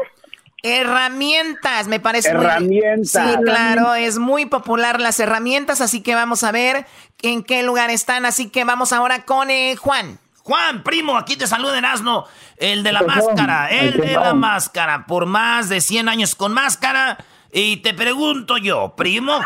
Herramientas, 0.62 1.88
me 1.88 2.00
parece 2.00 2.30
herramientas. 2.30 3.32
Sí, 3.32 3.38
claro, 3.44 3.94
es 3.94 4.18
muy 4.18 4.46
popular 4.46 5.00
las 5.00 5.18
herramientas, 5.18 5.80
así 5.80 6.02
que 6.02 6.14
vamos 6.14 6.44
a 6.44 6.52
ver 6.52 6.86
en 7.22 7.42
qué 7.42 7.62
lugar 7.62 7.90
están. 7.90 8.26
Así 8.26 8.50
que 8.50 8.64
vamos 8.64 8.92
ahora 8.92 9.24
con 9.24 9.50
eh, 9.50 9.76
Juan. 9.76 10.18
Juan, 10.50 10.82
primo, 10.82 11.16
aquí 11.16 11.36
te 11.36 11.46
saluda 11.46 11.78
Erasmo, 11.78 12.26
el 12.56 12.82
de 12.82 12.90
la 12.90 13.02
máscara, 13.02 13.68
el 13.68 13.98
de 13.98 14.14
la 14.14 14.34
máscara, 14.34 15.06
por 15.06 15.24
más 15.24 15.68
de 15.68 15.80
100 15.80 16.08
años 16.08 16.34
con 16.34 16.52
máscara. 16.52 17.18
Y 17.52 17.76
te 17.76 17.94
pregunto 17.94 18.56
yo, 18.56 18.96
primo, 18.96 19.38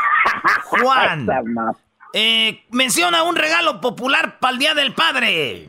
Juan, 0.65 1.29
eh, 2.15 2.65
menciona 2.71 3.23
un 3.23 3.37
regalo 3.37 3.83
popular 3.83 4.39
para 4.39 4.55
el 4.55 4.59
Día 4.59 4.73
del 4.73 4.95
Padre. 4.95 5.69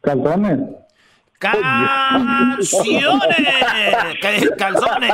Calzones. 0.00 0.58
Canciones. 1.38 2.66
Calzones. 4.58 5.12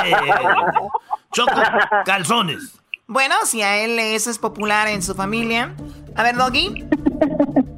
Choco, 1.30 1.60
calzones. 2.06 2.72
Bueno, 3.06 3.34
si 3.44 3.60
a 3.60 3.76
él 3.84 3.98
eso 3.98 4.30
es 4.30 4.38
popular 4.38 4.88
en 4.88 5.02
su 5.02 5.14
familia. 5.14 5.74
A 6.14 6.22
ver, 6.22 6.36
Doggy. 6.36 6.86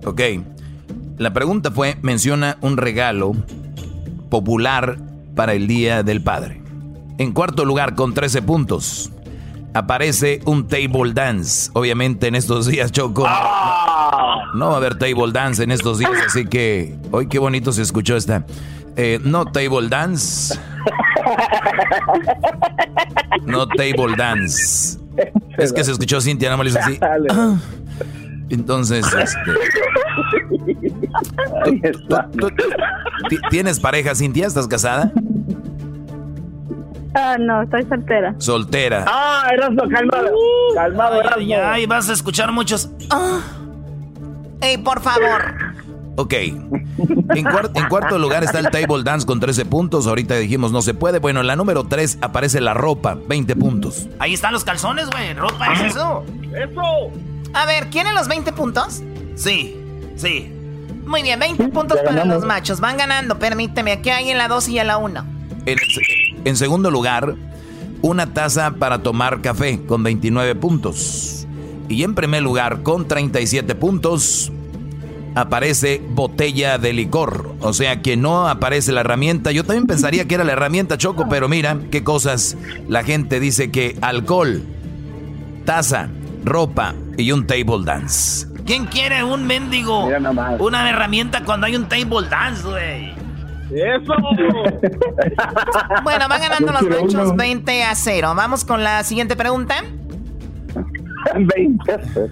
Ok. 0.05 0.21
La 1.19 1.33
pregunta 1.33 1.73
fue, 1.73 1.97
menciona 2.01 2.59
un 2.61 2.77
regalo 2.77 3.33
popular 4.31 4.99
para 5.35 5.53
el 5.55 5.67
Día 5.67 6.05
del 6.05 6.23
Padre. 6.23 6.63
En 7.19 7.33
cuarto 7.33 7.65
lugar, 7.65 7.97
con 7.97 8.15
13 8.15 8.43
puntos, 8.43 9.11
aparece 9.75 10.41
un 10.45 10.69
table 10.69 11.13
dance. 11.13 11.71
Obviamente 11.75 12.29
en 12.29 12.37
estos 12.37 12.67
días, 12.67 12.93
Choco. 12.93 13.27
No 14.55 14.69
va 14.69 14.75
a 14.75 14.77
haber 14.77 14.97
table 14.97 15.33
dance 15.33 15.63
en 15.63 15.73
estos 15.73 15.99
días, 15.99 16.13
así 16.25 16.47
que 16.47 16.97
hoy 17.11 17.27
qué 17.27 17.41
bonito 17.41 17.73
se 17.73 17.83
escuchó 17.83 18.17
esta. 18.17 18.47
Eh, 18.97 19.19
no 19.25 19.45
table 19.47 19.89
dance. 19.89 20.57
No 23.43 23.67
table 23.67 24.15
dance. 24.17 24.99
Es 25.57 25.73
que 25.73 25.83
se 25.83 25.91
escuchó 25.91 26.21
Cintia, 26.21 26.49
no 26.49 26.59
me 26.59 26.71
lo 26.71 26.79
así. 26.79 26.99
Entonces, 28.51 29.07
este, 29.07 29.53
¿Tienes 33.51 33.81
pareja, 33.81 34.15
Cintia? 34.15 34.47
¿Estás 34.47 34.69
casada? 34.69 35.13
Ah, 37.15 37.37
no, 37.39 37.63
estoy 37.63 37.83
soltera. 37.85 38.35
Soltera. 38.39 39.05
Ah, 39.07 39.49
Erasmo, 39.53 39.83
calmado. 39.89 40.31
calmado, 40.75 41.21
Erasmo. 41.21 41.55
Ay, 41.65 41.87
vas 41.87 42.09
a 42.09 42.13
escuchar 42.13 42.53
muchos. 42.53 42.91
Ah. 43.11 43.41
Ey, 44.61 44.79
por 44.79 45.01
favor. 45.01 45.55
Ok. 46.17 46.35
En, 46.35 47.45
cuarto 47.89 48.19
lugar 48.19 48.43
está 48.43 48.59
el 48.59 48.71
table 48.71 49.05
dance 49.05 49.27
con 49.27 49.39
13 49.39 49.65
puntos. 49.67 50.07
Ahorita 50.07 50.35
dijimos 50.35 50.73
no 50.73 50.83
se 50.83 50.95
puede. 50.95 51.21
Bueno, 51.21 51.41
en 51.41 51.47
la 51.47 51.55
número 51.55 51.85
3 51.85 52.19
aparece 52.21 52.61
la 52.61 52.75
ropa, 52.75 53.17
20 53.29 53.55
puntos. 53.57 54.09
Ahí 54.19 54.35
están 54.35 54.53
los 54.53 54.65
calzones, 54.65 55.09
güey. 55.11 55.33
Ropa 55.35 55.73
es 55.75 55.93
eso. 55.93 56.25
¡Eso! 56.53 57.13
A 57.53 57.67
ver, 57.67 57.89
¿quieren 57.89 58.15
los 58.15 58.29
20 58.29 58.53
puntos? 58.53 59.03
Sí, 59.35 59.77
sí. 60.17 60.53
Muy 61.07 61.23
bien, 61.23 61.41
20 61.41 61.69
puntos 61.69 61.99
para 62.05 62.25
los 62.25 62.45
machos. 62.45 62.81
Van 62.81 62.97
ganando, 62.97 63.39
permíteme. 63.39 63.93
Aquí 63.93 64.11
hay 64.11 64.31
en 64.31 64.39
la 64.39 64.47
2 64.47 64.69
y 64.69 64.79
en 64.79 64.87
la 64.87 64.99
1. 64.99 65.25
En, 66.45 66.57
segundo 66.57 66.91
lugar, 66.91 67.35
una 68.03 68.33
taza 68.33 68.73
para 68.73 69.03
tomar 69.03 69.41
café 69.41 69.81
con 69.87 70.03
29 70.03 70.55
puntos. 70.55 71.47
Y 71.89 72.03
en 72.03 72.15
primer 72.15 72.43
lugar, 72.43 72.83
con 72.83 73.09
37 73.09 73.75
puntos, 73.75 74.53
aparece 75.35 76.03
botella 76.11 76.77
de 76.77 76.93
licor. 76.93 77.55
O 77.61 77.73
sea 77.73 78.03
que 78.03 78.19
no 78.19 78.47
aparece 78.47 78.93
la 78.93 79.01
herramienta. 79.01 79.51
Yo 79.51 79.65
también 79.65 79.87
pensaría 79.87 80.27
que 80.27 80.35
era 80.35 80.45
la 80.45 80.53
herramienta 80.53 80.99
Choco, 80.99 81.27
pero 81.31 81.49
mira 81.49 81.79
qué 81.91 82.05
cosas. 82.05 82.57
La 82.87 83.03
gente 83.03 83.41
dice 83.41 83.71
que 83.71 83.97
alcohol, 84.03 84.63
taza, 85.65 86.11
ropa 86.45 86.95
y 87.17 87.33
un 87.33 87.47
table 87.47 87.85
dance. 87.85 88.47
¿Quién 88.65 88.87
quiere 88.87 89.25
un 89.25 89.47
mendigo? 89.47 90.07
Una 90.59 90.89
herramienta 90.91 91.43
cuando 91.45 91.67
hay 91.67 91.77
un 91.77 91.89
table 91.89 92.29
dance, 92.29 92.63
güey. 92.69 93.15
¡Eso! 93.71 94.15
bueno, 96.03 96.29
van 96.29 96.41
ganando 96.41 96.73
los 96.73 96.83
machos 96.83 97.37
20 97.37 97.83
a 97.85 97.95
0. 97.95 98.35
Vamos 98.35 98.65
con 98.65 98.83
la 98.83 99.05
siguiente 99.05 99.37
pregunta. 99.37 99.85
20 101.35 101.93
a 101.93 102.01
0. 102.15 102.29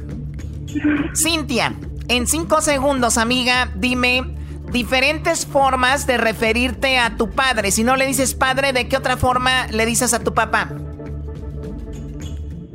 Cintia, 1.14 1.74
en 2.08 2.26
5 2.26 2.60
segundos, 2.60 3.18
amiga, 3.18 3.70
dime 3.74 4.36
diferentes 4.72 5.46
formas 5.46 6.06
de 6.06 6.18
referirte 6.18 6.98
a 6.98 7.16
tu 7.16 7.30
padre. 7.30 7.70
Si 7.70 7.84
no 7.84 7.96
le 7.96 8.06
dices 8.06 8.34
padre, 8.34 8.72
¿de 8.72 8.88
qué 8.88 8.96
otra 8.96 9.16
forma 9.16 9.66
le 9.68 9.86
dices 9.86 10.12
a 10.12 10.22
tu 10.22 10.34
papá? 10.34 10.68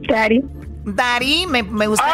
Daddy. 0.07 0.43
Dari, 0.83 1.45
me, 1.47 1.63
me 1.63 1.87
gusta. 1.87 2.05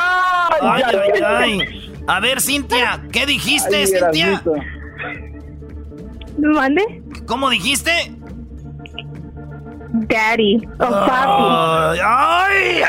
Ay, 0.61 0.83
ay, 0.85 1.21
ay, 1.23 2.01
A 2.07 2.19
ver, 2.19 2.41
Cintia, 2.41 3.03
¿qué 3.11 3.25
dijiste, 3.25 3.87
Cintia? 3.87 4.41
¿Mande? 6.37 7.03
¿Cómo 7.25 7.49
dijiste? 7.49 7.91
Daddy 10.05 10.67
o 10.79 10.89
papi. 10.89 11.99
¡Ay! 12.03 12.81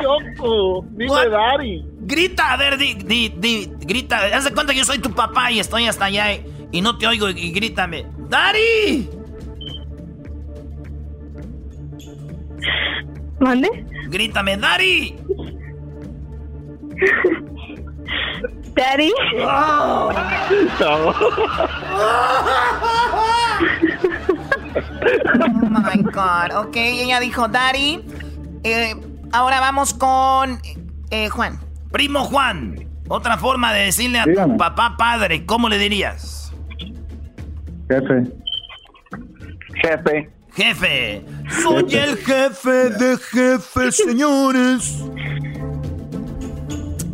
Choco, 0.00 0.84
dime 0.96 1.28
Daddy. 1.28 1.86
Grita, 2.00 2.52
a 2.52 2.56
ver, 2.56 2.76
di, 2.76 2.94
di, 2.94 3.28
di, 3.36 3.70
grita. 3.80 4.18
Haz 4.34 4.44
de 4.44 4.52
cuenta 4.52 4.72
que 4.72 4.78
yo 4.78 4.84
soy 4.84 4.98
tu 4.98 5.10
papá 5.10 5.50
y 5.50 5.60
estoy 5.60 5.86
hasta 5.86 6.06
allá 6.06 6.32
y, 6.72 6.80
no 6.80 6.98
te 6.98 7.06
oigo 7.06 7.28
y, 7.30 7.50
grítame. 7.52 8.06
¡Daddy! 8.28 9.08
¿Mande? 13.44 13.68
Grítame, 14.08 14.56
Daddy. 14.56 15.16
Daddy. 18.74 19.12
Oh. 19.40 20.10
oh 25.40 25.68
my 25.70 26.02
God. 26.10 26.66
Ok, 26.66 26.76
ella 26.76 27.20
dijo 27.20 27.46
Daddy. 27.48 28.02
Eh, 28.64 28.94
Ahora 29.34 29.58
vamos 29.58 29.92
con 29.92 30.60
eh, 31.10 31.28
Juan. 31.28 31.58
Primo 31.90 32.20
Juan, 32.20 32.88
otra 33.08 33.36
forma 33.36 33.72
de 33.72 33.86
decirle 33.86 34.20
a 34.20 34.24
tu 34.24 34.56
papá 34.56 34.94
padre, 34.96 35.44
¿cómo 35.44 35.68
le 35.68 35.76
dirías? 35.76 36.54
Jefe. 37.90 38.22
Jefe. 39.82 40.30
Jefe. 40.54 41.24
Soy 41.62 41.94
el 41.94 42.16
jefe 42.16 42.90
de 42.90 43.16
jefes, 43.18 43.96
señores. 43.96 44.96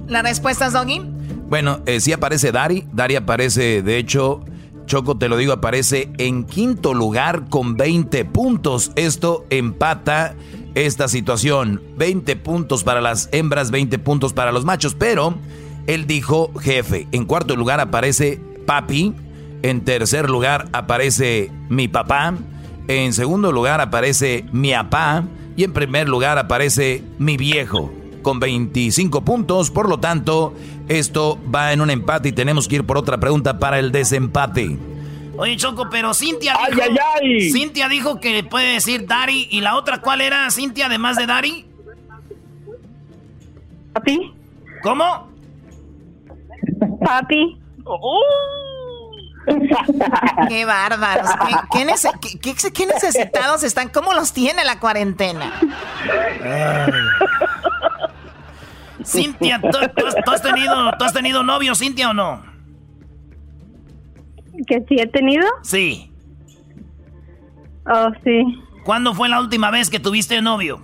¿La 0.07 0.23
respuesta 0.23 0.67
es 0.67 0.73
Doggy? 0.73 1.01
Bueno, 1.49 1.81
eh, 1.87 2.01
sí 2.01 2.12
aparece 2.12 2.53
Dari. 2.53 2.87
Dari 2.93 3.17
aparece, 3.17 3.83
de 3.83 3.97
hecho, 3.99 4.45
Choco, 4.87 5.17
te 5.17 5.29
lo 5.29 5.37
digo, 5.37 5.53
aparece 5.53 6.11
en 6.19 6.45
quinto 6.45 6.95
lugar 6.95 7.49
con 7.49 7.77
20 7.77 8.25
puntos. 8.25 8.93
Esto 8.97 9.47
empata 9.51 10.35
esta 10.75 11.09
situación. 11.09 11.81
20 11.97 12.37
puntos 12.37 12.85
para 12.85 13.01
las 13.01 13.29
hembras, 13.33 13.71
20 13.71 13.99
puntos 14.01 14.33
para 14.33 14.53
los 14.53 14.65
machos. 14.65 14.95
Pero 14.95 15.35
él 15.87 16.07
dijo 16.07 16.53
jefe. 16.61 17.07
En 17.12 17.25
cuarto 17.25 17.57
lugar 17.57 17.81
aparece 17.81 18.41
papi. 18.67 19.15
En 19.62 19.83
tercer 19.85 20.29
lugar 20.29 20.69
aparece 20.73 21.51
mi 21.69 21.87
papá. 21.87 22.35
En 22.91 23.12
segundo 23.12 23.53
lugar 23.53 23.81
aparece 23.81 24.45
mi 24.51 24.73
papá. 24.73 25.23
Y 25.57 25.62
en 25.62 25.73
primer 25.73 26.09
lugar 26.09 26.39
aparece 26.39 27.05
mi 27.19 27.37
viejo. 27.37 27.93
Con 28.23 28.41
25 28.41 29.25
puntos. 29.25 29.71
Por 29.71 29.89
lo 29.89 30.01
tanto, 30.01 30.55
esto 30.89 31.39
va 31.55 31.73
en 31.73 31.83
un 31.83 31.91
empate 31.91 32.31
y 32.31 32.33
tenemos 32.33 32.67
que 32.67 32.77
ir 32.77 32.85
por 32.85 32.99
otra 32.99 33.21
pregunta 33.21 33.61
para 33.61 33.79
el 33.79 33.93
desempate. 33.93 34.77
Oye, 35.37 35.57
Choco, 35.57 35.89
pero 35.89 36.12
Cintia 36.15 36.55
dijo, 36.69 36.83
ay, 36.83 36.91
ay, 36.91 37.31
ay. 37.39 37.51
Cintia 37.53 37.89
dijo 37.89 38.19
que 38.19 38.43
puede 38.43 38.73
decir 38.73 39.07
Dari. 39.07 39.47
¿Y 39.53 39.61
la 39.61 39.77
otra 39.77 40.01
cuál 40.01 40.21
era, 40.21 40.51
Cintia, 40.51 40.87
además 40.87 41.17
de 41.17 41.27
Dari? 41.27 41.67
Papi. 43.93 44.35
¿Cómo? 44.83 45.31
Papi. 47.05 47.57
Qué 50.48 50.64
bárbaros. 50.64 51.31
¿Qué, 51.72 52.86
necesitados 52.86 53.62
están? 53.62 53.89
¿Cómo 53.89 54.12
los 54.12 54.32
tiene 54.32 54.64
la 54.64 54.78
cuarentena? 54.78 55.52
Cintia, 59.05 59.60
¿tú, 59.60 60.31
has 60.31 60.43
tenido, 60.43 60.93
¿tú 60.98 61.05
has 61.05 61.12
tenido 61.12 61.43
novio, 61.43 61.74
Cintia, 61.74 62.10
o 62.10 62.14
no? 62.14 62.43
¿Que 64.66 64.85
sí 64.89 64.97
he 64.98 65.06
tenido? 65.06 65.47
Sí. 65.62 66.12
Oh, 67.86 68.10
sí. 68.22 68.43
¿Cuándo 68.85 69.14
fue 69.14 69.28
la 69.28 69.40
última 69.40 69.70
vez 69.70 69.89
que 69.90 69.98
tuviste 70.01 70.40
novio? 70.43 70.81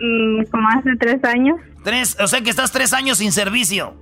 Mm, 0.00 0.44
como 0.50 0.68
hace 0.68 0.96
tres 0.98 1.22
años. 1.24 1.60
Tres, 1.84 2.16
o 2.20 2.26
sea 2.26 2.40
que 2.40 2.50
estás 2.50 2.72
tres 2.72 2.92
años 2.92 3.18
sin 3.18 3.32
servicio. 3.32 4.01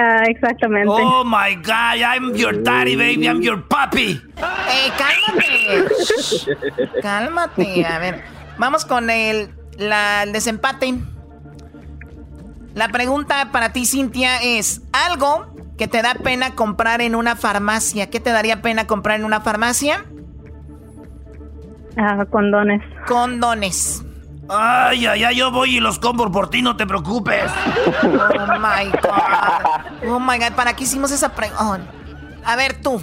Ah, 0.00 0.22
exactamente. 0.26 0.90
Oh 0.96 1.24
my 1.24 1.54
God, 1.56 2.00
I'm 2.00 2.34
your 2.34 2.62
daddy, 2.62 2.96
baby, 2.96 3.26
I'm 3.26 3.42
your 3.42 3.62
papi. 3.68 4.18
Eh, 4.38 4.90
cálmate. 4.96 5.84
cálmate. 7.02 7.84
A 7.84 7.98
ver, 7.98 8.24
vamos 8.56 8.86
con 8.86 9.10
el, 9.10 9.50
la, 9.76 10.22
el 10.22 10.32
desempate. 10.32 10.94
La 12.74 12.88
pregunta 12.88 13.50
para 13.52 13.72
ti, 13.72 13.84
Cintia, 13.84 14.38
es: 14.42 14.80
¿algo 14.92 15.52
que 15.76 15.86
te 15.86 16.00
da 16.00 16.14
pena 16.14 16.54
comprar 16.54 17.02
en 17.02 17.14
una 17.14 17.36
farmacia. 17.36 18.08
¿Qué 18.08 18.20
te 18.20 18.30
daría 18.30 18.62
pena 18.62 18.86
comprar 18.86 19.18
en 19.18 19.26
una 19.26 19.40
farmacia? 19.42 20.04
Ah, 21.96 22.24
condones. 22.30 22.82
Condones. 23.06 24.04
Ay, 24.52 25.06
ay, 25.06 25.22
ay, 25.24 25.36
yo 25.36 25.52
voy 25.52 25.76
y 25.76 25.80
los 25.80 25.98
compro 26.00 26.30
por 26.32 26.50
ti, 26.50 26.60
no 26.60 26.76
te 26.76 26.86
preocupes. 26.86 27.44
Oh 28.02 28.58
my 28.58 28.90
God. 28.90 30.10
Oh 30.10 30.18
my 30.18 30.38
God, 30.38 30.54
¿para 30.56 30.74
qué 30.74 30.84
hicimos 30.84 31.12
esa 31.12 31.32
pregunta? 31.34 31.84
A 32.44 32.56
ver 32.56 32.80
tú. 32.82 33.00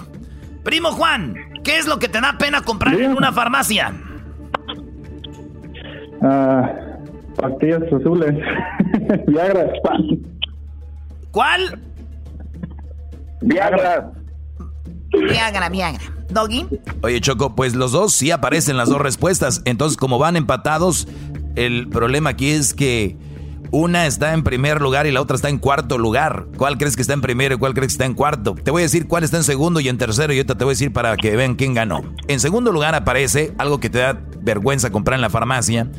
Primo 0.62 0.92
Juan, 0.92 1.34
¿qué 1.64 1.78
es 1.78 1.86
lo 1.86 1.98
que 1.98 2.08
te 2.08 2.20
da 2.20 2.36
pena 2.36 2.60
comprar 2.60 2.94
en 2.94 3.12
una 3.16 3.32
farmacia? 3.32 3.94
Ah, 6.22 6.70
pastillas 7.36 7.82
azules. 7.84 8.34
Viagra. 9.26 9.66
¿Cuál? 11.30 11.80
Viagra. 13.40 14.12
Viagra, 15.12 15.68
Viagra. 15.70 16.04
Doggy. 16.30 16.66
Oye, 17.02 17.20
Choco, 17.20 17.54
pues 17.54 17.74
los 17.74 17.92
dos 17.92 18.12
sí 18.12 18.30
aparecen 18.30 18.76
las 18.76 18.90
dos 18.90 19.00
respuestas. 19.00 19.62
Entonces, 19.64 19.96
como 19.96 20.18
van 20.18 20.36
empatados, 20.36 21.08
el 21.66 21.88
problema 21.88 22.30
aquí 22.30 22.50
es 22.50 22.74
que 22.74 23.16
una 23.70 24.06
está 24.06 24.32
en 24.32 24.44
primer 24.44 24.80
lugar 24.80 25.06
y 25.06 25.10
la 25.10 25.20
otra 25.20 25.36
está 25.36 25.48
en 25.48 25.58
cuarto 25.58 25.98
lugar. 25.98 26.46
¿Cuál 26.56 26.78
crees 26.78 26.96
que 26.96 27.02
está 27.02 27.14
en 27.14 27.20
primero 27.20 27.54
y 27.54 27.58
cuál 27.58 27.74
crees 27.74 27.88
que 27.88 27.94
está 27.94 28.06
en 28.06 28.14
cuarto? 28.14 28.54
Te 28.54 28.70
voy 28.70 28.82
a 28.82 28.84
decir 28.84 29.06
cuál 29.06 29.24
está 29.24 29.36
en 29.36 29.44
segundo 29.44 29.80
y 29.80 29.88
en 29.88 29.98
tercero 29.98 30.32
y 30.32 30.36
ahorita 30.36 30.56
te 30.56 30.64
voy 30.64 30.72
a 30.72 30.74
decir 30.74 30.92
para 30.92 31.16
que 31.16 31.36
vean 31.36 31.54
quién 31.54 31.74
ganó. 31.74 32.02
En 32.28 32.40
segundo 32.40 32.72
lugar 32.72 32.94
aparece 32.94 33.52
algo 33.58 33.80
que 33.80 33.90
te 33.90 33.98
da 33.98 34.22
vergüenza 34.40 34.90
comprar 34.90 35.16
en 35.16 35.22
la 35.22 35.30
farmacia. 35.30 35.90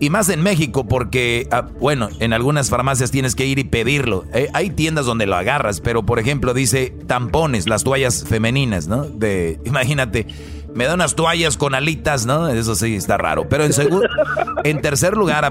Y 0.00 0.10
más 0.10 0.28
en 0.30 0.42
México 0.42 0.88
porque, 0.88 1.46
ah, 1.52 1.68
bueno, 1.78 2.08
en 2.18 2.32
algunas 2.32 2.70
farmacias 2.70 3.12
tienes 3.12 3.36
que 3.36 3.46
ir 3.46 3.60
y 3.60 3.64
pedirlo. 3.64 4.24
Eh, 4.34 4.48
hay 4.52 4.70
tiendas 4.70 5.06
donde 5.06 5.26
lo 5.26 5.36
agarras, 5.36 5.80
pero 5.80 6.04
por 6.04 6.18
ejemplo 6.18 6.54
dice 6.54 6.92
tampones, 7.06 7.68
las 7.68 7.84
toallas 7.84 8.24
femeninas, 8.26 8.88
¿no? 8.88 9.04
De, 9.04 9.60
imagínate, 9.64 10.26
me 10.74 10.86
da 10.86 10.94
unas 10.94 11.14
toallas 11.14 11.56
con 11.56 11.74
alitas, 11.74 12.26
¿no? 12.26 12.48
Eso 12.48 12.74
sí 12.74 12.96
está 12.96 13.18
raro. 13.18 13.48
Pero 13.48 13.64
en, 13.64 13.72
segundo, 13.72 14.06
en 14.64 14.80
tercer 14.80 15.16
lugar 15.16 15.50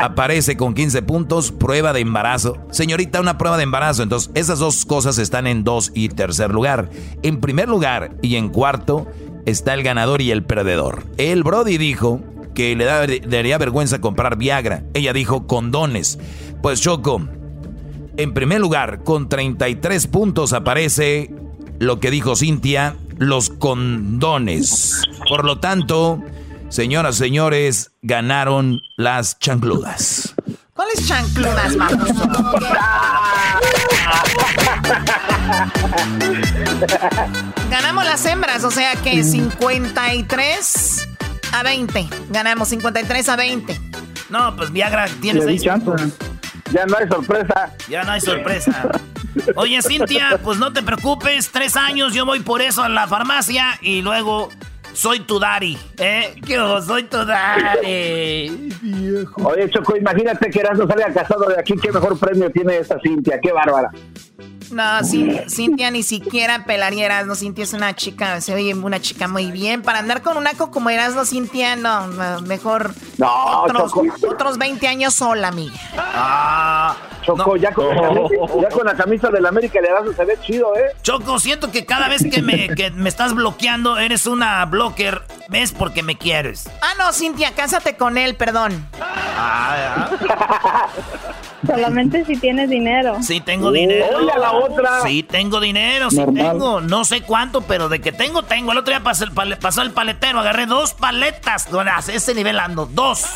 aparece 0.00 0.56
con 0.56 0.74
15 0.74 1.02
puntos 1.02 1.52
prueba 1.52 1.92
de 1.92 2.00
embarazo. 2.00 2.58
Señorita, 2.70 3.20
una 3.20 3.38
prueba 3.38 3.56
de 3.56 3.62
embarazo. 3.64 4.02
Entonces, 4.02 4.30
esas 4.34 4.58
dos 4.58 4.84
cosas 4.84 5.18
están 5.18 5.46
en 5.46 5.64
dos 5.64 5.90
y 5.94 6.08
tercer 6.08 6.50
lugar. 6.50 6.90
En 7.22 7.40
primer 7.40 7.68
lugar 7.68 8.16
y 8.22 8.36
en 8.36 8.50
cuarto 8.50 9.06
está 9.46 9.74
el 9.74 9.82
ganador 9.82 10.20
y 10.20 10.30
el 10.30 10.44
perdedor. 10.44 11.04
El 11.16 11.42
Brody 11.42 11.78
dijo 11.78 12.20
que 12.54 12.76
le, 12.76 12.84
daría 13.20 13.58
vergüenza 13.58 14.00
comprar 14.00 14.36
Viagra. 14.36 14.84
Ella 14.94 15.12
dijo 15.12 15.46
condones. 15.46 16.18
Pues 16.62 16.80
Choco, 16.80 17.22
en 18.16 18.34
primer 18.34 18.60
lugar, 18.60 19.02
con 19.04 19.28
33 19.28 20.06
puntos 20.06 20.52
aparece 20.52 21.34
lo 21.78 21.98
que 21.98 22.10
dijo 22.10 22.36
Cintia, 22.36 22.96
los 23.28 23.50
condones. 23.50 25.02
Por 25.28 25.44
lo 25.44 25.58
tanto, 25.58 26.22
señoras, 26.68 27.16
señores, 27.16 27.92
ganaron 28.02 28.80
las 28.96 29.38
chancludas. 29.38 30.34
¿Cuáles 30.74 31.06
chancludas, 31.06 31.76
Ganamos 37.70 38.04
las 38.04 38.26
hembras, 38.26 38.64
o 38.64 38.70
sea 38.70 38.96
que 38.96 39.22
53 39.22 41.08
a 41.52 41.62
20. 41.62 42.08
Ganamos 42.30 42.68
53 42.68 43.28
a 43.28 43.36
20. 43.36 43.80
No, 44.30 44.56
pues 44.56 44.72
Viagra 44.72 45.06
tiene 45.20 45.42
6 45.42 45.62
Ya 45.62 46.86
no 46.86 46.96
hay 46.96 47.08
sorpresa. 47.08 47.74
Ya 47.88 48.02
no 48.02 48.12
hay 48.12 48.20
sorpresa. 48.20 48.90
Oye, 49.56 49.80
Cintia, 49.82 50.40
pues 50.42 50.58
no 50.58 50.72
te 50.72 50.82
preocupes. 50.82 51.50
Tres 51.50 51.76
años, 51.76 52.14
yo 52.14 52.26
voy 52.26 52.40
por 52.40 52.60
eso 52.62 52.82
a 52.82 52.88
la 52.88 53.06
farmacia 53.06 53.78
y 53.80 54.02
luego 54.02 54.50
soy 54.92 55.20
tu 55.20 55.38
daddy. 55.38 55.78
¿Eh? 55.98 56.34
¿Qué 56.44 56.56
Soy 56.86 57.04
tu 57.04 57.24
daddy. 57.24 58.70
Oye, 59.44 59.70
Choco, 59.70 59.96
imagínate 59.96 60.50
que 60.50 60.60
Erasmo 60.60 60.86
salga 60.86 61.12
casado 61.12 61.48
de 61.48 61.58
aquí. 61.58 61.74
¿Qué 61.80 61.90
mejor 61.92 62.18
premio 62.18 62.50
tiene 62.50 62.78
esta 62.78 62.98
Cintia? 63.00 63.40
¡Qué 63.40 63.52
bárbara! 63.52 63.90
No, 64.72 64.82
Cintia 65.48 65.90
ni 65.90 66.02
siquiera 66.02 66.64
pelaría 66.64 67.04
Erasmo. 67.06 67.34
Cintia 67.34 67.64
es 67.64 67.72
una 67.74 67.94
chica, 67.94 68.40
se 68.40 68.54
oye 68.54 68.74
una 68.74 69.00
chica 69.00 69.28
muy 69.28 69.50
bien. 69.50 69.82
Para 69.82 69.98
andar 69.98 70.22
con 70.22 70.36
un 70.36 70.46
aco 70.46 70.70
como 70.70 70.90
Erasmo, 70.90 71.24
Cintia, 71.24 71.76
no, 71.76 72.06
mejor 72.42 72.94
no, 73.18 73.62
otros, 73.62 73.92
otros 74.26 74.58
20 74.58 74.88
años 74.88 75.14
sola, 75.14 75.48
amiga. 75.48 75.74
Ah, 75.96 76.96
Choco, 77.22 77.56
ya, 77.56 77.72
con 77.72 77.94
la 77.94 78.02
camisa, 78.02 78.34
ya 78.60 78.68
con 78.68 78.86
la 78.86 78.94
camisa 78.94 79.30
del 79.30 79.46
América 79.46 79.80
le 79.80 79.88
Erasmo 79.88 80.12
se 80.12 80.24
ve 80.24 80.38
chido, 80.42 80.74
¿eh? 80.76 80.96
Choco, 81.02 81.38
siento 81.38 81.70
que 81.70 81.84
cada 81.84 82.08
vez 82.08 82.24
que 82.28 82.42
me, 82.42 82.68
que 82.74 82.90
me 82.90 83.08
estás 83.08 83.34
bloqueando, 83.34 83.98
eres 83.98 84.26
una 84.26 84.64
blocker, 84.64 85.22
¿ves? 85.48 85.72
Porque 85.72 86.02
me 86.02 86.16
quieres. 86.16 86.68
Ah, 86.80 86.94
no, 86.98 87.12
Cintia, 87.12 87.52
cásate 87.52 87.96
con 87.96 88.16
él, 88.16 88.34
perdón. 88.36 88.86
Ah, 89.00 90.10
Solamente 91.66 92.24
si 92.24 92.36
tienes 92.36 92.70
dinero. 92.70 93.18
Sí, 93.22 93.40
tengo 93.40 93.70
dinero. 93.70 94.18
Oye, 94.18 94.32
la 94.38 94.52
otra. 94.62 95.02
Sí, 95.02 95.22
tengo 95.22 95.60
dinero, 95.60 96.10
sí 96.10 96.24
tengo. 96.34 96.80
No 96.80 97.04
sé 97.04 97.22
cuánto, 97.22 97.62
pero 97.62 97.88
de 97.88 98.00
que 98.00 98.12
tengo, 98.12 98.42
tengo. 98.42 98.72
El 98.72 98.78
otro 98.78 98.92
día 98.92 99.02
pasó 99.02 99.24
el, 99.24 99.32
pasó 99.58 99.82
el 99.82 99.92
paletero, 99.92 100.40
agarré 100.40 100.66
dos 100.66 100.94
paletas. 100.94 101.68
A 101.72 101.98
ese 102.12 102.34
nivel 102.34 102.58
ando, 102.58 102.86
dos. 102.86 103.26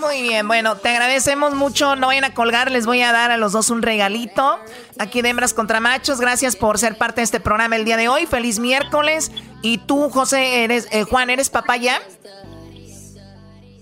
Muy 0.00 0.22
bien, 0.22 0.48
bueno, 0.48 0.76
te 0.76 0.88
agradecemos 0.88 1.54
mucho. 1.54 1.94
No 1.94 2.08
vayan 2.08 2.24
a 2.24 2.34
colgar, 2.34 2.70
les 2.70 2.86
voy 2.86 3.02
a 3.02 3.12
dar 3.12 3.30
a 3.30 3.36
los 3.36 3.52
dos 3.52 3.70
un 3.70 3.82
regalito. 3.82 4.58
Aquí 4.98 5.22
de 5.22 5.28
Hembras 5.28 5.54
contra 5.54 5.78
Machos, 5.78 6.20
gracias 6.20 6.56
por 6.56 6.78
ser 6.78 6.98
parte 6.98 7.20
de 7.20 7.24
este 7.24 7.38
programa 7.38 7.76
el 7.76 7.84
día 7.84 7.96
de 7.96 8.08
hoy. 8.08 8.26
Feliz 8.26 8.58
miércoles 8.58 9.30
¿Y 9.62 9.78
tú, 9.78 10.10
José, 10.10 10.64
eres, 10.64 10.88
eh, 10.90 11.04
Juan, 11.04 11.30
eres 11.30 11.48
papá 11.48 11.76
ya? 11.76 12.02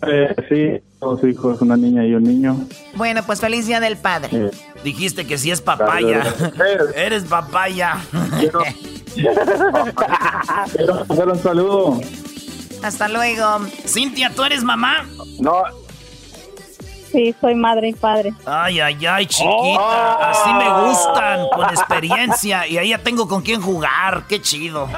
Eh, 0.07 0.35
sí, 0.49 0.83
dos 1.01 1.23
hijos, 1.25 1.61
una 1.61 1.77
niña 1.77 2.05
y 2.05 2.15
un 2.15 2.23
niño. 2.23 2.57
Bueno, 2.95 3.23
pues 3.25 3.41
feliz 3.41 3.67
día 3.67 3.81
del 3.81 3.97
padre. 3.97 4.51
Dijiste 4.83 5.27
que 5.27 5.37
sí 5.39 5.51
es 5.51 5.61
papaya. 5.61 6.23
Eres 6.97 7.25
papaya. 7.25 7.97
Quiero, 8.39 8.61
quiero 11.09 11.33
un 11.33 11.39
saludo. 11.39 12.01
Hasta 12.83 13.09
luego. 13.09 13.61
Cintia, 13.87 14.31
¿tú 14.35 14.43
eres 14.43 14.63
mamá? 14.65 15.05
No. 15.39 15.63
Sí, 17.13 17.35
soy 17.41 17.55
madre 17.57 17.89
y 17.89 17.93
padre. 17.93 18.33
Ay, 18.47 18.81
ay, 18.81 19.05
ay, 19.05 19.27
chiquita. 19.27 20.31
Así 20.31 20.53
me 20.55 20.89
gustan, 20.89 21.49
con 21.53 21.69
experiencia. 21.69 22.67
Y 22.69 22.79
ahí 22.79 22.91
ya 22.91 22.99
tengo 22.99 23.27
con 23.27 23.43
quién 23.43 23.61
jugar. 23.61 24.25
Qué 24.29 24.41
chido. 24.41 24.89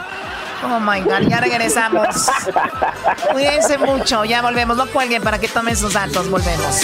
Oh 0.65 0.79
my 0.79 1.01
God, 1.01 1.29
ya 1.29 1.41
regresamos. 1.41 2.07
Cuídense 3.33 3.79
mucho, 3.79 4.25
ya 4.25 4.43
volvemos. 4.43 4.77
No 4.77 4.87
cuelguen 4.87 5.23
para 5.23 5.39
que 5.39 5.49
tomen 5.49 5.77
sus 5.77 5.93
datos. 5.93 6.29
Volvemos. 6.31 6.81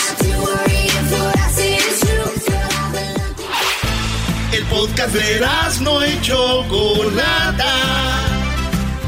El 4.52 4.64
podcast 4.64 5.14
de 5.14 5.46
no 5.80 6.02
hecho 6.02 6.64
Chocolata. 6.64 7.74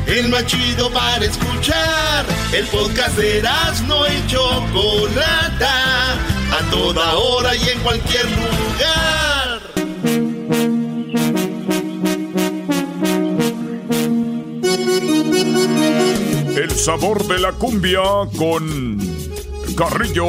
El 0.06 0.28
más 0.28 0.46
chido 0.46 0.90
para 0.92 1.24
escuchar. 1.24 2.24
El 2.52 2.66
podcast 2.66 3.16
de 3.16 3.42
no 3.86 4.06
hecho 4.06 4.48
Chocolata. 4.72 6.12
A 6.52 6.70
toda 6.70 7.16
hora 7.16 7.56
y 7.56 7.68
en 7.70 7.80
cualquier 7.80 8.26
lugar. 8.26 9.39
El 16.60 16.70
sabor 16.72 17.26
de 17.26 17.38
la 17.38 17.52
cumbia 17.52 18.02
con 18.36 18.98
Carrillo 19.78 20.26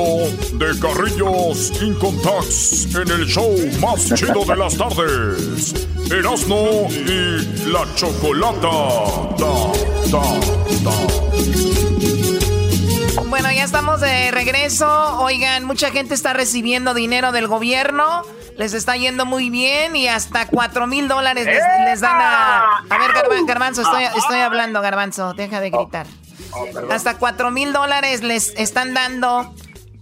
de 0.53 0.80
Carrillos 0.80 1.74
Incontax 1.82 2.95
en 2.95 3.12
el 3.12 3.26
show 3.28 3.53
más 3.82 4.14
chido 4.14 4.45
de 4.45 4.56
las 4.56 4.78
tardes. 4.78 5.76
Erasmo 6.10 6.88
y 6.90 7.68
la 7.70 7.86
Chocolata. 7.95 9.28
Bueno, 13.28 13.52
ya 13.52 13.66
estamos 13.66 13.99
de 13.99 14.32
regreso. 14.32 14.88
Oigan, 15.20 15.66
mucha 15.66 15.91
gente 15.91 16.14
está 16.14 16.32
recibiendo 16.32 16.94
dinero 16.94 17.34
del 17.34 17.48
gobierno. 17.48 18.22
Les 18.56 18.74
está 18.74 18.95
yendo 18.95 19.26
muy 19.26 19.49
bien 19.49 19.98
y 19.98 20.08
hasta 20.08 20.48
cuatro 20.48 20.88
mil 20.88 21.10
dólares 21.10 21.45
les, 21.45 21.99
dan 21.99 22.22
a... 22.22 22.86
A 22.90 22.98
ver, 22.99 23.12
Garbanzo, 23.45 23.82
estoy, 23.82 24.06
estoy 24.06 24.40
hablando, 24.40 24.82
Garbanzo. 24.82 25.34
Deja 25.34 25.60
de 25.60 25.72
gritar. 25.72 26.08
Hasta 26.90 27.18
4 27.18 27.52
mil 27.52 27.73
dólares 27.73 28.22
les 28.22 28.53
están 28.57 28.94
dando 28.94 29.53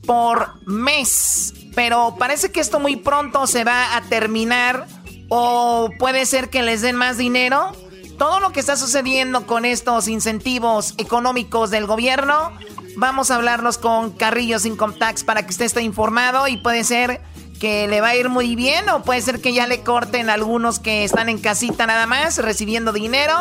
por 0.05 0.53
mes. 0.65 1.53
Pero 1.76 2.15
parece 2.17 2.51
que 2.51 2.59
esto 2.59 2.80
muy 2.80 2.95
pronto 2.95 3.47
se 3.47 3.63
va 3.63 3.95
a 3.95 4.01
terminar. 4.01 4.88
O 5.30 5.89
puede 5.99 6.26
ser 6.26 6.49
que 6.49 6.63
les 6.63 6.81
den 6.81 6.95
más 6.95 7.17
dinero. 7.17 7.71
Todo 8.17 8.39
lo 8.39 8.51
que 8.51 8.59
está 8.59 8.76
sucediendo 8.76 9.47
con 9.47 9.63
estos 9.63 10.07
incentivos 10.07 10.93
económicos 10.97 11.69
del 11.69 11.85
gobierno, 11.85 12.51
vamos 12.97 13.31
a 13.31 13.35
hablarlos 13.35 13.77
con 13.77 14.11
Carrillo 14.11 14.59
Sin 14.59 14.76
Tax 14.77 15.23
para 15.23 15.43
que 15.43 15.51
usted 15.51 15.65
esté 15.65 15.84
informado 15.84 16.47
y 16.47 16.57
puede 16.57 16.84
ser 16.84 17.21
que 17.60 17.88
le 17.88 18.02
va 18.02 18.10
a 18.10 18.15
ir 18.15 18.30
muy 18.30 18.56
bien 18.56 18.90
o 18.90 19.03
puede 19.03 19.22
ser 19.22 19.41
que 19.41 19.53
ya 19.53 19.68
le 19.68 19.81
corten 19.81 20.30
algunos 20.30 20.80
que 20.80 21.03
están 21.03 21.30
en 21.30 21.38
casita 21.38 21.86
nada 21.86 22.06
más, 22.07 22.38
recibiendo 22.38 22.94
dinero 22.94 23.34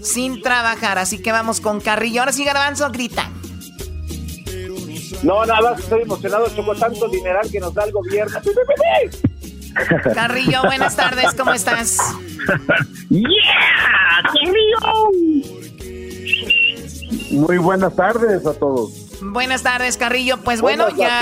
sin 0.00 0.40
trabajar. 0.40 0.98
Así 0.98 1.20
que 1.20 1.32
vamos 1.32 1.60
con 1.60 1.80
Carrillo. 1.80 2.20
Ahora 2.20 2.32
sí, 2.32 2.44
Garbanzo, 2.44 2.90
grita. 2.90 3.30
No, 5.22 5.44
nada 5.44 5.60
más 5.60 5.80
estoy 5.80 6.02
emocionado, 6.02 6.48
Choco, 6.54 6.74
tanto 6.76 7.08
dineral 7.08 7.50
que 7.50 7.58
nos 7.58 7.74
da 7.74 7.84
el 7.84 7.92
gobierno. 7.92 8.38
Carrillo, 10.14 10.62
buenas 10.62 10.96
tardes, 10.96 11.34
¿cómo 11.34 11.52
estás? 11.52 11.98
¡Yeah! 13.10 13.26
¡Carrillo! 14.22 15.10
Muy 17.32 17.58
buenas 17.58 17.94
tardes 17.94 18.46
a 18.46 18.54
todos. 18.54 19.05
Buenas 19.32 19.62
tardes, 19.62 19.96
Carrillo. 19.96 20.38
Pues 20.38 20.60
bueno, 20.60 20.88
ya 20.90 21.20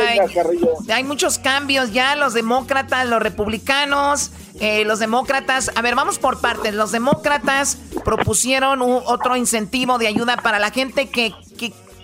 hay, 0.88 1.04
muchos 1.04 1.38
cambios 1.38 1.92
ya. 1.92 2.16
Los 2.16 2.34
demócratas, 2.34 3.08
los 3.08 3.22
republicanos, 3.22 4.30
eh, 4.60 4.84
los 4.84 4.98
demócratas. 4.98 5.70
A 5.74 5.82
ver, 5.82 5.94
vamos 5.94 6.18
por 6.18 6.40
partes. 6.40 6.74
Los 6.74 6.92
demócratas 6.92 7.78
propusieron 8.04 8.80
otro 8.82 9.36
incentivo 9.36 9.98
de 9.98 10.08
ayuda 10.08 10.36
para 10.36 10.58
la 10.58 10.70
gente. 10.70 11.08
¿Qué, 11.08 11.32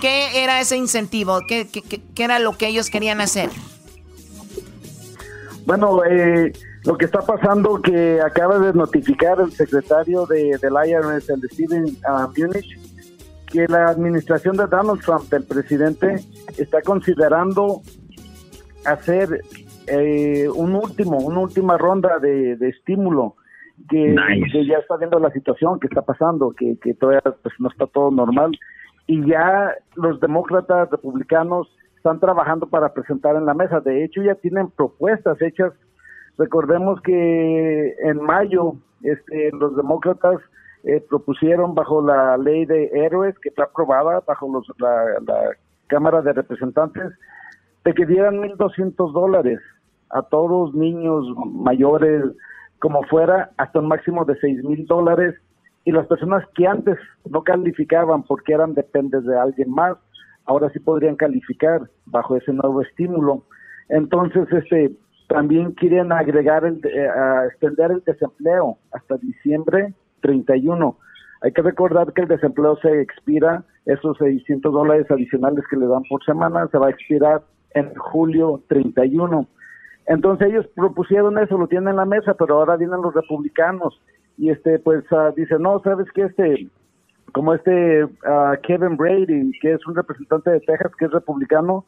qué, 0.00 0.42
era 0.42 0.60
ese 0.60 0.76
incentivo? 0.76 1.40
¿Qué, 1.46 1.68
¿Qué, 1.68 2.24
era 2.24 2.38
lo 2.38 2.56
que 2.56 2.68
ellos 2.68 2.88
querían 2.90 3.20
hacer? 3.20 3.50
Bueno, 5.66 6.04
eh, 6.04 6.52
lo 6.84 6.96
que 6.96 7.04
está 7.04 7.20
pasando 7.20 7.80
que 7.82 8.20
acaba 8.20 8.58
de 8.58 8.72
notificar 8.72 9.40
el 9.40 9.52
secretario 9.52 10.26
de, 10.26 10.58
del 10.60 10.72
IRS, 10.72 11.28
el 11.28 11.40
de 11.40 11.48
Steven 11.48 11.84
uh, 11.84 12.28
Munich, 12.36 12.78
que 13.52 13.66
la 13.68 13.86
administración 13.86 14.56
de 14.56 14.66
Donald 14.66 15.00
Trump, 15.00 15.32
el 15.32 15.44
presidente, 15.44 16.16
está 16.56 16.82
considerando 16.82 17.80
hacer 18.84 19.40
eh, 19.86 20.48
un 20.54 20.74
último, 20.74 21.18
una 21.18 21.40
última 21.40 21.76
ronda 21.76 22.18
de, 22.18 22.56
estímulo 22.68 23.36
que, 23.88 24.14
ya 24.66 24.78
está 24.78 24.96
viendo 24.96 25.18
la 25.18 25.30
situación 25.30 25.80
que 25.80 25.88
está 25.88 26.02
pasando, 26.02 26.52
que, 26.56 26.78
que 26.80 26.94
todavía 26.94 27.22
pues, 27.22 27.54
no 27.58 27.68
está 27.68 27.86
todo 27.86 28.10
normal 28.10 28.52
y 29.06 29.26
ya 29.26 29.74
los 29.96 30.20
demócratas 30.20 30.88
republicanos 30.90 31.68
están 31.96 32.20
trabajando 32.20 32.66
para 32.66 32.94
presentar 32.94 33.34
en 33.34 33.44
la 33.44 33.54
mesa. 33.54 33.80
De 33.80 34.04
hecho, 34.04 34.22
ya 34.22 34.36
tienen 34.36 34.70
propuestas 34.70 35.42
hechas. 35.42 35.72
Recordemos 36.38 37.00
que 37.02 37.94
en 38.04 38.22
mayo 38.22 38.74
este, 39.02 39.50
los 39.52 39.76
demócratas 39.76 40.40
eh, 40.84 41.04
propusieron 41.08 41.74
bajo 41.74 42.00
la 42.02 42.36
ley 42.36 42.64
de 42.64 42.90
héroes 42.92 43.38
que 43.38 43.50
está 43.50 43.64
aprobada 43.64 44.22
bajo 44.26 44.48
los, 44.50 44.66
la, 44.78 45.50
Cámara 45.88 46.22
de 46.22 46.32
Representantes 46.32 47.12
de 47.84 47.94
que 47.94 48.06
dieran 48.06 48.36
1.200 48.36 49.12
dólares 49.12 49.58
a 50.10 50.22
todos 50.22 50.74
niños 50.74 51.26
mayores 51.52 52.24
como 52.78 53.02
fuera 53.04 53.50
hasta 53.56 53.80
un 53.80 53.88
máximo 53.88 54.24
de 54.24 54.36
seis 54.40 54.62
mil 54.62 54.86
dólares. 54.86 55.34
Y 55.84 55.92
las 55.92 56.06
personas 56.06 56.44
que 56.54 56.66
antes 56.66 56.96
no 57.28 57.42
calificaban 57.42 58.22
porque 58.22 58.52
eran 58.52 58.74
dependes 58.74 59.24
de 59.24 59.38
alguien 59.38 59.70
más 59.70 59.96
ahora 60.46 60.70
sí 60.70 60.78
podrían 60.80 61.16
calificar 61.16 61.82
bajo 62.06 62.36
ese 62.36 62.52
nuevo 62.52 62.82
estímulo. 62.82 63.44
Entonces 63.88 64.46
este 64.52 64.92
también 65.28 65.72
quieren 65.72 66.10
agregar 66.12 66.64
el 66.64 66.80
eh, 66.84 67.08
extender 67.46 67.92
el 67.92 68.02
desempleo 68.04 68.78
hasta 68.92 69.16
diciembre 69.18 69.94
31. 70.20 70.96
Hay 71.42 71.52
que 71.52 71.62
recordar 71.62 72.12
que 72.12 72.22
el 72.22 72.28
desempleo 72.28 72.76
se 72.76 73.00
expira, 73.00 73.64
esos 73.86 74.18
600 74.18 74.72
dólares 74.72 75.10
adicionales 75.10 75.64
que 75.70 75.76
le 75.76 75.86
dan 75.86 76.02
por 76.08 76.22
semana, 76.24 76.68
se 76.68 76.78
va 76.78 76.88
a 76.88 76.90
expirar 76.90 77.42
en 77.74 77.94
julio 77.94 78.62
31. 78.68 79.46
Entonces 80.06 80.48
ellos 80.48 80.66
propusieron 80.74 81.38
eso, 81.38 81.56
lo 81.56 81.68
tienen 81.68 81.90
en 81.90 81.96
la 81.96 82.04
mesa, 82.04 82.34
pero 82.34 82.56
ahora 82.56 82.76
vienen 82.76 83.00
los 83.00 83.14
republicanos 83.14 84.00
y 84.36 84.50
este 84.50 84.78
pues 84.78 85.04
uh, 85.12 85.32
dicen, 85.36 85.62
no, 85.62 85.80
sabes 85.80 86.10
que 86.12 86.22
este, 86.22 86.68
como 87.32 87.54
este 87.54 88.06
ah, 88.26 88.54
Kevin 88.62 88.96
Brady, 88.96 89.52
que 89.60 89.72
es 89.72 89.86
un 89.86 89.94
representante 89.94 90.50
de 90.50 90.60
Texas, 90.60 90.92
que 90.98 91.04
es 91.04 91.10
republicano, 91.10 91.84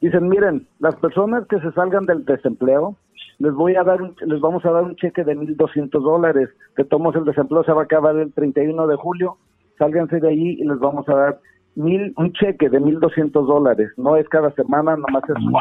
dicen, 0.00 0.28
miren, 0.28 0.66
las 0.80 0.96
personas 0.96 1.46
que 1.46 1.60
se 1.60 1.72
salgan 1.72 2.04
del 2.06 2.24
desempleo, 2.24 2.96
les 3.38 3.52
voy 3.52 3.76
a 3.76 3.82
dar 3.82 4.00
les 4.00 4.40
vamos 4.40 4.64
a 4.64 4.70
dar 4.70 4.84
un 4.84 4.96
cheque 4.96 5.24
de 5.24 5.36
1.200 5.36 5.90
dólares, 5.90 6.50
que 6.76 6.84
tomos 6.84 7.14
el 7.16 7.24
desempleo 7.24 7.64
se 7.64 7.72
va 7.72 7.82
a 7.82 7.84
acabar 7.84 8.16
el 8.16 8.32
31 8.32 8.86
de 8.86 8.96
julio, 8.96 9.36
sálganse 9.78 10.20
de 10.20 10.28
allí 10.28 10.56
y 10.60 10.64
les 10.64 10.78
vamos 10.78 11.08
a 11.08 11.14
dar 11.14 11.38
mil, 11.74 12.12
un 12.16 12.32
cheque 12.32 12.68
de 12.68 12.80
1.200 12.80 13.30
dólares, 13.46 13.90
no 13.96 14.16
es 14.16 14.28
cada 14.28 14.50
semana, 14.52 14.96
nomás 14.96 15.24
es 15.24 15.36
un 15.36 15.52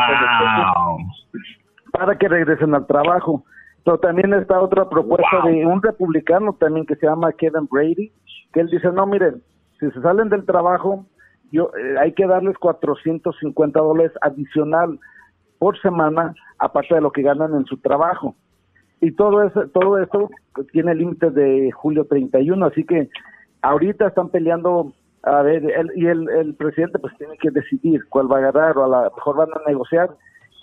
para 1.91 2.17
que 2.17 2.27
regresen 2.27 2.73
al 2.73 2.87
trabajo. 2.87 3.43
Pero 3.83 3.97
también 3.97 4.33
está 4.33 4.61
otra 4.61 4.87
propuesta 4.87 5.41
de 5.45 5.65
un 5.65 5.81
republicano 5.81 6.53
también 6.53 6.85
que 6.85 6.95
se 6.95 7.07
llama 7.07 7.31
Kevin 7.33 7.67
Brady, 7.69 8.11
que 8.53 8.59
él 8.61 8.67
dice, 8.67 8.91
no, 8.91 9.05
miren, 9.07 9.41
si 9.79 9.89
se 9.91 10.01
salen 10.01 10.29
del 10.29 10.45
trabajo, 10.45 11.05
yo 11.51 11.71
eh, 11.75 11.95
hay 11.99 12.13
que 12.13 12.27
darles 12.27 12.57
450 12.59 13.79
dólares 13.79 14.11
adicional 14.21 14.99
por 15.61 15.79
semana, 15.79 16.33
aparte 16.57 16.95
de 16.95 17.01
lo 17.01 17.11
que 17.11 17.21
ganan 17.21 17.53
en 17.53 17.65
su 17.65 17.77
trabajo. 17.77 18.33
Y 18.99 19.11
todo 19.11 19.43
eso, 19.43 19.67
todo 19.67 19.99
esto 19.99 20.27
tiene 20.71 20.95
límites 20.95 21.35
de 21.35 21.69
julio 21.69 22.05
31, 22.05 22.65
así 22.65 22.83
que 22.83 23.09
ahorita 23.61 24.07
están 24.07 24.29
peleando, 24.29 24.91
a 25.21 25.43
ver, 25.43 25.63
y 25.95 26.07
el, 26.07 26.55
presidente 26.55 26.97
pues 26.97 27.15
tiene 27.19 27.37
que 27.37 27.51
decidir 27.51 28.01
cuál 28.09 28.31
va 28.31 28.37
a 28.37 28.39
agarrar 28.39 28.75
o 28.75 28.85
a 28.85 29.03
lo 29.03 29.15
mejor 29.15 29.35
van 29.37 29.49
a 29.53 29.69
negociar 29.69 30.09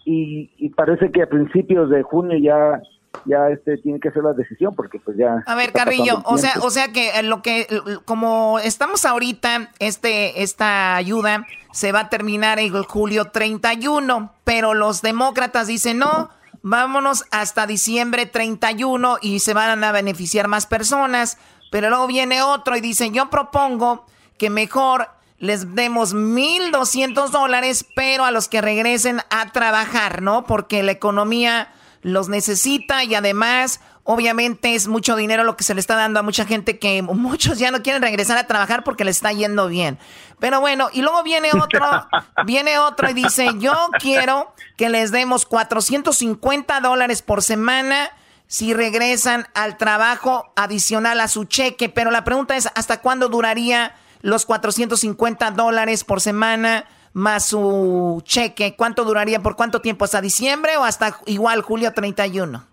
y, 0.04 0.68
parece 0.70 1.12
que 1.12 1.22
a 1.22 1.28
principios 1.28 1.90
de 1.90 2.02
junio 2.02 2.36
ya 2.36 2.82
ya 3.24 3.48
este 3.48 3.76
tiene 3.78 4.00
que 4.00 4.10
ser 4.10 4.22
la 4.22 4.32
decisión 4.32 4.74
porque 4.74 4.98
pues 4.98 5.16
ya 5.16 5.42
a 5.46 5.54
ver 5.54 5.72
Carrillo 5.72 6.22
o 6.24 6.38
sea 6.38 6.54
o 6.62 6.70
sea 6.70 6.92
que 6.92 7.22
lo 7.22 7.42
que 7.42 7.66
como 8.04 8.58
estamos 8.58 9.04
ahorita 9.04 9.70
este 9.78 10.42
esta 10.42 10.96
ayuda 10.96 11.46
se 11.72 11.92
va 11.92 12.00
a 12.00 12.08
terminar 12.08 12.58
en 12.58 12.82
julio 12.84 13.26
31 13.26 14.32
pero 14.44 14.74
los 14.74 15.02
demócratas 15.02 15.66
dicen 15.66 15.98
no 15.98 16.30
vámonos 16.62 17.24
hasta 17.30 17.66
diciembre 17.66 18.26
31 18.26 19.18
y 19.20 19.40
se 19.40 19.54
van 19.54 19.82
a 19.82 19.92
beneficiar 19.92 20.48
más 20.48 20.66
personas 20.66 21.38
pero 21.70 21.90
luego 21.90 22.06
viene 22.06 22.42
otro 22.42 22.76
y 22.76 22.80
dice 22.80 23.10
yo 23.10 23.30
propongo 23.30 24.06
que 24.38 24.50
mejor 24.50 25.08
les 25.38 25.76
demos 25.76 26.14
1.200 26.14 27.30
dólares, 27.30 27.86
pero 27.94 28.24
a 28.24 28.32
los 28.32 28.48
que 28.48 28.60
regresen 28.60 29.20
a 29.30 29.52
trabajar, 29.52 30.20
¿no? 30.20 30.44
Porque 30.44 30.82
la 30.82 30.90
economía 30.90 31.68
los 32.12 32.28
necesita 32.28 33.04
y 33.04 33.14
además, 33.14 33.80
obviamente 34.04 34.74
es 34.74 34.88
mucho 34.88 35.16
dinero 35.16 35.44
lo 35.44 35.56
que 35.56 35.64
se 35.64 35.74
le 35.74 35.80
está 35.80 35.96
dando 35.96 36.20
a 36.20 36.22
mucha 36.22 36.44
gente 36.44 36.78
que 36.78 37.02
muchos 37.02 37.58
ya 37.58 37.70
no 37.70 37.82
quieren 37.82 38.02
regresar 38.02 38.38
a 38.38 38.46
trabajar 38.46 38.84
porque 38.84 39.04
les 39.04 39.16
está 39.16 39.32
yendo 39.32 39.68
bien. 39.68 39.98
Pero 40.40 40.60
bueno, 40.60 40.88
y 40.92 41.02
luego 41.02 41.22
viene 41.22 41.50
otro, 41.52 41.86
viene 42.46 42.78
otro 42.78 43.10
y 43.10 43.14
dice, 43.14 43.48
yo 43.58 43.74
quiero 44.00 44.52
que 44.76 44.88
les 44.88 45.10
demos 45.10 45.46
450 45.46 46.80
dólares 46.80 47.22
por 47.22 47.42
semana 47.42 48.10
si 48.46 48.72
regresan 48.72 49.46
al 49.54 49.76
trabajo 49.76 50.52
adicional 50.56 51.20
a 51.20 51.28
su 51.28 51.44
cheque. 51.44 51.88
Pero 51.88 52.10
la 52.10 52.24
pregunta 52.24 52.56
es, 52.56 52.68
¿hasta 52.74 53.00
cuándo 53.00 53.28
duraría 53.28 53.94
los 54.22 54.46
450 54.46 55.50
dólares 55.52 56.02
por 56.04 56.20
semana? 56.20 56.86
Más 57.12 57.46
su 57.46 58.20
cheque, 58.24 58.74
¿cuánto 58.76 59.04
duraría? 59.04 59.40
¿Por 59.40 59.56
cuánto 59.56 59.80
tiempo? 59.80 60.04
¿Hasta 60.04 60.20
diciembre 60.20 60.76
o 60.76 60.84
hasta 60.84 61.16
igual 61.26 61.62
julio 61.62 61.92
31? 61.92 62.64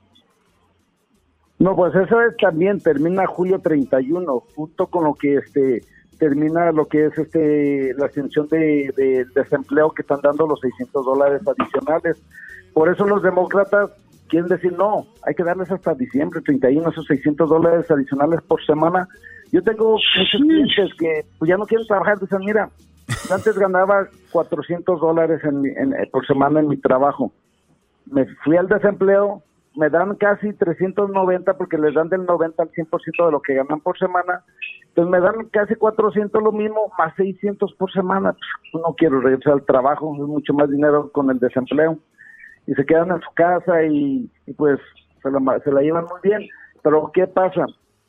No, 1.58 1.76
pues 1.76 1.96
eso 1.96 2.22
es 2.22 2.36
también, 2.38 2.80
termina 2.80 3.26
julio 3.26 3.60
31, 3.60 4.44
junto 4.56 4.88
con 4.88 5.06
lo 5.06 5.14
que 5.14 5.36
este 5.36 5.84
termina 6.18 6.72
lo 6.72 6.88
que 6.88 7.08
es 7.08 7.18
este 7.18 7.94
la 7.98 8.06
extensión 8.06 8.48
de, 8.48 9.26
desempleo 9.36 9.92
que 9.92 10.02
están 10.02 10.20
dando 10.22 10.48
los 10.48 10.60
600 10.60 11.06
dólares 11.06 11.42
adicionales. 11.46 12.22
Por 12.74 12.90
eso 12.90 13.06
los 13.06 13.24
demócratas 13.24 13.92
quieren 14.28 14.50
decir, 14.50 14.74
no, 14.74 15.06
hay 15.24 15.34
que 15.34 15.44
darles 15.44 15.72
hasta 15.72 15.94
diciembre 15.94 16.42
31 16.42 16.90
esos 16.90 17.06
600 17.06 17.50
dólares 17.50 17.90
adicionales 17.90 18.42
por 18.42 18.64
semana. 18.66 19.08
Yo 19.52 19.62
tengo 19.64 19.92
muchos 19.92 20.42
clientes 20.42 20.92
que 20.98 21.26
pues, 21.38 21.50
ya 21.50 21.58
no 21.58 21.66
quieren 21.66 21.88
trabajar, 21.88 22.20
dicen, 22.20 22.40
mira, 22.40 22.70
antes 23.32 23.58
ganaba 23.58 24.08
400 24.32 25.00
dólares 25.00 25.42
en, 25.44 25.66
eh, 25.66 26.10
por 26.12 26.26
semana 26.26 26.60
en 26.60 26.68
mi 26.68 26.78
trabajo. 26.78 27.32
Me 28.06 28.26
fui 28.44 28.58
al 28.58 28.68
desempleo, 28.68 29.44
me 29.76 29.90
dan 29.90 30.16
casi 30.16 30.54
390 30.54 31.58
porque 31.58 31.78
les 31.78 31.94
dan 31.94 32.10
del 32.10 32.26
90 32.26 32.64
al 32.64 32.72
100% 32.72 33.26
de 33.26 33.32
lo 33.32 33.42
que 33.42 33.56
ganan 33.56 33.80
por 33.82 33.98
semana. 33.98 34.44
Entonces 34.88 35.12
me 35.12 35.20
dan 35.20 35.46
casi 35.52 35.76
400 35.76 36.42
lo 36.42 36.52
mismo, 36.52 36.92
más 36.98 37.14
600 37.16 37.74
por 37.74 37.92
semana. 37.92 38.36
Pues, 38.72 38.84
no 38.84 38.96
quiero 38.96 39.20
regresar 39.20 39.54
al 39.54 39.66
trabajo, 39.66 40.14
es 40.16 40.22
mucho 40.22 40.54
más 40.54 40.70
dinero 40.70 41.12
con 41.12 41.30
el 41.30 41.40
desempleo. 41.40 41.98
Y 42.68 42.74
se 42.74 42.86
quedan 42.86 43.12
en 43.12 43.22
su 43.22 43.32
casa 43.36 43.84
y, 43.84 44.32
pues 44.58 44.80
se 45.22 45.30
la, 45.30 45.60
se 45.60 45.72
la 45.72 45.82
llevan 45.82 46.06
muy 46.06 46.20
bien. 46.24 46.48
Pero 46.82 47.12
¿qué 47.14 47.28
pasa? 47.28 47.66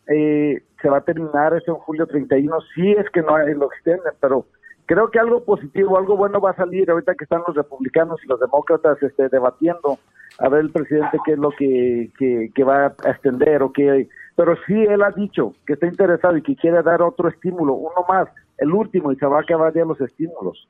Eh, 0.09 0.63
se 0.81 0.89
va 0.89 0.99
a 0.99 1.05
terminar 1.05 1.55
eso 1.55 1.73
en 1.73 1.79
julio 1.79 2.07
31, 2.07 2.57
sí 2.75 2.93
es 2.93 3.11
que 3.11 3.23
no 3.23 3.35
hay 3.35 3.55
lo 3.55 3.67
extienden, 3.67 4.13
pero 4.21 4.47
creo 4.87 5.11
que 5.11 5.19
algo 5.19 5.45
positivo, 5.45 5.99
algo 5.99 6.17
bueno 6.17 6.41
va 6.41 6.51
a 6.51 6.57
salir 6.57 6.91
ahorita 6.91 7.15
que 7.15 7.25
están 7.25 7.43
los 7.47 7.57
republicanos 7.57 8.19
y 8.25 8.29
los 8.29 8.41
demócratas 8.41 9.03
este, 9.03 9.29
debatiendo 9.29 9.99
a 10.39 10.49
ver 10.49 10.61
el 10.61 10.71
presidente 10.71 11.19
qué 11.25 11.33
es 11.33 11.39
lo 11.39 11.51
que, 11.51 12.11
que, 12.55 12.65
va 12.65 12.95
a 13.05 13.11
extender 13.11 13.63
o 13.63 13.73
qué. 13.73 14.09
Pero 14.37 14.55
sí 14.67 14.75
él 14.75 15.03
ha 15.03 15.11
dicho 15.11 15.55
que 15.67 15.75
está 15.75 15.87
interesado 15.87 16.37
y 16.37 16.43
que 16.43 16.57
quiere 16.57 16.83
dar 16.83 17.03
otro 17.03 17.29
estímulo, 17.29 17.75
uno 17.75 18.05
más, 18.09 18.29
el 18.59 18.73
último, 18.73 19.13
y 19.13 19.17
se 19.17 19.27
va 19.27 19.39
a 19.39 19.43
acabar 19.43 19.73
ya 19.75 19.85
los 19.85 20.01
estímulos. 20.01 20.69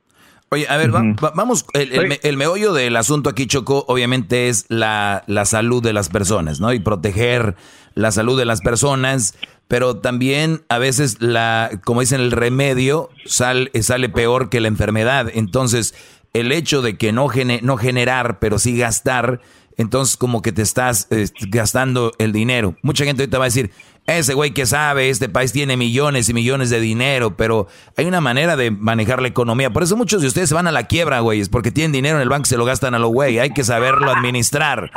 Oye, 0.49 0.65
a 0.69 0.77
ver, 0.77 0.91
vamos, 0.91 1.65
el, 1.73 2.17
el, 2.23 2.37
meollo 2.37 2.71
del 2.71 2.95
asunto 2.95 3.29
aquí, 3.29 3.47
Choco, 3.47 3.83
obviamente 3.89 4.47
es 4.47 4.65
la, 4.69 5.23
la 5.27 5.43
salud 5.43 5.83
de 5.83 5.91
las 5.91 6.07
personas, 6.07 6.61
¿no? 6.61 6.71
Y 6.71 6.79
proteger 6.79 7.55
la 7.95 8.11
salud 8.11 8.39
de 8.39 8.45
las 8.45 8.61
personas 8.61 9.37
pero 9.67 9.97
también 9.97 10.63
a 10.69 10.77
veces 10.77 11.21
la, 11.21 11.81
como 11.83 12.01
dicen, 12.01 12.21
el 12.21 12.31
remedio 12.31 13.09
sale, 13.25 13.71
sale 13.81 14.09
peor 14.09 14.49
que 14.49 14.61
la 14.61 14.67
enfermedad. 14.67 15.29
Entonces, 15.33 15.93
el 16.33 16.51
hecho 16.51 16.81
de 16.81 16.97
que 16.97 17.11
no, 17.11 17.27
no 17.61 17.77
generar, 17.77 18.39
pero 18.39 18.59
sí 18.59 18.77
gastar, 18.77 19.41
entonces 19.77 20.17
como 20.17 20.41
que 20.41 20.51
te 20.51 20.61
estás 20.61 21.07
gastando 21.49 22.13
el 22.17 22.31
dinero. 22.31 22.75
Mucha 22.81 23.05
gente 23.05 23.23
ahorita 23.23 23.37
va 23.37 23.45
a 23.45 23.47
decir, 23.47 23.71
ese 24.15 24.33
güey 24.33 24.51
que 24.51 24.65
sabe, 24.65 25.09
este 25.09 25.27
país 25.27 25.51
tiene 25.51 25.75
millones 25.75 26.29
y 26.29 26.33
millones 26.33 26.69
de 26.69 26.79
dinero, 26.79 27.35
pero 27.35 27.67
hay 27.97 28.05
una 28.05 28.21
manera 28.21 28.55
de 28.55 28.71
manejar 28.71 29.21
la 29.21 29.27
economía. 29.27 29.71
Por 29.71 29.83
eso 29.83 29.97
muchos 29.97 30.21
de 30.21 30.29
ustedes 30.29 30.47
se 30.47 30.55
van 30.55 30.65
a 30.65 30.71
la 30.71 30.83
quiebra, 30.83 31.19
güey, 31.19 31.41
es 31.41 31.49
porque 31.49 31.71
tienen 31.71 31.91
dinero 31.91 32.15
en 32.15 32.21
el 32.21 32.29
banco 32.29 32.43
y 32.45 32.49
se 32.49 32.57
lo 32.57 32.63
gastan 32.63 32.95
a 32.95 32.99
lo 32.99 33.09
güey. 33.09 33.39
Hay 33.39 33.49
que 33.49 33.65
saberlo 33.65 34.09
administrar. 34.09 34.91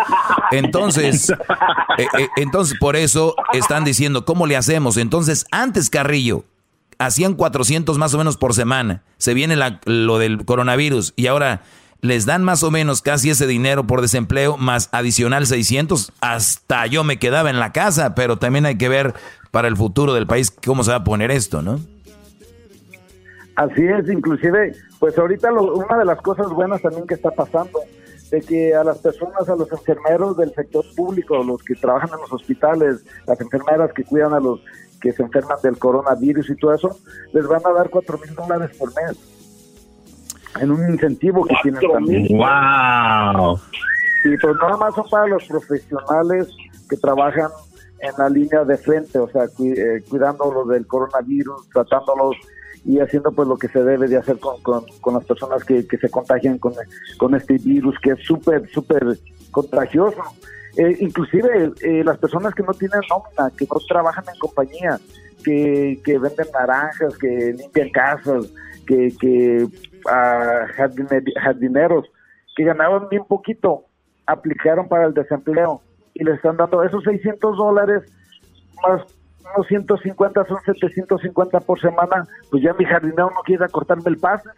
Entonces, 0.52 1.30
eh, 1.98 2.06
eh, 2.18 2.28
entonces 2.36 2.78
por 2.78 2.94
eso 2.94 3.34
están 3.52 3.84
diciendo, 3.84 4.24
¿cómo 4.24 4.46
le 4.46 4.56
hacemos? 4.56 4.96
Entonces, 4.96 5.44
antes 5.50 5.90
Carrillo, 5.90 6.44
hacían 6.98 7.34
400 7.34 7.98
más 7.98 8.14
o 8.14 8.18
menos 8.18 8.36
por 8.36 8.54
semana. 8.54 9.02
Se 9.18 9.34
viene 9.34 9.56
lo 9.86 10.18
del 10.18 10.44
coronavirus 10.44 11.14
y 11.16 11.26
ahora 11.26 11.62
les 12.02 12.26
dan 12.26 12.42
más 12.42 12.62
o 12.62 12.70
menos 12.70 13.02
casi 13.02 13.30
ese 13.30 13.46
dinero 13.46 13.86
por 13.86 14.00
desempleo, 14.00 14.56
más 14.56 14.88
adicional 14.92 15.46
600, 15.46 16.12
hasta 16.20 16.86
yo 16.86 17.04
me 17.04 17.18
quedaba 17.18 17.50
en 17.50 17.60
la 17.60 17.72
casa, 17.72 18.14
pero 18.14 18.38
también 18.38 18.66
hay 18.66 18.78
que 18.78 18.88
ver 18.88 19.14
para 19.50 19.68
el 19.68 19.76
futuro 19.76 20.14
del 20.14 20.26
país 20.26 20.50
cómo 20.50 20.84
se 20.84 20.90
va 20.90 20.98
a 20.98 21.04
poner 21.04 21.30
esto, 21.30 21.62
¿no? 21.62 21.80
Así 23.56 23.82
es, 23.82 24.08
inclusive, 24.08 24.74
pues 24.98 25.18
ahorita 25.18 25.52
una 25.52 25.98
de 25.98 26.04
las 26.04 26.20
cosas 26.22 26.48
buenas 26.48 26.80
también 26.80 27.06
que 27.06 27.14
está 27.14 27.30
pasando, 27.30 27.80
de 28.30 28.40
que 28.40 28.74
a 28.74 28.84
las 28.84 28.98
personas, 28.98 29.48
a 29.48 29.56
los 29.56 29.70
enfermeros 29.72 30.36
del 30.36 30.54
sector 30.54 30.84
público, 30.94 31.42
los 31.42 31.62
que 31.62 31.74
trabajan 31.74 32.10
en 32.14 32.20
los 32.20 32.32
hospitales, 32.32 33.04
las 33.26 33.40
enfermeras 33.40 33.92
que 33.92 34.04
cuidan 34.04 34.32
a 34.32 34.40
los 34.40 34.60
que 35.00 35.12
se 35.12 35.22
enferman 35.22 35.58
del 35.62 35.78
coronavirus 35.78 36.48
y 36.48 36.56
todo 36.56 36.74
eso, 36.74 36.96
les 37.32 37.46
van 37.46 37.60
a 37.64 37.72
dar 37.72 37.90
cuatro 37.90 38.18
mil 38.18 38.34
dólares 38.34 38.76
por 38.78 38.88
mes 38.94 39.39
en 40.58 40.70
un 40.70 40.92
incentivo 40.92 41.44
que 41.44 41.54
tienen 41.62 41.80
también. 41.92 42.26
¡Wow! 42.36 43.58
Y 44.24 44.36
pues 44.36 44.56
nada 44.60 44.76
más 44.76 44.94
son 44.94 45.08
para 45.08 45.26
los 45.26 45.44
profesionales 45.44 46.48
que 46.88 46.96
trabajan 46.96 47.48
en 48.00 48.12
la 48.18 48.28
línea 48.28 48.64
de 48.64 48.76
frente, 48.78 49.18
o 49.18 49.28
sea, 49.30 49.44
eh, 49.44 50.02
cuidándolos 50.08 50.68
del 50.68 50.86
coronavirus, 50.86 51.68
tratándolos 51.70 52.36
y 52.84 52.98
haciendo 52.98 53.30
pues 53.32 53.46
lo 53.46 53.56
que 53.56 53.68
se 53.68 53.82
debe 53.82 54.08
de 54.08 54.16
hacer 54.16 54.38
con, 54.38 54.60
con, 54.62 55.14
las 55.14 55.24
personas 55.24 55.64
que, 55.64 55.86
que, 55.86 55.98
se 55.98 56.08
contagian 56.08 56.58
con, 56.58 56.72
con 57.18 57.34
este 57.34 57.58
virus 57.58 57.94
que 58.02 58.12
es 58.12 58.20
súper, 58.24 58.68
súper 58.70 59.18
contagioso. 59.50 60.22
Eh, 60.76 60.96
inclusive 61.00 61.72
eh, 61.82 62.02
las 62.04 62.16
personas 62.18 62.54
que 62.54 62.62
no 62.62 62.72
tienen 62.72 63.00
nómina, 63.10 63.54
que 63.56 63.66
no 63.66 63.80
trabajan 63.86 64.24
en 64.32 64.38
compañía, 64.38 64.98
que, 65.44 66.00
que 66.04 66.18
venden 66.18 66.46
naranjas, 66.52 67.16
que 67.18 67.54
limpian 67.58 67.90
casas, 67.90 68.46
que, 68.86 69.14
que 69.20 69.66
a 70.08 70.66
jardineros 71.40 72.06
que 72.56 72.64
ganaban 72.64 73.08
bien 73.08 73.24
poquito, 73.24 73.84
aplicaron 74.26 74.88
para 74.88 75.06
el 75.06 75.14
desempleo 75.14 75.82
y 76.14 76.24
le 76.24 76.34
están 76.34 76.56
dando 76.56 76.82
esos 76.82 77.02
600 77.04 77.56
dólares 77.56 78.02
más 78.82 79.02
unos 79.54 79.66
150 79.66 80.44
son 80.44 80.58
750 80.64 81.60
por 81.60 81.80
semana, 81.80 82.24
pues 82.50 82.62
ya 82.62 82.72
mi 82.74 82.84
jardinero 82.84 83.30
no 83.30 83.40
quiere 83.44 83.68
cortarme 83.68 84.04
el 84.06 84.18
paso. 84.18 84.48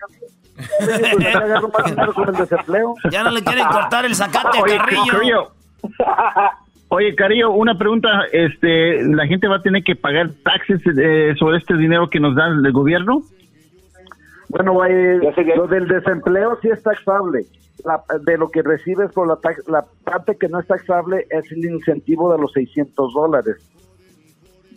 Ya 3.10 3.22
no 3.22 3.30
le 3.30 3.42
quieren 3.42 3.66
cortar 3.68 4.04
el 4.04 4.14
zacate 4.14 4.60
Oye, 4.60 4.76
Carrillo. 4.76 5.52
Oye, 6.88 7.14
Carillo, 7.14 7.52
una 7.52 7.78
pregunta, 7.78 8.08
este, 8.32 9.02
¿la 9.02 9.26
gente 9.26 9.48
va 9.48 9.56
a 9.56 9.62
tener 9.62 9.82
que 9.82 9.96
pagar 9.96 10.30
taxes 10.44 10.82
eh, 10.98 11.34
sobre 11.38 11.58
este 11.58 11.74
dinero 11.76 12.10
que 12.10 12.20
nos 12.20 12.34
da 12.36 12.48
el 12.48 12.70
gobierno? 12.72 13.22
Bueno, 14.52 14.84
eh, 14.84 15.18
lo 15.56 15.66
del 15.66 15.88
desempleo 15.88 16.58
sí 16.60 16.68
es 16.68 16.82
taxable. 16.82 17.46
de 18.20 18.36
lo 18.36 18.50
que 18.50 18.62
recibes 18.62 19.10
por 19.12 19.26
la, 19.26 19.38
la 19.66 19.84
parte 20.04 20.36
que 20.36 20.46
no 20.48 20.60
es 20.60 20.66
taxable 20.66 21.26
es 21.30 21.50
el 21.50 21.64
incentivo 21.64 22.30
de 22.30 22.38
los 22.38 22.52
600 22.52 23.14
dólares. 23.14 23.56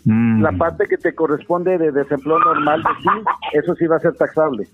Mm. 0.05 0.41
La 0.41 0.53
parte 0.53 0.85
que 0.87 0.97
te 0.97 1.13
corresponde 1.13 1.77
de 1.77 1.91
desempleo 1.91 2.39
normal, 2.39 2.83
sí, 3.01 3.09
eso 3.51 3.75
sí 3.75 3.85
va 3.85 3.97
a 3.97 3.99
ser 3.99 4.13
taxable. 4.13 4.65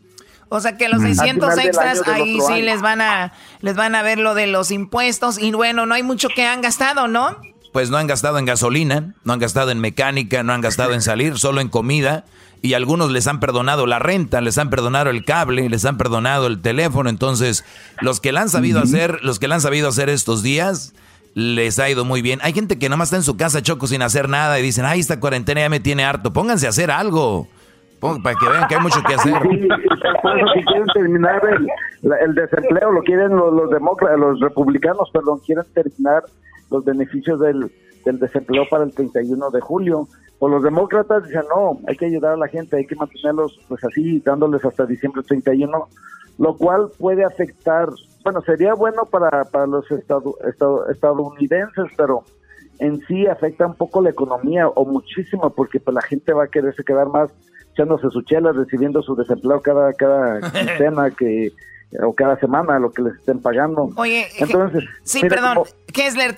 O 0.50 0.60
sea 0.60 0.78
que 0.78 0.88
los 0.88 1.02
600 1.02 1.56
mm. 1.56 1.60
extras 1.62 2.08
ahí 2.08 2.40
sí 2.42 2.62
les 2.62 2.82
van 2.84 3.02
a 3.02 3.34
les 3.62 3.76
van 3.76 3.96
a 3.96 4.04
ver 4.04 4.20
lo 4.20 4.36
de 4.36 4.46
los 4.46 4.70
impuestos 4.70 5.42
y 5.42 5.52
bueno, 5.52 5.88
no 5.88 5.96
hay 5.96 6.04
mucho 6.04 6.28
que 6.30 6.46
han 6.46 6.62
gastado, 6.62 7.08
¿no? 7.08 7.38
Pues 7.72 7.90
no 7.90 7.98
han 7.98 8.08
gastado 8.08 8.38
en 8.38 8.46
gasolina, 8.46 9.16
no 9.24 9.34
han 9.34 9.40
gastado 9.40 9.72
en 9.72 9.80
mecánica, 9.80 10.44
no 10.44 10.54
han 10.54 10.62
gastado 10.62 10.94
en 10.94 11.02
salir, 11.02 11.38
solo 11.38 11.62
en 11.62 11.70
comida 11.70 12.26
y 12.62 12.76
algunos 12.76 13.12
les 13.12 13.28
han 13.28 13.40
perdonado 13.40 13.88
la 13.88 14.00
renta, 14.00 14.40
les 14.40 14.58
han 14.58 14.70
perdonado 14.70 15.10
el 15.10 15.26
cable, 15.26 15.68
les 15.68 15.84
han 15.86 15.98
perdonado 15.98 16.48
el 16.48 16.62
teléfono. 16.62 17.10
Entonces, 17.10 17.66
los 18.02 18.20
que 18.20 18.32
la 18.32 18.42
han 18.42 18.50
sabido 18.50 18.80
hacer, 18.80 19.20
los 19.24 19.40
que 19.40 19.48
la 19.48 19.56
han 19.56 19.62
sabido 19.62 19.90
hacer 19.90 20.10
estos 20.10 20.44
días, 20.44 20.94
les 21.34 21.80
ha 21.80 21.90
ido 21.90 22.06
muy 22.06 22.22
bien. 22.22 22.40
Hay 22.44 22.54
gente 22.54 22.78
que 22.78 22.88
nada 22.88 22.98
más 22.98 23.08
está 23.08 23.18
en 23.18 23.24
su 23.24 23.36
casa, 23.36 23.64
Choco, 23.64 23.88
sin 23.88 24.04
hacer 24.04 24.30
nada 24.30 24.60
y 24.60 24.62
dicen, 24.62 24.86
ay, 24.86 25.00
esta 25.00 25.20
cuarentena 25.20 25.62
ya 25.62 25.70
me 25.70 25.80
tiene 25.80 26.06
harto. 26.06 26.34
Pónganse 26.34 26.68
a 26.68 26.70
hacer 26.70 26.92
algo. 26.92 27.48
para 28.00 28.36
que 28.36 28.48
vean 28.48 28.68
que 28.68 28.76
hay 28.76 28.82
mucho 28.82 29.02
que 29.08 29.16
hacer. 29.16 29.34
Sí, 29.42 29.68
si 30.54 30.64
quieren 30.66 30.88
terminar 30.94 31.42
el, 32.04 32.36
desempleo, 32.36 32.92
lo 32.92 33.02
quieren 33.02 33.36
los, 33.36 33.54
los 33.54 33.72
demócratas, 33.72 34.20
los 34.20 34.40
republicanos, 34.40 35.10
perdón, 35.12 35.40
quieren 35.46 35.66
terminar 35.74 36.24
los 36.72 36.86
beneficios 36.86 37.40
del, 37.40 37.72
del 38.06 38.20
desempleo 38.20 38.64
para 38.70 38.86
el 38.86 38.94
31 38.94 39.52
de 39.52 39.62
julio. 39.62 40.08
O 40.40 40.48
los 40.48 40.64
demócratas 40.64 41.24
dicen, 41.26 41.44
no, 41.56 41.80
hay 41.88 41.96
que 41.96 42.08
ayudar 42.08 42.34
a 42.34 42.38
la 42.38 42.48
gente, 42.48 42.78
hay 42.78 42.88
que 42.88 42.96
mantenerlos 42.96 43.60
pues 43.68 43.84
así, 43.84 44.20
dándoles 44.22 44.66
hasta 44.66 44.88
diciembre 44.88 45.22
31, 45.22 45.88
lo 46.40 46.58
cual 46.58 46.90
puede 46.98 47.24
afectar, 47.24 47.90
bueno, 48.24 48.42
sería 48.42 48.74
bueno 48.74 49.06
para, 49.06 49.44
para 49.46 49.68
los 49.68 49.86
estadounidenses, 50.90 51.86
pero 51.96 52.24
en 52.80 53.00
sí 53.02 53.28
afecta 53.28 53.68
un 53.68 53.76
poco 53.76 54.02
la 54.02 54.10
economía 54.10 54.68
o 54.68 54.84
muchísimo 54.86 55.52
porque 55.52 55.80
pues 55.80 55.94
la 55.94 56.02
gente 56.02 56.34
va 56.34 56.46
a 56.46 56.48
quererse 56.48 56.84
quedar 56.84 57.10
más 57.10 57.32
echándose 57.74 58.10
su 58.10 58.24
chela, 58.24 58.52
recibiendo 58.52 59.04
su 59.04 59.16
desempleo 59.16 59.62
cada, 59.62 59.94
cada 59.94 60.42
quincena 60.52 61.12
que 61.12 61.52
o 62.00 62.14
cada 62.14 62.38
semana 62.38 62.80
lo 62.80 62.92
que 62.92 63.02
les 63.02 63.16
estén 63.16 63.42
pagando. 63.42 63.90
Oye, 63.96 64.28
entonces 64.38 64.84
sí, 65.04 65.22
perdón, 65.22 65.60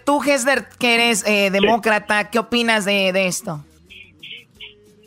tú 0.06 0.20
Kessler 0.20 0.66
que 0.80 0.96
eres 0.96 1.26
eh, 1.28 1.52
demócrata, 1.52 2.30
¿qué 2.30 2.40
opinas 2.40 2.86
de, 2.86 3.12
de, 3.14 3.28
esto? 3.28 3.64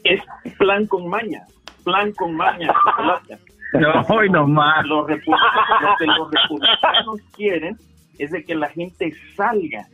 Es 0.05 0.23
plan 0.59 0.87
con 0.87 1.09
maña, 1.09 1.43
plan 1.85 2.13
con 2.13 2.35
maña. 2.35 2.73
no, 3.73 4.07
hoy 4.09 4.31
nomás. 4.31 4.87
Los 4.87 5.09
lo 5.09 5.17
que 5.17 6.07
los 6.07 6.31
republicanos 6.31 7.21
quieren 7.35 7.77
es 8.19 8.31
de 8.31 8.45
que 8.45 8.55
la 8.55 8.69
gente 8.69 9.13
salga, 9.37 9.87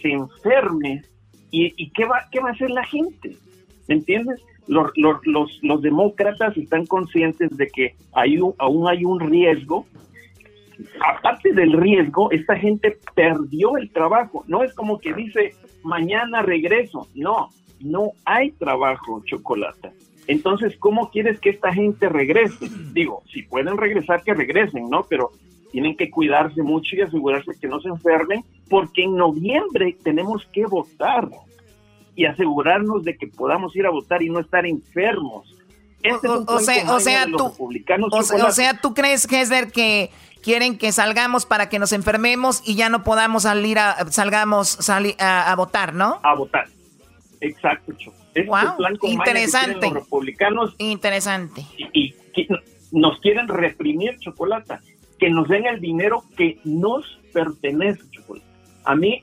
se 0.00 0.12
enferme 0.12 1.02
y, 1.50 1.74
y 1.76 1.90
¿qué 1.90 2.06
va 2.06 2.24
qué 2.32 2.40
va 2.40 2.50
a 2.50 2.52
hacer 2.52 2.70
la 2.70 2.84
gente, 2.84 3.36
¿me 3.86 3.96
entiendes? 3.96 4.40
Los, 4.70 5.20
los, 5.62 5.82
demócratas 5.82 6.56
están 6.56 6.86
conscientes 6.86 7.56
de 7.56 7.66
que 7.66 7.94
hay 8.12 8.38
aún 8.58 8.88
hay 8.88 9.04
un 9.04 9.18
riesgo. 9.18 9.84
Aparte 11.04 11.52
del 11.52 11.72
riesgo, 11.72 12.30
esta 12.30 12.56
gente 12.56 12.96
perdió 13.14 13.76
el 13.76 13.90
trabajo. 13.90 14.44
No 14.46 14.62
es 14.62 14.72
como 14.74 14.98
que 14.98 15.12
dice, 15.12 15.54
mañana 15.82 16.42
regreso. 16.42 17.08
No, 17.14 17.48
no 17.80 18.12
hay 18.24 18.52
trabajo, 18.52 19.22
chocolate. 19.26 19.90
Entonces, 20.28 20.76
¿cómo 20.78 21.10
quieres 21.10 21.40
que 21.40 21.50
esta 21.50 21.72
gente 21.72 22.08
regrese? 22.08 22.68
Digo, 22.92 23.22
si 23.32 23.42
pueden 23.42 23.76
regresar, 23.76 24.22
que 24.22 24.34
regresen, 24.34 24.88
¿no? 24.88 25.04
Pero 25.08 25.32
tienen 25.72 25.96
que 25.96 26.10
cuidarse 26.10 26.62
mucho 26.62 26.94
y 26.94 27.00
asegurarse 27.00 27.58
que 27.60 27.66
no 27.66 27.80
se 27.80 27.88
enfermen, 27.88 28.44
porque 28.68 29.02
en 29.02 29.16
noviembre 29.16 29.96
tenemos 30.04 30.46
que 30.52 30.64
votar 30.66 31.28
y 32.14 32.26
asegurarnos 32.26 33.04
de 33.04 33.16
que 33.16 33.26
podamos 33.26 33.74
ir 33.76 33.86
a 33.86 33.90
votar 33.90 34.22
y 34.22 34.30
no 34.30 34.40
estar 34.40 34.66
enfermos. 34.66 35.56
Este 36.02 36.28
o, 36.28 36.58
sea, 36.60 36.94
o 36.94 37.00
sea, 37.00 37.26
tú, 37.26 37.52
o, 38.10 38.52
sea, 38.52 38.80
tú 38.80 38.94
crees, 38.94 39.30
Hesder, 39.30 39.70
que 39.70 40.10
quieren 40.42 40.78
que 40.78 40.92
salgamos 40.92 41.44
para 41.44 41.68
que 41.68 41.78
nos 41.78 41.92
enfermemos 41.92 42.62
y 42.66 42.74
ya 42.74 42.88
no 42.88 43.04
podamos 43.04 43.42
salir 43.42 43.78
a, 43.78 44.10
salgamos 44.10 44.78
a, 44.88 45.54
votar, 45.56 45.94
¿no? 45.94 46.18
A 46.22 46.34
votar. 46.34 46.66
Exacto, 47.40 47.92
Este 48.34 48.44
wow, 48.44 48.74
interesante. 49.02 49.90
Los 49.90 50.04
republicanos. 50.04 50.74
Interesante. 50.78 51.64
Y, 51.92 52.14
nos 52.92 53.20
quieren 53.20 53.46
reprimir, 53.46 54.18
Chocolata. 54.18 54.80
Que 55.18 55.30
nos 55.30 55.48
den 55.48 55.66
el 55.66 55.80
dinero 55.80 56.24
que 56.36 56.58
nos 56.64 57.04
pertenece, 57.32 58.02
Chocolata. 58.10 58.46
A 58.84 58.96
mí 58.96 59.22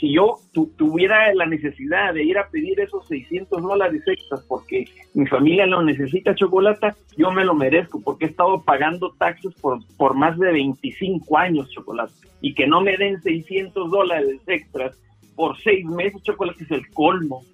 si 0.00 0.14
yo 0.14 0.38
tuviera 0.76 1.32
la 1.34 1.44
necesidad 1.44 2.14
de 2.14 2.24
ir 2.24 2.38
a 2.38 2.48
pedir 2.48 2.80
esos 2.80 3.06
600 3.06 3.62
dólares 3.62 4.02
extras 4.06 4.42
porque 4.48 4.86
mi 5.12 5.26
familia 5.26 5.66
lo 5.66 5.82
necesita 5.82 6.34
chocolate, 6.34 6.94
yo 7.18 7.30
me 7.30 7.44
lo 7.44 7.54
merezco 7.54 8.00
porque 8.00 8.24
he 8.24 8.28
estado 8.28 8.62
pagando 8.62 9.12
taxes 9.18 9.54
por, 9.60 9.78
por 9.96 10.14
más 10.14 10.38
de 10.38 10.52
25 10.52 11.36
años 11.36 11.68
chocolate 11.70 12.14
y 12.40 12.54
que 12.54 12.66
no 12.66 12.80
me 12.80 12.96
den 12.96 13.20
600 13.20 13.90
dólares 13.90 14.40
extras 14.46 14.96
por 15.36 15.60
seis 15.62 15.84
meses 15.84 16.22
chocolate 16.22 16.64
es 16.64 16.70
el 16.70 16.90
colmo. 16.90 17.44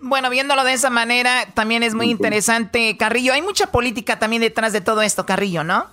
Bueno, 0.00 0.30
viéndolo 0.30 0.62
de 0.62 0.74
esa 0.74 0.90
manera, 0.90 1.46
también 1.54 1.82
es 1.82 1.92
muy 1.92 2.08
interesante, 2.08 2.96
Carrillo. 2.96 3.32
Hay 3.32 3.42
mucha 3.42 3.72
política 3.72 4.20
también 4.20 4.42
detrás 4.42 4.72
de 4.72 4.80
todo 4.80 5.02
esto, 5.02 5.26
Carrillo, 5.26 5.64
¿no? 5.64 5.86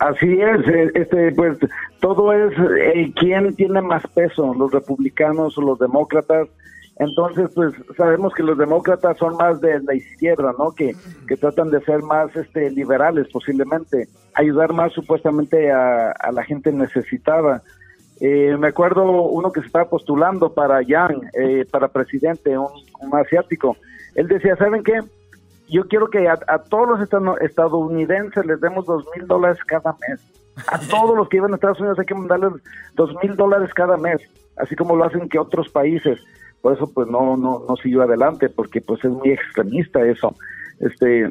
Así 0.00 0.40
es, 0.40 0.66
eh, 0.66 0.90
este, 0.94 1.30
pues 1.32 1.58
todo 2.00 2.32
es 2.32 2.54
eh, 2.58 3.12
quién 3.16 3.54
tiene 3.54 3.82
más 3.82 4.02
peso, 4.14 4.54
los 4.54 4.72
republicanos 4.72 5.58
o 5.58 5.60
los 5.60 5.78
demócratas. 5.78 6.48
Entonces, 6.98 7.50
pues 7.54 7.74
sabemos 7.98 8.32
que 8.32 8.42
los 8.42 8.56
demócratas 8.56 9.18
son 9.18 9.36
más 9.36 9.60
de 9.60 9.78
la 9.80 9.94
izquierda, 9.94 10.54
¿no? 10.58 10.72
Que, 10.72 10.94
que 11.28 11.36
tratan 11.36 11.70
de 11.70 11.82
ser 11.82 12.02
más 12.02 12.34
este, 12.34 12.70
liberales 12.70 13.28
posiblemente, 13.28 14.08
ayudar 14.34 14.72
más 14.72 14.90
supuestamente 14.94 15.70
a, 15.70 16.14
la 16.32 16.44
gente 16.44 16.72
necesitada. 16.72 17.62
Eh, 18.22 18.56
me 18.58 18.68
acuerdo 18.68 19.04
uno 19.04 19.52
que 19.52 19.60
se 19.60 19.66
estaba 19.66 19.90
postulando 19.90 20.54
para 20.54 20.80
Yang, 20.80 21.28
eh, 21.34 21.66
para 21.70 21.88
presidente, 21.88 22.56
un, 22.56 22.68
un 23.00 23.18
asiático. 23.18 23.76
Él 24.14 24.28
decía, 24.28 24.56
¿saben 24.56 24.82
qué? 24.82 25.00
Yo 25.70 25.86
quiero 25.88 26.08
que 26.08 26.28
a, 26.28 26.36
todos 26.68 26.88
los 26.88 27.40
estadounidenses 27.40 28.44
les 28.44 28.60
demos 28.60 28.86
dos 28.86 29.04
mil 29.16 29.26
dólares 29.26 29.58
cada 29.64 29.96
mes. 30.08 30.20
A 30.66 30.78
todos 30.90 31.16
los 31.16 31.28
que 31.28 31.38
viven 31.38 31.52
a 31.52 31.54
Estados 31.54 31.80
Unidos 31.80 31.98
hay 31.98 32.06
que 32.06 32.14
mandarles 32.14 32.52
dos 32.94 33.14
mil 33.22 33.36
dólares 33.36 33.72
cada 33.74 33.96
mes, 33.96 34.20
así 34.56 34.74
como 34.74 34.96
lo 34.96 35.04
hacen 35.04 35.28
que 35.28 35.38
otros 35.38 35.68
países. 35.68 36.20
Por 36.60 36.74
eso 36.74 36.92
pues 36.92 37.08
no, 37.08 37.36
no, 37.36 37.64
no 37.66 37.76
siguió 37.76 38.02
adelante, 38.02 38.48
porque 38.48 38.80
pues 38.80 39.02
es 39.04 39.10
muy 39.10 39.30
extremista 39.30 40.04
eso. 40.04 40.34
Este, 40.80 41.30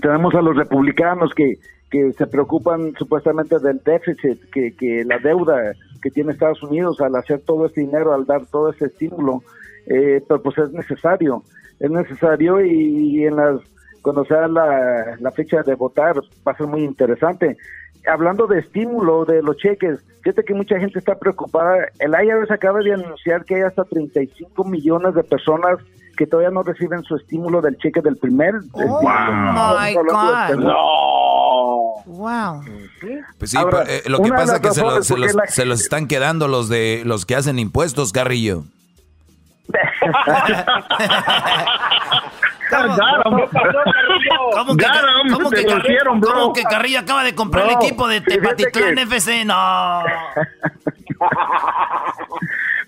tenemos 0.00 0.34
a 0.34 0.42
los 0.42 0.56
republicanos 0.56 1.34
que, 1.34 1.58
que 1.90 2.12
se 2.12 2.26
preocupan 2.26 2.94
supuestamente 2.98 3.58
del 3.58 3.82
déficit, 3.84 4.48
que, 4.50 4.74
que 4.74 5.04
la 5.04 5.18
deuda 5.18 5.72
que 6.02 6.10
tiene 6.10 6.32
Estados 6.32 6.62
Unidos 6.62 7.00
al 7.00 7.16
hacer 7.16 7.40
todo 7.40 7.66
este 7.66 7.82
dinero, 7.82 8.14
al 8.14 8.26
dar 8.26 8.46
todo 8.46 8.70
ese 8.70 8.86
estímulo, 8.86 9.42
eh, 9.86 10.22
pero 10.26 10.42
pues 10.42 10.58
es 10.58 10.72
necesario 10.72 11.42
es 11.80 11.90
necesario 11.90 12.64
y, 12.64 13.24
en 13.24 13.36
las 13.36 13.60
cuando 14.02 14.24
sea 14.24 14.46
la, 14.46 15.16
la, 15.18 15.30
fecha 15.32 15.62
de 15.62 15.74
votar 15.74 16.16
va 16.46 16.52
a 16.52 16.56
ser 16.56 16.68
muy 16.68 16.84
interesante. 16.84 17.56
Hablando 18.08 18.46
de 18.46 18.60
estímulo 18.60 19.24
de 19.24 19.42
los 19.42 19.56
cheques, 19.56 19.98
fíjate 20.22 20.44
que 20.44 20.54
mucha 20.54 20.78
gente 20.78 21.00
está 21.00 21.18
preocupada. 21.18 21.88
El 21.98 22.12
IRS 22.12 22.52
acaba 22.52 22.78
de 22.80 22.94
anunciar 22.94 23.44
que 23.44 23.56
hay 23.56 23.62
hasta 23.62 23.82
35 23.82 24.62
millones 24.62 25.12
de 25.16 25.24
personas 25.24 25.78
que 26.16 26.24
todavía 26.24 26.50
no 26.50 26.62
reciben 26.62 27.02
su 27.02 27.16
estímulo 27.16 27.60
del 27.60 27.76
cheque 27.78 28.00
del 28.00 28.16
primer. 28.16 28.54
Oh 28.72 29.02
my 29.02 29.94
God. 29.94 30.54
No. 30.56 32.04
Wow. 32.06 32.62
Pues 33.38 33.50
sí, 33.50 33.58
eh, 33.88 34.02
lo 34.06 34.22
que 34.22 34.30
pasa 34.30 34.56
es 34.56 34.60
que 34.60 34.70
se, 34.70 34.82
los, 35.16 35.34
se 35.48 35.64
los 35.64 35.80
están 35.80 36.06
quedando 36.06 36.46
los 36.46 36.68
de 36.68 37.02
los 37.04 37.26
que 37.26 37.34
hacen 37.34 37.58
impuestos, 37.58 38.12
Carrillo. 38.12 38.62
¿Cómo 42.70 42.96
que, 44.76 44.86
¿cómo 45.32 45.50
que, 45.50 45.66
¿cómo 46.20 46.52
que 46.52 46.62
Carrillo 46.64 47.00
acaba 47.00 47.24
de 47.24 47.34
comprar 47.34 47.66
el 47.66 47.72
equipo 47.72 48.06
de 48.08 48.20
Tepatitlán 48.20 48.98
FC? 48.98 49.44
No. 49.44 50.02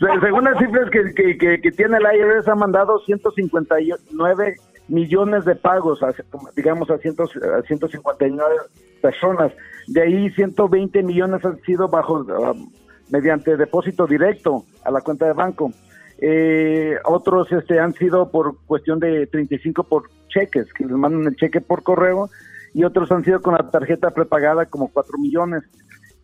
Según 0.21 0.45
las 0.45 0.59
cifras 0.59 0.91
que, 0.91 1.13
que, 1.15 1.61
que, 1.61 1.73
tiene 1.73 1.99
el 1.99 2.19
IRS, 2.19 2.49
ha 2.49 2.55
mandado 2.55 2.99
159 3.01 4.57
millones 4.89 5.45
de 5.45 5.57
pagos, 5.57 6.03
a, 6.03 6.13
digamos, 6.57 6.91
a, 6.91 6.95
a 6.95 6.99
159 6.99 8.55
personas. 9.03 9.53
De 9.87 10.03
ahí 10.03 10.31
120 10.31 11.03
millones 11.03 11.45
han 11.45 11.61
sido 11.63 11.89
bajo, 11.89 12.21
um, 12.21 12.71
mediante 13.11 13.57
depósito 13.57 14.07
directo 14.07 14.65
a 14.85 14.91
la 14.91 15.01
cuenta 15.01 15.27
de 15.27 15.33
banco. 15.33 15.73
Eh, 16.21 16.97
otros 17.05 17.51
este, 17.53 17.79
han 17.79 17.95
sido 17.95 18.31
por 18.31 18.59
cuestión 18.67 18.99
de 18.99 19.27
35 19.27 19.85
por 19.85 20.11
cheques, 20.29 20.73
que 20.73 20.85
les 20.85 20.97
mandan 20.97 21.27
el 21.27 21.37
cheque 21.37 21.61
por 21.61 21.83
correo, 21.83 22.29
y 22.75 22.85
otros 22.85 23.11
han 23.13 23.25
sido 23.25 23.41
con 23.41 23.55
la 23.55 23.71
tarjeta 23.71 24.11
prepagada 24.11 24.67
como 24.67 24.89
4 24.89 25.19
millones. 25.19 25.63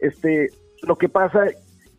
Este, 0.01 0.51
lo 0.83 0.97
que 0.97 1.09
pasa 1.09 1.47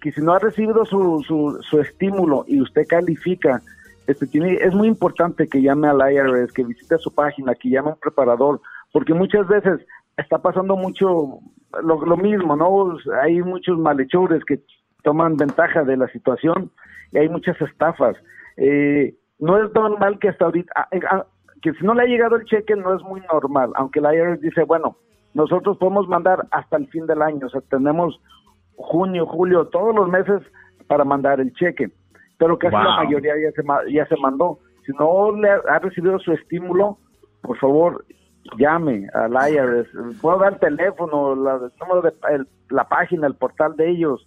que 0.02 0.12
si 0.12 0.22
no 0.22 0.34
ha 0.34 0.40
recibido 0.40 0.86
su, 0.86 1.24
su, 1.26 1.60
su 1.62 1.80
estímulo 1.80 2.46
y 2.48 2.62
usted 2.62 2.86
califica, 2.88 3.62
este, 4.08 4.28
tiene, 4.28 4.56
es 4.56 4.74
muy 4.74 4.88
importante 4.88 5.48
que 5.48 5.62
llame 5.62 5.88
al 5.88 6.14
IRS, 6.14 6.52
que 6.52 6.64
visite 6.64 6.98
su 7.00 7.14
página, 7.14 7.56
que 7.56 7.70
llame 7.70 7.90
a 7.90 7.94
un 7.94 8.00
preparador, 8.00 8.62
porque 8.92 9.14
muchas 9.14 9.48
veces 9.48 9.80
está 10.18 10.38
pasando 10.38 10.76
mucho 10.76 11.40
lo, 11.82 12.06
lo 12.06 12.18
mismo, 12.18 12.56
¿no? 12.56 12.98
Hay 13.22 13.42
muchos 13.42 13.80
malhechores 13.80 14.44
que 14.46 14.60
toman 15.02 15.38
ventaja 15.38 15.84
de 15.84 15.98
la 15.98 16.08
situación 16.10 16.72
y 17.12 17.18
hay 17.18 17.30
muchas 17.30 17.60
estafas. 17.62 18.16
Eh, 18.58 19.14
no 19.40 19.64
es 19.64 19.74
normal 19.74 20.20
que 20.20 20.30
hasta 20.30 20.46
ahorita, 20.46 20.72
ah, 20.76 20.88
eh, 20.92 21.00
ah, 21.10 21.26
que 21.62 21.74
si 21.74 21.86
no 21.86 21.94
le 21.94 22.04
ha 22.04 22.06
llegado 22.06 22.36
el 22.36 22.46
cheque 22.46 22.76
no 22.76 22.96
es 22.96 23.04
muy 23.04 23.22
normal, 23.32 23.72
aunque 23.76 24.02
la 24.02 24.16
IRS 24.16 24.42
dice, 24.42 24.64
bueno, 24.64 24.98
nosotros 25.34 25.78
podemos 25.78 26.08
mandar 26.08 26.48
hasta 26.52 26.78
el 26.78 26.88
fin 26.88 27.06
del 27.08 27.22
año, 27.22 27.48
o 27.48 27.50
sea, 27.50 27.62
tenemos 27.70 28.20
junio, 28.76 29.26
julio, 29.26 29.66
todos 29.68 29.96
los 29.96 30.10
meses 30.10 30.42
para 30.88 31.04
mandar 31.04 31.40
el 31.40 31.54
cheque, 31.54 31.90
pero 32.38 32.58
casi 32.58 32.76
la 32.76 33.04
mayoría 33.04 33.34
ya 33.38 33.52
se, 33.52 33.94
ya 33.94 34.06
se 34.06 34.16
mandó. 34.18 34.60
Si 34.86 34.92
no 34.94 35.32
le 35.36 35.50
ha 35.50 35.80
recibido 35.80 36.20
su 36.20 36.32
estímulo, 36.32 37.00
por 37.42 37.58
favor, 37.58 38.06
llame 38.58 39.08
al 39.14 39.32
IRS. 39.52 39.88
Puedo 40.22 40.38
dar 40.40 40.54
el 40.54 40.60
teléfono, 40.60 41.36
la, 41.36 41.60
número 41.80 42.02
de, 42.02 42.46
la 42.70 42.88
página, 42.88 43.28
el 43.28 43.36
portal 43.36 43.76
de 43.76 43.90
ellos, 43.90 44.26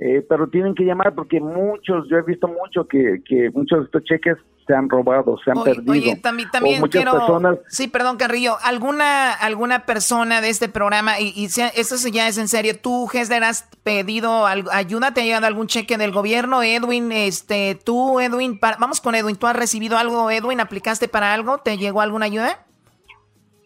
eh, 0.00 0.24
pero 0.28 0.48
tienen 0.48 0.74
que 0.74 0.84
llamar 0.84 1.14
porque 1.14 1.40
muchos, 1.40 2.08
yo 2.08 2.16
he 2.16 2.22
visto 2.22 2.48
mucho 2.48 2.86
que, 2.86 3.22
que 3.24 3.50
muchos 3.50 3.80
de 3.80 3.84
estos 3.84 4.02
cheques 4.04 4.36
se 4.66 4.74
han 4.74 4.88
robado, 4.88 5.36
se 5.44 5.50
han 5.50 5.62
perdido. 5.62 5.92
Oye, 5.92 6.16
también, 6.16 6.48
también 6.50 6.80
quiero... 6.82 7.12
Personas... 7.12 7.58
Sí, 7.68 7.88
perdón, 7.88 8.16
Carrillo, 8.16 8.56
¿alguna, 8.62 9.32
alguna 9.32 9.84
persona 9.84 10.40
de 10.40 10.48
este 10.48 10.68
programa, 10.68 11.20
y, 11.20 11.32
y 11.36 11.46
eso 11.46 12.08
ya 12.08 12.28
es 12.28 12.38
en 12.38 12.48
serio, 12.48 12.78
tú, 12.80 13.08
Hesler, 13.12 13.44
has 13.44 13.68
pedido 13.82 14.46
ayuda, 14.46 15.12
te 15.12 15.20
ha 15.20 15.24
llegado 15.24 15.46
algún 15.46 15.66
cheque 15.66 15.98
del 15.98 16.12
gobierno, 16.12 16.62
Edwin, 16.62 17.12
este, 17.12 17.74
tú, 17.84 18.20
Edwin, 18.20 18.58
vamos 18.60 19.00
con 19.00 19.14
Edwin, 19.14 19.36
¿tú 19.36 19.46
has 19.48 19.56
recibido 19.56 19.98
algo, 19.98 20.30
Edwin, 20.30 20.60
aplicaste 20.60 21.08
para 21.08 21.34
algo, 21.34 21.58
te 21.58 21.76
llegó 21.76 22.00
alguna 22.00 22.26
ayuda? 22.26 22.64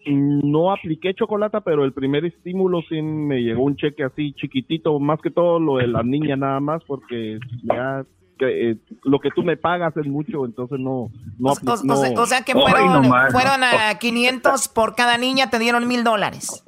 No 0.07 0.73
apliqué 0.73 1.15
chocolate, 1.15 1.61
pero 1.63 1.85
el 1.85 1.93
primer 1.93 2.25
estímulo 2.25 2.83
sí 2.89 3.01
me 3.01 3.43
llegó 3.43 3.65
un 3.65 3.77
cheque 3.77 4.05
así 4.05 4.33
chiquitito, 4.35 4.99
más 5.01 5.21
que 5.21 5.31
todo 5.31 5.59
lo 5.59 5.77
de 5.79 5.87
la 5.87 6.03
niña 6.03 6.37
nada 6.37 6.61
más, 6.61 6.83
porque 6.85 7.39
ya 7.63 8.05
que, 8.39 8.71
eh, 8.71 8.77
lo 9.05 9.19
que 9.21 9.31
tú 9.31 9.43
me 9.43 9.57
pagas 9.57 9.97
es 9.97 10.07
mucho, 10.07 10.45
entonces 10.45 10.79
no... 10.79 11.11
no, 11.39 11.53
o, 11.53 12.27
sea, 12.27 12.43
que 12.43 12.53
fueron, 12.53 13.05
fueron 13.31 13.63
a 13.63 13.99
500 13.99 14.69
por 14.69 14.95
cada 14.95 15.17
niña, 15.19 15.51
te 15.51 15.59
dieron 15.59 15.87
mil 15.89 16.05
dólares. 16.05 16.65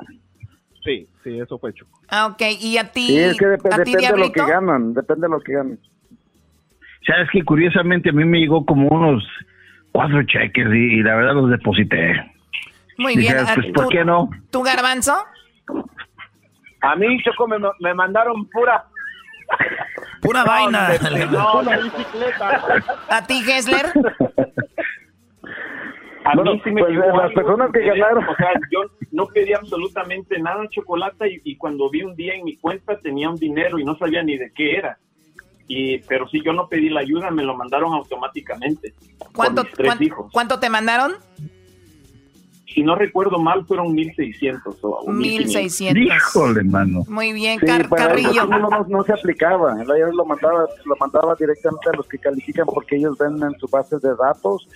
Sí, 0.84 1.08
sí, 1.24 1.38
eso 1.38 1.58
fue 1.58 1.70
hecho. 1.70 1.86
Ah, 2.08 2.26
ok, 2.26 2.42
y 2.60 2.78
a 2.78 2.92
ti... 2.92 3.08
Sí, 3.08 3.18
es 3.18 3.36
que 3.36 3.46
depende 3.46 3.84
de 3.84 4.18
lo 4.18 4.32
que 4.32 4.40
ganan, 4.40 4.94
depende 4.94 5.26
de 5.26 5.30
lo 5.30 5.40
que 5.40 5.52
ganan. 5.52 5.78
Sabes 7.06 7.28
que 7.30 7.42
curiosamente 7.44 8.10
a 8.10 8.12
mí 8.12 8.24
me 8.24 8.38
llegó 8.38 8.64
como 8.64 8.88
unos 8.88 9.24
cuatro 9.92 10.22
cheques 10.24 10.66
y, 10.72 11.02
la 11.02 11.16
verdad 11.16 11.34
los 11.34 11.50
deposité. 11.50 12.14
Muy 12.98 13.16
bien. 13.16 13.36
Pues, 13.54 13.72
¿Por 13.72 13.88
qué 13.88 14.04
no? 14.04 14.30
¿Tu 14.50 14.62
garbanzo? 14.62 15.16
A 16.80 16.94
mí, 16.96 17.22
Choco, 17.22 17.48
me, 17.48 17.56
me 17.80 17.94
mandaron 17.94 18.46
pura 18.48 18.86
Pura 20.20 20.44
vaina. 20.44 20.90
No, 21.30 21.62
la 21.62 21.78
bicicleta. 21.78 22.62
¿A 23.08 23.26
ti, 23.26 23.42
Gessler? 23.42 23.86
A 26.24 26.34
mí 26.34 26.60
sí 26.64 26.70
me 26.72 26.82
pues, 26.82 26.96
las 26.96 27.32
personas 27.32 27.70
que 27.72 27.84
ganaron. 27.84 28.24
O 28.28 28.34
sea, 28.34 28.50
yo 28.72 28.80
no 29.12 29.26
pedí 29.26 29.52
absolutamente 29.52 30.38
nada 30.40 30.62
de 30.62 30.68
chocolate 30.70 31.40
y, 31.44 31.56
cuando 31.56 31.88
vi 31.90 32.02
un 32.02 32.16
día 32.16 32.34
en 32.34 32.44
mi 32.44 32.56
cuenta 32.56 32.98
tenía 32.98 33.30
un 33.30 33.36
dinero 33.36 33.78
y 33.78 33.84
no 33.84 33.96
sabía 33.96 34.22
ni 34.22 34.36
de 34.36 34.50
qué 34.52 34.76
era. 34.76 34.98
Y, 35.68 35.98
pero 35.98 36.28
si 36.28 36.42
yo 36.42 36.52
no 36.52 36.68
pedí 36.68 36.88
la 36.88 37.00
ayuda, 37.00 37.30
me 37.30 37.44
lo 37.44 37.56
mandaron 37.56 37.92
automáticamente. 37.92 38.94
¿Cuánto, 39.34 39.64
¿cuánto 40.32 40.58
te 40.58 40.70
mandaron? 40.70 41.14
Si 42.76 42.82
no 42.82 42.94
recuerdo 42.94 43.38
mal, 43.38 43.64
fueron 43.64 43.94
1600 43.94 44.76
o 44.82 45.10
1600. 45.10 45.96
Híjole, 45.96 46.62
mano. 46.62 47.04
Muy 47.08 47.32
bien, 47.32 47.58
Carrillo. 47.58 48.44
No, 48.44 48.84
no, 48.86 49.02
se 49.02 49.14
aplicaba, 49.14 49.80
el 49.80 49.88
IRS 49.88 50.14
lo 50.14 50.26
mandaba, 50.26 50.66
lo 50.84 50.96
mandaba 51.00 51.34
directamente 51.40 51.88
a 51.88 51.96
los 51.96 52.06
que 52.06 52.18
califican 52.18 52.66
porque 52.66 52.96
ellos 52.96 53.16
ven 53.16 53.42
en 53.42 53.58
su 53.58 53.66
base 53.68 53.96
de 53.98 54.14
datos. 54.16 54.68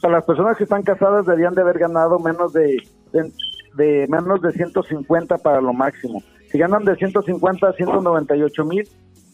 Para 0.00 0.14
las 0.14 0.24
personas 0.24 0.56
que 0.56 0.62
están 0.62 0.84
casadas 0.84 1.26
deberían 1.26 1.52
de 1.54 1.62
haber 1.62 1.80
ganado 1.80 2.20
menos 2.20 2.52
de, 2.52 2.80
de, 3.12 4.06
menos 4.08 4.40
de 4.40 4.52
150 4.52 5.38
para 5.38 5.60
lo 5.60 5.72
máximo. 5.72 6.22
Si 6.52 6.58
ganan 6.58 6.84
de 6.84 6.94
150 6.94 7.68
a 7.68 7.72
198 7.72 8.64
mil, 8.66 8.88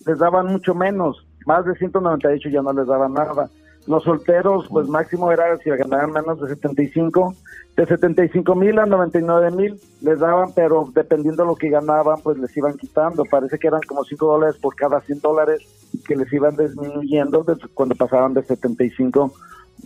les 0.07 0.19
daban 0.19 0.47
mucho 0.47 0.75
menos. 0.75 1.27
Más 1.45 1.67
de 1.67 1.75
198 1.75 2.49
ya 2.49 2.63
no 2.63 2.73
les 2.73 2.87
daban 2.87 3.13
nada. 3.13 3.51
Los 3.87 4.05
solteros, 4.05 4.67
pues 4.71 4.89
máximo 4.89 5.31
era 5.31 5.57
si 5.59 5.69
ganaban 5.69 6.13
menos 6.13 6.41
de 6.41 6.49
75, 6.49 7.35
de 7.77 7.87
75 7.87 8.55
mil 8.55 8.79
a 8.79 8.87
99 8.87 9.51
mil 9.51 9.79
les 10.01 10.19
daban, 10.21 10.55
pero 10.55 10.89
dependiendo 10.95 11.43
de 11.43 11.49
lo 11.49 11.57
que 11.57 11.69
ganaban, 11.69 12.17
pues 12.23 12.39
les 12.39 12.57
iban 12.57 12.79
quitando. 12.79 13.25
Parece 13.25 13.59
que 13.59 13.67
eran 13.67 13.83
como 13.87 14.05
5 14.05 14.27
dólares 14.27 14.57
por 14.57 14.75
cada 14.75 15.01
100 15.03 15.21
dólares 15.21 15.61
que 16.07 16.17
les 16.17 16.33
iban 16.33 16.57
disminuyendo 16.57 17.45
cuando 17.75 17.95
pasaban 17.95 18.33
de 18.33 18.43
75 18.43 19.33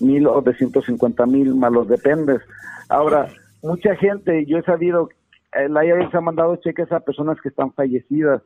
mil 0.01 0.29
o 0.29 0.41
de 0.43 0.55
150 0.55 1.27
mil, 1.27 1.55
malos 1.57 1.89
dependes. 1.89 2.41
Ahora, 2.89 3.29
mucha 3.63 3.97
gente, 3.97 4.47
yo 4.47 4.59
he 4.59 4.63
sabido, 4.63 5.09
el 5.53 5.73
IRS 5.73 6.15
ha 6.15 6.21
mandado 6.21 6.55
cheques 6.57 6.93
a 6.93 7.01
personas 7.01 7.41
que 7.41 7.49
están 7.49 7.73
fallecidas, 7.73 8.43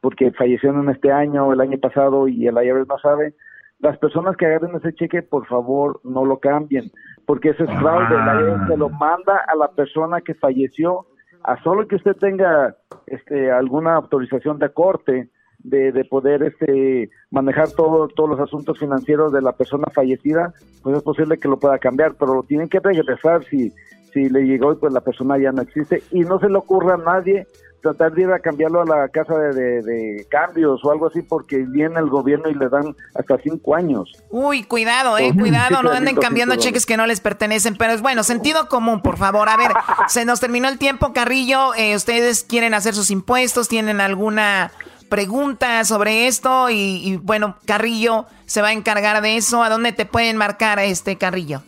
porque 0.00 0.32
fallecieron 0.32 0.90
este 0.90 1.12
año 1.12 1.46
o 1.46 1.52
el 1.52 1.60
año 1.60 1.78
pasado 1.78 2.26
y 2.26 2.48
el 2.48 2.56
IRS 2.56 2.88
no 2.88 2.98
sabe 2.98 3.34
las 3.80 3.96
personas 3.98 4.36
que 4.36 4.46
agarren 4.46 4.74
ese 4.76 4.92
cheque, 4.94 5.22
por 5.22 5.46
favor, 5.46 6.00
no 6.02 6.24
lo 6.24 6.38
cambien, 6.38 6.90
porque 7.26 7.50
ese 7.50 7.64
es 7.64 7.70
fraude. 7.78 8.16
La 8.16 8.34
ley 8.34 8.54
se 8.66 8.76
lo 8.76 8.88
manda 8.88 9.44
a 9.46 9.54
la 9.54 9.68
persona 9.70 10.20
que 10.20 10.34
falleció, 10.34 11.06
a 11.44 11.62
solo 11.62 11.86
que 11.86 11.96
usted 11.96 12.16
tenga 12.16 12.76
este, 13.06 13.50
alguna 13.52 13.94
autorización 13.94 14.58
de 14.58 14.72
corte 14.72 15.30
de, 15.58 15.92
de 15.92 16.04
poder 16.04 16.42
este, 16.42 17.10
manejar 17.30 17.70
todo, 17.70 18.08
todos 18.08 18.30
los 18.30 18.40
asuntos 18.40 18.78
financieros 18.78 19.32
de 19.32 19.42
la 19.42 19.52
persona 19.52 19.86
fallecida, 19.92 20.52
pues 20.82 20.96
es 20.96 21.02
posible 21.02 21.38
que 21.38 21.48
lo 21.48 21.58
pueda 21.58 21.78
cambiar, 21.78 22.14
pero 22.18 22.34
lo 22.34 22.42
tienen 22.42 22.68
que 22.68 22.80
regresar 22.80 23.44
si, 23.44 23.72
si 24.12 24.28
le 24.28 24.42
llegó 24.42 24.72
y 24.72 24.76
pues 24.76 24.92
la 24.92 25.00
persona 25.00 25.38
ya 25.38 25.52
no 25.52 25.62
existe. 25.62 26.02
Y 26.10 26.20
no 26.20 26.38
se 26.40 26.48
le 26.48 26.58
ocurra 26.58 26.94
a 26.94 26.98
nadie 26.98 27.46
tratar 27.80 28.12
de 28.12 28.22
ir 28.22 28.30
a 28.30 28.38
cambiarlo 28.38 28.82
a 28.82 28.84
la 28.84 29.08
casa 29.08 29.36
de, 29.38 30.26
cambios 30.30 30.84
o 30.84 30.90
algo 30.90 31.06
así 31.06 31.22
porque 31.22 31.58
viene 31.58 31.98
el 31.98 32.08
gobierno 32.08 32.48
y 32.48 32.54
le 32.54 32.68
dan 32.68 32.94
hasta 33.14 33.38
cinco 33.38 33.74
años. 33.74 34.12
Uy, 34.30 34.64
cuidado, 34.64 35.18
eh, 35.18 35.32
cuidado, 35.38 35.82
no 35.82 35.90
anden 35.90 36.16
cambiando 36.16 36.56
cheques 36.56 36.86
que 36.86 36.96
no 36.96 37.06
les 37.06 37.20
pertenecen, 37.20 37.76
pero 37.76 37.92
es 37.92 38.02
bueno, 38.02 38.22
sentido 38.24 38.68
común, 38.68 39.02
por 39.02 39.16
favor. 39.16 39.48
A 39.48 39.56
ver, 39.56 39.72
se 40.08 40.24
nos 40.24 40.40
terminó 40.40 40.68
el 40.68 40.78
tiempo, 40.78 41.12
Carrillo, 41.12 41.74
eh, 41.74 41.94
ustedes 41.94 42.44
quieren 42.44 42.74
hacer 42.74 42.94
sus 42.94 43.10
impuestos, 43.10 43.68
tienen 43.68 44.00
alguna 44.00 44.72
pregunta 45.08 45.84
sobre 45.84 46.26
esto 46.26 46.68
y, 46.70 47.00
y 47.02 47.16
bueno, 47.16 47.56
Carrillo 47.64 48.26
se 48.46 48.62
va 48.62 48.68
a 48.68 48.72
encargar 48.72 49.22
de 49.22 49.36
eso. 49.36 49.62
¿A 49.62 49.70
dónde 49.70 49.92
te 49.92 50.04
pueden 50.04 50.36
marcar 50.36 50.78
este 50.78 51.16
Carrillo? 51.16 51.62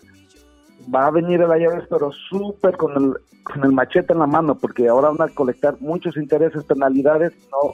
va 0.94 1.06
a 1.06 1.10
venir 1.10 1.40
el 1.40 1.48
llaves, 1.48 1.86
pero 1.88 2.12
súper 2.12 2.76
con 2.76 2.92
el, 2.92 3.14
con 3.42 3.64
el 3.64 3.72
machete 3.72 4.12
en 4.12 4.18
la 4.18 4.26
mano, 4.26 4.54
porque 4.54 4.86
ahora 4.88 5.08
van 5.10 5.30
a 5.30 5.34
colectar 5.34 5.80
muchos 5.80 6.18
intereses, 6.18 6.62
penalidades, 6.64 7.32
no 7.50 7.72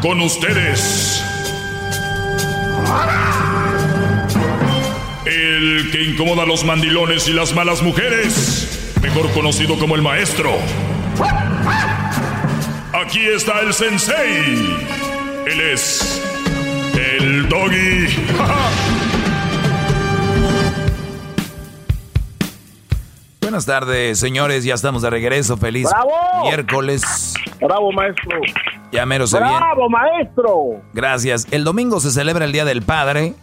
Con 0.03 0.21
ustedes. 0.21 1.23
El 5.79 5.93
que 5.93 6.03
incomoda 6.03 6.43
a 6.43 6.47
los 6.47 6.65
mandilones 6.65 7.29
y 7.29 7.33
las 7.33 7.55
malas 7.55 7.83
mujeres. 7.85 8.97
Mejor 9.01 9.31
conocido 9.31 9.79
como 9.79 9.95
el 9.95 10.03
maestro. 10.03 10.51
Aquí 12.93 13.21
está 13.21 13.61
el 13.61 13.73
sensei. 13.73 14.77
Él 15.47 15.61
es 15.61 16.21
el 16.97 17.49
doggy. 17.49 18.09
Buenas 23.41 23.65
tardes, 23.65 24.19
señores. 24.19 24.65
Ya 24.65 24.75
estamos 24.75 25.03
de 25.03 25.11
regreso. 25.11 25.57
Feliz 25.57 25.89
¡Bravo! 25.89 26.43
miércoles. 26.43 27.35
Bravo, 27.61 27.93
maestro. 27.93 28.41
Ya 28.91 29.07
mero 29.07 29.29
se 29.29 29.39
viene. 29.39 29.57
Bravo, 29.57 29.89
maestro. 29.89 30.83
Gracias. 30.93 31.47
El 31.53 31.63
domingo 31.63 32.01
se 32.01 32.11
celebra 32.11 32.45
el 32.47 32.51
Día 32.51 32.65
del 32.65 32.83
Padre. 32.83 33.35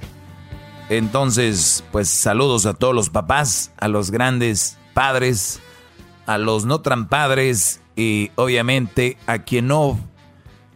Entonces, 0.90 1.84
pues 1.92 2.10
saludos 2.10 2.66
a 2.66 2.74
todos 2.74 2.94
los 2.94 3.10
papás, 3.10 3.72
a 3.78 3.88
los 3.88 4.12
grandes 4.12 4.78
padres, 4.94 5.60
a 6.26 6.38
los 6.38 6.66
no 6.66 6.82
tan 6.82 7.08
padres 7.08 7.82
y 7.96 8.32
obviamente 8.36 9.18
a 9.26 9.40
quien 9.40 9.68
no 9.68 10.00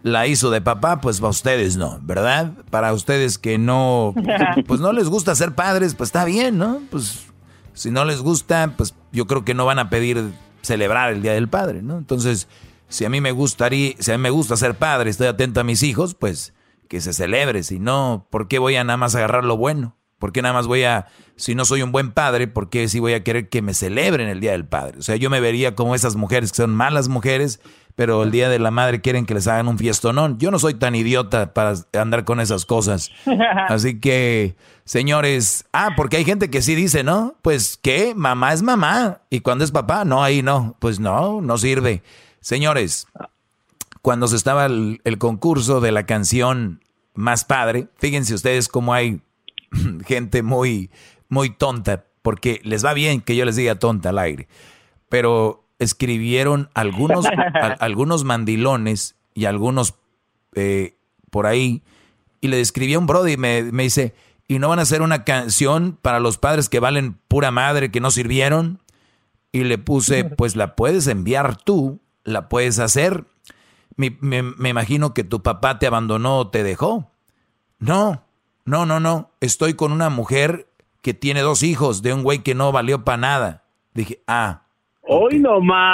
la 0.02 0.27
hizo 0.27 0.49
de 0.49 0.61
papá, 0.61 1.02
pues 1.02 1.22
a 1.22 1.27
ustedes 1.27 1.77
no, 1.77 1.99
¿verdad? 2.02 2.53
Para 2.69 2.94
ustedes 2.94 3.38
que 3.38 3.57
no, 3.57 4.15
pues 4.68 4.80
no 4.80 4.94
les 4.94 5.10
gusta 5.10 5.36
ser 5.36 5.53
padres, 5.53 5.94
pues 5.94 6.07
está 6.10 6.26
bien, 6.26 6.57
¿no? 6.57 6.81
Pues 6.90 7.26
si 7.73 7.91
no 7.91 8.06
les 8.06 8.22
gusta, 8.22 8.73
pues 8.77 8.95
yo 9.11 9.27
creo 9.27 9.45
que 9.45 9.53
no 9.53 9.65
van 9.65 9.80
a 9.80 9.90
pedir 9.90 10.31
celebrar 10.61 11.14
el 11.14 11.22
Día 11.22 11.34
del 11.34 11.49
Padre, 11.49 11.81
¿no? 11.81 11.98
Entonces, 11.98 12.48
si 12.88 13.06
a 13.06 13.10
mí 13.10 13.22
me 13.22 13.31
gustaría, 13.31 13.94
si 13.99 14.11
a 14.11 14.18
mí 14.18 14.22
me 14.23 14.30
gusta 14.31 14.57
ser 14.57 14.76
padre, 14.76 15.10
estoy 15.10 15.27
atento 15.27 15.60
a 15.60 15.64
mis 15.64 15.84
hijos, 15.84 16.15
pues 16.15 16.53
que 16.88 17.02
se 17.02 17.14
celebre, 17.14 17.61
si 17.64 17.80
no, 17.80 18.27
¿por 18.31 18.48
qué 18.48 18.57
voy 18.57 18.76
a 18.76 18.84
nada 18.84 18.98
más 18.98 19.14
agarrar 19.14 19.45
lo 19.45 19.57
bueno? 19.57 19.95
¿Por 20.20 20.34
qué 20.34 20.41
nada 20.41 20.54
más 20.54 20.68
voy 20.68 20.84
a, 20.84 21.08
si 21.38 21.56
no 21.56 21.64
soy 21.64 21.82
un 21.82 21.94
buen 21.94 22.12
padre, 22.12 22.48
por 22.48 22.70
qué 22.70 22.88
sí 22.90 23.00
voy 23.00 23.14
a 23.14 23.24
querer 23.24 23.48
que 23.48 23.62
me 23.62 23.74
celebren 23.74 24.28
el 24.28 24.41
Día 24.41 24.52
del 24.52 24.66
Padre? 24.66 25.00
O 25.00 25.02
sea, 25.02 25.16
yo 25.16 25.30
me 25.30 25.40
vería 25.40 25.76
como 25.76 25.96
esas 25.96 26.18
mujeres 26.18 26.52
que 26.52 26.58
son 26.58 26.76
malas 26.76 27.08
mujeres, 27.08 27.62
pero 27.96 28.24
el 28.24 28.32
Día 28.32 28.50
de 28.50 28.60
la 28.60 28.70
Madre 28.70 29.00
quieren 29.00 29.26
que 29.26 29.34
les 29.34 29.48
hagan 29.48 29.70
un 29.70 29.78
fiestonón. 29.78 30.38
Yo 30.38 30.52
no 30.52 30.60
soy 30.60 30.74
tan 30.74 30.94
idiota 30.94 31.54
para 31.54 31.74
andar 31.94 32.26
con 32.26 32.41
esas 32.41 32.66
cosas. 32.66 33.12
Así 33.70 34.02
que, 34.02 34.58
señores, 34.84 35.66
ah, 35.72 35.91
porque 35.96 36.18
hay 36.18 36.26
gente 36.26 36.50
que 36.50 36.62
sí 36.62 36.76
dice, 36.76 37.06
¿no? 37.06 37.36
Pues, 37.41 37.80
¿qué? 37.82 38.14
Mamá 38.14 38.52
es 38.52 38.62
mamá. 38.62 39.22
Y 39.30 39.40
cuando 39.40 39.64
es 39.64 39.72
papá, 39.72 40.04
no, 40.04 40.22
ahí 40.22 40.41
no. 40.41 40.76
Pues 40.80 41.00
no, 41.00 41.40
no 41.40 41.58
sirve. 41.58 42.04
Señores, 42.41 43.08
cuando 44.02 44.28
se 44.28 44.36
estaba 44.36 44.66
el, 44.66 45.00
el 45.06 45.18
concurso 45.18 45.80
de 45.80 45.94
la 45.94 46.06
canción 46.06 46.84
Más 47.14 47.46
Padre, 47.46 47.88
fíjense 47.98 48.34
ustedes 48.34 48.68
cómo 48.68 48.94
hay 48.94 49.22
gente 50.06 50.44
muy, 50.44 50.90
muy 51.30 51.50
tonta, 51.50 52.06
porque 52.22 52.62
les 52.64 52.84
va 52.86 52.94
bien 52.94 53.22
que 53.22 53.36
yo 53.36 53.46
les 53.46 53.56
diga 53.56 53.76
tonta 53.76 54.10
al 54.10 54.20
aire, 54.20 54.48
pero 55.10 55.66
escribieron 55.80 56.70
algunos, 56.74 57.26
a- 57.54 57.76
algunos 57.80 58.24
mandilones 58.24 59.16
y 59.34 59.46
algunos 59.46 59.96
eh, 60.56 60.96
por 61.32 61.46
ahí, 61.46 61.84
y 62.41 62.48
le 62.48 62.60
escribí 62.62 62.94
a 62.94 63.00
un 63.00 63.08
brody 63.08 63.34
y 63.34 63.38
me, 63.38 63.64
me 63.72 63.84
dice, 63.84 64.14
¿y 64.48 64.60
no 64.60 64.70
van 64.70 64.80
a 64.80 64.84
hacer 64.84 65.02
una 65.02 65.24
canción 65.26 65.98
para 66.02 66.20
los 66.20 66.38
padres 66.38 66.70
que 66.70 66.80
valen 66.80 67.18
pura 67.28 67.52
madre, 67.52 67.91
que 67.91 68.00
no 68.00 68.12
sirvieron? 68.12 68.82
Y 69.52 69.64
le 69.64 69.78
puse, 69.78 70.24
pues 70.36 70.56
la 70.56 70.76
puedes 70.76 71.08
enviar 71.08 71.58
tú, 71.58 72.00
la 72.24 72.50
puedes 72.50 72.80
hacer. 72.80 73.26
Me, 73.96 74.16
me- 74.22 74.44
me 74.44 74.70
imagino 74.70 75.14
que 75.14 75.24
tu 75.24 75.41
papá 75.44 75.80
te 75.80 75.88
abandonó 75.88 76.38
o 76.38 76.48
te 76.50 76.64
dejó. 76.64 77.12
No, 77.80 78.24
no, 78.65 78.86
no, 78.86 78.99
no. 78.99 79.31
Estoy 79.41 79.73
con 79.73 79.91
una 79.91 80.10
mujer 80.10 80.68
que 81.02 81.14
tiene 81.14 81.41
dos 81.41 81.64
hijos 81.64 82.02
de 82.02 82.14
un 82.14 82.23
güey 82.23 82.40
que 82.40 82.56
no 82.56 82.72
valió 82.72 83.03
para 83.03 83.18
nada. 83.18 83.64
Dije, 83.94 84.22
ah. 84.27 84.64
Hoy 85.02 85.40
nomás. 85.40 85.90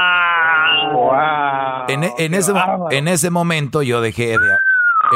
En, 1.87 2.03
e- 2.03 2.13
en 2.17 2.33
ese, 2.33 2.53
en 2.91 3.07
ese 3.07 3.29
momento 3.29 3.81
yo 3.81 4.01
dejé 4.01 4.37
de... 4.37 4.49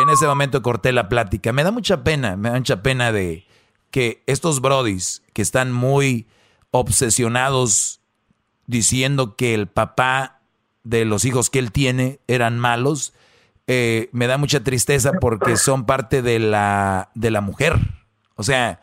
En 0.01 0.09
ese 0.09 0.27
momento 0.27 0.61
corté 0.61 0.91
la 0.91 1.09
plática. 1.09 1.51
Me 1.51 1.63
da 1.63 1.71
mucha 1.71 2.03
pena, 2.03 2.37
me 2.37 2.49
da 2.49 2.55
mucha 2.57 2.83
pena 2.83 3.11
de 3.11 3.45
que 3.89 4.23
estos 4.27 4.61
brodis 4.61 5.23
que 5.33 5.41
están 5.41 5.71
muy 5.71 6.27
obsesionados 6.71 7.99
diciendo 8.67 9.35
que 9.35 9.55
el 9.55 9.67
papá 9.67 10.41
de 10.83 11.05
los 11.05 11.25
hijos 11.25 11.49
que 11.49 11.57
él 11.59 11.71
tiene 11.71 12.19
eran 12.27 12.59
malos, 12.59 13.13
eh, 13.71 14.09
me 14.13 14.25
da 14.25 14.39
mucha 14.39 14.63
tristeza 14.63 15.11
porque 15.21 15.55
son 15.55 15.85
parte 15.85 16.23
de 16.23 16.39
la, 16.39 17.11
de 17.13 17.29
la 17.29 17.39
mujer. 17.39 17.77
O 18.33 18.41
sea, 18.41 18.81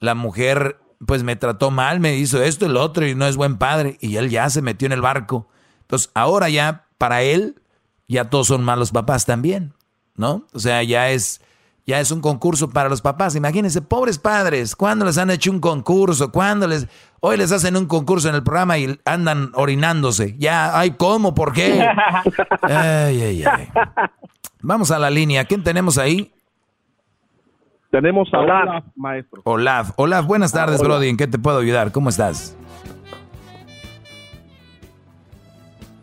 la 0.00 0.14
mujer 0.14 0.80
pues 1.04 1.22
me 1.22 1.36
trató 1.36 1.70
mal, 1.70 2.00
me 2.00 2.16
hizo 2.16 2.42
esto 2.42 2.64
y 2.64 2.70
lo 2.70 2.80
otro 2.82 3.06
y 3.06 3.14
no 3.14 3.26
es 3.26 3.36
buen 3.36 3.58
padre 3.58 3.98
y 4.00 4.16
él 4.16 4.30
ya 4.30 4.48
se 4.48 4.62
metió 4.62 4.86
en 4.86 4.92
el 4.92 5.02
barco. 5.02 5.48
Entonces 5.82 6.10
ahora 6.14 6.48
ya 6.48 6.86
para 6.96 7.20
él 7.20 7.60
ya 8.08 8.30
todos 8.30 8.46
son 8.46 8.64
malos 8.64 8.90
papás 8.90 9.26
también, 9.26 9.74
¿no? 10.16 10.46
O 10.54 10.58
sea, 10.58 10.82
ya 10.82 11.10
es 11.10 11.42
ya 11.86 12.00
es 12.00 12.10
un 12.10 12.22
concurso 12.22 12.70
para 12.70 12.88
los 12.88 13.02
papás. 13.02 13.36
Imagínense, 13.36 13.82
pobres 13.82 14.16
padres, 14.16 14.74
¿cuándo 14.74 15.04
les 15.04 15.18
han 15.18 15.30
hecho 15.30 15.50
un 15.50 15.60
concurso? 15.60 16.32
¿Cuándo 16.32 16.66
les 16.66 16.86
hoy 17.24 17.36
les 17.36 17.52
hacen 17.52 17.76
un 17.76 17.86
concurso 17.86 18.28
en 18.28 18.34
el 18.34 18.42
programa 18.42 18.78
y 18.78 18.98
andan 19.04 19.52
orinándose? 19.54 20.36
Ya, 20.38 20.76
ay, 20.78 20.90
¿cómo? 20.92 21.34
¿Por 21.34 21.52
qué? 21.52 21.80
Ay, 22.62 23.22
ay, 23.22 23.44
ay. 23.44 23.68
Vamos 24.60 24.90
a 24.90 24.98
la 24.98 25.08
línea. 25.08 25.44
¿Quién 25.44 25.62
tenemos 25.62 25.98
ahí? 25.98 26.32
Tenemos 27.90 28.28
a 28.32 28.38
Olaf. 28.38 28.62
Olaf, 28.68 28.84
maestro. 28.96 29.40
Olaf. 29.44 29.90
Olaf, 29.96 30.26
buenas 30.26 30.52
tardes, 30.52 30.80
Hola. 30.80 30.88
Brody. 30.88 31.08
¿En 31.10 31.16
qué 31.16 31.26
te 31.26 31.38
puedo 31.38 31.58
ayudar? 31.58 31.92
¿Cómo 31.92 32.08
estás? 32.08 32.56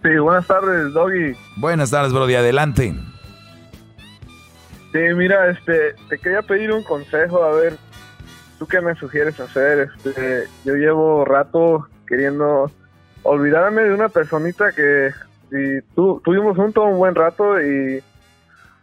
Sí, 0.04 0.18
buenas 0.18 0.48
tardes, 0.48 0.94
Doggy. 0.94 1.36
Buenas 1.58 1.91
tardes, 1.91 2.14
Brody. 2.14 2.36
Adelante. 2.36 2.96
Sí, 4.91 5.00
mira, 5.16 5.50
este, 5.52 5.94
te 6.10 6.18
quería 6.18 6.41
pedir 6.41 6.72
un 6.72 6.84
consejo, 6.84 7.44
a 7.44 7.52
ver, 7.52 7.78
¿tú 8.60 8.68
qué 8.68 8.81
me 8.81 8.94
sugieres 8.95 9.40
hacer? 9.40 9.90
Este, 10.06 10.45
yo 10.65 10.76
llevo 10.76 11.26
rato 11.26 11.88
queriendo 12.07 12.69
olvidarme 13.23 13.84
de 13.84 13.94
una 13.94 14.10
personita 14.10 14.72
que 14.73 15.10
y 15.52 15.81
tu- 15.95 16.22
tuvimos 16.23 16.56
juntos 16.56 16.84
un 16.86 16.98
buen 16.99 17.15
rato 17.15 17.60
y, 17.60 17.99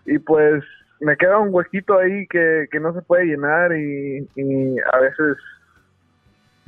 y 0.06 0.18
pues 0.18 0.64
me 1.00 1.16
queda 1.16 1.38
un 1.38 1.54
huequito 1.54 1.96
ahí 1.98 2.26
que, 2.26 2.66
que 2.70 2.80
no 2.80 2.92
se 2.92 3.02
puede 3.02 3.26
llenar 3.26 3.72
y, 3.76 4.28
y 4.34 4.76
a 4.92 4.98
veces 4.98 5.36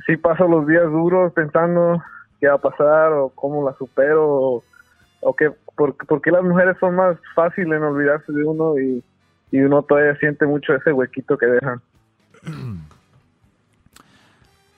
sí 0.05 0.15
paso 0.15 0.47
los 0.47 0.65
días 0.67 0.85
duros 0.85 1.33
pensando 1.33 2.01
qué 2.39 2.47
va 2.47 2.55
a 2.55 2.61
pasar 2.61 3.11
o 3.11 3.29
cómo 3.35 3.67
la 3.69 3.75
supero 3.75 4.25
o, 4.25 4.63
o 5.21 5.35
qué, 5.35 5.51
por, 5.75 5.95
por 5.97 6.21
qué 6.21 6.31
las 6.31 6.43
mujeres 6.43 6.77
son 6.79 6.95
más 6.95 7.17
fáciles 7.35 7.77
en 7.77 7.83
olvidarse 7.83 8.31
de 8.31 8.43
uno 8.43 8.79
y, 8.79 9.03
y 9.51 9.59
uno 9.61 9.81
todavía 9.83 10.15
siente 10.15 10.45
mucho 10.45 10.73
ese 10.75 10.93
huequito 10.93 11.37
que 11.37 11.45
dejan. 11.47 11.81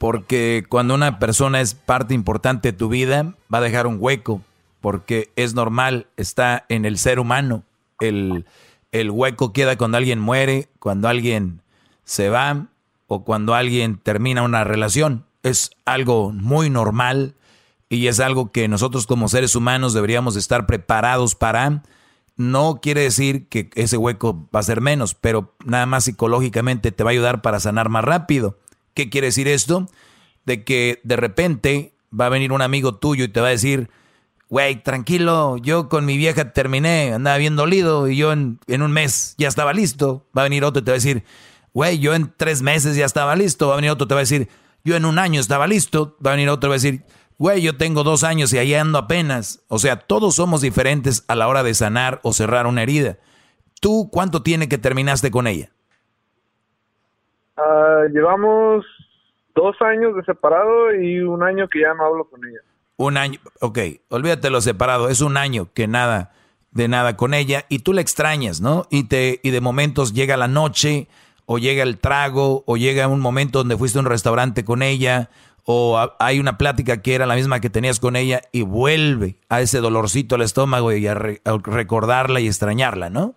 Porque 0.01 0.65
cuando 0.67 0.95
una 0.95 1.19
persona 1.19 1.61
es 1.61 1.75
parte 1.75 2.15
importante 2.15 2.71
de 2.71 2.75
tu 2.75 2.89
vida, 2.89 3.35
va 3.53 3.59
a 3.59 3.61
dejar 3.61 3.85
un 3.85 3.97
hueco. 3.99 4.41
Porque 4.79 5.29
es 5.35 5.53
normal, 5.53 6.07
está 6.17 6.65
en 6.69 6.85
el 6.85 6.97
ser 6.97 7.19
humano. 7.19 7.61
El, 7.99 8.47
el 8.91 9.11
hueco 9.11 9.53
queda 9.53 9.77
cuando 9.77 9.99
alguien 9.99 10.19
muere, 10.19 10.69
cuando 10.79 11.07
alguien 11.07 11.61
se 12.03 12.29
va 12.29 12.65
o 13.05 13.23
cuando 13.23 13.53
alguien 13.53 13.99
termina 13.99 14.41
una 14.41 14.63
relación. 14.63 15.23
Es 15.43 15.69
algo 15.85 16.31
muy 16.31 16.71
normal 16.71 17.35
y 17.87 18.07
es 18.07 18.19
algo 18.19 18.51
que 18.51 18.67
nosotros 18.67 19.05
como 19.05 19.29
seres 19.29 19.55
humanos 19.55 19.93
deberíamos 19.93 20.35
estar 20.35 20.65
preparados 20.65 21.35
para 21.35 21.83
no 22.37 22.79
quiere 22.81 23.01
decir 23.01 23.47
que 23.49 23.69
ese 23.75 23.97
hueco 23.97 24.49
va 24.55 24.61
a 24.61 24.63
ser 24.63 24.81
menos, 24.81 25.13
pero 25.13 25.53
nada 25.63 25.85
más 25.85 26.05
psicológicamente 26.05 26.91
te 26.91 27.03
va 27.03 27.11
a 27.11 27.13
ayudar 27.13 27.43
para 27.43 27.59
sanar 27.59 27.89
más 27.89 28.03
rápido. 28.03 28.57
¿Qué 28.93 29.09
quiere 29.09 29.27
decir 29.27 29.47
esto? 29.47 29.87
De 30.45 30.63
que 30.63 30.99
de 31.03 31.15
repente 31.15 31.93
va 32.17 32.25
a 32.25 32.29
venir 32.29 32.51
un 32.51 32.61
amigo 32.61 32.95
tuyo 32.95 33.25
y 33.25 33.27
te 33.27 33.41
va 33.41 33.47
a 33.47 33.51
decir, 33.51 33.89
güey, 34.49 34.83
tranquilo, 34.83 35.57
yo 35.57 35.87
con 35.87 36.05
mi 36.05 36.17
vieja 36.17 36.51
terminé, 36.53 37.13
andaba 37.13 37.37
bien 37.37 37.55
dolido 37.55 38.09
y 38.09 38.17
yo 38.17 38.33
en, 38.33 38.59
en, 38.67 38.81
un 38.81 38.91
mes 38.91 39.35
ya 39.37 39.47
estaba 39.47 39.73
listo. 39.73 40.27
Va 40.37 40.41
a 40.41 40.45
venir 40.45 40.63
otro 40.63 40.81
y 40.81 40.85
te 40.85 40.91
va 40.91 40.95
a 40.95 40.99
decir, 40.99 41.23
güey, 41.73 41.99
yo 41.99 42.13
en 42.13 42.33
tres 42.35 42.61
meses 42.61 42.95
ya 42.95 43.05
estaba 43.05 43.35
listo. 43.35 43.67
Va 43.67 43.73
a 43.73 43.77
venir 43.77 43.91
otro 43.91 44.05
y 44.05 44.07
te 44.09 44.13
va 44.13 44.19
a 44.19 44.23
decir, 44.23 44.49
yo 44.83 44.95
en 44.95 45.05
un 45.05 45.19
año 45.19 45.39
estaba 45.39 45.67
listo. 45.67 46.17
Va 46.25 46.31
a 46.31 46.35
venir 46.35 46.49
otro 46.49 46.67
y 46.67 46.71
va 46.71 46.75
a 46.75 46.79
decir, 46.79 47.05
güey, 47.37 47.61
yo 47.61 47.77
tengo 47.77 48.03
dos 48.03 48.23
años 48.23 48.51
y 48.53 48.57
ahí 48.57 48.73
ando 48.73 48.97
apenas. 48.97 49.61
O 49.67 49.79
sea, 49.79 49.95
todos 49.95 50.35
somos 50.35 50.61
diferentes 50.61 51.23
a 51.27 51.35
la 51.35 51.47
hora 51.47 51.63
de 51.63 51.73
sanar 51.73 52.19
o 52.23 52.33
cerrar 52.33 52.67
una 52.67 52.83
herida. 52.83 53.19
¿Tú 53.79 54.09
cuánto 54.11 54.43
tiene 54.43 54.69
que 54.69 54.77
terminaste 54.77 55.31
con 55.31 55.47
ella? 55.47 55.71
Uh, 57.57 58.07
llevamos 58.11 58.85
dos 59.55 59.75
años 59.81 60.15
de 60.15 60.23
separado 60.23 60.93
y 60.95 61.19
un 61.19 61.43
año 61.43 61.67
que 61.67 61.81
ya 61.81 61.93
no 61.93 62.05
hablo 62.05 62.25
con 62.29 62.45
ella. 62.45 62.59
Un 62.97 63.17
año, 63.17 63.39
ok, 63.59 63.79
olvídate 64.09 64.49
lo 64.49 64.61
separado, 64.61 65.09
es 65.09 65.21
un 65.21 65.37
año 65.37 65.69
que 65.73 65.87
nada, 65.87 66.31
de 66.71 66.87
nada 66.87 67.17
con 67.17 67.33
ella 67.33 67.65
y 67.67 67.79
tú 67.79 67.93
la 67.93 68.01
extrañas, 68.01 68.61
¿no? 68.61 68.85
Y, 68.89 69.05
te, 69.05 69.39
y 69.43 69.49
de 69.49 69.61
momentos 69.61 70.13
llega 70.13 70.37
la 70.37 70.47
noche 70.47 71.07
o 71.45 71.57
llega 71.57 71.83
el 71.83 71.97
trago 71.97 72.63
o 72.65 72.77
llega 72.77 73.07
un 73.07 73.19
momento 73.19 73.59
donde 73.59 73.77
fuiste 73.77 73.97
a 73.97 74.01
un 74.01 74.05
restaurante 74.05 74.63
con 74.63 74.83
ella 74.83 75.29
o 75.65 75.99
hay 76.19 76.39
una 76.39 76.57
plática 76.57 77.01
que 77.01 77.13
era 77.15 77.25
la 77.25 77.35
misma 77.35 77.59
que 77.59 77.69
tenías 77.69 77.99
con 77.99 78.15
ella 78.15 78.41
y 78.51 78.61
vuelve 78.61 79.35
a 79.49 79.61
ese 79.61 79.79
dolorcito 79.79 80.35
al 80.35 80.41
estómago 80.41 80.91
y 80.91 81.05
a 81.07 81.13
recordarla 81.13 82.39
y 82.39 82.47
extrañarla, 82.47 83.09
¿no? 83.09 83.35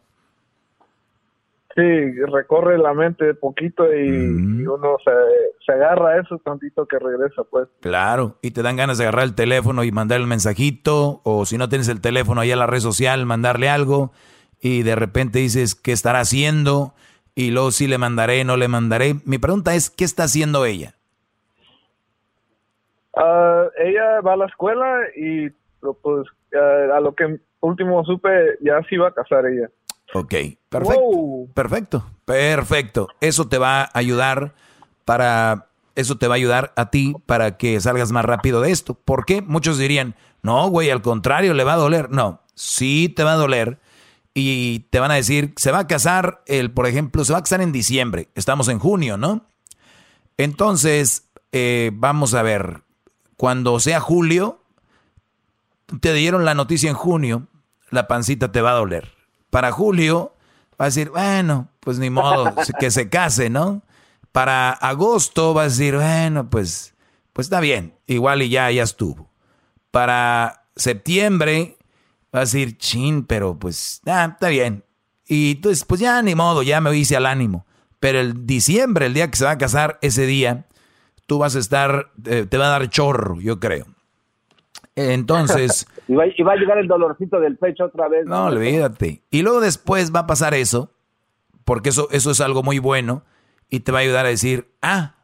Sí, 1.75 2.13
recorre 2.33 2.79
la 2.79 2.95
mente 2.95 3.35
poquito 3.35 3.93
y, 3.93 4.09
uno 4.09 4.97
se, 5.05 5.11
se, 5.67 5.73
agarra 5.73 6.11
a 6.11 6.21
eso 6.21 6.39
tantito 6.39 6.87
que 6.87 7.01
regresa, 7.01 7.43
pues. 7.51 7.69
Claro, 7.81 8.37
y 8.43 8.53
te 8.53 8.63
dan 8.63 8.77
ganas 8.77 8.99
de 8.99 9.05
agarrar 9.05 9.25
el 9.25 9.35
teléfono 9.35 9.83
y 9.83 9.91
mandar 9.91 10.21
el 10.21 10.29
mensajito, 10.29 11.21
o 11.25 11.45
si 11.47 11.59
no 11.59 11.69
tienes 11.69 11.89
el 11.89 12.01
teléfono 12.01 12.41
ahí 12.41 12.53
a 12.53 12.57
la 12.57 12.69
red 12.69 12.79
social, 12.79 13.27
mandarle 13.27 13.69
algo, 13.69 14.13
y 14.61 14.85
de 14.85 14.95
repente 14.95 15.41
dices, 15.41 15.75
¿qué 15.75 15.91
estará 15.91 16.21
haciendo? 16.21 16.95
Y 17.35 17.51
luego 17.51 17.73
sí 17.73 17.89
le 17.89 17.99
mandaré, 17.99 18.45
no 18.45 18.57
le 18.57 18.69
mandaré. 18.69 19.17
Mi 19.25 19.39
pregunta 19.39 19.75
es, 19.75 19.91
¿qué 19.91 20.05
está 20.05 20.25
haciendo 20.25 20.65
ella? 20.65 20.95
Uh, 23.17 23.69
ella 23.79 24.21
va 24.21 24.35
a 24.35 24.37
la 24.37 24.47
escuela 24.47 25.01
y 25.17 25.51
pues 25.81 26.27
uh, 26.53 26.93
a 26.93 27.01
lo 27.01 27.15
que 27.15 27.39
último 27.61 28.05
supe 28.05 28.59
ya 28.61 28.81
se 28.89 28.95
iba 28.95 29.09
a 29.09 29.15
casar 29.15 29.47
ella. 29.47 29.69
Ok, 30.13 30.35
perfecto. 30.69 31.49
Perfecto, 31.55 32.11
perfecto. 32.25 33.09
Eso 33.21 33.49
te 33.49 33.59
va 33.59 33.83
a 33.83 33.91
ayudar 33.95 34.55
para, 35.05 35.69
eso 35.95 36.19
te 36.19 36.29
va 36.29 36.35
a 36.35 36.37
ayudar 36.37 36.73
a 36.77 36.91
ti 36.91 37.15
para 37.27 37.57
que 37.57 37.81
salgas 37.81 38.13
más 38.13 38.25
rápido 38.25 38.61
de 38.61 38.71
esto. 38.71 38.95
¿Por 38.95 39.25
qué? 39.25 39.43
Muchos 39.43 39.79
dirían, 39.79 40.15
no, 40.43 40.69
güey, 40.69 40.91
al 40.91 41.03
contrario, 41.03 41.55
le 41.55 41.65
va 41.65 41.75
a 41.75 41.79
doler. 41.79 42.11
No, 42.11 42.43
sí 42.55 43.09
te 43.09 43.25
va 43.25 43.33
a 43.33 43.37
doler 43.37 43.81
y 44.35 44.81
te 44.91 45.01
van 45.01 45.11
a 45.11 45.15
decir, 45.15 45.53
se 45.57 45.73
va 45.73 45.81
a 45.81 45.87
casar, 45.87 46.43
el, 46.47 46.71
por 46.71 46.87
ejemplo, 46.87 47.25
se 47.25 47.33
va 47.33 47.39
a 47.39 47.43
casar 47.43 47.61
en 47.61 47.73
diciembre. 47.73 48.29
Estamos 48.35 48.69
en 48.69 48.79
junio, 48.79 49.17
¿no? 49.17 49.47
Entonces, 50.37 51.29
eh, 51.53 51.91
vamos 51.95 52.35
a 52.35 52.43
ver, 52.43 52.83
cuando 53.37 53.79
sea 53.81 54.01
julio, 54.01 54.63
te 56.01 56.13
dieron 56.13 56.45
la 56.45 56.55
noticia 56.55 56.91
en 56.91 56.97
junio, 56.97 57.47
la 57.91 58.09
pancita 58.09 58.51
te 58.51 58.61
va 58.61 58.73
a 58.73 58.75
doler 58.75 59.14
para 59.55 59.71
julio 59.71 60.35
va 60.73 60.87
a 60.87 60.89
decir, 60.89 61.11
bueno, 61.11 61.69
pues 61.79 62.01
ni 62.01 62.11
modo, 62.11 62.53
que 62.81 62.91
se 62.91 63.09
case, 63.09 63.51
¿no? 63.51 63.83
Para 64.33 64.73
agosto 64.73 65.55
va 65.55 65.63
a 65.63 65.65
decir, 65.67 65.95
bueno, 65.95 66.51
pues, 66.51 66.97
pues 67.33 67.45
está 67.47 67.61
bien, 67.61 67.95
igual 68.09 68.43
y 68.43 68.49
ya, 68.49 68.69
ya 68.73 68.83
estuvo. 68.83 69.31
Para 69.93 70.65
septiembre 70.75 71.77
va 72.35 72.41
a 72.41 72.47
decir, 72.47 72.77
chin, 72.79 73.25
pero 73.27 73.57
pues, 73.57 74.01
ah, 74.07 74.31
está 74.33 74.49
bien. 74.49 74.83
Y 75.29 75.53
entonces, 75.53 75.85
pues 75.85 76.01
ya 76.01 76.21
ni 76.21 76.35
modo, 76.35 76.65
ya 76.65 76.81
me 76.81 76.93
hice 76.97 77.15
al 77.15 77.27
ánimo. 77.27 77.65
Pero 78.01 78.19
el 78.19 78.47
diciembre, 78.47 79.07
el 79.07 79.15
día 79.15 79.31
que 79.31 79.37
se 79.37 79.45
va 79.45 79.53
a 79.53 79.59
casar, 79.59 80.01
ese 80.03 80.27
día, 80.27 80.67
tú 81.27 81.39
vas 81.39 81.55
a 81.55 81.61
estar, 81.61 82.11
eh, 82.25 82.45
te 82.51 82.59
va 82.59 82.67
a 82.67 82.71
dar 82.81 82.91
chorro, 82.91 83.41
yo 83.41 83.61
creo. 83.61 83.87
Entonces. 84.97 85.87
y, 86.09 86.15
va, 86.15 86.25
a 86.25 86.57
llegar 86.57 86.79
el 86.79 86.89
dolorcito 86.89 87.41
del 87.41 87.57
pecho 87.57 87.85
otra 87.85 88.09
vez. 88.09 88.27
No, 88.27 88.47
olvídate. 88.47 89.23
Y 89.31 89.43
luego 89.43 89.61
después 89.61 90.15
va 90.15 90.21
a 90.21 90.27
pasar 90.27 90.55
eso, 90.55 90.91
porque 91.65 91.91
eso, 91.91 92.09
eso 92.11 92.31
es 92.31 92.41
algo 92.41 92.63
muy 92.63 92.79
bueno, 92.79 93.23
y 93.71 93.81
te 93.81 93.93
va 93.93 93.99
a 93.99 94.03
ayudar 94.03 94.27
a 94.27 94.31
decir, 94.31 94.69
ah, 94.83 95.15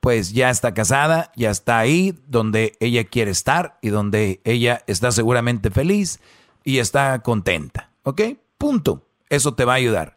pues 0.00 0.34
ya 0.34 0.50
está 0.50 0.74
casada, 0.74 1.32
ya 1.34 1.50
está 1.50 1.78
ahí 1.78 2.18
donde 2.26 2.76
ella 2.80 3.04
quiere 3.04 3.30
estar 3.30 3.78
y 3.80 3.88
donde 3.88 4.40
ella 4.44 4.82
está 4.86 5.10
seguramente 5.10 5.70
feliz 5.70 6.20
y 6.62 6.78
está 6.78 7.20
contenta. 7.20 7.88
¿Ok? 8.02 8.20
Punto. 8.58 9.06
Eso 9.30 9.54
te 9.54 9.64
va 9.64 9.72
a 9.72 9.76
ayudar. 9.76 10.16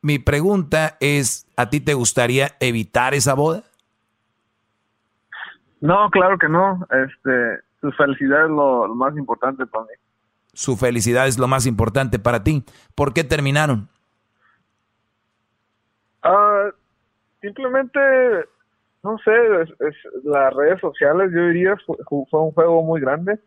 Mi 0.00 0.18
pregunta 0.18 0.96
es, 0.98 1.46
¿a 1.56 1.70
ti 1.70 1.80
te 1.80 1.94
gustaría 1.94 2.56
evitar 2.58 3.14
esa 3.14 3.34
boda? 3.34 3.62
No, 5.80 6.10
claro 6.10 6.38
que 6.38 6.48
no. 6.48 6.86
Este, 6.90 7.60
su 7.82 7.90
felicidad 7.92 8.44
es 8.44 8.50
lo, 8.50 8.94
más 8.94 9.14
importante 9.16 9.66
para 9.66 9.84
mí. 9.84 9.90
Su 10.54 10.76
felicidad 10.76 11.26
es 11.26 11.38
lo 11.38 11.48
más 11.48 11.66
importante 11.66 12.18
para 12.18 12.44
ti. 12.44 12.64
¿Por 12.94 13.12
qué 13.12 13.24
terminaron? 13.24 13.88
Ah, 16.22 16.68
simplemente, 17.40 17.98
no 19.02 19.18
sé, 19.18 19.32
es, 19.80 19.96
las 20.22 20.54
redes 20.54 20.80
sociales, 20.80 21.32
yo 21.34 21.48
diría, 21.48 21.76
fue, 21.84 22.40
un 22.40 22.52
juego 22.52 22.82
muy 22.84 23.00
grande. 23.00 23.40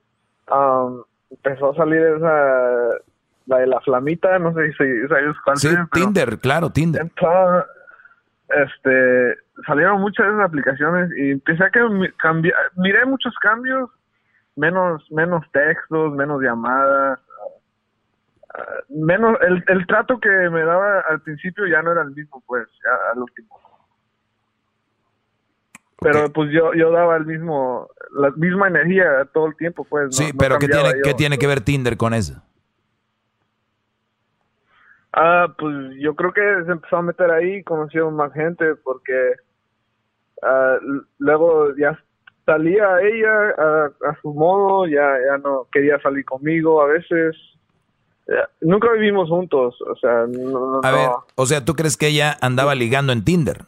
empezó 1.32 1.72
a 1.72 1.76
salir 1.76 2.02
esa, 2.02 3.00
la 3.46 3.60
de 3.60 3.68
la 3.68 3.80
flamita, 3.80 4.38
no 4.40 4.54
sé 4.54 4.74
si 4.74 5.08
sabes 5.08 5.36
cuál 5.46 5.58
sí, 5.58 5.70
Tinder, 5.94 6.40
claro, 6.40 6.72
Tinder. 6.72 7.10
este, 8.50 9.38
salieron 9.66 10.02
muchas 10.02 10.26
de 10.26 10.34
esas 10.34 10.46
aplicaciones 10.46 11.10
y 11.18 11.32
empecé 11.32 11.64
a 11.64 11.70
que 11.70 11.80
cambiar, 12.18 12.58
miré 12.76 13.06
muchos 13.06 13.34
cambios 13.42 13.90
menos, 14.56 15.10
menos 15.12 15.46
textos, 15.52 16.14
menos 16.14 16.42
llamadas, 16.42 17.20
menos, 18.90 19.38
el, 19.42 19.64
el 19.68 19.88
trato 19.88 20.20
que 20.20 20.30
me 20.30 20.64
daba 20.64 21.02
al 21.02 21.22
principio 21.22 21.68
ya 21.68 21.82
no 21.82 21.92
era 21.92 22.02
el 22.02 22.12
mismo, 22.12 22.44
pues, 22.46 22.68
al 23.12 23.20
último. 23.20 23.60
Pero 26.00 26.32
pues 26.32 26.52
yo, 26.52 26.74
yo 26.74 26.92
daba 26.92 27.18
el 27.18 27.26
mismo, 27.26 27.90
la 28.12 28.30
misma 28.32 28.68
energía 28.68 29.28
todo 29.34 29.48
el 29.48 29.56
tiempo, 29.56 29.86
pues. 29.86 30.16
Sí, 30.16 30.32
pero 30.38 30.58
¿qué, 30.60 30.68
tiene, 30.68 30.90
¿qué 31.04 31.14
tiene 31.14 31.38
que 31.38 31.48
ver 31.48 31.62
Tinder 31.62 31.98
con 31.98 32.14
eso? 32.14 32.42
Ah, 35.14 35.48
pues 35.58 35.74
yo 36.00 36.14
creo 36.16 36.34
que 36.34 36.42
se 36.66 36.72
empezó 36.72 36.98
a 36.98 37.02
meter 37.02 37.32
ahí, 37.32 37.64
conoció 37.64 38.12
más 38.12 38.34
gente, 38.34 38.76
porque 38.84 39.36
uh, 40.44 41.02
luego 41.18 41.76
ya 41.78 41.98
salía 42.46 42.86
ella 43.02 43.90
a, 44.08 44.22
su 44.22 44.34
modo, 44.34 44.88
ya, 44.88 45.02
ya 45.02 45.38
no 45.38 45.68
quería 45.72 46.00
salir 46.02 46.26
conmigo 46.26 46.82
a 46.82 46.88
veces. 46.88 47.36
nunca 48.62 48.92
vivimos 48.94 49.30
juntos, 49.30 49.76
o 49.82 49.96
sea, 49.96 50.26
no, 50.28 50.82
A 50.84 50.92
ver, 50.92 51.10
o 51.36 51.46
sea, 51.46 51.64
¿tú 51.66 51.74
crees 51.74 51.98
que 51.98 52.08
ella 52.08 52.38
andaba 52.42 52.76
ligando 52.76 53.14
en 53.14 53.24
Tinder? 53.24 53.64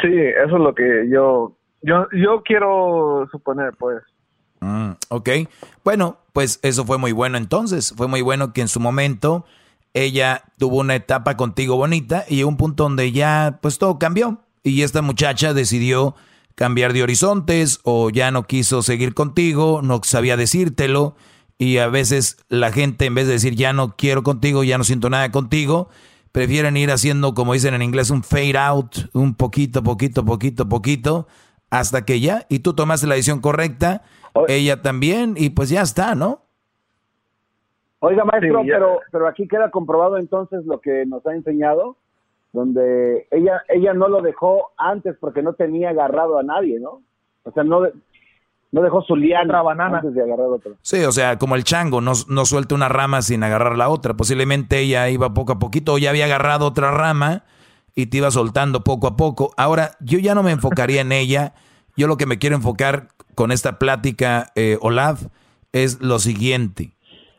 Sí, 0.00 0.12
eso 0.12 0.56
es 0.56 0.62
lo 0.62 0.74
que 0.74 1.08
yo, 1.10 1.56
yo, 1.82 2.06
yo 2.12 2.42
quiero 2.42 3.28
suponer, 3.30 3.72
pues. 3.78 4.02
Mm, 4.60 4.92
ok, 5.08 5.28
bueno, 5.84 6.18
pues 6.32 6.60
eso 6.62 6.84
fue 6.84 6.98
muy 6.98 7.12
bueno 7.12 7.36
entonces, 7.36 7.92
fue 7.96 8.06
muy 8.06 8.22
bueno 8.22 8.52
que 8.52 8.60
en 8.60 8.68
su 8.68 8.78
momento 8.78 9.44
ella 9.92 10.44
tuvo 10.58 10.78
una 10.78 10.94
etapa 10.94 11.36
contigo 11.36 11.76
bonita 11.76 12.24
y 12.28 12.44
un 12.44 12.56
punto 12.56 12.84
donde 12.84 13.12
ya, 13.12 13.58
pues 13.60 13.78
todo 13.78 13.98
cambió 13.98 14.38
y 14.62 14.82
esta 14.82 15.02
muchacha 15.02 15.52
decidió 15.52 16.14
cambiar 16.54 16.92
de 16.92 17.02
horizontes 17.02 17.80
o 17.84 18.10
ya 18.10 18.30
no 18.30 18.44
quiso 18.44 18.82
seguir 18.82 19.14
contigo, 19.14 19.80
no 19.82 20.00
sabía 20.02 20.36
decírtelo 20.36 21.16
y 21.58 21.78
a 21.78 21.88
veces 21.88 22.38
la 22.48 22.72
gente 22.72 23.06
en 23.06 23.14
vez 23.14 23.26
de 23.26 23.34
decir 23.34 23.54
ya 23.54 23.72
no 23.72 23.96
quiero 23.96 24.22
contigo, 24.22 24.64
ya 24.64 24.78
no 24.78 24.84
siento 24.84 25.10
nada 25.10 25.30
contigo, 25.30 25.88
prefieren 26.32 26.76
ir 26.76 26.90
haciendo 26.90 27.34
como 27.34 27.52
dicen 27.52 27.74
en 27.74 27.82
inglés 27.82 28.10
un 28.10 28.22
fade 28.22 28.58
out, 28.58 28.96
un 29.12 29.34
poquito, 29.34 29.82
poquito, 29.82 30.24
poquito, 30.24 30.68
poquito, 30.68 31.26
hasta 31.70 32.04
que 32.04 32.20
ya, 32.20 32.46
y 32.48 32.60
tú 32.60 32.74
tomaste 32.74 33.06
la 33.06 33.14
decisión 33.14 33.40
correcta, 33.40 34.02
ella 34.48 34.82
también, 34.82 35.34
y 35.36 35.50
pues 35.50 35.68
ya 35.68 35.82
está, 35.82 36.14
¿no? 36.14 36.42
Oiga, 38.00 38.24
maestro, 38.24 38.62
pero, 38.66 39.00
pero 39.12 39.28
aquí 39.28 39.46
queda 39.46 39.70
comprobado 39.70 40.18
entonces 40.18 40.66
lo 40.66 40.80
que 40.80 41.06
nos 41.06 41.24
ha 41.26 41.34
enseñado, 41.34 41.96
donde 42.52 43.26
ella 43.30 43.62
ella 43.68 43.94
no 43.94 44.08
lo 44.08 44.20
dejó 44.20 44.72
antes 44.76 45.16
porque 45.20 45.42
no 45.42 45.54
tenía 45.54 45.90
agarrado 45.90 46.38
a 46.38 46.42
nadie, 46.42 46.78
¿no? 46.80 47.02
O 47.44 47.52
sea, 47.52 47.64
no 47.64 47.82
no 48.72 48.80
dejó 48.80 49.02
su 49.02 49.14
liana 49.14 49.60
banana 49.62 49.98
antes 49.98 50.14
de 50.14 50.22
agarrar 50.22 50.46
otra. 50.46 50.72
Sí, 50.80 51.04
o 51.04 51.12
sea, 51.12 51.38
como 51.38 51.56
el 51.56 51.64
chango, 51.64 52.00
no, 52.00 52.12
no 52.28 52.44
suelta 52.46 52.74
una 52.74 52.88
rama 52.88 53.20
sin 53.20 53.44
agarrar 53.44 53.76
la 53.76 53.90
otra. 53.90 54.14
Posiblemente 54.14 54.78
ella 54.80 55.10
iba 55.10 55.34
poco 55.34 55.52
a 55.52 55.58
poquito, 55.58 55.92
o 55.92 55.98
ya 55.98 56.08
había 56.08 56.24
agarrado 56.24 56.66
otra 56.66 56.90
rama 56.90 57.44
y 57.94 58.06
te 58.06 58.16
iba 58.16 58.30
soltando 58.30 58.82
poco 58.82 59.06
a 59.06 59.16
poco. 59.16 59.52
Ahora, 59.58 59.96
yo 60.00 60.18
ya 60.18 60.34
no 60.34 60.42
me 60.42 60.52
enfocaría 60.52 61.02
en 61.02 61.12
ella. 61.12 61.54
Yo 61.98 62.06
lo 62.06 62.16
que 62.16 62.24
me 62.24 62.38
quiero 62.38 62.56
enfocar 62.56 63.08
con 63.34 63.52
esta 63.52 63.78
plática, 63.78 64.50
eh, 64.54 64.78
Olaf, 64.80 65.26
es 65.72 66.00
lo 66.00 66.18
siguiente. 66.18 66.94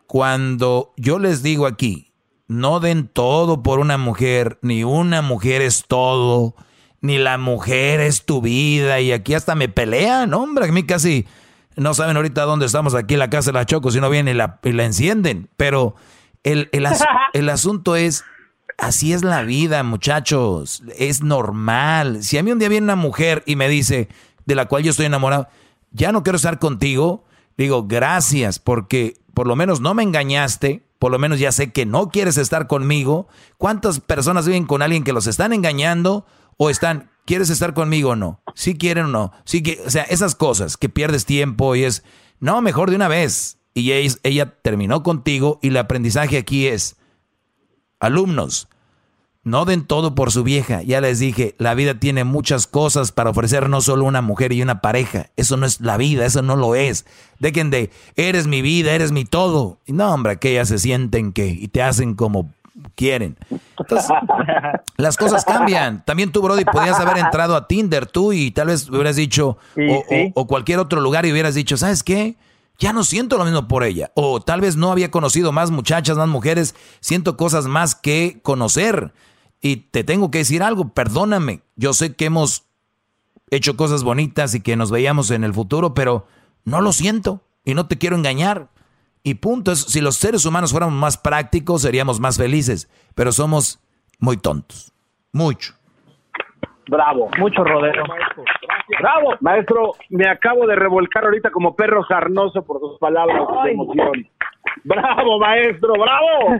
Cuando 0.05 0.93
yo 0.97 1.17
les 1.17 1.41
digo 1.41 1.65
aquí, 1.65 2.12
no 2.47 2.79
den 2.79 3.07
todo 3.07 3.63
por 3.63 3.79
una 3.79 3.97
mujer, 3.97 4.59
ni 4.61 4.83
una 4.83 5.21
mujer 5.21 5.61
es 5.61 5.85
todo 5.87 6.55
ni 7.03 7.17
la 7.17 7.37
mujer 7.37 7.99
es 7.99 8.23
tu 8.23 8.41
vida 8.41 9.01
y 9.01 9.11
aquí 9.11 9.33
hasta 9.33 9.55
me 9.55 9.67
pelean, 9.67 10.33
hombre, 10.33 10.69
a 10.69 10.71
mí 10.71 10.83
casi 10.83 11.27
no 11.75 11.93
saben 11.93 12.15
ahorita 12.15 12.43
dónde 12.43 12.65
estamos 12.65 12.95
aquí 12.95 13.15
en 13.15 13.19
la 13.19 13.29
casa 13.29 13.51
de 13.51 13.59
la 13.59 13.65
Choco, 13.65 13.91
si 13.91 13.99
no 13.99 14.09
vienen 14.09 14.35
y 14.35 14.37
la, 14.37 14.57
la 14.63 14.85
encienden, 14.85 15.49
pero 15.57 15.95
el, 16.43 16.69
el, 17.33 17.49
asunto 17.49 17.97
es, 17.97 18.23
así 18.77 19.11
es 19.11 19.21
la 19.21 19.43
vida, 19.43 19.83
muchachos, 19.83 20.81
es 20.97 21.21
normal. 21.21 22.23
Si 22.23 22.37
a 22.37 22.43
mí 22.43 22.53
un 22.53 22.59
día 22.59 22.69
viene 22.69 22.85
una 22.85 22.95
mujer 22.95 23.43
y 23.45 23.57
me 23.57 23.67
dice, 23.67 24.07
de 24.45 24.55
la 24.55 24.69
cual 24.69 24.83
yo 24.83 24.91
estoy 24.91 25.05
enamorado, 25.05 25.49
ya 25.91 26.13
no 26.13 26.23
quiero 26.23 26.37
estar 26.37 26.57
contigo, 26.57 27.25
digo, 27.57 27.83
gracias, 27.85 28.59
porque 28.59 29.15
por 29.33 29.47
lo 29.47 29.55
menos 29.55 29.81
no 29.81 29.93
me 29.93 30.03
engañaste, 30.03 30.85
por 30.99 31.11
lo 31.11 31.19
menos 31.19 31.39
ya 31.39 31.51
sé 31.51 31.71
que 31.71 31.85
no 31.85 32.09
quieres 32.09 32.37
estar 32.37 32.67
conmigo. 32.67 33.27
¿Cuántas 33.57 33.99
personas 33.99 34.47
viven 34.47 34.65
con 34.65 34.81
alguien 34.81 35.03
que 35.03 35.13
los 35.13 35.27
están 35.27 35.53
engañando? 35.53 36.25
o 36.57 36.69
están, 36.69 37.09
¿quieres 37.25 37.49
estar 37.49 37.73
conmigo 37.73 38.11
o 38.11 38.15
no? 38.15 38.41
Si 38.55 38.75
quieren 38.77 39.05
o 39.05 39.09
no. 39.09 39.31
Sí 39.45 39.63
que, 39.63 39.81
o 39.85 39.89
sea, 39.89 40.03
esas 40.03 40.35
cosas 40.35 40.77
que 40.77 40.89
pierdes 40.89 41.25
tiempo 41.25 41.75
y 41.75 41.83
es, 41.83 42.03
no, 42.39 42.61
mejor 42.61 42.89
de 42.89 42.95
una 42.95 43.07
vez. 43.07 43.59
Y 43.73 43.91
ella 43.91 44.59
terminó 44.61 45.01
contigo 45.01 45.59
y 45.61 45.69
el 45.69 45.77
aprendizaje 45.77 46.37
aquí 46.37 46.67
es, 46.67 46.97
alumnos, 47.99 48.67
no 49.43 49.65
den 49.65 49.85
todo 49.85 50.15
por 50.15 50.31
su 50.31 50.43
vieja. 50.43 50.81
Ya 50.83 51.01
les 51.01 51.19
dije, 51.19 51.55
la 51.57 51.73
vida 51.73 51.95
tiene 51.95 52.23
muchas 52.23 52.65
cosas 52.65 53.11
para 53.11 53.31
ofrecer, 53.31 53.69
no 53.69 53.81
solo 53.81 54.05
una 54.05 54.21
mujer 54.21 54.53
y 54.53 54.61
una 54.61 54.81
pareja. 54.81 55.27
Eso 55.35 55.57
no 55.57 55.65
es 55.65 55.81
la 55.81 55.97
vida, 55.97 56.25
eso 56.25 56.41
no 56.41 56.55
lo 56.55 56.75
es. 56.75 57.05
Dejen 57.39 57.69
de, 57.69 57.91
eres 58.15 58.47
mi 58.47 58.61
vida, 58.61 58.93
eres 58.93 59.11
mi 59.11 59.25
todo. 59.25 59.79
Y 59.85 59.93
no, 59.93 60.13
hombre, 60.13 60.37
que 60.37 60.51
ellas 60.51 60.69
se 60.69 60.79
sienten 60.79 61.33
que 61.33 61.47
y 61.47 61.67
te 61.67 61.83
hacen 61.83 62.15
como 62.15 62.51
quieren. 62.95 63.37
las 64.97 65.17
cosas 65.17 65.43
cambian. 65.43 66.03
También 66.05 66.31
tú, 66.31 66.41
Brody, 66.41 66.65
podías 66.65 66.99
haber 66.99 67.17
entrado 67.17 67.55
a 67.55 67.67
Tinder 67.67 68.05
tú 68.05 68.33
y 68.33 68.51
tal 68.51 68.67
vez 68.67 68.89
hubieras 68.89 69.15
dicho, 69.15 69.57
o, 70.35 70.47
cualquier 70.47 70.79
otro 70.79 71.01
lugar 71.01 71.25
y 71.25 71.31
hubieras 71.31 71.55
dicho, 71.55 71.77
¿sabes 71.77 72.03
qué? 72.03 72.35
Ya 72.79 72.91
no 72.91 73.03
siento 73.03 73.37
lo 73.37 73.45
mismo 73.45 73.67
por 73.67 73.83
ella. 73.83 74.11
O 74.15 74.41
tal 74.41 74.61
vez 74.61 74.75
no 74.75 74.91
había 74.91 75.11
conocido 75.11 75.51
más 75.51 75.69
muchachas, 75.69 76.17
más 76.17 76.27
mujeres, 76.27 76.75
siento 77.01 77.37
cosas 77.37 77.65
más 77.65 77.93
que 77.93 78.39
conocer. 78.41 79.11
Y 79.65 79.77
te 79.77 80.03
tengo 80.03 80.29
que 80.29 80.39
decir 80.39 80.61
algo, 80.61 80.89
perdóname. 80.89 81.61
Yo 81.77 81.93
sé 81.93 82.17
que 82.17 82.25
hemos 82.25 82.67
hecho 83.49 83.77
cosas 83.77 84.03
bonitas 84.03 84.53
y 84.55 84.61
que 84.61 84.75
nos 84.75 84.91
veíamos 84.91 85.31
en 85.31 85.45
el 85.45 85.53
futuro, 85.53 85.93
pero 85.93 86.27
no 86.65 86.81
lo 86.81 86.91
siento 86.91 87.39
y 87.63 87.73
no 87.73 87.87
te 87.87 87.97
quiero 87.97 88.17
engañar. 88.17 88.67
Y 89.23 89.35
punto. 89.35 89.73
si 89.77 90.01
los 90.01 90.17
seres 90.17 90.45
humanos 90.45 90.71
fuéramos 90.71 90.99
más 90.99 91.17
prácticos, 91.17 91.81
seríamos 91.81 92.19
más 92.19 92.37
felices. 92.37 92.89
Pero 93.15 93.31
somos 93.31 93.79
muy 94.19 94.35
tontos. 94.35 94.91
Mucho. 95.31 95.73
Bravo. 96.89 97.29
Mucho 97.39 97.63
rodeo. 97.63 98.03
Bravo. 98.99 99.29
Maestro, 99.39 99.93
me 100.09 100.27
acabo 100.27 100.67
de 100.67 100.75
revolcar 100.75 101.23
ahorita 101.23 101.51
como 101.51 101.73
perro 101.73 102.05
sarnoso 102.05 102.63
por 102.63 102.81
tus 102.81 102.99
palabras 102.99 103.47
de 103.63 103.71
emoción. 103.71 104.27
Bravo, 104.83 105.39
maestro, 105.39 105.93
bravo. 105.93 106.59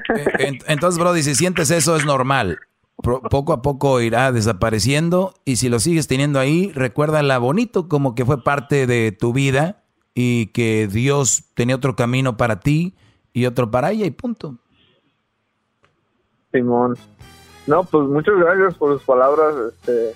Entonces, 0.68 0.98
Brody, 0.98 1.22
si 1.24 1.36
sientes 1.36 1.70
eso 1.70 1.98
es 1.98 2.06
normal. 2.06 2.60
Poco 2.96 3.54
a 3.54 3.62
poco 3.62 4.00
irá 4.02 4.32
desapareciendo 4.32 5.34
y 5.46 5.58
si 5.58 5.68
lo 5.68 5.80
sigues 5.80 6.08
teniendo 6.08 6.40
ahí, 6.40 6.72
recuérdala 6.74 7.38
bonito 7.38 7.90
como 7.90 8.16
que 8.16 8.24
fue 8.24 8.44
parte 8.44 8.88
de 8.88 9.12
tu 9.12 9.34
vida 9.34 9.84
y 10.14 10.48
que 10.48 10.88
Dios 10.88 11.44
tenía 11.56 11.76
otro 11.76 11.96
camino 11.96 12.38
para 12.38 12.60
ti 12.60 12.96
y 13.34 13.46
otro 13.46 13.72
para 13.72 13.92
ella 13.92 14.06
y 14.06 14.12
punto. 14.12 14.58
Simón. 16.52 16.96
No, 17.66 17.84
pues 17.84 18.08
muchas 18.08 18.36
gracias 18.38 18.76
por 18.76 18.94
sus 18.94 19.04
palabras. 19.04 19.56
Este, 19.70 20.16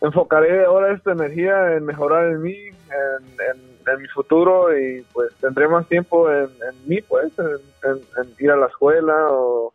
enfocaré 0.00 0.64
ahora 0.64 0.94
esta 0.94 1.12
energía 1.12 1.74
en 1.74 1.84
mejorar 1.84 2.28
en 2.28 2.42
mí, 2.42 2.54
en, 2.54 3.77
mi 3.96 4.08
futuro 4.08 4.76
y 4.76 5.04
pues 5.12 5.32
tendré 5.40 5.68
más 5.68 5.86
tiempo 5.88 6.30
en, 6.30 6.48
mí, 6.86 7.00
pues, 7.02 7.32
en, 7.38 8.34
ir 8.38 8.50
a 8.50 8.56
la 8.56 8.66
escuela 8.66 9.14
o, 9.30 9.72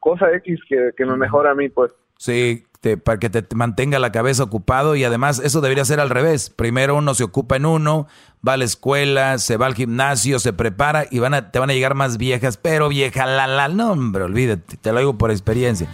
cosa 0.00 0.32
X 0.36 0.60
que, 0.68 0.90
que 0.96 1.04
me 1.04 1.16
mejora 1.16 1.50
a 1.50 1.54
mí, 1.54 1.68
pues. 1.68 1.92
Sí, 2.16 2.64
para 3.04 3.18
que 3.18 3.28
te 3.28 3.54
mantenga 3.54 3.98
la 3.98 4.10
cabeza 4.10 4.42
ocupado 4.42 4.96
y 4.96 5.04
además 5.04 5.40
eso 5.44 5.60
debería 5.60 5.84
ser 5.84 6.00
al 6.00 6.10
revés. 6.10 6.48
Primero 6.48 6.96
uno 6.96 7.14
se 7.14 7.24
ocupa 7.24 7.56
en 7.56 7.66
uno, 7.66 8.06
va 8.46 8.54
a 8.54 8.56
la 8.56 8.64
escuela, 8.64 9.38
se 9.38 9.56
va 9.58 9.66
al 9.66 9.74
gimnasio, 9.74 10.38
se 10.38 10.52
prepara 10.52 11.06
y 11.10 11.18
van 11.18 11.34
a, 11.34 11.50
te 11.50 11.58
van 11.58 11.70
a 11.70 11.74
llegar 11.74 11.94
más 11.94 12.16
viejas, 12.16 12.56
pero 12.56 12.88
vieja 12.88 13.26
la 13.26 13.46
la, 13.46 13.68
no 13.68 13.92
hombre, 13.92 14.24
olvídate, 14.24 14.78
te 14.78 14.92
lo 14.92 14.98
digo 15.00 15.18
por 15.18 15.30
experiencia. 15.30 15.88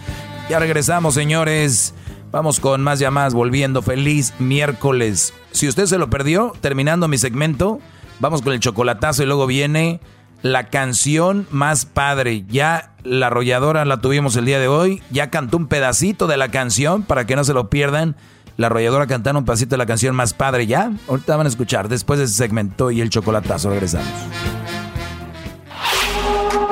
Ya 0.49 0.59
regresamos, 0.59 1.13
señores. 1.13 1.93
Vamos 2.37 2.59
con 2.59 2.83
más 2.83 2.99
llamadas, 2.99 3.33
volviendo. 3.33 3.81
Feliz 3.81 4.31
miércoles. 4.37 5.33
Si 5.53 5.67
usted 5.67 5.87
se 5.87 5.97
lo 5.97 6.11
perdió, 6.11 6.53
terminando 6.61 7.07
mi 7.07 7.17
segmento, 7.17 7.79
vamos 8.19 8.43
con 8.43 8.53
el 8.53 8.59
chocolatazo 8.59 9.23
y 9.23 9.25
luego 9.25 9.47
viene 9.47 9.99
la 10.43 10.67
canción 10.67 11.47
más 11.49 11.87
padre. 11.87 12.45
Ya 12.47 12.93
la 13.03 13.25
arrolladora 13.25 13.85
la 13.85 14.01
tuvimos 14.01 14.35
el 14.35 14.45
día 14.45 14.59
de 14.59 14.67
hoy. 14.67 15.01
Ya 15.09 15.31
cantó 15.31 15.57
un 15.57 15.65
pedacito 15.65 16.27
de 16.27 16.37
la 16.37 16.51
canción 16.51 17.01
para 17.01 17.25
que 17.25 17.35
no 17.35 17.43
se 17.43 17.55
lo 17.55 17.71
pierdan. 17.71 18.15
La 18.55 18.67
arrolladora 18.67 19.07
cantando 19.07 19.39
un 19.39 19.45
pedacito 19.45 19.71
de 19.71 19.77
la 19.79 19.87
canción 19.87 20.15
más 20.15 20.35
padre. 20.35 20.67
Ya, 20.67 20.91
ahorita 21.07 21.37
van 21.37 21.47
a 21.47 21.49
escuchar 21.49 21.89
después 21.89 22.19
de 22.19 22.25
ese 22.25 22.35
segmento 22.35 22.91
y 22.91 23.01
el 23.01 23.09
chocolatazo. 23.09 23.71
Regresamos. 23.71 24.07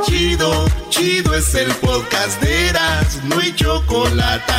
Chido, 0.03 0.67
chido 0.89 1.33
es 1.33 1.55
el 1.55 1.71
podcast 1.77 2.39
de 2.39 2.69
Eras, 2.69 3.19
no 3.23 3.39
hay 3.39 3.51
chocolate. 3.55 4.53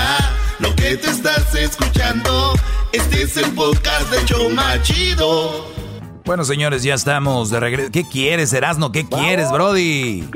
Lo 0.58 0.74
que 0.74 0.96
te 0.96 1.10
estás 1.10 1.54
escuchando, 1.54 2.54
este 2.92 3.22
es 3.22 3.36
el 3.36 3.52
podcast 3.52 4.10
de 4.10 4.24
Choma 4.24 4.80
Chido. 4.82 5.66
Bueno, 6.24 6.44
señores, 6.44 6.82
ya 6.82 6.94
estamos 6.94 7.50
de 7.50 7.60
regreso. 7.60 7.92
¿Qué 7.92 8.08
quieres, 8.08 8.54
Erasno? 8.54 8.90
¿Qué 8.90 9.06
quieres, 9.06 9.50
Brody? 9.52 10.26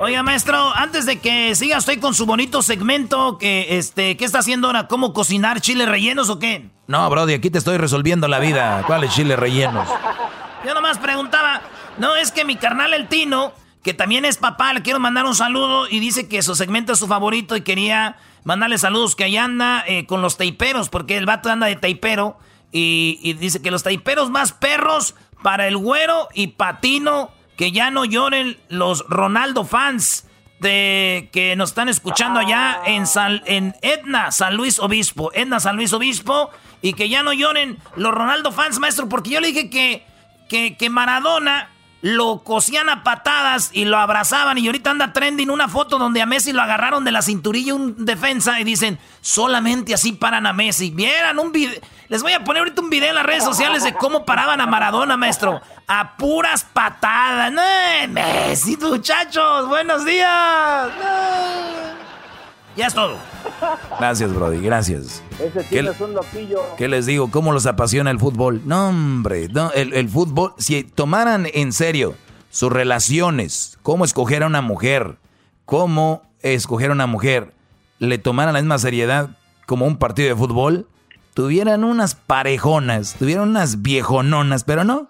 Oiga, 0.00 0.22
maestro, 0.22 0.70
antes 0.76 1.06
de 1.06 1.18
que 1.18 1.54
siga, 1.54 1.78
estoy 1.78 1.96
con 1.96 2.12
su 2.12 2.26
bonito 2.26 2.60
segmento. 2.60 3.38
Que, 3.38 3.78
este, 3.78 4.18
¿Qué 4.18 4.26
está 4.26 4.40
haciendo 4.40 4.66
ahora? 4.66 4.86
¿Cómo 4.86 5.14
cocinar 5.14 5.62
chiles 5.62 5.88
rellenos 5.88 6.28
o 6.28 6.38
qué? 6.38 6.68
No, 6.86 7.08
Brody, 7.08 7.32
aquí 7.32 7.48
te 7.48 7.56
estoy 7.56 7.78
resolviendo 7.78 8.28
la 8.28 8.40
vida. 8.40 8.82
¿Cuáles 8.86 9.14
chiles 9.14 9.38
rellenos? 9.38 9.88
Yo 10.66 10.74
nomás 10.74 10.98
preguntaba. 10.98 11.62
No, 11.96 12.16
es 12.16 12.32
que 12.32 12.44
mi 12.44 12.56
carnal 12.56 12.92
el 12.92 13.08
Tino, 13.08 13.54
que 13.82 13.94
también 13.94 14.26
es 14.26 14.36
papá, 14.36 14.74
le 14.74 14.82
quiero 14.82 15.00
mandar 15.00 15.24
un 15.24 15.34
saludo 15.34 15.88
y 15.88 16.00
dice 16.00 16.28
que 16.28 16.42
su 16.42 16.54
segmento 16.54 16.92
es 16.92 16.98
su 16.98 17.06
favorito 17.06 17.56
y 17.56 17.62
quería 17.62 18.16
mandarle 18.44 18.78
saludos 18.78 19.16
que 19.16 19.24
allá 19.24 19.44
anda 19.44 19.84
eh, 19.86 20.06
con 20.06 20.22
los 20.22 20.36
taiperos, 20.36 20.88
porque 20.88 21.16
el 21.16 21.26
vato 21.26 21.50
anda 21.50 21.66
de 21.66 21.76
taipero. 21.76 22.38
Y, 22.70 23.34
dice 23.34 23.62
que 23.62 23.70
los 23.70 23.84
taiperos 23.84 24.30
más 24.30 24.52
perros 24.52 25.14
para 25.42 25.68
el 25.68 25.76
güero 25.76 26.28
y 26.34 26.48
patino. 26.48 27.30
Que 27.56 27.70
ya 27.70 27.92
no 27.92 28.04
lloren 28.04 28.58
los 28.68 29.04
Ronaldo 29.08 29.64
fans 29.64 30.26
de 30.58 31.28
que 31.32 31.54
nos 31.54 31.70
están 31.70 31.88
escuchando 31.88 32.40
allá 32.40 32.80
en, 32.84 33.04
en 33.46 33.76
Edna, 33.80 34.32
San 34.32 34.56
Luis 34.56 34.80
Obispo. 34.80 35.30
Edna, 35.34 35.60
San 35.60 35.76
Luis 35.76 35.92
Obispo. 35.92 36.50
Y 36.82 36.94
que 36.94 37.08
ya 37.08 37.22
no 37.22 37.32
lloren 37.32 37.78
los 37.94 38.12
Ronaldo 38.12 38.50
fans, 38.50 38.80
maestro. 38.80 39.08
Porque 39.08 39.30
yo 39.30 39.40
le 39.40 39.48
dije 39.48 39.70
que, 39.70 40.04
que, 40.48 40.76
que 40.76 40.90
Maradona 40.90 41.70
lo 42.04 42.44
cosían 42.44 42.90
a 42.90 43.02
patadas 43.02 43.70
y 43.72 43.86
lo 43.86 43.96
abrazaban. 43.96 44.58
Y 44.58 44.66
ahorita 44.66 44.90
anda 44.90 45.14
trending 45.14 45.48
una 45.48 45.68
foto 45.68 45.96
donde 45.96 46.20
a 46.20 46.26
Messi 46.26 46.52
lo 46.52 46.60
agarraron 46.60 47.02
de 47.02 47.12
la 47.12 47.22
cinturilla 47.22 47.74
un 47.74 48.04
defensa 48.04 48.60
y 48.60 48.64
dicen, 48.64 48.98
solamente 49.22 49.94
así 49.94 50.12
paran 50.12 50.46
a 50.46 50.52
Messi. 50.52 50.90
Vieran 50.90 51.38
un 51.38 51.50
video. 51.50 51.80
Les 52.08 52.22
voy 52.22 52.32
a 52.32 52.44
poner 52.44 52.60
ahorita 52.60 52.82
un 52.82 52.90
video 52.90 53.08
en 53.08 53.14
las 53.14 53.24
redes 53.24 53.42
sociales 53.42 53.84
de 53.84 53.94
cómo 53.94 54.26
paraban 54.26 54.60
a 54.60 54.66
Maradona, 54.66 55.16
maestro. 55.16 55.62
A 55.86 56.18
puras 56.18 56.66
patadas. 56.74 57.50
Messi, 58.10 58.76
muchachos, 58.76 59.66
buenos 59.66 60.04
días. 60.04 60.90
Ya 62.76 62.88
es 62.88 62.94
todo. 62.94 63.16
Gracias, 63.98 64.34
Brody, 64.34 64.60
gracias. 64.60 65.22
Ese 65.40 65.62
tío 65.64 65.90
es 65.90 66.00
un 66.00 66.14
loquillo. 66.14 66.60
¿Qué 66.76 66.88
les 66.88 67.06
digo? 67.06 67.30
¿Cómo 67.30 67.52
los 67.52 67.66
apasiona 67.66 68.10
el 68.10 68.18
fútbol? 68.18 68.62
No, 68.64 68.88
hombre, 68.88 69.48
no, 69.48 69.70
el, 69.72 70.08
fútbol, 70.08 70.54
si 70.58 70.82
tomaran 70.82 71.46
en 71.52 71.72
serio 71.72 72.14
sus 72.50 72.72
relaciones, 72.72 73.78
cómo 73.82 74.04
escoger 74.04 74.42
a 74.42 74.46
una 74.46 74.60
mujer, 74.60 75.18
cómo 75.64 76.22
escoger 76.40 76.90
a 76.90 76.94
una 76.94 77.06
mujer, 77.06 77.52
le 77.98 78.18
tomaran 78.18 78.54
la 78.54 78.60
misma 78.60 78.78
seriedad 78.78 79.30
como 79.66 79.86
un 79.86 79.96
partido 79.96 80.28
de 80.28 80.36
fútbol, 80.36 80.88
tuvieran 81.32 81.84
unas 81.84 82.16
parejonas, 82.16 83.14
tuvieran 83.18 83.48
unas 83.48 83.82
viejononas, 83.82 84.64
pero 84.64 84.84
no. 84.84 85.08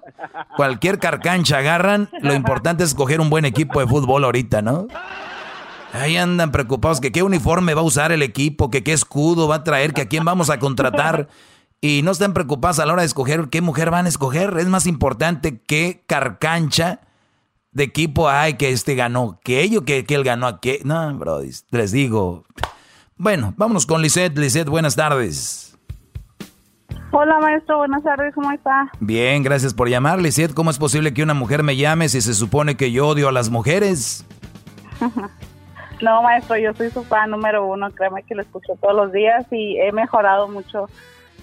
Cualquier 0.56 0.98
carcancha 0.98 1.58
agarran, 1.58 2.08
lo 2.20 2.34
importante 2.34 2.84
es 2.84 2.90
escoger 2.90 3.20
un 3.20 3.30
buen 3.30 3.44
equipo 3.44 3.80
de 3.80 3.86
fútbol 3.86 4.24
ahorita, 4.24 4.62
¿no? 4.62 4.86
Ahí 5.94 6.16
andan 6.16 6.50
preocupados 6.50 7.00
que 7.00 7.12
qué 7.12 7.22
uniforme 7.22 7.72
va 7.72 7.82
a 7.82 7.84
usar 7.84 8.10
el 8.10 8.22
equipo, 8.22 8.68
que 8.68 8.82
qué 8.82 8.92
escudo 8.92 9.46
va 9.46 9.56
a 9.56 9.64
traer, 9.64 9.94
que 9.94 10.00
a 10.00 10.08
quién 10.08 10.24
vamos 10.24 10.50
a 10.50 10.58
contratar. 10.58 11.28
Y 11.80 12.02
no 12.02 12.10
están 12.10 12.32
preocupados 12.32 12.80
a 12.80 12.86
la 12.86 12.94
hora 12.94 13.02
de 13.02 13.06
escoger 13.06 13.48
qué 13.48 13.60
mujer 13.60 13.92
van 13.92 14.06
a 14.06 14.08
escoger. 14.08 14.56
Es 14.58 14.66
más 14.66 14.86
importante 14.86 15.60
qué 15.60 16.02
carcancha 16.08 16.98
de 17.70 17.84
equipo 17.84 18.28
hay 18.28 18.54
que 18.54 18.70
este 18.70 18.96
ganó, 18.96 19.38
que 19.44 19.60
ellos 19.60 19.84
que, 19.86 20.04
que 20.04 20.16
él 20.16 20.24
ganó 20.24 20.48
a 20.48 20.60
qué. 20.60 20.80
No, 20.84 21.16
bro, 21.16 21.42
les 21.70 21.92
digo. 21.92 22.44
Bueno, 23.16 23.54
vámonos 23.56 23.86
con 23.86 24.02
Lisette. 24.02 24.36
Lisette, 24.36 24.68
buenas 24.68 24.96
tardes. 24.96 25.78
Hola 27.12 27.38
maestro, 27.38 27.78
buenas 27.78 28.02
tardes, 28.02 28.34
¿cómo 28.34 28.50
está? 28.50 28.90
Bien, 28.98 29.44
gracias 29.44 29.72
por 29.72 29.88
llamar. 29.88 30.20
Lisette, 30.20 30.54
¿cómo 30.54 30.72
es 30.72 30.78
posible 30.78 31.14
que 31.14 31.22
una 31.22 31.34
mujer 31.34 31.62
me 31.62 31.76
llame 31.76 32.08
si 32.08 32.20
se 32.20 32.34
supone 32.34 32.76
que 32.76 32.90
yo 32.90 33.06
odio 33.06 33.28
a 33.28 33.32
las 33.32 33.48
mujeres? 33.48 34.26
no, 36.00 36.22
maestro, 36.22 36.56
yo 36.56 36.72
soy 36.74 36.90
su 36.90 37.04
fan 37.04 37.30
número 37.30 37.66
uno, 37.66 37.90
créeme 37.90 38.22
que 38.22 38.34
lo 38.34 38.42
escucho 38.42 38.74
todos 38.80 38.94
los 38.94 39.12
días 39.12 39.46
y 39.50 39.78
he 39.78 39.92
mejorado 39.92 40.48
mucho 40.48 40.88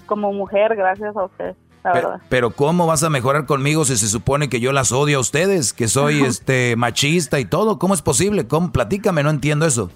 como 0.06 0.32
mujer 0.32 0.74
gracias 0.76 1.16
a 1.16 1.24
usted. 1.24 1.54
La 1.84 1.92
pero, 1.92 2.10
verdad. 2.10 2.26
pero 2.28 2.50
¿cómo 2.50 2.86
vas 2.86 3.02
a 3.02 3.10
mejorar 3.10 3.44
conmigo 3.46 3.84
si 3.84 3.96
se 3.96 4.06
supone 4.06 4.48
que 4.48 4.60
yo 4.60 4.72
las 4.72 4.92
odio 4.92 5.18
a 5.18 5.20
ustedes, 5.20 5.72
que 5.72 5.88
soy 5.88 6.22
este 6.24 6.76
machista 6.76 7.40
y 7.40 7.44
todo? 7.44 7.78
¿Cómo 7.78 7.94
es 7.94 8.02
posible? 8.02 8.46
¿Cómo? 8.46 8.70
Platícame, 8.72 9.22
no 9.22 9.30
entiendo 9.30 9.66
eso. 9.66 9.90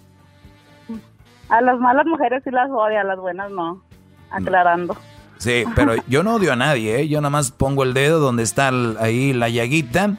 A 1.48 1.60
las 1.60 1.78
malas 1.78 2.06
mujeres 2.06 2.42
sí 2.44 2.50
las 2.50 2.70
odia, 2.70 3.02
a 3.02 3.04
las 3.04 3.18
buenas 3.18 3.50
no. 3.52 3.82
Aclarando. 4.30 4.96
Sí, 5.38 5.64
pero 5.76 5.94
yo 6.08 6.22
no 6.22 6.34
odio 6.34 6.52
a 6.52 6.56
nadie, 6.56 7.00
¿eh? 7.00 7.08
Yo 7.08 7.20
nada 7.20 7.30
más 7.30 7.52
pongo 7.52 7.84
el 7.84 7.94
dedo 7.94 8.18
donde 8.18 8.42
está 8.42 8.70
ahí 8.98 9.32
la 9.32 9.48
llaguita 9.48 10.16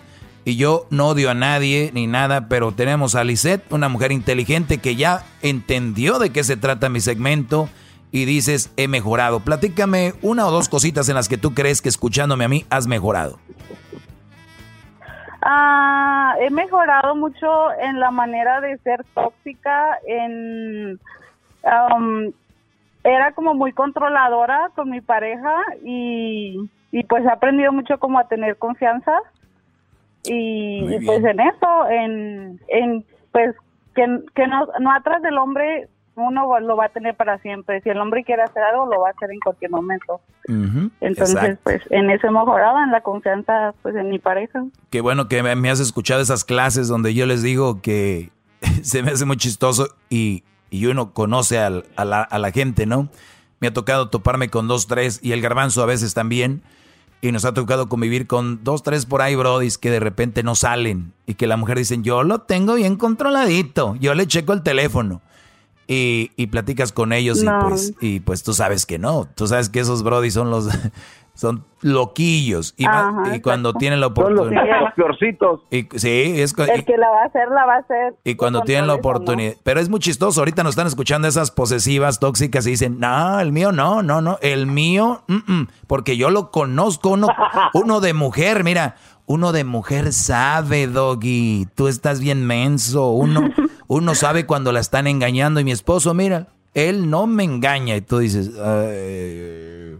y 0.48 0.56
yo 0.56 0.86
no 0.91 1.10
odio 1.10 1.30
a 1.30 1.34
nadie 1.34 1.91
ni 1.94 2.07
nada, 2.07 2.48
pero 2.48 2.72
tenemos 2.72 3.15
a 3.15 3.26
Lisette, 3.26 3.69
una 3.69 3.90
mujer 3.90 4.14
inteligente 4.14 4.78
que 4.78 4.95
ya 4.95 5.24
entendió 5.41 6.19
de 6.19 6.32
qué 6.32 6.41
se 6.45 6.56
trata 6.56 6.88
mi 6.88 7.02
segmento 7.02 7.68
y 8.14 8.24
dices, 8.24 8.74
he 8.78 8.88
mejorado. 8.88 9.41
Platícame 9.41 10.14
una 10.22 10.48
o 10.48 10.52
dos 10.52 10.69
cositas 10.69 11.10
en 11.10 11.15
las 11.15 11.28
que 11.28 11.38
tú 11.38 11.53
crees 11.53 11.82
que 11.82 11.90
escuchándome 11.90 12.45
a 12.45 12.48
mí 12.48 12.64
has 12.69 12.88
mejorado. 12.88 13.40
Ah, 15.41 16.36
he 16.40 16.49
mejorado 16.49 17.14
mucho 17.14 17.74
en 17.82 17.99
la 17.99 18.11
manera 18.11 18.61
de 18.61 18.78
ser 18.78 19.03
tóxica, 19.14 19.99
en... 20.07 20.98
Um, 21.64 22.32
era 23.03 23.34
como 23.34 23.53
muy 23.53 23.74
controladora 23.74 24.72
con 24.76 24.91
mi 24.91 25.02
pareja 25.02 25.53
y, 25.84 26.69
y 26.94 27.03
pues 27.03 27.26
he 27.26 27.30
aprendido 27.30 27.74
mucho 27.74 27.99
como 27.99 28.18
a 28.18 28.30
tener 28.30 28.57
confianza 28.57 29.11
y, 30.28 30.95
y 30.95 31.06
pues 31.06 31.24
en 31.24 31.40
eso, 31.40 31.90
en, 31.90 32.60
en 32.68 33.06
pues 33.32 33.56
que, 33.95 34.06
que 34.36 34.48
no, 34.48 34.68
no 34.80 34.91
atrás 34.91 35.22
del 35.22 35.38
hombre 35.38 35.88
uno 36.16 36.60
lo 36.60 36.76
va 36.76 36.86
a 36.86 36.90
tener 36.90 37.16
para 37.16 37.38
siempre. 37.40 37.80
Si 37.82 37.90
el 37.90 37.99
hombre 37.99 38.24
quiere 38.24 38.41
hacer 38.41 38.64
algo, 38.64 38.88
lo 38.88 39.02
va 39.02 39.10
a 39.10 39.12
hacer 39.12 39.30
en 39.32 39.40
cualquier 39.40 39.70
momento. 39.70 40.20
Entonces, 40.99 41.36
Exacto. 41.36 41.60
pues 41.64 41.82
en 41.91 42.10
eso 42.10 42.26
he 42.28 42.32
mejorado, 42.32 42.82
en 42.82 42.91
la 42.91 43.02
confianza, 43.02 43.76
pues 43.84 43.95
en 43.95 44.10
mi 44.10 44.18
pareja. 44.18 44.66
Qué 44.90 45.02
bueno 45.02 45.28
que 45.28 45.44
me, 45.44 45.56
me 45.56 45.70
has 45.70 45.80
escuchado 45.80 46.20
esas 46.22 46.44
clases 46.44 46.88
donde 46.88 47.14
yo 47.14 47.28
les 47.28 47.44
digo 47.44 47.82
que 47.84 48.32
se 48.82 49.04
me 49.04 49.12
hace 49.12 49.26
muy 49.26 49.38
chistoso 49.38 49.90
y, 50.10 50.44
y 50.72 50.88
uno 50.88 51.14
conoce 51.14 51.60
al- 51.60 51.86
a, 51.95 52.04
la, 52.06 52.22
a 52.24 52.40
la 52.40 52.52
gente, 52.52 52.88
¿no? 52.88 53.10
Me 53.60 53.68
ha 53.68 53.74
tocado 53.74 54.10
toparme 54.10 54.49
con 54.49 54.68
dos, 54.68 54.88
tres 54.88 55.20
y 55.24 55.34
el 55.34 55.41
garbanzo 55.41 55.84
a 55.84 55.86
veces 55.86 56.14
también. 56.16 56.62
Y 57.22 57.31
nos 57.31 57.45
ha 57.45 57.53
tocado 57.53 57.89
convivir 57.89 58.27
con 58.27 58.64
dos, 58.64 58.84
tres 58.84 59.06
por 59.07 59.22
ahí, 59.23 59.35
brodis, 59.35 59.77
que 59.77 59.89
de 59.89 59.99
repente 59.99 60.44
no 60.44 60.53
salen. 60.56 61.14
Y 61.26 61.34
que 61.34 61.48
la 61.48 61.57
mujer 61.57 61.77
dicen, 61.77 62.03
yo 62.03 62.23
lo 62.23 62.41
tengo 62.41 62.76
bien 62.76 62.95
controladito. 62.95 63.95
Yo 63.99 64.14
le 64.14 64.27
checo 64.27 64.53
el 64.53 64.61
teléfono. 64.61 65.22
Y, 65.88 66.31
y 66.35 66.48
platicas 66.48 66.91
con 66.91 67.14
ellos 67.14 67.41
No. 67.44 67.60
y 67.60 67.64
pues 67.69 67.94
y 68.02 68.19
pues 68.19 68.44
tú 68.44 68.53
sabes 68.53 68.85
que 68.85 68.99
no. 68.99 69.27
Tú 69.35 69.48
sabes 69.48 69.69
que 69.69 69.80
esos 69.80 70.03
brodis 70.03 70.34
son 70.34 70.52
los... 70.52 70.68
Son 71.38 71.64
loquillos. 71.82 72.74
Y, 72.78 72.86
más- 72.86 73.14
Ajá, 73.26 73.36
y 73.36 73.42
cuando 73.42 73.74
tienen 73.76 74.00
la 74.00 74.08
Son 74.08 74.16
los 74.34 74.42
oportunidad... 74.48 74.66
hijos, 74.66 74.80
los 74.82 74.94
peorcitos. 74.96 75.60
Y, 75.70 75.88
sí, 76.00 76.34
es... 76.42 76.56
El 76.58 76.84
que 76.84 76.98
la 76.98 77.10
va 77.12 77.22
a 77.22 77.26
hacer, 77.26 77.48
la 77.50 77.66
va 77.68 77.76
a 77.76 77.78
hacer. 77.78 78.16
y 78.24 78.34
cuando 78.34 78.62
tienen 78.62 78.88
la 78.88 78.96
oportunidad. 78.96 79.54
Pero 79.64 79.80
es 79.80 79.88
muy 79.88 80.00
chistoso. 80.00 80.42
Ahorita 80.42 80.64
nos 80.64 80.72
están 80.72 80.88
escuchando 80.88 81.28
esas 81.28 81.52
posesivas 81.52 82.20
tóxicas 82.20 82.66
y 82.66 82.72
dicen, 82.72 83.00
no, 83.00 83.40
el 83.40 83.52
mío 83.52 83.72
no, 83.72 84.02
no, 84.02 84.20
no. 84.20 84.40
El 84.42 84.66
mío, 84.66 85.22
mm, 85.28 85.36
mm", 85.54 85.68
porque 85.86 86.18
yo 86.18 86.32
lo 86.32 86.50
conozco. 86.50 87.10
Uno, 87.10 87.28
uno 87.76 88.00
de 88.02 88.14
mujer, 88.16 88.64
mira, 88.64 88.96
uno 89.28 89.52
de 89.52 89.64
mujer 89.64 90.14
sabe, 90.14 90.88
doggy. 90.88 91.68
Tú 91.76 91.88
estás 91.88 92.20
bien 92.20 92.48
menso. 92.48 93.12
Uno, 93.12 93.42
uno 93.88 94.16
sabe 94.16 94.48
cuando 94.48 94.72
la 94.72 94.80
están 94.80 95.06
engañando. 95.06 95.60
Y 95.60 95.64
mi 95.66 95.72
esposo, 95.72 96.16
mira, 96.16 96.48
él 96.74 97.12
no 97.12 97.28
me 97.28 97.44
engaña. 97.44 97.96
Y 97.96 98.02
tú 98.02 98.18
dices, 98.18 98.50
"Ay". 98.60 100.00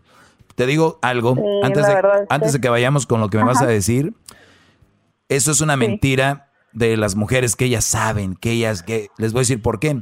Te 0.58 0.66
digo 0.66 0.98
algo. 1.04 1.36
Sí, 1.36 1.42
antes, 1.62 1.86
de, 1.86 1.94
verdad 1.94 2.26
antes 2.30 2.52
de 2.52 2.60
que 2.60 2.68
vayamos 2.68 3.06
con 3.06 3.22
lo 3.22 3.30
que 3.30 3.38
me 3.38 3.44
vas 3.44 3.62
a 3.62 3.68
decir. 3.68 4.16
Eso 5.30 5.52
es 5.52 5.62
una 5.62 5.78
mentira 5.78 6.50
de 6.74 6.98
las 6.98 7.16
mujeres 7.16 7.56
que 7.56 7.66
ellas 7.66 7.86
saben, 7.86 8.36
que 8.36 8.54
ellas, 8.54 8.82
que 8.82 9.10
les 9.20 9.34
voy 9.34 9.42
a 9.42 9.44
decir 9.44 9.62
por 9.62 9.80
qué. 9.80 10.02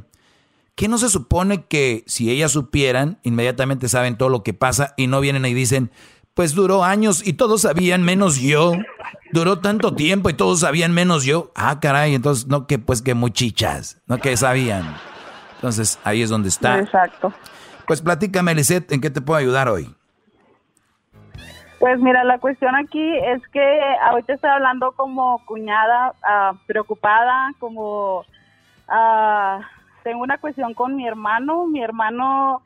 Que 0.74 0.88
no 0.88 0.96
se 0.96 1.10
supone 1.10 1.66
que 1.66 2.04
si 2.06 2.30
ellas 2.30 2.52
supieran, 2.52 3.18
inmediatamente 3.22 3.90
saben 3.90 4.16
todo 4.16 4.30
lo 4.30 4.42
que 4.42 4.54
pasa 4.54 4.94
y 4.96 5.08
no 5.08 5.20
vienen 5.20 5.44
y 5.44 5.52
dicen, 5.52 5.90
pues 6.32 6.54
duró 6.54 6.84
años 6.84 7.26
y 7.26 7.34
todos 7.34 7.60
sabían 7.62 8.02
menos 8.02 8.36
yo. 8.36 8.72
Duró 9.32 9.58
tanto 9.58 9.94
tiempo 9.94 10.30
y 10.30 10.34
todos 10.34 10.60
sabían 10.60 10.92
menos 10.92 11.24
yo. 11.24 11.52
Ah, 11.54 11.80
caray, 11.80 12.14
entonces 12.14 12.46
no 12.46 12.66
que 12.66 12.78
pues 12.78 13.02
que 13.02 13.12
muchichas, 13.12 14.00
no 14.06 14.16
que 14.16 14.34
sabían. 14.38 14.96
Entonces 15.56 15.98
ahí 16.02 16.22
es 16.22 16.30
donde 16.30 16.48
está. 16.48 16.78
Exacto. 16.78 17.34
Pues 17.86 18.00
platícame, 18.00 18.54
Lisette, 18.54 18.90
¿en 18.92 19.02
qué 19.02 19.10
te 19.10 19.20
puedo 19.20 19.36
ayudar 19.36 19.68
hoy? 19.68 19.94
Pues 21.86 22.00
mira, 22.00 22.24
la 22.24 22.38
cuestión 22.38 22.74
aquí 22.74 23.16
es 23.16 23.46
que 23.52 23.80
ahorita 24.02 24.32
estoy 24.32 24.50
hablando 24.50 24.90
como 24.90 25.40
cuñada 25.46 26.14
ah, 26.24 26.54
preocupada, 26.66 27.52
como 27.60 28.24
ah, 28.88 29.60
tengo 30.02 30.24
una 30.24 30.38
cuestión 30.38 30.74
con 30.74 30.96
mi 30.96 31.06
hermano. 31.06 31.66
Mi 31.66 31.80
hermano 31.80 32.60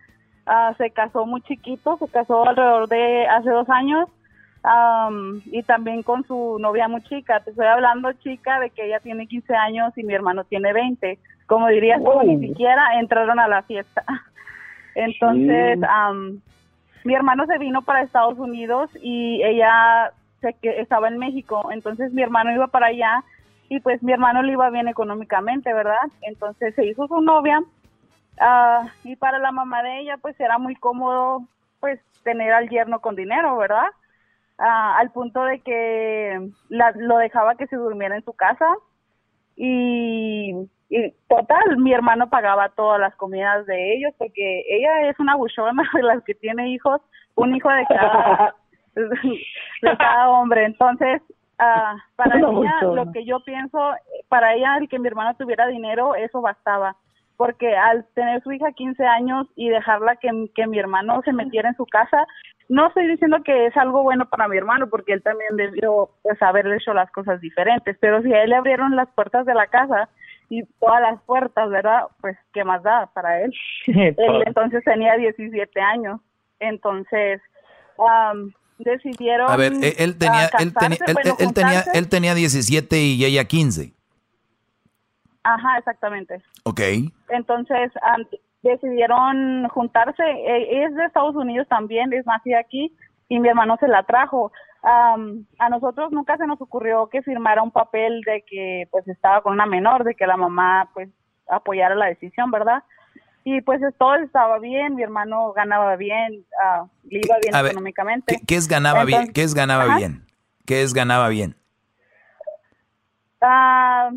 ah, 0.46 0.72
se 0.78 0.88
casó 0.92 1.26
muy 1.26 1.42
chiquito, 1.42 1.98
se 1.98 2.08
casó 2.08 2.48
alrededor 2.48 2.88
de 2.88 3.26
hace 3.26 3.50
dos 3.50 3.68
años 3.68 4.08
am, 4.62 5.42
y 5.44 5.64
también 5.64 6.02
con 6.02 6.24
su 6.26 6.56
novia 6.58 6.88
muy 6.88 7.02
chica. 7.02 7.40
Te 7.40 7.50
estoy 7.50 7.66
hablando 7.66 8.10
chica 8.14 8.58
de 8.58 8.70
que 8.70 8.86
ella 8.86 9.00
tiene 9.00 9.26
15 9.26 9.54
años 9.54 9.92
y 9.98 10.02
mi 10.02 10.14
hermano 10.14 10.44
tiene 10.44 10.72
20. 10.72 11.18
Como 11.44 11.68
dirías, 11.68 12.02
tú, 12.02 12.22
ni 12.22 12.48
siquiera 12.48 12.98
entraron 12.98 13.38
a 13.38 13.48
la 13.48 13.64
fiesta. 13.64 14.02
Entonces, 14.94 15.78
Sí. 15.78 16.49
Mi 17.04 17.14
hermano 17.14 17.46
se 17.46 17.58
vino 17.58 17.82
para 17.82 18.02
Estados 18.02 18.38
Unidos 18.38 18.90
y 19.02 19.42
ella 19.42 20.12
se 20.40 20.54
que 20.54 20.80
estaba 20.80 21.08
en 21.08 21.18
México, 21.18 21.70
entonces 21.72 22.12
mi 22.12 22.22
hermano 22.22 22.52
iba 22.52 22.66
para 22.68 22.86
allá 22.86 23.24
y 23.68 23.80
pues 23.80 24.02
mi 24.02 24.12
hermano 24.12 24.42
le 24.42 24.52
iba 24.52 24.70
bien 24.70 24.88
económicamente, 24.88 25.72
¿verdad? 25.72 25.98
Entonces 26.22 26.74
se 26.74 26.86
hizo 26.86 27.06
su 27.06 27.20
novia 27.20 27.62
ah, 28.40 28.88
y 29.04 29.16
para 29.16 29.38
la 29.38 29.52
mamá 29.52 29.82
de 29.82 30.00
ella 30.00 30.16
pues 30.18 30.38
era 30.40 30.58
muy 30.58 30.74
cómodo 30.76 31.42
pues 31.80 32.00
tener 32.24 32.52
al 32.52 32.68
yerno 32.68 33.00
con 33.00 33.16
dinero, 33.16 33.56
¿verdad? 33.56 33.86
Ah, 34.58 34.98
al 34.98 35.10
punto 35.10 35.44
de 35.44 35.60
que 35.60 36.50
la- 36.68 36.92
lo 36.96 37.16
dejaba 37.18 37.54
que 37.56 37.66
se 37.66 37.76
durmiera 37.76 38.16
en 38.16 38.24
su 38.24 38.32
casa 38.34 38.66
y, 39.56 40.54
y 40.90 41.12
total, 41.28 41.78
mi 41.78 41.92
hermano 41.92 42.28
pagaba 42.28 42.68
todas 42.70 43.00
las 43.00 43.14
comidas 43.14 43.64
de 43.66 43.94
ellos 43.94 44.12
porque 44.18 44.64
ella 44.68 45.08
es 45.08 45.18
una 45.20 45.36
buchona 45.36 45.82
de 45.94 46.02
las 46.02 46.22
que 46.24 46.34
tiene 46.34 46.68
hijos, 46.70 47.00
un 47.36 47.54
hijo 47.54 47.70
de 47.70 47.86
cada, 47.86 48.54
de 48.94 49.96
cada 49.96 50.30
hombre. 50.30 50.64
Entonces, 50.64 51.22
ah, 51.60 51.96
para 52.16 52.36
Una 52.36 52.48
ella, 52.48 52.74
buchona. 52.80 53.04
lo 53.04 53.12
que 53.12 53.24
yo 53.24 53.38
pienso, 53.44 53.78
para 54.28 54.54
ella 54.54 54.78
el 54.78 54.88
que 54.88 54.98
mi 54.98 55.06
hermano 55.06 55.34
tuviera 55.38 55.68
dinero, 55.68 56.16
eso 56.16 56.40
bastaba. 56.40 56.96
Porque 57.36 57.74
al 57.74 58.04
tener 58.14 58.42
su 58.42 58.52
hija 58.52 58.72
15 58.72 59.06
años 59.06 59.46
y 59.54 59.70
dejarla 59.70 60.16
que, 60.16 60.28
que 60.54 60.66
mi 60.66 60.78
hermano 60.78 61.22
se 61.24 61.32
metiera 61.32 61.68
en 61.70 61.76
su 61.76 61.86
casa, 61.86 62.26
no 62.68 62.88
estoy 62.88 63.06
diciendo 63.06 63.38
que 63.44 63.66
es 63.66 63.76
algo 63.76 64.02
bueno 64.02 64.28
para 64.28 64.48
mi 64.48 64.56
hermano, 64.56 64.88
porque 64.90 65.12
él 65.12 65.22
también 65.22 65.56
debió 65.56 66.10
pues, 66.22 66.42
haber 66.42 66.66
hecho 66.66 66.92
las 66.92 67.10
cosas 67.12 67.40
diferentes, 67.40 67.96
pero 68.00 68.22
si 68.22 68.32
a 68.34 68.42
él 68.42 68.50
le 68.50 68.56
abrieron 68.56 68.94
las 68.94 69.08
puertas 69.10 69.46
de 69.46 69.54
la 69.54 69.68
casa 69.68 70.08
y 70.50 70.64
todas 70.80 71.00
las 71.00 71.22
puertas, 71.22 71.70
¿verdad? 71.70 72.02
Pues, 72.20 72.36
¿qué 72.52 72.64
más 72.64 72.82
da 72.82 73.06
para 73.14 73.40
él? 73.40 73.54
él 73.86 74.42
entonces 74.44 74.84
tenía 74.84 75.16
17 75.16 75.80
años, 75.80 76.20
entonces 76.58 77.40
am, 78.06 78.52
decidieron... 78.78 79.50
A 79.50 79.56
ver, 79.56 79.72
él, 79.72 79.94
él 79.96 80.18
tenía, 80.18 80.50
él, 80.58 80.74
tenía, 80.74 80.98
él, 81.06 81.14
bueno, 81.14 81.36
él- 81.38 81.46
él 81.46 81.54
tenía, 81.54 81.80
él 81.94 82.08
tenía 82.08 82.34
17 82.34 82.96
y 82.98 83.24
ella 83.24 83.44
15. 83.44 83.92
Ajá, 85.42 85.78
exactamente. 85.78 86.42
Ok. 86.64 86.80
Entonces, 87.30 87.92
am, 88.02 88.26
decidieron 88.62 89.68
juntarse. 89.68 90.22
Eh, 90.22 90.84
es 90.84 90.94
de 90.94 91.04
Estados 91.04 91.34
Unidos 91.34 91.66
también, 91.68 92.12
es 92.12 92.26
nacida 92.26 92.58
aquí 92.58 92.92
y 93.28 93.38
mi 93.38 93.48
hermano 93.48 93.76
se 93.80 93.88
la 93.88 94.02
trajo. 94.02 94.52
A 94.82 95.68
nosotros 95.68 96.10
nunca 96.10 96.36
se 96.36 96.46
nos 96.46 96.60
ocurrió 96.60 97.08
que 97.08 97.22
firmara 97.22 97.62
un 97.62 97.70
papel 97.70 98.22
de 98.22 98.42
que 98.48 98.88
pues 98.90 99.06
estaba 99.08 99.42
con 99.42 99.52
una 99.52 99.66
menor, 99.66 100.04
de 100.04 100.14
que 100.14 100.26
la 100.26 100.36
mamá 100.36 100.90
pues 100.94 101.08
apoyara 101.48 101.94
la 101.94 102.06
decisión, 102.06 102.50
¿verdad? 102.50 102.82
Y 103.44 103.60
pues 103.62 103.80
todo 103.98 104.14
estaba 104.16 104.58
bien, 104.58 104.94
mi 104.94 105.02
hermano 105.02 105.52
ganaba 105.52 105.96
bien, 105.96 106.44
uh, 106.62 106.86
le 107.04 107.20
iba 107.24 107.36
bien 107.40 107.66
económicamente. 107.66 108.40
¿qué, 108.46 108.56
es 108.56 108.68
ganaba 108.68 109.04
bien? 109.04 109.32
¿Qué 109.32 109.42
es 109.42 109.54
ganaba 109.54 109.96
bien? 109.96 110.26
¿Qué 110.66 110.82
es 110.82 110.92
ganaba 110.92 111.28
bien? 111.28 111.56
Ah, 113.40 114.10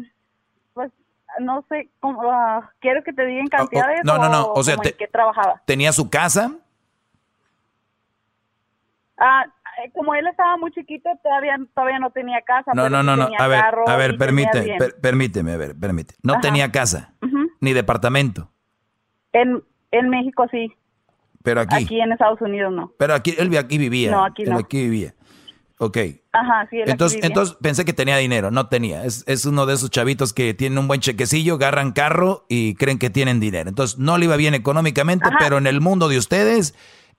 pues 0.74 0.92
no 1.40 1.66
sé, 1.70 1.90
uh, 2.02 2.62
¿quieres 2.80 3.04
que 3.06 3.14
te 3.14 3.26
diga 3.26 3.42
en 3.42 3.48
cantidades? 3.48 4.02
no, 4.04 4.18
no, 4.18 4.30
no, 4.30 4.52
o, 4.52 4.64
sea, 4.64 4.76
que 4.76 5.08
trabajaba? 5.08 5.62
¿Tenía 5.66 5.94
su 5.94 6.10
casa? 6.10 6.52
Ah, 9.18 9.46
como 9.94 10.16
él 10.16 10.28
estaba 10.28 10.58
muy 10.58 10.72
chiquito, 10.72 11.10
todavía, 11.24 11.58
todavía 11.74 12.00
no 12.00 12.12
tenía 12.12 12.42
casa. 12.42 12.72
No, 12.74 12.90
no, 12.90 13.04
no, 13.04 13.16
no. 13.16 13.30
A 13.38 13.48
ver, 13.48 13.64
a 13.88 13.96
ver, 13.96 14.18
permite, 14.18 14.78
permíteme, 15.02 15.54
a 15.54 15.58
ver, 15.58 15.76
permite. 15.80 16.16
No 16.24 16.40
tenía 16.40 16.72
casa, 16.72 17.14
ni 17.62 17.74
departamento. 17.74 18.50
En, 19.32 19.64
en 19.92 20.10
México 20.10 20.46
sí. 20.52 20.72
Pero 21.44 21.62
aquí. 21.62 21.84
Aquí 21.84 22.00
en 22.00 22.12
Estados 22.12 22.42
Unidos 22.42 22.72
no. 22.74 22.94
Pero 22.98 23.14
aquí, 23.14 23.36
él 23.38 23.56
aquí 23.58 23.78
vivía. 23.78 24.12
No, 24.12 24.26
aquí 24.26 24.44
no. 24.44 24.58
aquí 24.58 24.84
vivía. 24.84 25.14
Ok. 25.78 25.98
Ajá, 26.32 26.68
sí. 26.70 26.78
entonces, 26.86 27.20
entonces 27.24 27.58
pensé 27.62 27.84
que 27.84 27.94
tenía 27.94 28.18
dinero, 28.18 28.52
no 28.52 28.68
tenía. 28.68 29.04
Es, 29.04 29.24
es, 29.28 29.46
uno 29.46 29.66
de 29.66 29.74
esos 29.74 29.90
chavitos 29.90 30.32
que 30.32 30.54
tienen 30.54 30.78
un 30.78 30.88
buen 30.88 31.02
chequecillo, 31.02 31.56
agarran 31.56 31.92
carro 31.92 32.46
y 32.48 32.76
creen 32.76 33.00
que 33.00 33.10
tienen 33.10 33.40
dinero. 33.40 33.70
Entonces, 33.70 34.00
no 34.00 34.18
le 34.18 34.26
iba 34.26 34.38
bien 34.38 34.54
económicamente, 34.54 35.30
pero 35.40 35.58
en 35.58 35.68
el 35.68 35.82
mundo 35.82 36.08
de 36.08 36.18
ustedes, 36.18 36.74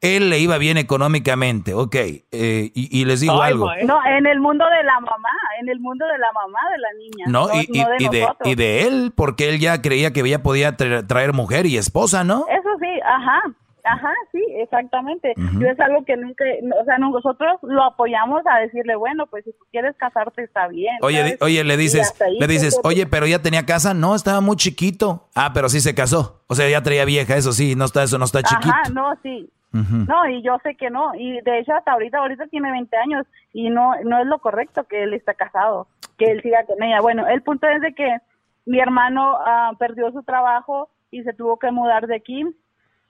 él 0.04 0.28
le 0.28 0.38
iba 0.38 0.58
bien 0.58 0.76
económicamente. 0.76 1.72
Ok. 1.74 1.96
Eh, 1.96 2.70
y, 2.74 3.04
les 3.06 3.20
digo 3.20 3.40
algo. 3.40 3.70
No, 3.84 3.98
en 4.04 4.26
el 4.26 4.38
mundo 4.38 4.64
de 4.66 4.84
la 4.84 5.00
mamá, 5.00 5.30
en 5.60 5.68
el 5.68 5.80
mundo 5.80 6.04
de 6.06 6.18
la 6.18 6.32
mamá 6.32 6.58
de 6.72 6.78
la 6.78 6.92
niña. 6.98 7.24
No, 7.26 7.48
y, 7.54 8.08
de, 8.08 8.28
y, 8.44 8.54
de, 8.54 8.82
él, 8.82 9.12
porque 9.16 9.48
él 9.48 9.58
ya 9.58 9.80
creía 9.80 10.12
que 10.12 10.28
ya 10.28 10.42
podía 10.42 10.76
traer 10.76 11.32
mujer 11.32 11.66
y 11.66 11.78
esposa, 11.78 12.22
¿no? 12.22 12.44
Eso 12.48 12.68
sí, 12.80 13.00
ajá. 13.04 13.42
Ajá, 13.86 14.12
sí, 14.32 14.42
exactamente. 14.56 15.34
Yo 15.36 15.68
es 15.68 15.78
algo 15.78 16.06
que 16.06 16.16
nunca, 16.16 16.42
o 16.80 16.84
sea, 16.86 16.96
nosotros 16.96 17.58
lo 17.62 17.84
apoyamos 17.84 18.40
a 18.50 18.60
decirle, 18.60 18.96
bueno, 18.96 19.26
pues 19.26 19.44
si 19.44 19.52
tú 19.52 19.64
quieres 19.70 19.94
casarte 19.98 20.42
está 20.42 20.68
bien. 20.68 20.96
Oye, 21.02 21.36
oye, 21.42 21.62
le 21.64 21.76
dices, 21.76 22.14
le 22.40 22.46
dices, 22.46 22.80
oye, 22.82 23.06
pero 23.06 23.26
ya 23.26 23.40
tenía 23.40 23.66
casa, 23.66 23.92
no, 23.92 24.14
estaba 24.14 24.40
muy 24.40 24.56
chiquito. 24.56 25.28
Ah, 25.34 25.50
pero 25.52 25.68
sí 25.68 25.80
se 25.80 25.94
casó. 25.94 26.42
O 26.46 26.54
sea, 26.54 26.66
ya 26.68 26.82
traía 26.82 27.04
vieja, 27.04 27.36
eso 27.36 27.52
sí, 27.52 27.74
no 27.76 27.84
está, 27.84 28.04
eso 28.04 28.16
no 28.16 28.24
está 28.24 28.42
chiquito. 28.42 28.70
Ajá, 28.70 28.88
no, 28.90 29.12
sí. 29.22 29.50
No, 29.74 30.28
y 30.28 30.40
yo 30.42 30.58
sé 30.62 30.76
que 30.76 30.88
no. 30.88 31.14
Y 31.16 31.40
de 31.40 31.58
hecho, 31.58 31.74
hasta 31.74 31.92
ahorita, 31.92 32.18
ahorita 32.18 32.46
tiene 32.46 32.70
20 32.70 32.96
años 32.96 33.26
y 33.52 33.70
no, 33.70 33.94
no 34.04 34.20
es 34.20 34.26
lo 34.26 34.38
correcto 34.38 34.84
que 34.84 35.02
él 35.02 35.14
está 35.14 35.34
casado, 35.34 35.88
que 36.16 36.26
él 36.26 36.42
siga 36.42 36.64
con 36.64 36.82
ella. 36.82 37.00
Bueno, 37.00 37.26
el 37.26 37.42
punto 37.42 37.66
es 37.68 37.82
de 37.82 37.92
que 37.92 38.18
mi 38.66 38.78
hermano 38.78 39.36
ah, 39.44 39.72
perdió 39.78 40.12
su 40.12 40.22
trabajo 40.22 40.88
y 41.10 41.22
se 41.22 41.32
tuvo 41.32 41.58
que 41.58 41.72
mudar 41.72 42.06
de 42.06 42.16
aquí 42.16 42.44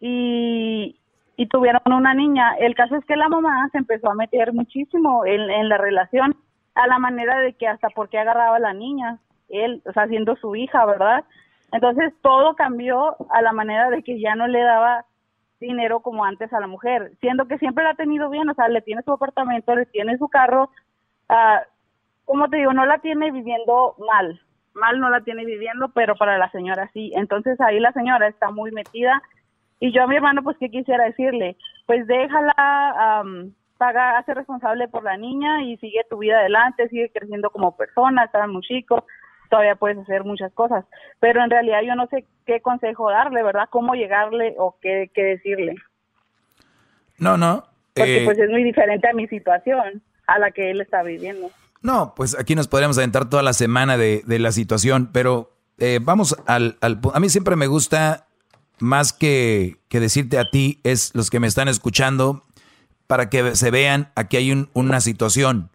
y, 0.01 0.97
y 1.37 1.47
tuvieron 1.49 1.83
una 1.87 2.15
niña. 2.15 2.55
El 2.59 2.75
caso 2.75 2.97
es 2.97 3.05
que 3.05 3.17
la 3.17 3.29
mamá 3.29 3.69
se 3.73 3.79
empezó 3.79 4.11
a 4.11 4.15
meter 4.15 4.53
muchísimo 4.53 5.27
en, 5.27 5.51
en 5.51 5.69
la 5.69 5.77
relación, 5.77 6.35
a 6.75 6.87
la 6.87 6.99
manera 6.99 7.39
de 7.41 7.53
que 7.53 7.69
hasta 7.69 7.89
porque 7.91 8.19
agarraba 8.19 8.57
a 8.57 8.61
la 8.61 8.73
niña, 8.73 9.19
él, 9.49 9.83
o 9.87 9.93
sea, 9.93 10.09
siendo 10.09 10.35
su 10.37 10.57
hija, 10.57 10.85
¿verdad? 10.87 11.25
Entonces 11.73 12.13
todo 12.23 12.55
cambió 12.55 13.17
a 13.31 13.43
la 13.43 13.53
manera 13.53 13.91
de 13.91 14.03
que 14.03 14.21
ya 14.21 14.35
no 14.35 14.47
le 14.47 14.61
daba 14.61 15.05
dinero 15.61 16.01
como 16.01 16.25
antes 16.25 16.53
a 16.53 16.61
la 16.61 16.67
mujer, 16.67 17.13
siendo 17.21 17.47
que 17.47 17.59
siempre 17.59 17.85
la 17.85 17.91
ha 17.91 17.95
tenido 17.95 18.31
bien, 18.31 18.49
o 18.49 18.55
sea, 18.55 18.69
le 18.69 18.83
tiene 18.83 19.03
su 19.03 19.13
apartamento, 19.13 19.75
le 19.75 19.87
tiene 19.87 20.19
su 20.19 20.29
carro, 20.29 20.71
uh, 21.31 21.65
como 22.25 22.49
te 22.49 22.59
digo, 22.59 22.73
no 22.73 22.87
la 22.87 22.99
tiene 22.99 23.31
viviendo 23.31 23.95
mal, 23.99 24.41
mal 24.75 24.99
no 25.01 25.11
la 25.11 25.21
tiene 25.21 25.45
viviendo, 25.45 25.89
pero 25.91 26.17
para 26.17 26.39
la 26.39 26.51
señora 26.51 26.91
sí. 26.93 27.13
Entonces 27.15 27.61
ahí 27.61 27.81
la 27.81 27.93
señora 27.93 28.29
está 28.29 28.51
muy 28.51 28.73
metida 28.73 29.23
y 29.81 29.93
yo 29.93 30.03
a 30.03 30.07
mi 30.07 30.17
hermano, 30.17 30.43
pues, 30.43 30.57
¿qué 30.59 30.71
quisiera 30.71 31.05
decirle? 31.05 31.57
Pues 31.87 32.07
déjala, 32.07 33.23
um, 33.23 33.53
paga, 33.77 34.19
hace 34.19 34.35
responsable 34.35 34.89
por 34.89 35.03
la 35.03 35.17
niña 35.17 35.63
y 35.63 35.77
sigue 35.79 36.07
tu 36.09 36.19
vida 36.19 36.39
adelante, 36.39 36.89
sigue 36.89 37.11
creciendo 37.13 37.51
como 37.51 37.77
persona, 37.77 38.25
está 38.25 38.47
muy 38.47 38.63
chico, 38.63 39.07
todavía 39.55 39.77
puedes 39.77 39.99
hacer 39.99 40.25
muchas 40.25 40.53
cosas. 40.53 40.85
Pero 41.21 41.45
en 41.45 41.49
realidad 41.49 41.79
yo 41.87 41.95
no 41.95 42.09
sé 42.09 42.25
qué 42.45 42.61
consejo 42.61 43.09
darle, 43.09 43.45
¿verdad? 43.45 43.69
Cómo 43.71 43.95
llegarle 43.95 44.57
o 44.59 44.77
qué, 44.83 45.13
qué 45.15 45.23
decirle. 45.23 45.77
No, 47.19 47.37
no. 47.37 47.65
Porque 47.95 48.23
eh, 48.23 48.25
pues 48.25 48.37
es 48.39 48.51
muy 48.51 48.65
diferente 48.65 49.09
a 49.09 49.13
mi 49.13 49.29
situación, 49.29 50.03
a 50.27 50.41
la 50.41 50.51
que 50.51 50.73
él 50.73 50.81
está 50.81 51.05
viviendo. 51.05 51.51
No, 51.83 52.15
pues 52.17 52.37
aquí 52.37 52.57
nos 52.57 52.67
podríamos 52.67 52.99
adentar 52.99 53.31
toda 53.31 53.45
la 53.45 53.53
semana 53.53 53.97
de, 53.97 54.23
de 54.27 54.41
la 54.41 54.51
situación, 54.51 55.11
pero 55.13 55.53
eh, 55.79 56.01
vamos 56.03 56.37
al, 56.47 56.77
al... 56.81 56.99
A 57.13 57.21
mí 57.21 57.29
siempre 57.29 57.55
me 57.55 57.69
gusta 57.69 58.27
más 58.81 59.13
que, 59.13 59.77
que, 59.89 60.01
decirte 60.01 60.39
a 60.39 60.51
ti, 60.51 60.81
es 60.83 61.13
los 61.15 61.31
que 61.31 61.39
me 61.39 61.47
están 61.47 61.69
escuchando, 61.69 62.43
para 63.07 63.31
que 63.31 63.55
se 63.55 63.71
vean, 63.71 64.11
aquí 64.17 64.37
hay 64.37 64.67
una 64.73 65.01
situación. 65.01 65.71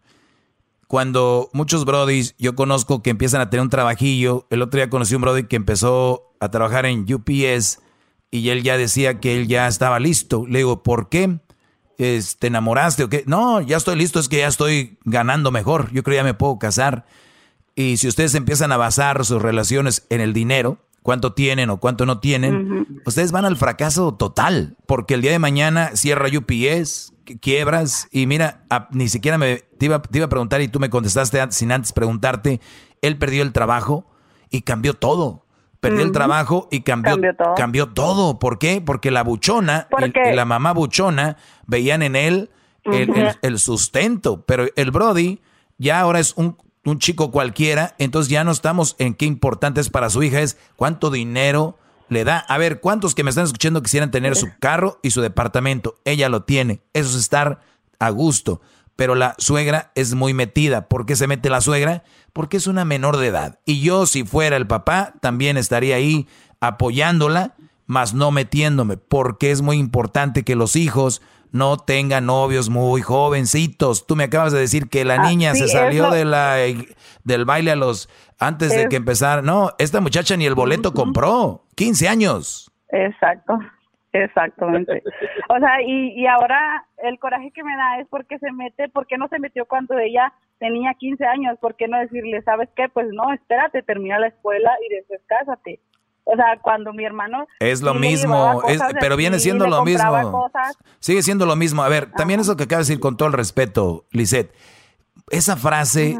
Cuando 0.90 1.52
muchos 1.54 1.86
brodis, 1.86 2.34
yo 2.40 2.56
conozco 2.56 3.04
que 3.04 3.12
empiezan 3.12 3.42
a 3.42 3.52
tener 3.52 3.62
un 3.62 3.70
trabajillo, 3.70 4.48
el 4.50 4.64
otro 4.64 4.80
día 4.80 4.90
conocí 4.90 5.14
un 5.14 5.22
brody 5.22 5.44
que 5.44 5.56
empezó 5.56 6.34
a 6.40 6.50
trabajar 6.50 6.88
en 6.88 7.06
UPS 7.14 7.78
y 8.32 8.50
él 8.50 8.64
ya 8.64 8.76
decía 8.76 9.20
que 9.20 9.38
él 9.38 9.48
ya 9.48 9.68
estaba 9.68 10.00
listo. 10.00 10.48
Le 10.48 10.58
digo, 10.58 10.82
¿por 10.82 11.10
qué? 11.10 11.42
¿Te 11.98 12.48
enamoraste 12.48 13.04
o 13.04 13.10
qué? 13.10 13.24
No, 13.28 13.62
ya 13.62 13.78
estoy 13.78 13.98
listo, 13.98 14.20
es 14.20 14.30
que 14.30 14.40
ya 14.40 14.48
estoy 14.48 14.98
ganando 15.06 15.52
mejor. 15.52 15.92
Yo 15.92 16.02
creo 16.02 16.14
que 16.14 16.22
ya 16.22 16.24
me 16.24 16.34
puedo 16.34 16.58
casar. 16.58 17.06
Y 17.76 17.98
si 17.98 18.08
ustedes 18.08 18.34
empiezan 18.34 18.72
a 18.72 18.78
basar 18.78 19.24
sus 19.26 19.44
relaciones 19.44 20.08
en 20.10 20.22
el 20.22 20.34
dinero, 20.34 20.80
cuánto 21.04 21.34
tienen 21.34 21.70
o 21.70 21.80
cuánto 21.80 22.08
no 22.08 22.20
tienen, 22.20 22.88
ustedes 23.06 23.32
van 23.32 23.46
al 23.46 23.58
fracaso 23.58 24.16
total, 24.16 24.76
porque 24.88 25.14
el 25.14 25.22
día 25.22 25.34
de 25.34 25.40
mañana 25.40 25.92
cierra 25.94 26.30
UPS, 26.36 27.14
quiebras 27.38 28.08
y 28.12 28.26
mira, 28.28 28.64
ni 28.92 29.10
siquiera 29.10 29.38
me 29.38 29.58
te 29.78 29.86
iba, 29.86 29.96
a 29.98 30.30
preguntar 30.30 30.62
y 30.62 30.68
tú 30.68 30.80
me 30.80 30.90
contestaste 30.90 31.40
sin 31.52 31.72
antes 31.72 31.94
preguntarte, 31.94 32.60
él 33.02 33.18
perdió 33.18 33.44
el 33.44 33.54
trabajo 33.54 34.06
y 34.50 34.62
cambió 34.62 34.94
todo. 34.94 35.46
Perdió 35.80 36.04
el 36.04 36.12
trabajo 36.12 36.68
y 36.72 36.82
cambió, 36.82 37.18
cambió 37.56 37.88
todo. 37.88 38.38
¿Por 38.38 38.60
qué? 38.60 38.82
Porque 38.82 39.12
la 39.12 39.24
buchona, 39.24 39.88
la 40.34 40.44
mamá 40.44 40.74
buchona, 40.74 41.38
veían 41.68 42.02
en 42.02 42.18
él 42.18 42.50
el, 42.84 43.38
el, 43.42 43.60
sustento. 43.60 44.44
Pero 44.46 44.66
el 44.76 44.92
Brody 44.92 45.40
ya 45.78 46.02
ahora 46.02 46.20
es 46.20 46.34
un 46.36 46.58
un 46.86 47.00
chico 47.00 47.32
cualquiera, 47.32 47.96
entonces 47.98 48.30
ya 48.30 48.44
no 48.44 48.52
estamos 48.52 48.96
en 49.00 49.14
qué 49.14 49.26
importante 49.26 49.82
es 49.82 49.90
para 49.90 50.10
su 50.10 50.24
hija, 50.24 50.42
es 50.42 50.58
cuánto 50.76 51.10
dinero 51.10 51.78
le 52.10 52.24
da. 52.24 52.40
A 52.40 52.58
ver, 52.58 52.80
¿cuántos 52.80 53.16
que 53.16 53.24
me 53.24 53.30
están 53.30 53.46
escuchando 53.46 53.82
quisieran 53.82 54.12
tener 54.12 54.36
su 54.36 54.50
carro 54.60 55.00
y 55.02 55.12
su 55.12 55.22
departamento? 55.22 55.96
Ella 56.06 56.30
lo 56.30 56.44
tiene, 56.44 56.82
eso 56.94 57.10
es 57.10 57.16
estar 57.16 57.62
a 58.00 58.10
gusto. 58.10 58.62
Pero 58.96 59.16
la 59.16 59.36
suegra 59.38 59.92
es 59.96 60.14
muy 60.14 60.34
metida. 60.34 60.90
¿Por 60.90 61.06
qué 61.06 61.16
se 61.16 61.28
mete 61.28 61.50
la 61.50 61.62
suegra? 61.62 62.04
Porque 62.34 62.58
es 62.58 62.68
una 62.68 62.84
menor 62.84 63.16
de 63.16 63.28
edad. 63.28 63.60
Y 63.66 63.80
yo, 63.80 64.06
si 64.06 64.26
fuera 64.26 64.58
el 64.58 64.68
papá, 64.68 65.14
también 65.22 65.56
estaría 65.56 65.96
ahí 65.96 66.28
apoyándola, 66.60 67.56
mas 67.86 68.14
no 68.14 68.32
metiéndome, 68.32 68.98
porque 68.98 69.52
es 69.52 69.62
muy 69.62 69.78
importante 69.78 70.44
que 70.44 70.56
los 70.56 70.76
hijos 70.76 71.22
no 71.52 71.78
tenga 71.78 72.22
novios 72.22 72.70
muy 72.70 73.02
jovencitos. 73.02 74.06
Tú 74.06 74.16
me 74.16 74.26
acabas 74.26 74.54
de 74.54 74.60
decir 74.60 74.90
que 74.90 75.06
la 75.06 75.16
ah, 75.16 75.30
niña 75.30 75.56
se 75.56 75.68
salió 75.68 76.12
de 76.12 76.26
la, 76.26 76.58
del 77.24 77.46
baile 77.46 77.72
a 77.72 77.76
los 77.76 78.10
antes 78.40 78.76
de 78.76 78.88
que 78.90 78.96
empezara. 78.96 79.42
No, 79.42 79.72
esta 79.78 80.02
muchacha 80.02 80.36
ni 80.38 80.46
el 80.46 80.56
boleto 80.56 80.94
compró. 80.94 81.66
15 81.76 82.08
años. 82.08 82.72
Exacto. 82.90 83.60
Exactamente. 84.12 85.04
O 85.50 85.60
sea, 85.60 85.82
y, 85.86 86.20
y 86.20 86.26
ahora 86.26 86.86
el 87.04 87.20
coraje 87.20 87.52
que 87.52 87.64
me 87.64 87.76
da 87.76 88.00
es 88.00 88.08
porque 88.10 88.40
se 88.40 88.52
mete, 88.52 88.90
porque 88.90 89.18
no 89.18 89.28
se 89.28 89.40
metió 89.40 89.66
cuando 89.66 89.98
ella 90.00 90.34
tenía 90.58 90.94
15 90.94 91.26
años, 91.26 91.58
¿por 91.60 91.76
qué 91.76 91.88
no 91.88 91.98
decirle, 92.00 92.42
sabes 92.42 92.70
qué? 92.76 92.90
Pues 92.90 93.08
no, 93.12 93.32
espérate, 93.34 93.84
termina 93.84 94.20
la 94.20 94.28
escuela 94.28 94.72
y 94.86 94.96
después 94.96 95.22
cásate. 95.28 95.80
O 96.24 96.36
sea, 96.36 96.60
cuando 96.62 96.94
mi 96.94 97.06
hermano... 97.06 97.48
Es 97.60 97.82
lo 97.82 97.94
mismo, 97.94 98.62
pero 99.00 99.16
viene 99.16 99.40
siendo 99.40 99.68
lo 99.68 99.84
mismo. 99.84 100.52
Sigue 101.00 101.24
siendo 101.24 101.46
lo 101.46 101.56
mismo. 101.56 101.84
A 101.84 101.90
ver, 101.90 102.12
también 102.12 102.40
eso 102.40 102.56
que 102.56 102.64
acaba 102.64 102.80
de 102.80 102.84
decir 102.84 103.00
con 103.00 103.18
todo 103.18 103.28
el 103.28 103.34
respeto, 103.34 104.06
Lisette. 104.12 104.54
Esa 105.32 105.56
frase 105.56 106.18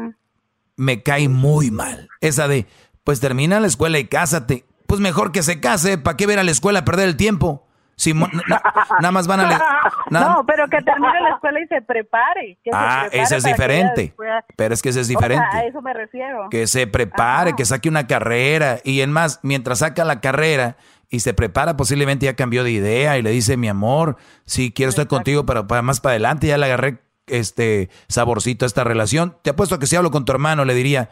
me 0.80 1.02
cae 1.02 1.28
muy 1.28 1.70
mal. 1.70 2.08
Esa 2.20 2.48
de, 2.48 2.66
pues 3.04 3.20
termina 3.20 3.60
la 3.60 3.66
escuela 3.66 3.98
y 3.98 4.06
cásate. 4.06 4.64
Pues 4.86 5.00
mejor 5.00 5.30
que 5.30 5.42
se 5.42 5.60
case, 5.60 5.98
¿para 5.98 6.16
qué 6.16 6.26
ver 6.26 6.38
a 6.38 6.42
la 6.42 6.50
escuela 6.50 6.84
perder 6.84 7.06
el 7.06 7.16
tiempo? 7.16 7.66
Si 7.96 8.14
nada 8.14 9.10
más 9.12 9.26
van 9.26 9.40
a... 9.40 9.62
no, 10.10 10.42
pero 10.46 10.66
que 10.68 10.80
termine 10.80 11.20
la 11.20 11.34
escuela 11.34 11.60
y 11.60 11.66
se 11.66 11.82
prepare. 11.82 12.58
ah, 12.72 13.08
ese 13.12 13.36
es 13.36 13.44
diferente. 13.44 14.14
Pero 14.56 14.72
es 14.72 14.80
que 14.80 14.88
ese 14.88 15.00
es 15.00 15.08
diferente. 15.08 15.44
a 15.52 15.64
eso 15.66 15.82
me 15.82 15.92
refiero. 15.92 16.48
Que 16.50 16.66
se 16.66 16.86
prepare, 16.86 17.54
que 17.54 17.66
saque 17.66 17.90
una 17.90 18.06
carrera. 18.06 18.78
Y 18.82 19.02
en 19.02 19.12
más, 19.12 19.38
mientras 19.42 19.80
saca 19.80 20.02
la 20.04 20.22
carrera 20.22 20.76
y 21.10 21.20
se 21.20 21.34
prepara, 21.34 21.76
posiblemente 21.76 22.24
ya 22.24 22.36
cambió 22.36 22.64
de 22.64 22.70
idea 22.70 23.18
y 23.18 23.22
le 23.22 23.30
dice, 23.30 23.58
mi 23.58 23.68
amor, 23.68 24.16
sí, 24.46 24.72
quiero 24.72 24.88
estar 24.88 25.06
contigo, 25.06 25.44
pero 25.44 25.66
para 25.66 25.82
más 25.82 26.00
para 26.00 26.12
adelante 26.12 26.46
ya 26.46 26.56
le 26.56 26.64
agarré 26.64 27.00
este 27.30 27.88
saborcito 28.08 28.64
a 28.64 28.68
esta 28.68 28.84
relación. 28.84 29.36
Te 29.42 29.50
apuesto 29.50 29.74
a 29.74 29.78
que 29.78 29.86
si 29.86 29.96
hablo 29.96 30.10
con 30.10 30.24
tu 30.24 30.32
hermano 30.32 30.64
le 30.64 30.74
diría, 30.74 31.10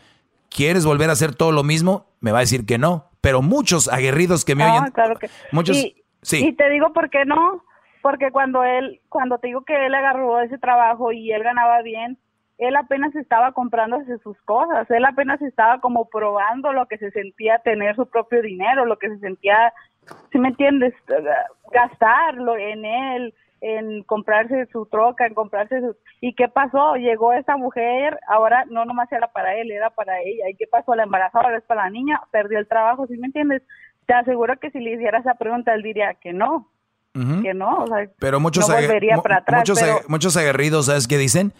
¿quieres 0.50 0.84
volver 0.84 1.10
a 1.10 1.12
hacer 1.12 1.34
todo 1.34 1.52
lo 1.52 1.62
mismo? 1.62 2.06
Me 2.20 2.32
va 2.32 2.38
a 2.38 2.40
decir 2.42 2.66
que 2.66 2.78
no. 2.78 3.06
Pero 3.20 3.42
muchos 3.42 3.88
aguerridos 3.88 4.44
que 4.44 4.54
me 4.54 4.64
Ah, 4.64 4.78
oyen, 4.80 4.92
claro 4.92 5.16
que 5.16 5.28
muchos, 5.52 5.76
y, 5.76 6.04
sí. 6.22 6.46
y 6.46 6.52
te 6.54 6.68
digo 6.70 6.92
por 6.92 7.10
qué 7.10 7.24
no, 7.24 7.64
porque 8.02 8.30
cuando 8.30 8.62
él, 8.62 9.00
cuando 9.08 9.38
te 9.38 9.48
digo 9.48 9.62
que 9.64 9.86
él 9.86 9.94
agarró 9.94 10.40
ese 10.40 10.56
trabajo 10.58 11.10
y 11.12 11.32
él 11.32 11.42
ganaba 11.42 11.82
bien, 11.82 12.16
él 12.58 12.74
apenas 12.76 13.14
estaba 13.16 13.52
comprándose 13.52 14.18
sus 14.18 14.36
cosas, 14.42 14.88
él 14.90 15.04
apenas 15.04 15.40
estaba 15.42 15.80
como 15.80 16.08
probando 16.08 16.72
lo 16.72 16.86
que 16.86 16.98
se 16.98 17.10
sentía 17.10 17.58
tener 17.58 17.94
su 17.96 18.06
propio 18.06 18.40
dinero, 18.42 18.84
lo 18.84 18.98
que 18.98 19.08
se 19.10 19.18
sentía, 19.18 19.72
si 20.32 20.38
me 20.38 20.48
entiendes, 20.48 20.94
gastarlo 21.72 22.56
en 22.56 22.84
él, 22.84 23.34
en 23.60 24.02
comprarse 24.04 24.66
su 24.72 24.86
troca, 24.86 25.26
en 25.26 25.34
comprarse 25.34 25.80
su... 25.80 25.96
¿Y 26.20 26.34
qué 26.34 26.48
pasó? 26.48 26.94
Llegó 26.96 27.32
esta 27.32 27.56
mujer, 27.56 28.18
ahora 28.28 28.64
no 28.70 28.84
nomás 28.84 29.10
era 29.12 29.28
para 29.32 29.54
él, 29.56 29.70
era 29.70 29.90
para 29.90 30.20
ella. 30.20 30.48
¿Y 30.50 30.56
qué 30.56 30.66
pasó? 30.70 30.94
La 30.94 31.02
embarazada 31.04 31.44
ahora 31.46 31.58
es 31.58 31.64
para 31.64 31.84
la 31.84 31.90
niña, 31.90 32.20
perdió 32.30 32.58
el 32.58 32.68
trabajo, 32.68 33.06
¿sí 33.06 33.16
me 33.18 33.26
entiendes? 33.26 33.62
Te 34.06 34.14
aseguro 34.14 34.58
que 34.60 34.70
si 34.70 34.78
le 34.78 34.92
hiciera 34.94 35.18
esa 35.18 35.34
pregunta, 35.34 35.74
él 35.74 35.82
diría 35.82 36.14
que 36.14 36.32
no, 36.32 36.70
que 37.42 37.52
no, 37.52 37.82
o 37.82 37.86
sea, 37.88 38.08
Pero 38.20 38.38
muchos, 38.38 38.68
no 38.68 38.76
volvería 38.76 39.16
para 39.18 39.38
atrás. 39.38 39.60
muchos, 39.62 39.80
pero- 39.80 40.00
muchos 40.08 40.36
aguerridos, 40.36 40.86
¿sabes 40.86 41.08
qué 41.08 41.18
dicen? 41.18 41.52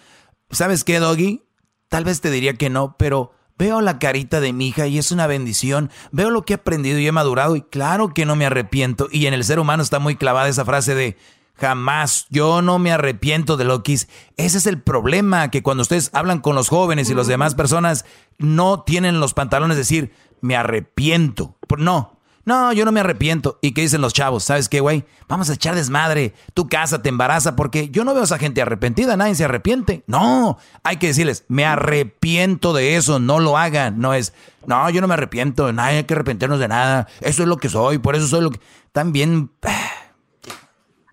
¿Sabes 0.50 0.84
qué, 0.84 1.00
Doggy? 1.00 1.42
Tal 1.88 2.04
vez 2.04 2.20
te 2.20 2.30
diría 2.30 2.54
que 2.54 2.70
no, 2.70 2.94
pero 2.96 3.32
veo 3.58 3.80
la 3.80 3.98
carita 3.98 4.40
de 4.40 4.52
mi 4.52 4.68
hija 4.68 4.86
y 4.86 4.98
es 4.98 5.10
una 5.10 5.26
bendición. 5.26 5.90
Veo 6.12 6.30
lo 6.30 6.42
que 6.42 6.52
he 6.52 6.56
aprendido 6.56 6.98
y 7.00 7.08
he 7.08 7.12
madurado 7.12 7.56
y 7.56 7.62
claro 7.62 8.14
que 8.14 8.24
no 8.24 8.36
me 8.36 8.46
arrepiento. 8.46 9.08
Y 9.10 9.26
en 9.26 9.34
el 9.34 9.42
ser 9.42 9.58
humano 9.58 9.82
está 9.82 9.98
muy 9.98 10.14
clavada 10.14 10.48
esa 10.48 10.64
frase 10.64 10.94
de 10.94 11.16
jamás, 11.58 12.26
yo 12.30 12.62
no 12.62 12.78
me 12.78 12.92
arrepiento 12.92 13.56
de 13.56 13.64
lo 13.64 13.82
que. 13.82 13.94
Ese 13.94 14.08
es 14.36 14.66
el 14.66 14.80
problema, 14.80 15.50
que 15.50 15.62
cuando 15.62 15.82
ustedes 15.82 16.10
hablan 16.12 16.40
con 16.40 16.54
los 16.54 16.68
jóvenes 16.68 17.10
y 17.10 17.14
las 17.14 17.26
demás 17.26 17.54
personas, 17.54 18.04
no 18.38 18.82
tienen 18.82 19.20
los 19.20 19.34
pantalones 19.34 19.76
de 19.76 19.82
decir, 19.82 20.12
me 20.40 20.56
arrepiento. 20.56 21.56
No, 21.76 22.18
no, 22.48 22.72
yo 22.72 22.86
no 22.86 22.92
me 22.92 23.00
arrepiento. 23.00 23.58
¿Y 23.60 23.72
qué 23.72 23.82
dicen 23.82 24.00
los 24.00 24.14
chavos? 24.14 24.42
¿Sabes 24.42 24.70
qué, 24.70 24.80
güey? 24.80 25.04
Vamos 25.28 25.50
a 25.50 25.52
echar 25.52 25.74
desmadre. 25.74 26.32
Tu 26.54 26.66
casa 26.66 27.02
te 27.02 27.10
embaraza 27.10 27.56
porque 27.56 27.90
yo 27.90 28.04
no 28.04 28.14
veo 28.14 28.22
a 28.22 28.24
esa 28.24 28.38
gente 28.38 28.62
arrepentida. 28.62 29.18
Nadie 29.18 29.34
se 29.34 29.44
arrepiente. 29.44 30.02
No, 30.06 30.56
hay 30.82 30.96
que 30.96 31.08
decirles, 31.08 31.44
me 31.48 31.66
arrepiento 31.66 32.72
de 32.72 32.96
eso. 32.96 33.18
No 33.18 33.38
lo 33.38 33.58
hagan. 33.58 33.98
No 33.98 34.14
es, 34.14 34.32
no, 34.66 34.88
yo 34.88 35.02
no 35.02 35.08
me 35.08 35.12
arrepiento. 35.12 35.74
Nadie 35.74 35.98
hay 35.98 36.04
que 36.04 36.14
arrepentirnos 36.14 36.58
de 36.58 36.68
nada. 36.68 37.06
Eso 37.20 37.42
es 37.42 37.48
lo 37.48 37.58
que 37.58 37.68
soy. 37.68 37.98
Por 37.98 38.16
eso 38.16 38.26
soy 38.26 38.40
lo 38.40 38.50
que... 38.50 38.60
También... 38.92 39.50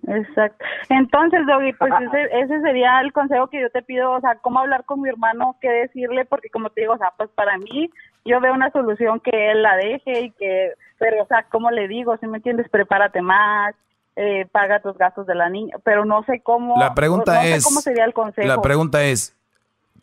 Exacto. 0.08 0.64
Entonces, 0.90 1.42
Doggy, 1.48 1.74
pues 1.74 1.92
ese, 2.02 2.40
ese 2.40 2.62
sería 2.62 3.02
el 3.02 3.12
consejo 3.12 3.48
que 3.48 3.62
yo 3.62 3.70
te 3.70 3.82
pido, 3.82 4.12
o 4.12 4.22
sea, 4.22 4.36
cómo 4.42 4.60
hablar 4.60 4.86
con 4.86 5.02
mi 5.02 5.10
hermano, 5.10 5.58
qué 5.62 5.70
decirle, 5.70 6.26
porque 6.26 6.50
como 6.50 6.70
te 6.70 6.82
digo, 6.82 6.94
o 6.94 6.98
sea, 6.98 7.12
pues 7.18 7.30
para 7.32 7.58
mí, 7.58 7.90
yo 8.24 8.40
veo 8.40 8.54
una 8.54 8.72
solución 8.72 9.20
que 9.20 9.52
él 9.52 9.64
la 9.64 9.76
deje 9.78 10.22
y 10.22 10.32
que, 10.32 10.74
pero, 11.00 11.24
o 11.24 11.28
sea, 11.28 11.46
¿cómo 11.50 11.72
le 11.72 11.88
digo? 11.88 12.18
Si 12.18 12.28
me 12.28 12.38
entiendes, 12.38 12.70
prepárate 12.70 13.22
más, 13.22 13.76
eh, 14.16 14.48
paga 14.52 14.80
tus 14.80 14.98
gastos 14.98 15.28
de 15.28 15.36
la 15.36 15.50
niña, 15.50 15.76
pero 15.84 16.06
no 16.06 16.24
sé 16.24 16.42
cómo. 16.42 16.76
La 16.80 16.94
pregunta 16.94 17.36
no 17.36 17.42
es... 17.42 17.64
cómo 17.64 17.82
sería 17.82 18.06
el 18.06 18.14
consejo. 18.14 18.48
La 18.48 18.62
pregunta 18.62 19.04
es, 19.04 19.36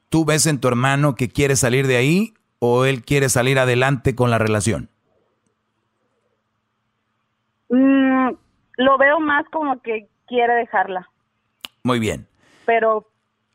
¿tú 0.08 0.24
ves 0.24 0.46
en 0.46 0.60
tu 0.60 0.68
hermano 0.68 1.14
que 1.14 1.28
quiere 1.28 1.56
salir 1.56 1.86
de 1.86 1.96
ahí 1.96 2.34
o 2.58 2.84
él 2.84 3.02
quiere 3.02 3.28
salir 3.28 3.58
adelante 3.58 4.14
con 4.14 4.30
la 4.30 4.38
relación? 4.38 4.88
Mm, 7.70 8.01
lo 8.82 8.98
veo 8.98 9.20
más 9.20 9.44
como 9.50 9.80
que 9.82 10.08
quiere 10.26 10.54
dejarla, 10.54 11.08
Muy 11.84 11.98
bien. 11.98 12.26
pero, 12.64 13.06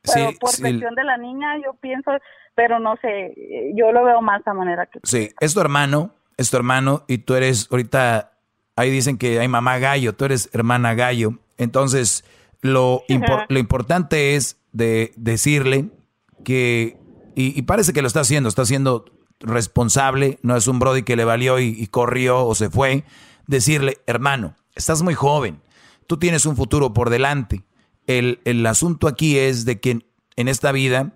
pero 0.04 0.30
Sí, 0.32 0.38
por 0.40 0.50
sí. 0.52 0.62
cuestión 0.62 0.96
de 0.96 1.04
la 1.04 1.18
niña, 1.18 1.58
yo 1.64 1.74
pienso, 1.76 2.12
pero 2.56 2.80
no 2.80 2.96
sé, 3.02 3.34
yo 3.76 3.92
lo 3.92 4.04
veo 4.04 4.22
más 4.22 4.46
a 4.48 4.54
manera 4.54 4.86
que. 4.86 5.00
Sí, 5.04 5.30
es 5.40 5.54
tu 5.54 5.60
hermano, 5.62 6.12
es 6.38 6.50
tu 6.52 6.58
hermano 6.58 7.04
y 7.08 7.20
tú 7.20 7.36
eres 7.36 7.68
ahorita, 7.72 8.32
ahí 8.76 8.90
dicen 8.92 9.18
que 9.18 9.40
hay 9.40 9.48
mamá 9.48 9.80
gallo, 9.80 10.14
tú 10.14 10.26
eres 10.26 10.50
hermana 10.54 10.94
gallo. 10.94 11.32
Entonces, 11.58 12.24
lo, 12.62 13.04
impor- 13.08 13.46
lo 13.50 13.60
importante 13.60 14.36
es 14.36 14.60
de 14.72 15.12
decirle 15.16 15.90
que, 16.46 16.98
y, 17.36 17.58
y 17.58 17.62
parece 17.64 17.94
que 17.94 18.02
lo 18.02 18.08
está 18.08 18.20
haciendo, 18.22 18.50
está 18.50 18.66
siendo 18.66 19.06
responsable, 19.40 20.38
no 20.44 20.56
es 20.56 20.68
un 20.68 20.80
Brody 20.80 21.04
que 21.04 21.16
le 21.16 21.26
valió 21.26 21.60
y, 21.60 21.76
y 21.78 21.88
corrió 21.88 22.46
o 22.46 22.54
se 22.56 22.70
fue. 22.70 23.04
Decirle, 23.48 23.98
hermano, 24.08 24.56
estás 24.78 25.02
muy 25.02 25.14
joven, 25.14 25.62
tú 26.08 26.18
tienes 26.18 26.46
un 26.46 26.56
futuro 26.56 26.94
por 26.94 27.10
delante. 27.10 27.64
El, 28.06 28.40
el 28.46 28.66
asunto 28.66 29.08
aquí 29.08 29.38
es 29.38 29.66
de 29.66 29.82
que 29.82 30.06
en 30.36 30.48
esta 30.48 30.72
vida 30.72 31.14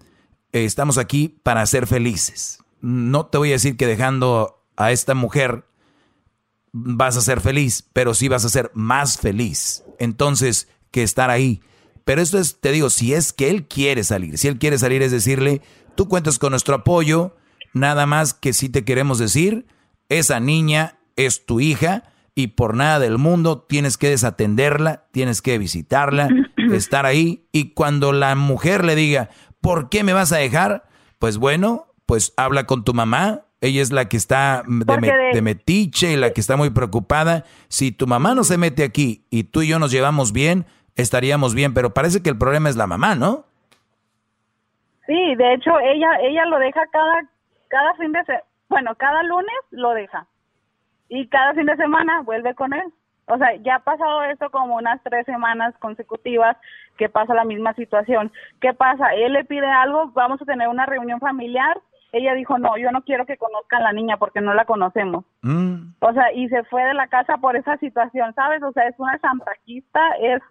eh, 0.51 0.65
estamos 0.65 0.97
aquí 0.97 1.39
para 1.43 1.65
ser 1.65 1.87
felices. 1.87 2.59
No 2.81 3.27
te 3.27 3.37
voy 3.37 3.49
a 3.49 3.53
decir 3.53 3.77
que 3.77 3.87
dejando 3.87 4.65
a 4.75 4.91
esta 4.91 5.13
mujer 5.13 5.65
vas 6.73 7.17
a 7.17 7.21
ser 7.21 7.41
feliz, 7.41 7.85
pero 7.93 8.13
sí 8.13 8.27
vas 8.27 8.43
a 8.43 8.49
ser 8.49 8.71
más 8.73 9.17
feliz. 9.17 9.83
Entonces, 9.99 10.67
que 10.89 11.03
estar 11.03 11.29
ahí. 11.29 11.61
Pero 12.03 12.21
esto 12.21 12.39
es, 12.39 12.59
te 12.59 12.71
digo, 12.71 12.89
si 12.89 13.13
es 13.13 13.31
que 13.31 13.49
él 13.49 13.67
quiere 13.67 14.03
salir, 14.03 14.37
si 14.37 14.47
él 14.47 14.57
quiere 14.57 14.77
salir 14.77 15.01
es 15.01 15.11
decirle, 15.11 15.61
tú 15.95 16.07
cuentas 16.07 16.39
con 16.39 16.51
nuestro 16.51 16.75
apoyo, 16.75 17.35
nada 17.73 18.05
más 18.05 18.33
que 18.33 18.53
si 18.53 18.69
te 18.69 18.83
queremos 18.83 19.19
decir, 19.19 19.67
esa 20.09 20.39
niña 20.39 20.99
es 21.15 21.45
tu 21.45 21.59
hija 21.59 22.10
y 22.35 22.47
por 22.47 22.75
nada 22.75 22.99
del 22.99 23.17
mundo 23.17 23.61
tienes 23.61 23.97
que 23.97 24.09
desatenderla, 24.09 25.05
tienes 25.11 25.41
que 25.41 25.57
visitarla, 25.57 26.29
estar 26.71 27.05
ahí 27.05 27.45
y 27.51 27.73
cuando 27.73 28.13
la 28.13 28.35
mujer 28.35 28.85
le 28.85 28.95
diga, 28.95 29.29
¿por 29.61 29.89
qué 29.89 30.03
me 30.03 30.13
vas 30.13 30.31
a 30.31 30.37
dejar? 30.37 30.83
Pues 31.19 31.37
bueno, 31.37 31.87
pues 32.05 32.33
habla 32.37 32.65
con 32.65 32.83
tu 32.83 32.93
mamá, 32.93 33.41
ella 33.59 33.81
es 33.81 33.91
la 33.91 34.09
que 34.09 34.17
está 34.17 34.63
de, 34.65 34.97
me- 34.99 35.41
metiche 35.41 36.13
y 36.13 36.15
la 36.15 36.31
que 36.31 36.41
está 36.41 36.55
muy 36.57 36.71
preocupada. 36.71 37.43
Si 37.67 37.91
tu 37.91 38.07
mamá 38.07 38.33
no 38.33 38.43
se 38.43 38.57
mete 38.57 38.83
aquí 38.83 39.25
y 39.29 39.43
tú 39.43 39.61
y 39.61 39.67
yo 39.67 39.77
nos 39.77 39.91
llevamos 39.91 40.33
bien, 40.33 40.65
estaríamos 40.95 41.53
bien, 41.53 41.73
pero 41.73 41.93
parece 41.93 42.23
que 42.23 42.29
el 42.29 42.37
problema 42.37 42.69
es 42.69 42.75
la 42.75 42.87
mamá, 42.87 43.13
¿no? 43.15 43.45
Sí, 45.05 45.35
de 45.35 45.53
hecho 45.53 45.71
ella 45.79 46.07
ella 46.21 46.45
lo 46.45 46.57
deja 46.59 46.81
cada 46.91 47.29
cada 47.67 47.93
fin 47.95 48.11
de 48.11 48.23
semana, 48.23 48.43
bueno, 48.69 48.95
cada 48.97 49.23
lunes 49.23 49.55
lo 49.71 49.91
deja 49.93 50.25
y 51.11 51.27
cada 51.27 51.53
fin 51.53 51.65
de 51.65 51.75
semana 51.75 52.21
vuelve 52.21 52.55
con 52.55 52.73
él. 52.73 52.85
O 53.27 53.37
sea, 53.37 53.53
ya 53.57 53.75
ha 53.75 53.79
pasado 53.79 54.23
esto 54.23 54.49
como 54.49 54.75
unas 54.77 54.99
tres 55.03 55.25
semanas 55.25 55.73
consecutivas 55.79 56.55
que 56.97 57.09
pasa 57.09 57.33
la 57.33 57.43
misma 57.45 57.73
situación. 57.75 58.31
¿Qué 58.61 58.73
pasa? 58.73 59.13
Él 59.13 59.33
le 59.33 59.43
pide 59.45 59.67
algo, 59.69 60.07
vamos 60.13 60.41
a 60.41 60.45
tener 60.45 60.67
una 60.69 60.85
reunión 60.85 61.19
familiar. 61.19 61.77
Ella 62.13 62.33
dijo, 62.33 62.57
no, 62.57 62.77
yo 62.77 62.91
no 62.91 63.03
quiero 63.03 63.25
que 63.25 63.37
conozcan 63.37 63.81
a 63.81 63.85
la 63.85 63.93
niña 63.93 64.17
porque 64.17 64.41
no 64.41 64.53
la 64.53 64.65
conocemos. 64.65 65.23
Mm. 65.41 65.93
O 65.99 66.13
sea, 66.13 66.31
y 66.33 66.47
se 66.49 66.63
fue 66.65 66.83
de 66.83 66.93
la 66.93 67.07
casa 67.07 67.37
por 67.37 67.55
esa 67.55 67.77
situación, 67.77 68.33
¿sabes? 68.33 68.61
O 68.63 68.71
sea, 68.71 68.87
es 68.87 68.95
una 68.97 69.17
chantajista, 69.19 70.01
es... 70.21 70.41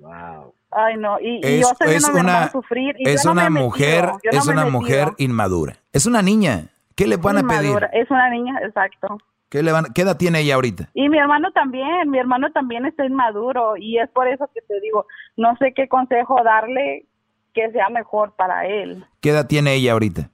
Ay, 0.72 0.96
no, 0.98 1.18
y, 1.20 1.36
y 1.36 1.40
Es, 1.42 1.60
yo 1.62 1.72
estoy 1.72 1.94
es 1.96 2.08
hermano 2.08 2.28
una, 2.28 2.48
sufrir. 2.48 2.94
Y 2.98 3.08
es 3.08 3.24
yo 3.24 3.30
no 3.30 3.34
me 3.34 3.40
una 3.40 3.46
he 3.48 3.50
metido, 3.50 3.66
mujer, 3.66 4.04
yo 4.22 4.30
no 4.32 4.38
es 4.38 4.46
me 4.46 4.52
una 4.52 4.64
metido. 4.64 4.80
mujer 4.80 5.08
inmadura. 5.18 5.72
Es 5.92 6.06
una 6.06 6.22
niña. 6.22 6.66
¿Qué 6.94 7.06
le 7.06 7.16
van 7.16 7.38
a 7.38 7.42
pedir? 7.42 7.62
Inmadura, 7.70 7.86
Es 7.92 8.10
una 8.10 8.30
niña, 8.30 8.58
exacto. 8.62 9.18
¿Qué, 9.50 9.64
le 9.64 9.72
van, 9.72 9.86
¿Qué 9.92 10.02
edad 10.02 10.16
tiene 10.16 10.40
ella 10.40 10.54
ahorita? 10.54 10.90
Y 10.94 11.08
mi 11.08 11.18
hermano 11.18 11.50
también, 11.50 12.08
mi 12.08 12.18
hermano 12.18 12.52
también 12.52 12.86
está 12.86 13.04
inmaduro 13.04 13.76
y 13.76 13.98
es 13.98 14.08
por 14.10 14.28
eso 14.28 14.48
que 14.54 14.62
te 14.62 14.80
digo, 14.80 15.06
no 15.36 15.56
sé 15.56 15.72
qué 15.74 15.88
consejo 15.88 16.36
darle 16.44 17.06
que 17.52 17.68
sea 17.72 17.88
mejor 17.88 18.32
para 18.36 18.66
él. 18.66 19.04
¿Qué 19.20 19.30
edad 19.30 19.48
tiene 19.48 19.74
ella 19.74 19.92
ahorita? 19.92 20.30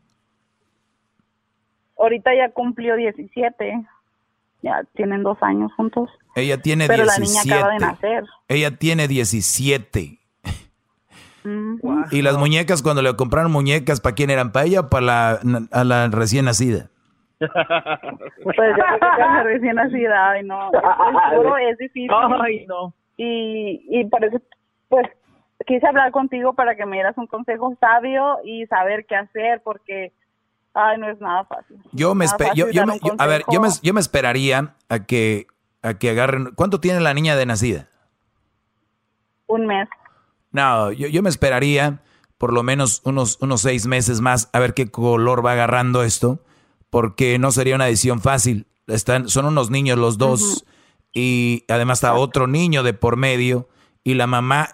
Ahorita 1.98 2.30
ya 2.36 2.50
cumplió 2.52 2.94
17, 2.94 3.86
ya 4.62 4.82
tienen 4.94 5.22
dos 5.22 5.38
años 5.40 5.72
juntos, 5.74 6.10
Ella 6.34 6.60
tiene 6.60 6.86
pero 6.86 7.04
17. 7.04 7.08
la 7.20 7.26
niña 7.26 7.56
acaba 7.56 7.72
de 7.72 7.78
nacer. 7.78 8.24
Ella 8.48 8.76
tiene 8.76 9.08
17. 9.08 10.18
Mm. 11.44 11.76
¿Y 12.10 12.20
las 12.20 12.36
muñecas, 12.36 12.82
cuando 12.82 13.00
le 13.00 13.16
compraron 13.16 13.50
muñecas, 13.50 14.00
para 14.00 14.14
quién 14.14 14.28
eran? 14.28 14.52
¿Para 14.52 14.66
ella 14.66 14.80
o 14.80 14.90
para 14.90 15.06
la, 15.06 15.40
a 15.70 15.84
la 15.84 16.08
recién 16.08 16.44
nacida? 16.44 16.90
Pues 18.42 18.56
ya 18.76 18.98
que 18.98 19.42
recién 19.44 19.76
nacida, 19.76 20.30
ay 20.30 20.42
no, 20.44 20.70
es, 20.72 21.36
duro, 21.36 21.56
es 21.58 21.76
difícil. 21.78 22.10
Ay, 22.42 22.64
no. 22.66 22.94
Y, 23.18 23.84
y 23.90 24.04
por 24.06 24.24
eso, 24.24 24.38
pues, 24.88 25.06
quise 25.66 25.86
hablar 25.86 26.10
contigo 26.12 26.54
para 26.54 26.76
que 26.76 26.86
me 26.86 26.96
dieras 26.96 27.16
un 27.18 27.26
consejo 27.26 27.74
sabio 27.80 28.38
y 28.44 28.66
saber 28.66 29.06
qué 29.06 29.16
hacer, 29.16 29.60
porque, 29.64 30.12
ay, 30.74 30.98
no 30.98 31.08
es 31.10 31.20
nada 31.20 31.44
fácil. 31.44 31.78
Yo 31.92 32.14
me, 32.14 32.24
Nada 32.26 32.36
espe- 32.36 32.48
fácil 32.48 32.64
yo, 32.64 32.70
yo 32.70 32.80
dar 32.80 32.86
me- 32.88 32.92
un 32.94 33.00
yo- 33.00 33.14
a 33.18 33.26
ver, 33.26 33.42
yo 33.50 33.60
me, 33.60 33.68
yo 33.82 33.94
me 33.94 34.00
esperaría 34.00 34.74
a 34.88 35.04
que, 35.06 35.46
a 35.82 35.94
que 35.94 36.10
agarren. 36.10 36.52
¿Cuánto 36.54 36.80
tiene 36.80 37.00
la 37.00 37.14
niña 37.14 37.36
de 37.36 37.46
nacida? 37.46 37.86
Un 39.46 39.66
mes. 39.66 39.88
No, 40.52 40.90
yo, 40.92 41.08
yo 41.08 41.22
me 41.22 41.28
esperaría 41.28 42.00
por 42.38 42.52
lo 42.52 42.62
menos 42.62 43.00
unos, 43.04 43.40
unos 43.40 43.62
seis 43.62 43.86
meses 43.86 44.20
más 44.20 44.50
a 44.52 44.58
ver 44.58 44.74
qué 44.74 44.90
color 44.90 45.44
va 45.44 45.52
agarrando 45.52 46.02
esto, 46.02 46.40
porque 46.96 47.38
no 47.38 47.52
sería 47.52 47.74
una 47.74 47.84
decisión 47.84 48.22
fácil. 48.22 48.68
Están, 48.86 49.28
son 49.28 49.44
unos 49.44 49.68
niños 49.68 49.98
los 49.98 50.16
dos 50.16 50.64
y 51.12 51.62
además 51.68 51.98
está 51.98 52.14
otro 52.14 52.46
niño 52.46 52.82
de 52.82 52.94
por 52.94 53.18
medio 53.18 53.68
y 54.02 54.14
la 54.14 54.26
mamá, 54.26 54.70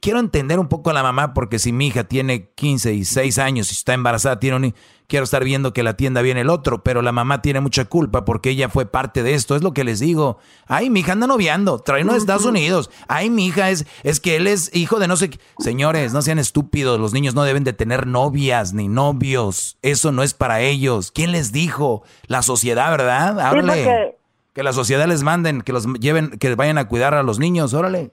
quiero 0.00 0.20
entender 0.20 0.60
un 0.60 0.68
poco 0.68 0.90
a 0.90 0.92
la 0.92 1.02
mamá 1.02 1.34
porque 1.34 1.58
si 1.58 1.72
mi 1.72 1.88
hija 1.88 2.04
tiene 2.04 2.50
15 2.50 2.94
y 2.94 3.04
6 3.04 3.38
años 3.38 3.70
y 3.70 3.72
está 3.72 3.92
embarazada, 3.92 4.38
tiene 4.38 4.56
un, 4.56 4.74
quiero 5.06 5.24
estar 5.24 5.44
viendo 5.44 5.72
que 5.72 5.82
la 5.82 5.90
atienda 5.90 6.22
bien 6.22 6.36
el 6.36 6.50
otro, 6.50 6.82
pero 6.82 7.02
la 7.02 7.12
mamá 7.12 7.42
tiene 7.42 7.60
mucha 7.60 7.84
culpa 7.84 8.24
porque 8.24 8.50
ella 8.50 8.68
fue 8.68 8.86
parte 8.86 9.22
de 9.22 9.34
esto, 9.34 9.56
es 9.56 9.62
lo 9.62 9.72
que 9.72 9.84
les 9.84 10.00
digo. 10.00 10.38
Ay, 10.66 10.90
mi 10.90 11.00
hija 11.00 11.12
anda 11.12 11.26
noviando, 11.26 11.78
trae 11.78 12.02
uno 12.02 12.12
de 12.12 12.18
Estados 12.18 12.44
Unidos. 12.44 12.90
Ay, 13.08 13.30
mi 13.30 13.46
hija 13.46 13.70
es, 13.70 13.86
es 14.02 14.20
que 14.20 14.36
él 14.36 14.46
es 14.46 14.74
hijo 14.74 14.98
de 14.98 15.08
no 15.08 15.16
sé 15.16 15.30
qué. 15.30 15.38
Señores, 15.58 16.12
no 16.12 16.22
sean 16.22 16.38
estúpidos, 16.38 17.00
los 17.00 17.12
niños 17.12 17.34
no 17.34 17.44
deben 17.44 17.64
de 17.64 17.72
tener 17.72 18.06
novias 18.06 18.74
ni 18.74 18.88
novios, 18.88 19.78
eso 19.82 20.12
no 20.12 20.22
es 20.22 20.34
para 20.34 20.60
ellos. 20.60 21.10
¿Quién 21.10 21.32
les 21.32 21.52
dijo? 21.52 22.02
La 22.26 22.42
sociedad, 22.42 22.90
¿verdad? 22.90 23.40
Hable. 23.40 24.16
Que 24.52 24.62
la 24.62 24.72
sociedad 24.72 25.06
les 25.08 25.24
manden, 25.24 25.62
que 25.62 25.72
los 25.72 25.86
lleven, 25.94 26.30
que 26.38 26.54
vayan 26.54 26.78
a 26.78 26.86
cuidar 26.86 27.14
a 27.14 27.24
los 27.24 27.38
niños, 27.40 27.74
órale 27.74 28.12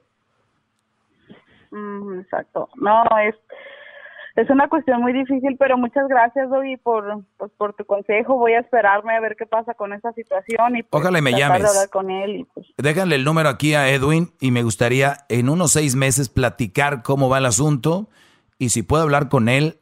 exacto. 2.20 2.70
No, 2.76 3.04
es, 3.28 3.36
es 4.42 4.50
una 4.50 4.68
cuestión 4.68 5.02
muy 5.02 5.14
difícil, 5.14 5.56
pero 5.60 5.78
muchas 5.78 6.08
gracias, 6.08 6.50
Dobby, 6.50 6.78
por, 6.78 7.24
pues, 7.38 7.52
por 7.58 7.74
tu 7.74 7.86
consejo. 7.86 8.36
Voy 8.36 8.54
a 8.54 8.60
esperarme 8.60 9.16
a 9.16 9.20
ver 9.20 9.36
qué 9.38 9.46
pasa 9.46 9.74
con 9.74 9.94
esa 9.94 10.12
situación 10.14 10.78
y 10.78 10.84
pues, 10.84 11.02
Ojalá 11.02 11.22
me 11.22 11.32
llames. 11.32 11.88
con 11.92 12.10
él. 12.10 12.48
Pues. 12.54 12.68
Déjale 12.78 13.16
el 13.16 13.24
número 13.24 13.50
aquí 13.50 13.74
a 13.76 13.90
Edwin 13.90 14.32
y 14.40 14.52
me 14.52 14.64
gustaría 14.64 15.26
en 15.30 15.50
unos 15.50 15.72
seis 15.74 15.96
meses 15.96 16.30
platicar 16.30 17.04
cómo 17.04 17.30
va 17.30 17.38
el 17.38 17.46
asunto 17.46 18.10
y 18.58 18.70
si 18.70 18.82
puedo 18.84 19.04
hablar 19.04 19.30
con 19.30 19.48
él 19.48 19.80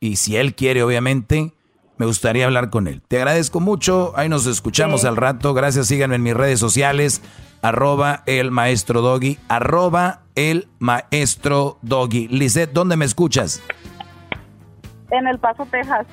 y 0.00 0.16
si 0.16 0.36
él 0.36 0.54
quiere, 0.54 0.82
obviamente, 0.82 1.52
me 1.96 2.06
gustaría 2.06 2.46
hablar 2.46 2.70
con 2.70 2.86
él. 2.86 3.02
Te 3.08 3.16
agradezco 3.16 3.58
mucho. 3.58 4.12
Ahí 4.16 4.28
nos 4.28 4.46
escuchamos 4.46 5.04
al 5.04 5.16
rato. 5.16 5.54
Gracias. 5.54 5.88
Síganme 5.88 6.14
en 6.14 6.22
mis 6.22 6.34
redes 6.34 6.60
sociales 6.60 7.20
arroba 7.62 8.22
el 8.26 8.50
maestro 8.50 9.02
doggy, 9.02 9.38
arroba 9.48 10.22
el 10.34 10.68
maestro 10.78 11.78
doggy. 11.82 12.28
Lisette, 12.28 12.72
¿dónde 12.72 12.96
me 12.96 13.04
escuchas? 13.04 13.62
En 15.10 15.26
El 15.26 15.38
Paso, 15.38 15.66
Texas. 15.70 16.06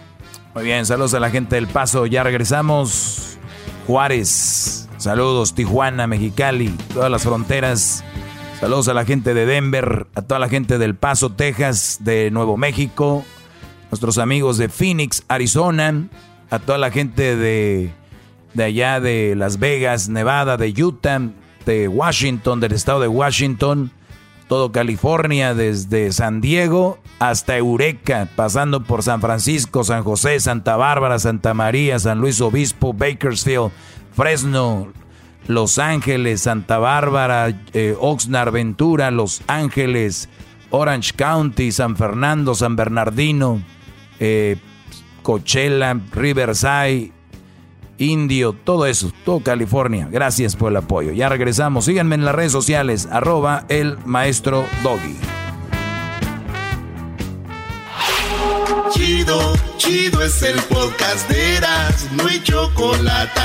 Muy 0.54 0.64
bien, 0.64 0.86
saludos 0.86 1.14
a 1.14 1.20
la 1.20 1.30
gente 1.30 1.56
del 1.56 1.68
Paso. 1.68 2.06
Ya 2.06 2.24
regresamos. 2.24 3.38
Juárez, 3.88 4.90
saludos. 4.98 5.54
Tijuana, 5.54 6.08
Mexicali, 6.08 6.70
todas 6.94 7.12
las 7.12 7.24
fronteras. 7.24 8.04
Saludos 8.60 8.88
a 8.88 8.94
la 8.94 9.06
gente 9.06 9.34
de 9.34 9.46
Denver, 9.46 10.08
a 10.16 10.22
toda 10.22 10.40
la 10.40 10.48
gente 10.48 10.78
del 10.78 10.96
Paso, 10.96 11.34
Texas, 11.34 12.00
de 12.02 12.32
Nuevo 12.32 12.56
México, 12.56 13.26
nuestros 13.92 14.18
amigos 14.18 14.58
de 14.58 14.70
Phoenix, 14.70 15.24
Arizona, 15.28 16.08
a 16.50 16.60
toda 16.60 16.78
la 16.78 16.90
gente 16.90 17.36
de 17.36 17.94
de 18.56 18.64
allá 18.64 19.00
de 19.00 19.36
Las 19.36 19.60
Vegas, 19.60 20.10
Nevada, 20.10 20.58
de 20.58 20.74
Utah, 20.82 21.22
de 21.66 21.88
Washington, 21.88 22.60
del 22.60 22.72
estado 22.72 23.02
de 23.02 23.08
Washington, 23.08 23.92
todo 24.48 24.72
California, 24.72 25.54
desde 25.54 26.12
San 26.12 26.42
Diego 26.42 27.00
hasta 27.20 27.58
Eureka, 27.58 28.30
pasando 28.36 28.84
por 28.84 29.04
San 29.04 29.22
Francisco, 29.22 29.84
San 29.84 30.04
José, 30.04 30.40
Santa 30.40 30.76
Bárbara, 30.76 31.18
Santa 31.20 31.54
María, 31.54 31.98
San 32.00 32.20
Luis 32.20 32.42
Obispo, 32.42 32.94
Bakersfield, 32.94 33.72
Fresno, 34.14 34.88
Los 35.48 35.80
Ángeles, 35.80 36.42
Santa 36.42 36.78
Bárbara, 36.78 37.60
eh, 37.74 37.96
Oxnard, 38.00 38.52
Ventura, 38.52 39.12
Los 39.12 39.42
Ángeles, 39.48 40.30
Orange 40.70 41.14
County, 41.16 41.72
San 41.72 41.96
Fernando, 41.96 42.54
San 42.54 42.76
Bernardino, 42.76 43.62
eh, 44.20 44.58
Coachella, 45.24 46.00
Riverside, 46.14 47.12
Indio, 47.98 48.54
todo 48.54 48.86
eso, 48.86 49.12
todo 49.24 49.40
California. 49.42 50.08
Gracias 50.12 50.56
por 50.56 50.72
el 50.72 50.78
apoyo. 50.78 51.12
Ya 51.12 51.30
regresamos. 51.30 51.86
Síganme 51.86 52.16
en 52.16 52.26
las 52.26 52.36
redes 52.36 52.52
sociales, 52.52 53.08
arroba 53.12 53.66
el 53.70 53.98
maestro 54.06 54.66
Doggy. 54.84 55.16
Chido, 58.92 59.54
chido 59.78 60.24
es 60.24 60.42
el 60.42 60.60
podcast 60.64 61.30
de 61.30 61.58
Eras, 61.58 62.08
no 62.14 62.28
hay 62.28 62.42
chocolate. 62.42 63.42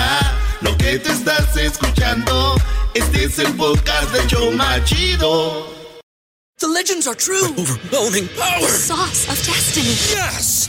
Lo 0.60 0.76
que 0.76 0.98
te 0.98 1.12
estás 1.12 1.56
escuchando, 1.56 2.54
este 2.94 3.24
es 3.24 3.38
el 3.38 3.52
podcast 3.54 4.12
de 4.12 4.26
Choma 4.26 4.82
Chido. 4.84 5.66
The 6.58 6.68
legends 6.68 7.06
are 7.06 7.16
true. 7.16 7.46
overwhelming 7.56 8.28
power. 8.36 8.68
sauce 8.68 9.26
of 9.30 9.38
destiny. 9.46 9.96
Yes. 10.12 10.68